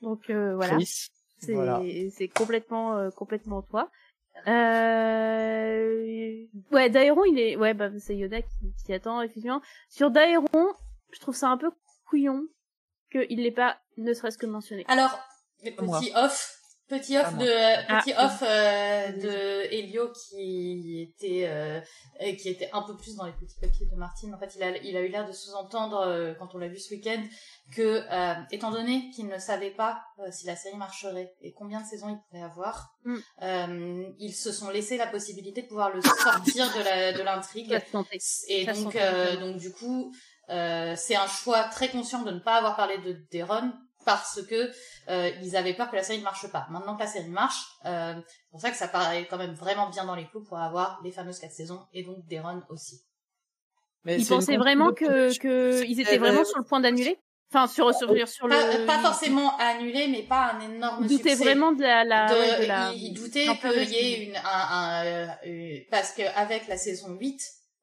[0.04, 0.78] Donc euh, voilà.
[1.40, 3.90] C'est c'est complètement euh, complètement toi.
[4.48, 6.46] Euh...
[6.72, 9.60] Ouais, Daeron, il est ouais bah c'est Yoda qui, qui attend effectivement.
[9.90, 10.74] Sur Daeron,
[11.12, 11.72] je trouve ça un peu
[12.08, 12.44] couillon
[13.12, 14.86] qu'il l'ait pas ne serait-ce que mentionné.
[14.88, 15.18] Alors,
[15.64, 16.55] petit off,
[16.88, 17.50] Petit off Ah, de
[17.90, 21.82] Ah, petit off euh, de Elio qui était euh,
[22.36, 24.34] qui était un peu plus dans les petits papiers de Martine.
[24.36, 26.78] En fait, il a il a eu l'air de sous-entendre euh, quand on l'a vu
[26.78, 27.24] ce week-end
[27.76, 31.82] que euh, étant donné qu'il ne savait pas euh, si la série marcherait et combien
[31.82, 33.18] de saisons il pourrait avoir, Mm.
[33.44, 37.72] euh, ils se sont laissé la possibilité de pouvoir le sortir de la de l'intrigue.
[38.48, 40.12] Et donc, euh, donc du coup,
[40.50, 43.72] euh, c'est un choix très conscient de ne pas avoir parlé de Deron
[44.06, 44.72] parce que
[45.10, 46.68] euh, ils avaient peur que la série ne marche pas.
[46.70, 49.90] Maintenant que la série marche, euh, c'est pour ça que ça paraît quand même vraiment
[49.90, 53.02] bien dans les clous pour avoir les fameuses quatre saisons et donc Deron aussi.
[54.04, 57.18] Mais Ils pensaient vraiment que, que ils étaient vraiment sur le point d'annuler?
[57.52, 58.86] Enfin, sur, sur, sur Pas, le.
[58.86, 61.44] pas forcément annulé, mais pas un énorme Ils doutaient succès.
[61.44, 62.04] vraiment de la.
[62.04, 64.42] la, de- ouais, de la il, il doutait l'ampleur de qu'il y ait une, un,
[64.44, 67.40] un, euh, euh, parce que avec la saison 8,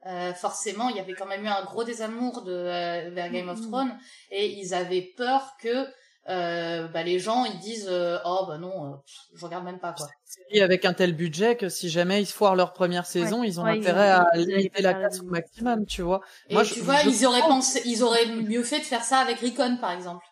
[0.07, 3.49] euh, forcément, il y avait quand même eu un gros désamour de euh, vers Game
[3.49, 3.69] of Mhm.
[3.71, 3.99] Thrones
[4.31, 5.87] et ils avaient peur que
[6.29, 8.97] euh, bah, les gens ils disent euh, oh bah non, euh,
[9.35, 10.09] je regarde même pas quoi.
[10.25, 13.61] série avec un tel budget que si jamais ils se foirent leur première saison, ils
[13.61, 16.21] ont Ouais, ils intérêt ont- à limiter la casse au maximum, tu vois.
[16.49, 19.05] Et Moi, tu je- vois, je ils auraient pensé, ils auraient mieux fait de faire
[19.05, 20.25] ça avec Recon par exemple.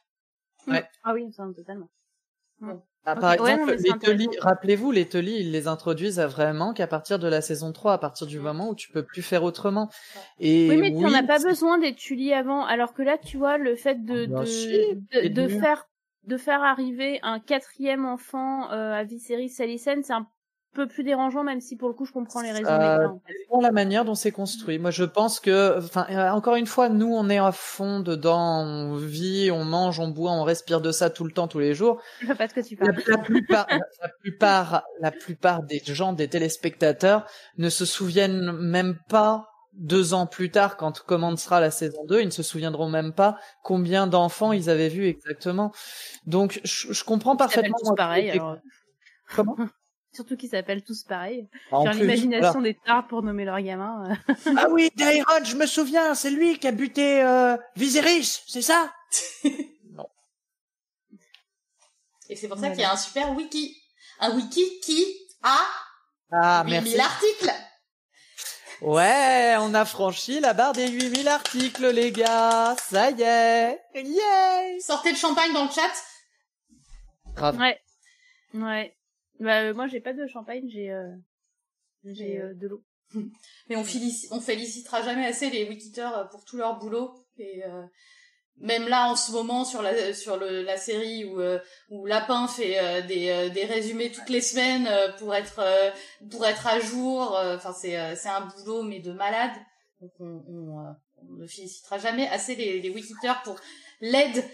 [1.02, 1.88] Ah oui, ça, totalement.
[3.06, 7.18] Ah, par exemple, les Tully, rappelez-vous, les Tully, ils les introduisent à vraiment qu'à partir
[7.18, 8.40] de la saison 3, à partir du Mm.
[8.40, 9.88] moment où tu peux plus faire autrement.
[10.14, 12.64] Et Oui, mais tu n'en as pas besoin des Tully avant.
[12.64, 14.44] Alors que là, tu vois, le fait de, Ah
[15.12, 15.86] de, de, faire,
[16.24, 20.28] de faire arriver un quatrième enfant euh, à Viserys Salicen, c'est un
[20.72, 23.62] peu plus dérangeant, même si pour le coup, je comprends les raisons Euh, en fait.
[23.62, 24.78] la manière dont c'est construit.
[24.78, 28.60] Moi, je pense que, enfin, euh, encore une fois, nous, on est à fond dedans,
[28.64, 31.74] on vit, on mange, on boit, on respire de ça tout le temps, tous les
[31.74, 32.00] jours.
[32.20, 33.02] Je sais pas de quoi tu La, parles.
[33.08, 33.66] la plupart,
[34.02, 37.26] la plupart, la plupart des gens, des téléspectateurs,
[37.58, 42.26] ne se souviennent même pas deux ans plus tard, quand commencera la saison 2, ils
[42.26, 45.72] ne se souviendront même pas combien d'enfants ils avaient vu exactement.
[46.26, 47.76] Donc, je, je comprends parfaitement.
[47.80, 48.56] tous pareil, que- alors.
[49.34, 49.56] Comment?
[50.12, 51.48] Surtout qu'ils s'appellent tous pareil.
[51.70, 54.10] Genre plus, l'imagination des tards pour nommer leur gamin.
[54.28, 54.34] euh.
[54.58, 58.92] Ah oui, Dairon, je me souviens, c'est lui qui a buté euh, Viserys, c'est ça?
[62.28, 62.74] Et c'est pour ça Voilà.
[62.74, 63.76] qu'il y a un super wiki,
[64.20, 65.04] un wiki qui
[65.42, 65.58] a
[66.32, 67.00] Ah, 8000 merci.
[67.00, 67.52] articles.
[68.82, 72.74] Ouais, on a franchi la barre des 8000 articles, les gars.
[72.88, 73.78] Ça y est.
[73.94, 75.90] Yay Sortez le champagne dans le chat.
[77.34, 77.58] Grave.
[77.58, 77.78] Ouais.
[78.54, 78.96] Ouais.
[79.40, 81.08] Bah, euh, moi, j'ai pas de champagne, j'ai, euh,
[82.04, 82.84] j'ai Et, euh, de l'eau.
[83.68, 87.14] Mais on, félici- on félicitera jamais assez les wikiteurs euh, pour tout leur boulot.
[87.38, 87.82] Et euh,
[88.58, 92.46] même là, en ce moment, sur la sur le, la série où euh, où Lapin
[92.46, 95.90] fait euh, des euh, des résumés toutes les semaines euh, pour être euh,
[96.30, 97.34] pour être à jour.
[97.36, 99.52] euh, Enfin, c'est euh, c'est un boulot mais de malade.
[100.00, 100.90] Donc on on, euh,
[101.22, 103.56] on ne félicitera jamais assez les les wikiteurs pour
[104.02, 104.44] l'aide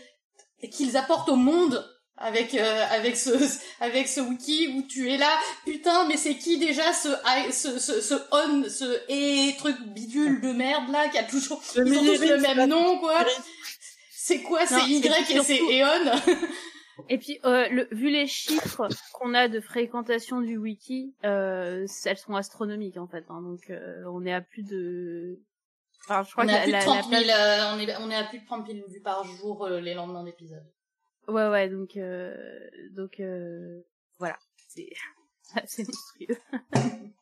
[0.71, 1.85] qu'ils apportent au monde
[2.19, 3.31] avec euh, avec ce
[3.81, 5.31] avec ce wiki où tu es là
[5.65, 7.09] putain mais c'est qui déjà ce
[7.53, 11.81] ce ce, ce on ce et truc bidule de merde là qui a toujours ils
[11.81, 13.25] ont tous le même nom quoi
[14.11, 16.13] c'est quoi c'est Y et c'est Eon
[17.11, 22.17] Et puis, euh, le, vu les chiffres qu'on a de fréquentation du wiki, euh, elles
[22.17, 23.23] sont astronomiques en fait.
[23.29, 25.39] Hein, donc, euh, on est à plus de.
[26.09, 27.37] Enfin, je crois on que est à la, plus de la- 30 la 000 page-
[27.39, 29.93] euh, on est on est à plus de 30 000 vues par jour euh, les
[29.93, 30.65] lendemains d'épisode
[31.29, 31.69] Ouais, ouais.
[31.69, 32.35] Donc, euh,
[32.93, 33.81] donc, euh,
[34.19, 34.39] voilà.
[34.69, 34.89] C'est,
[35.67, 36.39] c'est monstrueux.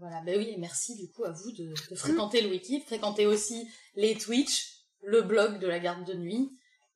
[0.00, 2.84] Voilà, ben oui, et merci du coup à vous de, de fréquenter le wiki, de
[2.84, 6.50] fréquenter aussi les Twitch, le blog de la garde de nuit.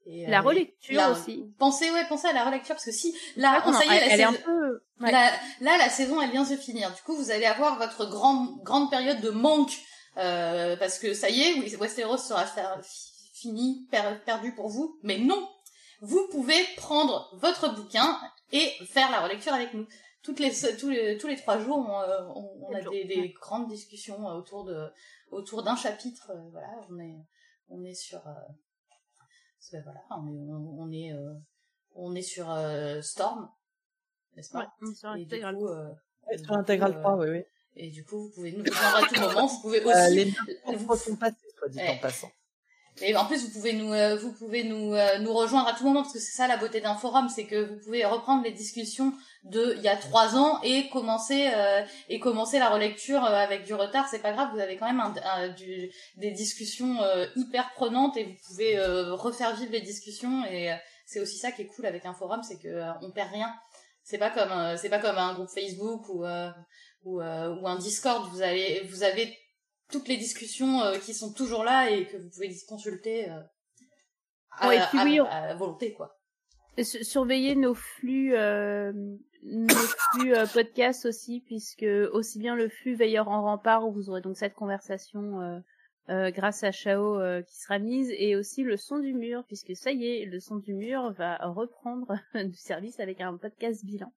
[0.06, 1.44] Et, La euh, relecture la- aussi.
[1.58, 4.00] Pensez, ouais, pensez à la relecture parce que si, là, Non, ça y est, elle,
[4.08, 4.82] la elle est un saison- peu.
[5.04, 5.12] ouais.
[5.12, 6.92] la- là, la saison, elle vient se finir.
[6.94, 9.76] Du coup, vous allez avoir votre grand, grande période de manque,
[10.16, 12.46] euh, parce que ça y est, Westeros sera
[13.34, 14.98] fini, per- perdu pour vous.
[15.02, 15.46] Mais non!
[16.00, 18.18] Vous pouvez prendre votre bouquin
[18.52, 19.86] et faire la relecture avec nous.
[20.22, 23.28] Toutes les, tous les, tous les trois jours, on, euh, on- on a des, des
[23.30, 24.88] grandes discussions euh, autour de,
[25.30, 26.30] autour d'un chapitre.
[26.34, 27.16] euh, voilà, on est,
[27.68, 28.32] on est sur, euh,
[29.84, 31.34] voilà, on est, on, est, euh,
[31.94, 33.48] on est sur euh, Storm,
[34.36, 34.60] n'est-ce pas?
[34.60, 35.88] Ouais, euh,
[36.26, 37.44] Ouais, du Sur Intégral coup, 3, euh, oui, oui.
[37.76, 39.46] Et du coup, vous pouvez nous rejoindre à tout moment.
[39.46, 40.14] Vous pouvez Euh, aussi.
[40.14, 41.88] les vous- sont passées, soit dit Ouais.
[41.90, 42.30] en passant.
[43.00, 45.84] Et en plus, vous pouvez nous, euh, vous pouvez nous, euh, nous rejoindre à tout
[45.84, 48.50] moment parce que c'est ça la beauté d'un forum, c'est que vous pouvez reprendre les
[48.52, 49.12] discussions
[49.44, 53.64] de il y a trois ans et commencer euh, et commencer la relecture euh, avec
[53.64, 54.08] du retard.
[54.10, 58.16] C'est pas grave, vous avez quand même un, un- du, des discussions euh, hyper prenantes
[58.16, 60.44] et vous pouvez euh, refaire vivre les discussions.
[60.46, 60.74] Et
[61.06, 63.54] c'est aussi ça qui est cool avec un forum, c'est que on perd rien.
[64.02, 66.24] C'est pas comme c'est pas comme un groupe Facebook ou
[67.04, 68.28] ou, ou un Discord.
[68.32, 69.36] Vous allez vous avez
[69.90, 73.40] toutes les discussions euh, qui sont toujours là et que vous pouvez consulter euh,
[74.52, 76.16] à, Ouais, puis à- oui, on- à volonté quoi.
[76.82, 78.92] su- surveillez nos flux, euh,
[79.44, 84.10] nos flux euh, podcasts aussi, puisque aussi bien le flux Veilleur en rempart où vous
[84.10, 85.58] aurez donc cette conversation euh,
[86.10, 89.76] euh, grâce à Chao euh, qui sera mise, et aussi le son du mur, puisque
[89.76, 94.10] ça y est, le son du mur va reprendre du service avec un podcast bilan.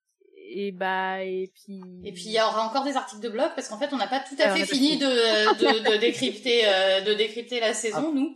[0.54, 1.82] Et bah et puis.
[2.04, 4.08] Et puis il y aura encore des articles de blog parce qu'en fait on n'a
[4.08, 8.14] pas tout à Ah, fait fini de, de, de décrypter euh, de décrypter la saison
[8.14, 8.36] nous.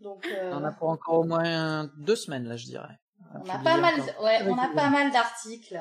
[0.00, 2.98] Donc euh, On a pour encore au moins deux semaines, là, je dirais.
[3.34, 4.24] on a pas mal encore.
[4.24, 5.80] ouais, on a pas mal d'articles.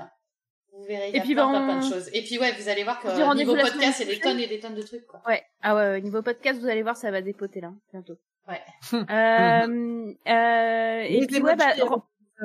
[0.74, 2.10] Vous verrez, il y Et a puis, plein, ben, plein, plein de choses.
[2.14, 4.76] Et puis ouais, vous allez voir que niveau podcast, c'est des tonnes et des tonnes
[4.76, 5.22] de trucs quoi.
[5.28, 8.18] Ouais, ah ouais, ouais, niveau podcast, vous allez voir, ça va dépoter là, bientôt.
[8.48, 8.62] Ouais.
[8.94, 11.74] euh, euh, et puis ouais, bah,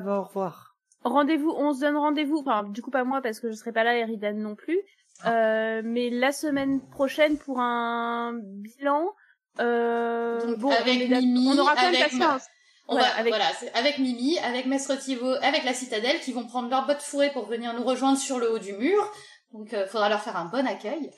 [0.06, 0.75] au revoir.
[1.08, 3.84] Rendez-vous, on se donne rendez-vous, enfin, du coup pas moi parce que je serai pas
[3.84, 4.78] là et Ridan non plus,
[5.26, 9.12] euh, mais la semaine prochaine pour un bilan,
[9.60, 12.40] euh, Donc, bon, avec on, Mimi, on aura quand même avec ma- un-
[12.88, 16.46] On Voilà, va, avec- voilà, avec Mimi, avec Maître Thibaut, avec la Citadelle, qui vont
[16.46, 19.12] prendre leur botte fourrée pour venir nous rejoindre sur le haut du mur.
[19.52, 21.10] Donc, euh, faudra leur faire un bon accueil.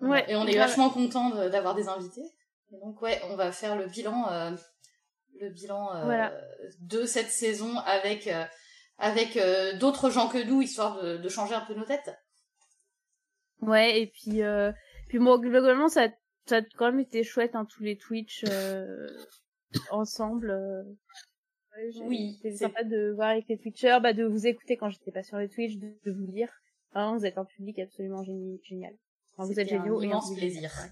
[0.00, 2.24] Ouais, Et on est vachement content de- d'avoir des invités.
[2.72, 4.52] Et donc, ouais, on va faire le bilan, euh,
[5.38, 6.32] le bilan euh, Voilà.
[6.80, 8.44] de cette saison avec euh,
[8.98, 12.14] avec euh, d'autres gens que nous, histoire de, de changer un peu nos têtes.
[13.60, 14.72] Ouais, et puis, euh,
[15.08, 16.08] puis bon, globalement, ça,
[16.46, 19.06] ça a quand même été chouette, hein, tous les Twitch euh,
[19.90, 20.50] ensemble.
[20.50, 20.82] euh.
[21.76, 25.12] Ouais, Oui, c'était sympa de voir avec les Twitchers, bah, de vous écouter quand j'étais
[25.12, 26.50] pas sur le Twitch, de, de vous lire.
[26.92, 28.94] Vraiment, vous êtes un public absolument génial.
[29.36, 30.70] Enfin, vous êtes un géniaux et un immense public plaisir.
[30.70, 30.90] génial.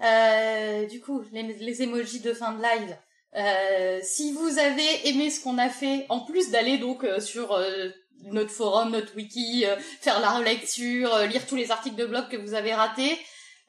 [0.00, 2.96] Euh, du coup, les, les emojis de fin de live.
[3.36, 7.52] Euh, si vous avez aimé ce qu'on a fait, en plus d'aller donc euh, sur
[7.52, 7.88] euh,
[8.26, 12.28] notre forum, notre wiki, euh, faire la relecture, euh, lire tous les articles de blog
[12.28, 13.18] que vous avez ratés,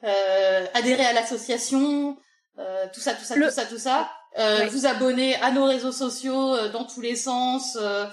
[0.04, 2.18] euh, adhérer à l'association,
[2.60, 5.66] euh, tout ça, tout ça, Le- tout ça, tout ça, euh, vous abonner à nos
[5.66, 8.06] réseaux sociaux euh, dans tous les sens, euh,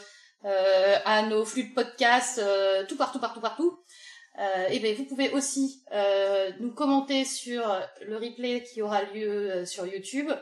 [0.44, 3.78] euh, à nos flux de podcasts, euh, tout partout, partout, partout.
[4.40, 7.62] Euh, et ben vous pouvez aussi euh, nous commenter sur
[8.00, 10.32] le replay qui aura lieu sur YouTube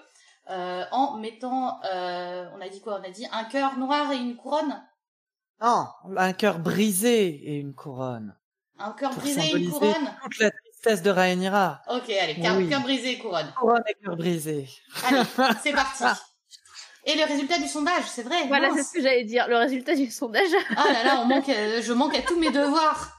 [0.50, 3.00] euh, en mettant, euh, on a dit quoi?
[3.00, 4.82] On a dit un cœur noir et une couronne?
[5.62, 8.36] Non, un cœur brisé et une couronne.
[8.78, 10.14] Un cœur Pour brisé et une couronne?
[10.22, 11.82] toute la tristesse de Rhaenyra.
[11.90, 12.68] Ok, allez, cœur, Oui.
[12.68, 13.52] cœur brisé et couronne.
[13.58, 14.68] Couronne et cœur brisé.
[15.06, 15.22] Allez,
[15.62, 16.04] c'est parti.
[17.04, 18.46] Et le résultat du sondage, c'est vrai?
[18.48, 19.48] Voilà, c'est ce que j'allais dire.
[19.48, 20.50] Le résultat du sondage.
[20.76, 23.16] Ah là là, on manque, euh, je manque à tous mes devoirs.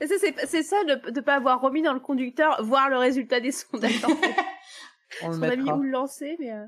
[0.00, 4.04] C'est, ça de, de pas avoir remis dans le conducteur, voir le résultat des sondages.
[4.04, 4.34] en fait.
[5.22, 6.66] On le a mis où le lancer, mais, euh,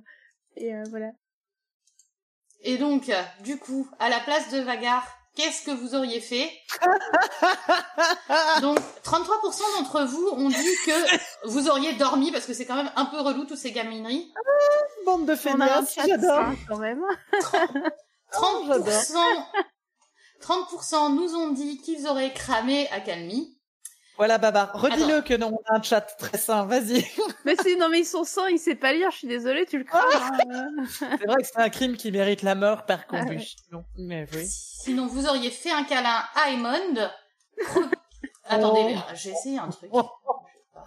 [0.57, 1.10] et euh, voilà.
[2.62, 6.50] Et donc, euh, du coup, à la place de Vagar, qu'est-ce que vous auriez fait?
[8.60, 12.91] Donc, 33% d'entre vous ont dit que vous auriez dormi parce que c'est quand même
[12.97, 14.33] un peu relou toutes ces gamineries.
[15.07, 16.50] Bande de chat j'adore.
[16.68, 17.02] quand même.
[18.33, 19.15] 30%,
[20.42, 23.58] 30% nous ont dit qu'ils auraient cramé Accalmie.
[24.18, 24.72] Voilà, Babar.
[24.74, 27.06] Redis-le que non, on a un chat très sain, vas-y.
[27.44, 29.78] Mais c'est, non, mais ils sont sains, il sait pas lire, je suis désolée, tu
[29.78, 30.02] le crames.
[30.50, 30.68] hein.
[30.98, 33.20] C'est vrai que c'est un crime qui mérite la mort par Ah ouais.
[33.20, 33.84] combustion.
[33.97, 34.44] Mais oui.
[34.47, 37.08] Sinon, vous auriez fait un câlin à Aemond.
[37.64, 37.80] Pro-
[38.48, 38.98] Attendez, Oh.
[38.98, 39.88] euh, j'ai essayé un truc.
[39.92, 40.02] Oh.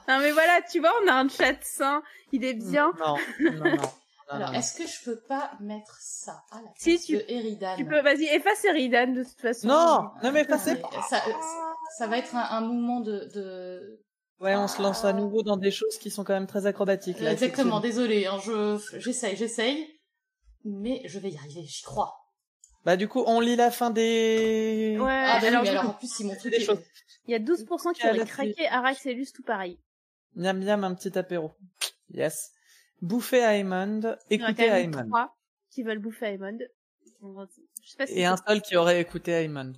[0.07, 2.01] Non, mais voilà, tu vois, on a un chat sain,
[2.31, 2.91] il est bien.
[2.99, 3.63] Non, non, non.
[3.75, 3.77] non,
[4.29, 4.53] Alors, non.
[4.57, 7.85] est-ce que je peux pas mettre ça à la place Si, tu- de Eridan Tu
[7.85, 9.67] peux, vas-y, efface Eridan, de toute façon.
[9.67, 11.01] Non, ne m'effacez Mais pas.
[11.07, 11.21] ça,
[11.97, 13.99] ça va être un, un mouvement de, de...
[14.39, 17.19] Ouais, on se lance à nouveau dans des choses qui sont quand même très acrobatiques.
[17.19, 19.87] Là, Exactement, désolé, hein, je, j'essaye, j'essaye.
[20.65, 22.15] Mais je vais y arriver, j'y crois.
[22.83, 24.97] Bah du coup, on lit la fin des...
[24.99, 26.81] Ouais, Ah, bah oui, alors, mais en plus, si mon truc des choses.
[27.27, 29.77] il y a 12% qui auraient craqué Araxelus tout pareil.
[30.35, 31.51] Miam miam, un petit apéro.
[32.11, 32.51] Yes.
[33.01, 35.07] Bouffer Aemond, Il y en a écouter quand même Aemond.
[35.07, 35.35] trois
[35.69, 36.57] qui veulent bouffer Aemond.
[37.21, 39.73] Je sais pas si Et un seul qui aurait écouté Aemond.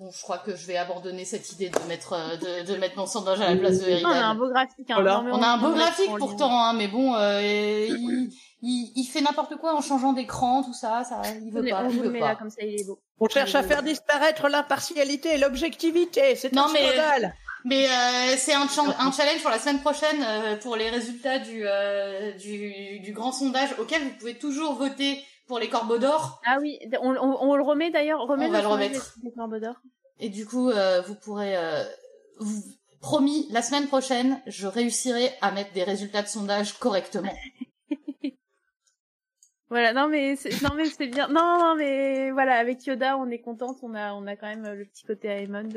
[0.00, 2.96] Bon, je crois que je vais abandonner cette idée de mettre, euh, de, de mettre
[2.96, 4.08] mon sondage à la place de Eridan.
[4.08, 4.90] on a un beau graphique.
[4.90, 5.16] Hein, Voilà.
[5.16, 8.30] Non, mais On a un beau graphique pourtant, hein, mais bon, euh, il,
[8.62, 11.84] il, il fait n'importe quoi en changeant d'écran, tout ça, ça, il veut On pas,
[11.84, 12.28] on il vous le veut met pas.
[12.28, 12.98] là, comme ça, il est beau.
[13.18, 16.34] On cherche à faire disparaître l'impartialité et l'objectivité.
[16.34, 17.34] C'est Non, un mais- scandale.
[17.66, 22.32] Mais euh, c'est un challenge pour la semaine prochaine euh, pour les résultats du, euh,
[22.38, 26.40] du, du grand sondage auquel vous pouvez toujours voter pour les corbeaux d'or.
[26.46, 28.20] Ah oui, on, on, on le remet d'ailleurs.
[28.20, 29.16] On va le remettre.
[29.24, 29.74] des corbeaux d'or.
[30.20, 31.56] Et du coup, euh, vous pourrez...
[31.56, 31.82] euh,
[32.38, 32.62] vous-
[33.00, 37.34] promis, la semaine prochaine, je réussirai à mettre des résultats de sondage correctement.
[39.70, 41.28] Voilà, non mais c'est, non mais c'est bien.
[41.28, 44.66] Non, non mais voilà, avec Yoda, on est contente, on a, on a quand même
[44.74, 45.68] le petit côté Aemon.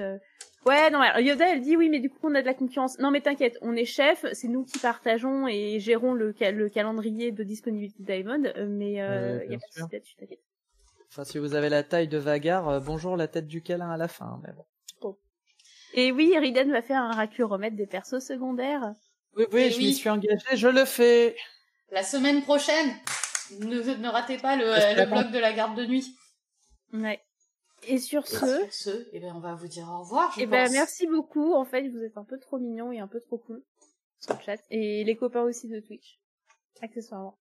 [0.64, 0.69] De...
[0.69, 2.98] Ouais, non, alors Yoda, elle dit oui, mais du coup, on a de la concurrence.
[3.00, 7.32] Non, mais t'inquiète, on est chef, c'est nous qui partageons et gérons le, le calendrier
[7.32, 9.83] de disponibilité d'Aemon, mais euh, Ouais, y a pas de sûr.
[9.83, 10.40] souci là-dessus, t'inquiète.
[11.09, 13.98] Enfin, si vous avez la taille de Vagar, euh, bonjour la tête du câlin à
[13.98, 14.40] la fin.
[14.45, 14.66] Mais bon.
[15.95, 18.93] Et oui, Eriden va faire un racuromètre des persos secondaires.
[19.38, 19.85] Oui, oui, Et je oui.
[19.88, 21.35] m'y suis engagé, je le fais.
[21.92, 22.95] La semaine prochaine,
[23.59, 26.16] ne, ne ratez pas le, que le blog de la garde de nuit.
[26.93, 27.22] Ouais.
[27.88, 30.42] Et sur Et ce, sur ce, eh ben, on va vous dire au revoir, je
[30.42, 31.53] eh ben, merci beaucoup.
[31.53, 33.64] En fait, vous êtes un peu trop mignons et un peu trop cool
[34.20, 34.58] sur le chat.
[34.70, 36.20] Et les copains aussi de Twitch.
[36.82, 37.38] Accessoirement.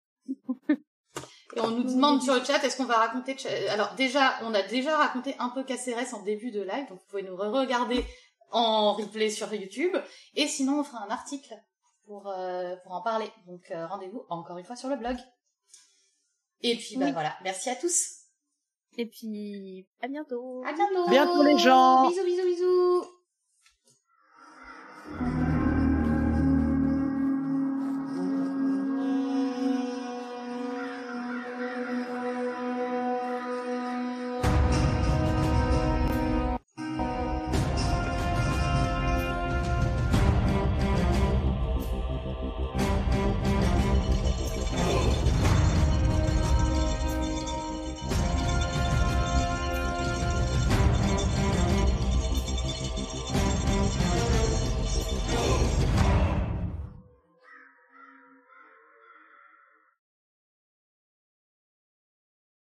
[1.54, 3.36] Et on nous demande sur le chat, est-ce qu'on va raconter...
[3.68, 7.06] Alors déjà, on a déjà raconté un peu Caceres en début de live, donc vous
[7.08, 8.04] pouvez nous re-regarder
[8.50, 9.94] en replay sur YouTube.
[10.34, 11.54] Et sinon, on fera un article
[12.06, 13.30] pour, euh, pour en parler.
[13.46, 15.16] Donc euh, rendez-vous encore une fois sur le blog.
[16.62, 17.12] Et puis, bah Oui.
[17.12, 18.21] voilà, merci à tous.
[18.98, 20.62] Et puis, à bientôt.
[20.66, 21.08] À bientôt.
[21.08, 22.08] Bientôt les gens.
[22.08, 23.04] Bisous, bisous, bisous.